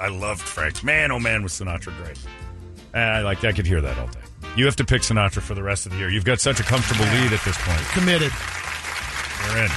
[0.00, 0.84] I loved Frank.
[0.84, 2.18] Man, oh man, was Sinatra great.
[2.94, 4.20] And I like I could hear that all day.
[4.56, 6.08] You have to pick Sinatra for the rest of the year.
[6.08, 7.80] You've got such a comfortable lead at this point.
[7.88, 8.32] Committed.
[9.46, 9.70] You're in.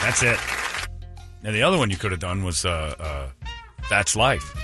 [0.00, 0.38] That's it.
[1.44, 3.28] And the other one you could have done was uh, uh,
[3.90, 4.54] That's Life.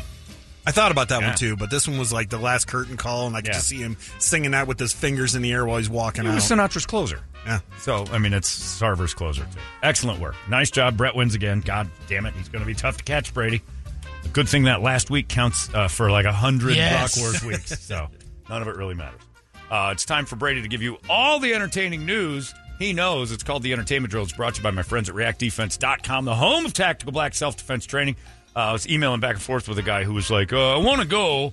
[0.67, 1.29] I thought about that Yeah.
[1.29, 3.53] one too, but this one was like the last curtain call, and I could Yeah.
[3.55, 6.29] just see him singing that with his fingers in the air while he's walking It
[6.29, 6.35] out.
[6.37, 7.21] was Sinatra's closer.
[7.45, 7.59] Yeah.
[7.81, 9.59] So, I mean, it's Sarver's closer, too.
[9.83, 10.37] Excellent work.
[10.49, 10.97] Nice job.
[10.97, 11.61] Brett wins again.
[11.61, 12.35] God damn it.
[12.39, 13.61] He's going to be tough to catch, Brady.
[14.25, 17.15] A good thing that last week counts uh, for like a 100 Yes.
[17.17, 17.77] Brock Wars weeks.
[17.87, 18.09] So,
[18.49, 19.21] none of it really matters.
[19.69, 23.33] Uh, it's time for Brady to give you all the entertaining news he knows.
[23.33, 24.23] It's called The Entertainment Drill.
[24.25, 27.57] It's brought to you by my friends at reactdefense.com, the home of tactical black self
[27.57, 28.15] defense training.
[28.55, 30.83] Uh, I was emailing back and forth with a guy who was like, uh, I
[30.85, 31.53] want to go,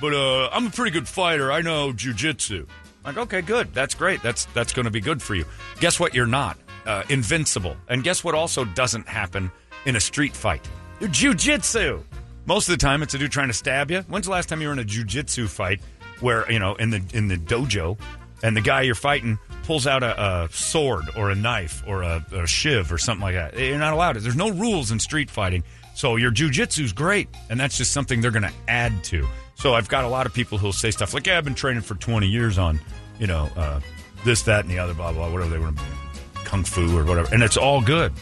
[0.00, 1.50] but uh, I'm a pretty good fighter.
[1.50, 2.66] I know jujitsu.
[3.04, 3.72] Like, okay, good.
[3.74, 4.22] That's great.
[4.22, 5.44] That's that's going to be good for you.
[5.80, 6.14] Guess what?
[6.14, 7.76] You're not uh, invincible.
[7.88, 8.34] And guess what?
[8.34, 9.50] Also doesn't happen
[9.84, 10.66] in a street fight.
[11.00, 12.02] Jujitsu.
[12.46, 14.00] Most of the time, it's a dude trying to stab you.
[14.08, 15.80] When's the last time you were in a jujitsu fight
[16.20, 17.98] where you know in the in the dojo,
[18.42, 22.24] and the guy you're fighting pulls out a, a sword or a knife or a,
[22.32, 23.58] a shiv or something like that?
[23.58, 24.16] You're not allowed.
[24.16, 25.64] There's no rules in street fighting.
[25.94, 29.26] So your jujitsu's great, and that's just something they're going to add to.
[29.54, 31.82] So I've got a lot of people who'll say stuff like, "Yeah, I've been training
[31.82, 32.80] for 20 years on,
[33.18, 33.80] you know, uh,
[34.24, 35.84] this, that, and the other, blah blah, whatever they want to,
[36.44, 38.12] kung fu or whatever," and it's all good.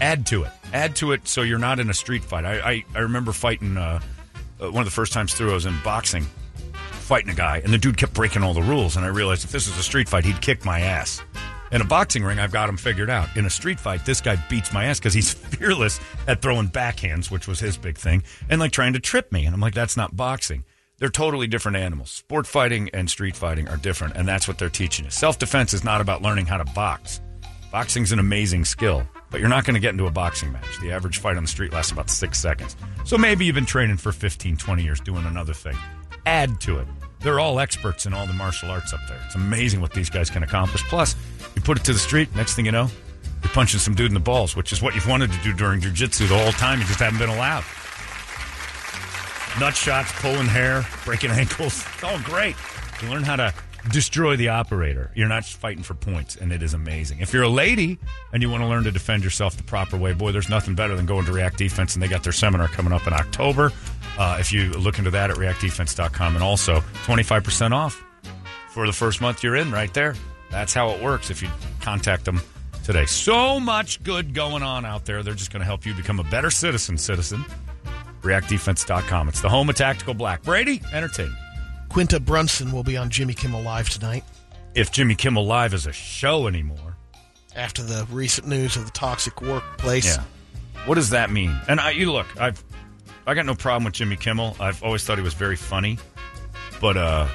[0.00, 0.50] Add to it.
[0.72, 2.44] Add to it so you're not in a street fight.
[2.46, 4.00] I I, I remember fighting uh,
[4.58, 5.50] uh, one of the first times through.
[5.50, 6.26] I was in boxing,
[6.92, 8.96] fighting a guy, and the dude kept breaking all the rules.
[8.96, 11.20] And I realized if this was a street fight, he'd kick my ass.
[11.72, 13.34] In a boxing ring, I've got him figured out.
[13.34, 17.30] In a street fight, this guy beats my ass because he's fearless at throwing backhands,
[17.30, 19.46] which was his big thing, and like trying to trip me.
[19.46, 20.64] And I'm like, that's not boxing.
[20.98, 22.10] They're totally different animals.
[22.10, 25.14] Sport fighting and street fighting are different, and that's what they're teaching us.
[25.14, 27.22] Self defense is not about learning how to box.
[27.72, 30.78] Boxing's an amazing skill, but you're not going to get into a boxing match.
[30.82, 32.76] The average fight on the street lasts about six seconds.
[33.06, 35.78] So maybe you've been training for 15, 20 years doing another thing.
[36.26, 36.86] Add to it.
[37.22, 39.20] They're all experts in all the martial arts up there.
[39.26, 40.82] It's amazing what these guys can accomplish.
[40.84, 41.14] Plus,
[41.54, 42.88] you put it to the street, next thing you know,
[43.42, 45.80] you're punching some dude in the balls, which is what you've wanted to do during
[45.80, 46.80] jiu-jitsu the whole time.
[46.80, 47.64] You just haven't been allowed.
[49.60, 51.84] Nut shots, pulling hair, breaking ankles.
[51.94, 52.56] It's all great.
[53.02, 53.52] You learn how to
[53.90, 55.10] destroy the operator.
[55.14, 57.20] You're not fighting for points, and it is amazing.
[57.20, 57.98] If you're a lady
[58.32, 60.94] and you want to learn to defend yourself the proper way, boy, there's nothing better
[60.94, 63.72] than going to React Defense, and they got their seminar coming up in October.
[64.18, 68.02] Uh, if you look into that at reactdefense.com, and also 25% off
[68.70, 70.14] for the first month you're in right there.
[70.50, 71.48] That's how it works if you
[71.80, 72.40] contact them
[72.84, 73.06] today.
[73.06, 75.22] So much good going on out there.
[75.22, 77.44] They're just going to help you become a better citizen, citizen.
[78.22, 79.28] ReactDefense.com.
[79.28, 80.42] It's the home of Tactical Black.
[80.42, 81.38] Brady, entertainment.
[81.88, 84.24] Quinta Brunson will be on Jimmy Kimmel Live tonight
[84.74, 86.96] If Jimmy Kimmel Live is a show anymore.
[87.54, 90.16] after the recent news of the toxic workplace.
[90.16, 90.24] Yeah.
[90.86, 91.54] What does that mean?
[91.68, 92.62] And I, you look, I've,
[93.26, 94.56] I got no problem with Jimmy Kimmel.
[94.58, 95.98] I've always thought he was very funny,
[96.80, 97.28] but uh,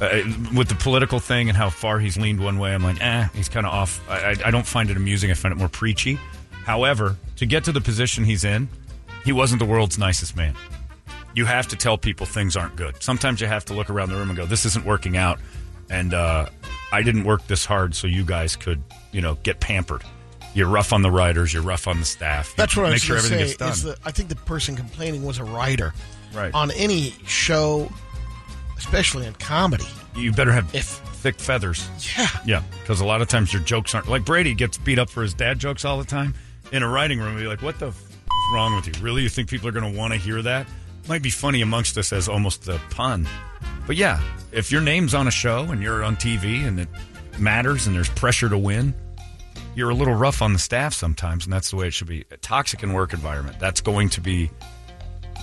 [0.00, 0.22] uh,
[0.54, 3.48] with the political thing and how far he's leaned one way, I'm like, eh, he's
[3.48, 4.00] kind of off.
[4.08, 5.30] I, I, I don't find it amusing.
[5.30, 6.18] I find it more preachy.
[6.64, 8.68] However, to get to the position he's in,
[9.24, 10.54] He wasn't the world's nicest man.
[11.34, 13.02] You have to tell people things aren't good.
[13.02, 15.40] Sometimes you have to look around the room and go, "This isn't working out,"
[15.90, 16.46] and uh,
[16.92, 18.82] I didn't work this hard so you guys could,
[19.12, 20.04] you know, get pampered.
[20.54, 21.52] You're rough on the writers.
[21.52, 22.54] You're rough on the staff.
[22.56, 23.56] That's what I was sure going to say.
[23.56, 23.96] done.
[24.04, 25.92] I think the person complaining was a writer.
[26.32, 26.54] Right.
[26.54, 27.90] On any show,
[28.78, 29.86] especially in comedy.
[30.16, 31.88] you better have if, thick feathers.
[32.16, 32.28] Yeah.
[32.44, 35.22] Yeah, because a lot of times your jokes aren't like Brady gets beat up for
[35.22, 36.34] his dad jokes all the time.
[36.72, 39.02] In a writing room, you're like, "What the f- is wrong with you?
[39.02, 40.66] Really, you think people are going to want to hear that?"
[41.08, 43.28] Might be funny amongst us as almost a pun,
[43.86, 44.20] but yeah,
[44.52, 46.88] if your name's on a show and you're on TV and it
[47.38, 48.94] matters and there's pressure to win,
[49.74, 52.24] you're a little rough on the staff sometimes, and that's the way it should be.
[52.30, 53.58] A toxic in work environment.
[53.58, 54.50] That's going to be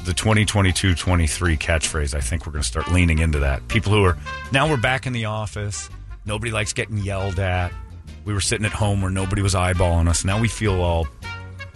[0.05, 2.15] the 2022-23 catchphrase.
[2.15, 3.67] I think we're going to start leaning into that.
[3.67, 4.17] People who are
[4.51, 5.89] now we're back in the office.
[6.25, 7.73] Nobody likes getting yelled at.
[8.25, 10.23] We were sitting at home where nobody was eyeballing us.
[10.23, 11.07] Now we feel all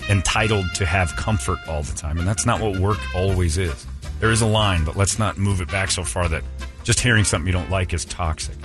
[0.09, 3.85] entitled to have comfort all the time, and that's not what work always is.
[4.19, 6.43] There is a line, but let's not move it back so far that
[6.83, 8.55] just hearing something you don't like is toxic.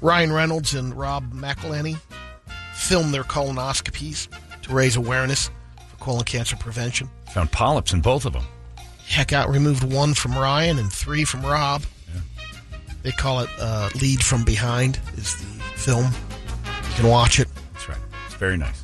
[0.00, 1.96] Ryan Reynolds and Rob McElhenney
[2.82, 4.28] filmed their colonoscopies
[4.62, 5.50] to raise awareness
[5.88, 7.08] for colon cancer prevention.
[7.32, 8.44] Found polyps in both of them.
[9.06, 11.82] Heck out removed one from Ryan and three from Rob.
[13.02, 15.44] They call it uh, "Lead from Behind." Is the
[15.76, 16.04] film?
[16.04, 17.48] You can watch it.
[17.72, 17.98] That's right.
[18.26, 18.82] It's very nice.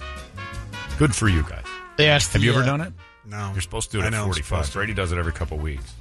[0.99, 1.65] Good for you guys.
[1.97, 2.33] They asked.
[2.33, 2.93] Have the, you ever uh, done it?
[3.25, 3.51] No.
[3.53, 4.73] You're supposed to do it I at know 45.
[4.73, 5.95] Brady does it every couple weeks.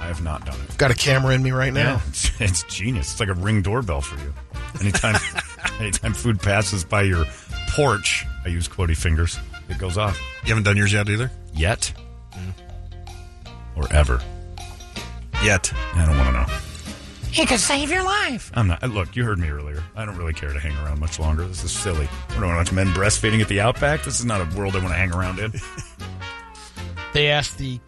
[0.00, 0.78] I have not done it.
[0.78, 1.94] Got a camera in me right now.
[1.94, 3.12] Yeah, it's, it's genius.
[3.12, 4.32] It's like a ring doorbell for you.
[4.80, 5.16] Anytime,
[5.80, 7.24] anytime food passes by your
[7.70, 9.38] porch, I use quotey fingers.
[9.68, 10.18] It goes off.
[10.42, 11.30] You haven't done yours yet either?
[11.52, 11.92] Yet,
[12.32, 12.52] mm.
[13.76, 14.20] or ever.
[15.42, 15.72] Yet.
[15.94, 16.58] I don't want to know.
[17.30, 18.50] He could save your life.
[18.54, 18.82] I'm not.
[18.82, 19.84] Uh, look, you heard me earlier.
[19.94, 21.44] I don't really care to hang around much longer.
[21.44, 22.08] This is silly.
[22.30, 24.02] I don't want to watch men breastfeeding at the Outback.
[24.02, 25.52] This is not a world I want to hang around in.
[27.12, 27.80] They asked the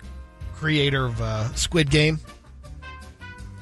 [0.61, 2.21] creator of uh, Squid Game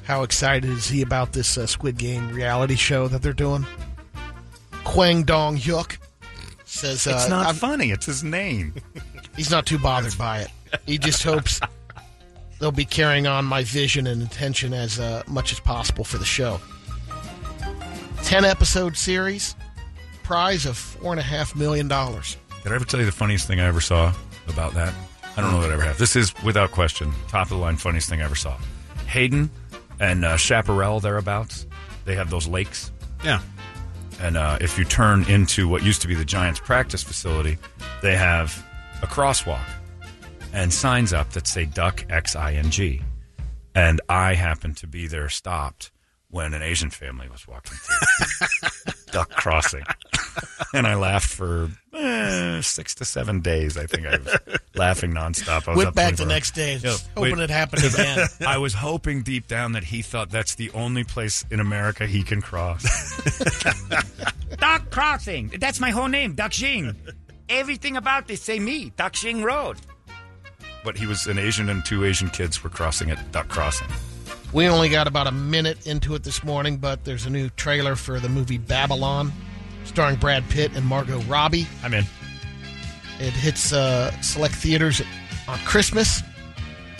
[0.09, 3.63] how excited is he about this uh, Squid Game reality show that they're doing.
[4.83, 5.97] Hwang Dong Hyuk
[6.65, 7.91] says uh, it's not I'm- funny.
[7.91, 8.73] It's his name.
[9.37, 10.49] He's not too bothered by it.
[10.87, 11.59] He just hopes
[12.59, 16.25] they'll be carrying on my vision and intention as uh, much as possible for the
[16.25, 16.59] show.
[18.23, 19.55] Ten episode series,
[20.23, 22.35] prize of four and a half million dollars.
[22.63, 24.11] Did I ever tell you the funniest thing I ever saw
[24.47, 24.91] about that?
[25.39, 25.97] I don't know that I ever have.
[25.97, 28.57] This is, without question, top of the line funniest thing I ever saw.
[29.07, 29.49] Hayden
[30.01, 31.65] and uh, Chaparral, thereabouts,
[32.03, 32.91] they have those lakes.
[33.23, 33.39] Yeah.
[34.19, 37.57] And uh, if you turn into what used to be the Giants practice facility,
[38.01, 38.65] they have
[39.01, 39.63] a crosswalk
[40.51, 43.01] and signs up that say Duck X I N G.
[43.73, 45.91] And I happened to be there stopped
[46.29, 49.83] when an Asian family was walking through Duck Crossing.
[50.73, 53.77] And I laughed for eh, six to seven days.
[53.77, 54.37] I think I was
[54.75, 55.67] laughing nonstop.
[55.67, 57.43] I was Went up back the 24 next day, Yeah, just hoping wait.
[57.43, 58.27] it happened again.
[58.45, 62.23] I was hoping deep down that he thought that's the only place in America he
[62.23, 62.83] can cross.
[64.57, 65.47] Duck Crossing.
[65.59, 66.95] That's my whole name, Duck Xing.
[67.47, 69.77] Everything about this say me, Duck Xing Road.
[70.83, 73.87] but he was an Asian and two Asian kids were crossing at Duck Crossing.
[74.51, 77.95] We only got about a minute into it this morning, but there's a new trailer
[77.95, 79.31] for the movie Babylon,
[79.89, 81.67] starring Brad Pitt and Margot Robbie.
[81.83, 82.05] I'm in.
[83.19, 85.01] It hits uh, select theaters
[85.47, 86.21] on Christmas.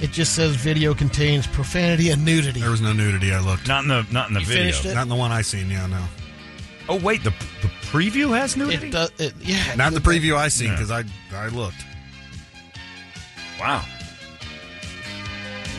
[0.02, 2.60] It just says video contains profanity and nudity.
[2.62, 3.32] There was no nudity.
[3.34, 3.68] I looked.
[3.68, 4.64] Not in the not in the You video.
[4.64, 4.94] finished it?
[4.96, 5.70] Not in the one I seen.
[5.70, 6.04] Yeah, no.
[6.90, 7.30] Oh wait, the
[7.62, 8.88] the preview has nudity.
[8.88, 9.12] It does.
[9.20, 10.76] It, yeah, Not in the preview I seen Yeah.
[10.76, 11.04] because I
[11.34, 11.86] I looked.
[13.60, 13.84] Wow.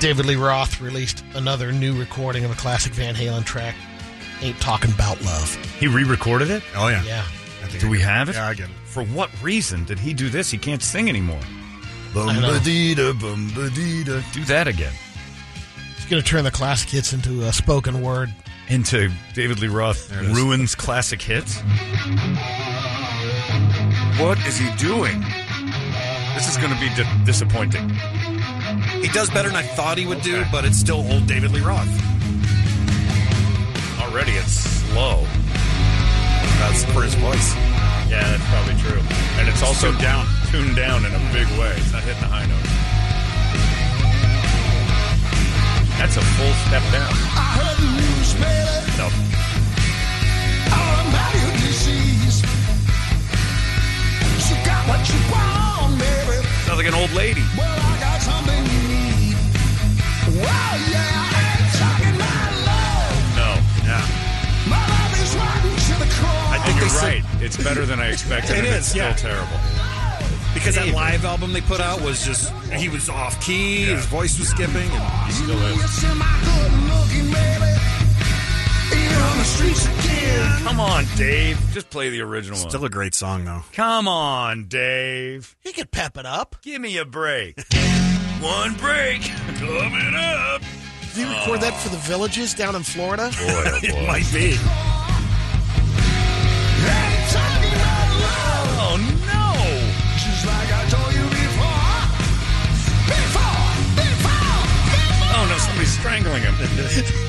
[0.00, 3.74] David Lee Roth released another new recording of a classic Van Halen track.
[4.42, 5.54] Ain't talking about love.
[5.78, 6.62] He re-recorded it.
[6.74, 7.02] Oh yeah.
[7.04, 7.24] Yeah.
[7.78, 8.34] Do we have it?
[8.34, 8.74] Yeah, I get it.
[8.86, 10.50] For what reason did he do this?
[10.50, 11.38] He can't sing anymore.
[12.16, 12.48] I know.
[12.58, 14.32] Bumbadita, bumbadita.
[14.32, 14.92] Do that again.
[15.96, 18.34] He's going to turn the classic hits into a spoken word.
[18.68, 20.36] Into David Lee Roth There it is.
[20.36, 21.60] ruins classic hits.
[24.18, 25.20] What is he doing?
[26.34, 27.88] This is going to be di- disappointing.
[29.00, 31.60] He does better than I thought he would do, but it's still old David Lee
[31.60, 31.88] Roth.
[34.10, 35.22] Already, it's slow.
[36.58, 37.54] That's for his voice.
[38.10, 39.00] Yeah, that's probably true.
[39.38, 40.26] And it's also tuned down.
[40.50, 41.70] tuned down in a big way.
[41.78, 42.66] It's not hitting the high note.
[45.94, 47.14] That's a full step down.
[48.98, 49.06] No.
[56.66, 57.42] Sounds like an old lady.
[57.56, 57.70] No.
[66.82, 67.42] I think they you're said- right.
[67.42, 68.50] It's better than I expected.
[68.56, 69.58] It and is, It's still terrible.
[70.54, 74.36] Because that live album they put out was just he was off key, his voice
[74.38, 76.02] was skipping, and He still is.
[80.62, 81.58] Come on, Dave.
[81.72, 82.68] Just play the original one.
[82.70, 83.62] still a great song though.
[83.72, 85.56] Come on, Dave.
[85.60, 86.56] He could pep it up.
[86.62, 87.58] Give me a break.
[88.40, 89.22] One break
[89.58, 90.62] coming up.
[91.14, 93.30] Did he record that for the villages down in Florida?
[93.30, 93.86] Boy, oh boy.
[93.88, 94.56] It might be.
[106.00, 106.54] Strangling him.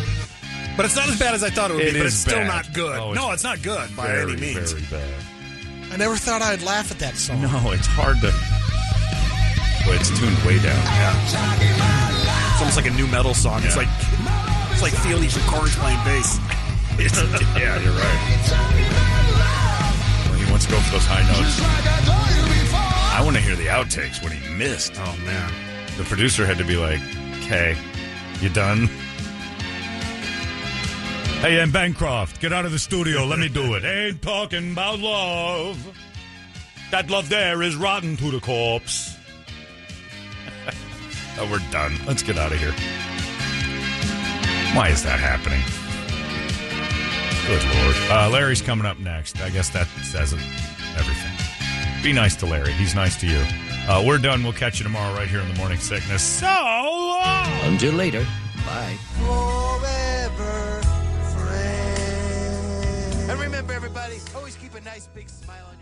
[0.78, 2.00] But it's not as bad as I thought it would It be.
[2.00, 2.48] But is it's still bad.
[2.48, 2.98] not good.
[2.98, 4.72] Oh, no, it's not good by very, any means.
[4.72, 5.14] very bad.
[5.92, 7.42] I never thought I'd laugh at that song.
[7.42, 8.32] No, it's hard to.
[9.86, 10.80] But it's tuned way down.
[11.28, 13.62] It's almost like a new metal song.
[13.66, 13.84] It's Yeah.
[13.84, 13.92] like
[14.72, 16.40] it's like Fieldy from Korn's playing bass.
[16.98, 17.20] It's,
[17.60, 18.22] yeah, you're right.
[20.32, 21.60] Well, he wants to go for those high notes.
[23.14, 24.94] I want to hear the outtakes when he missed.
[24.96, 25.52] Oh man.
[25.98, 27.02] The producer had to be like,
[27.44, 27.76] "Okay,
[28.42, 28.90] you done?"
[31.42, 32.40] Hey, I'm Bancroft.
[32.40, 33.26] Get out of the studio.
[33.26, 33.84] Let me do it.
[33.84, 35.98] Ain't talking about love.
[36.92, 39.18] That love there is rotten to the corpse.
[41.40, 41.98] oh, we're done.
[42.06, 42.74] Let's get out of here.
[44.76, 45.64] Why is that happening?
[47.48, 47.96] Good lord.
[48.12, 49.42] Uh, Larry's coming up next.
[49.42, 52.04] I guess that says everything.
[52.04, 52.74] Be nice to Larry.
[52.74, 53.71] He's nice to you.
[53.88, 54.44] Uh, we're done.
[54.44, 56.24] We'll catch you tomorrow right here in the morning sickness.
[56.24, 57.48] So long.
[57.64, 58.26] Until later.
[58.66, 58.98] Bye.
[63.30, 65.81] And remember, everybody, always keep a nice big smile on your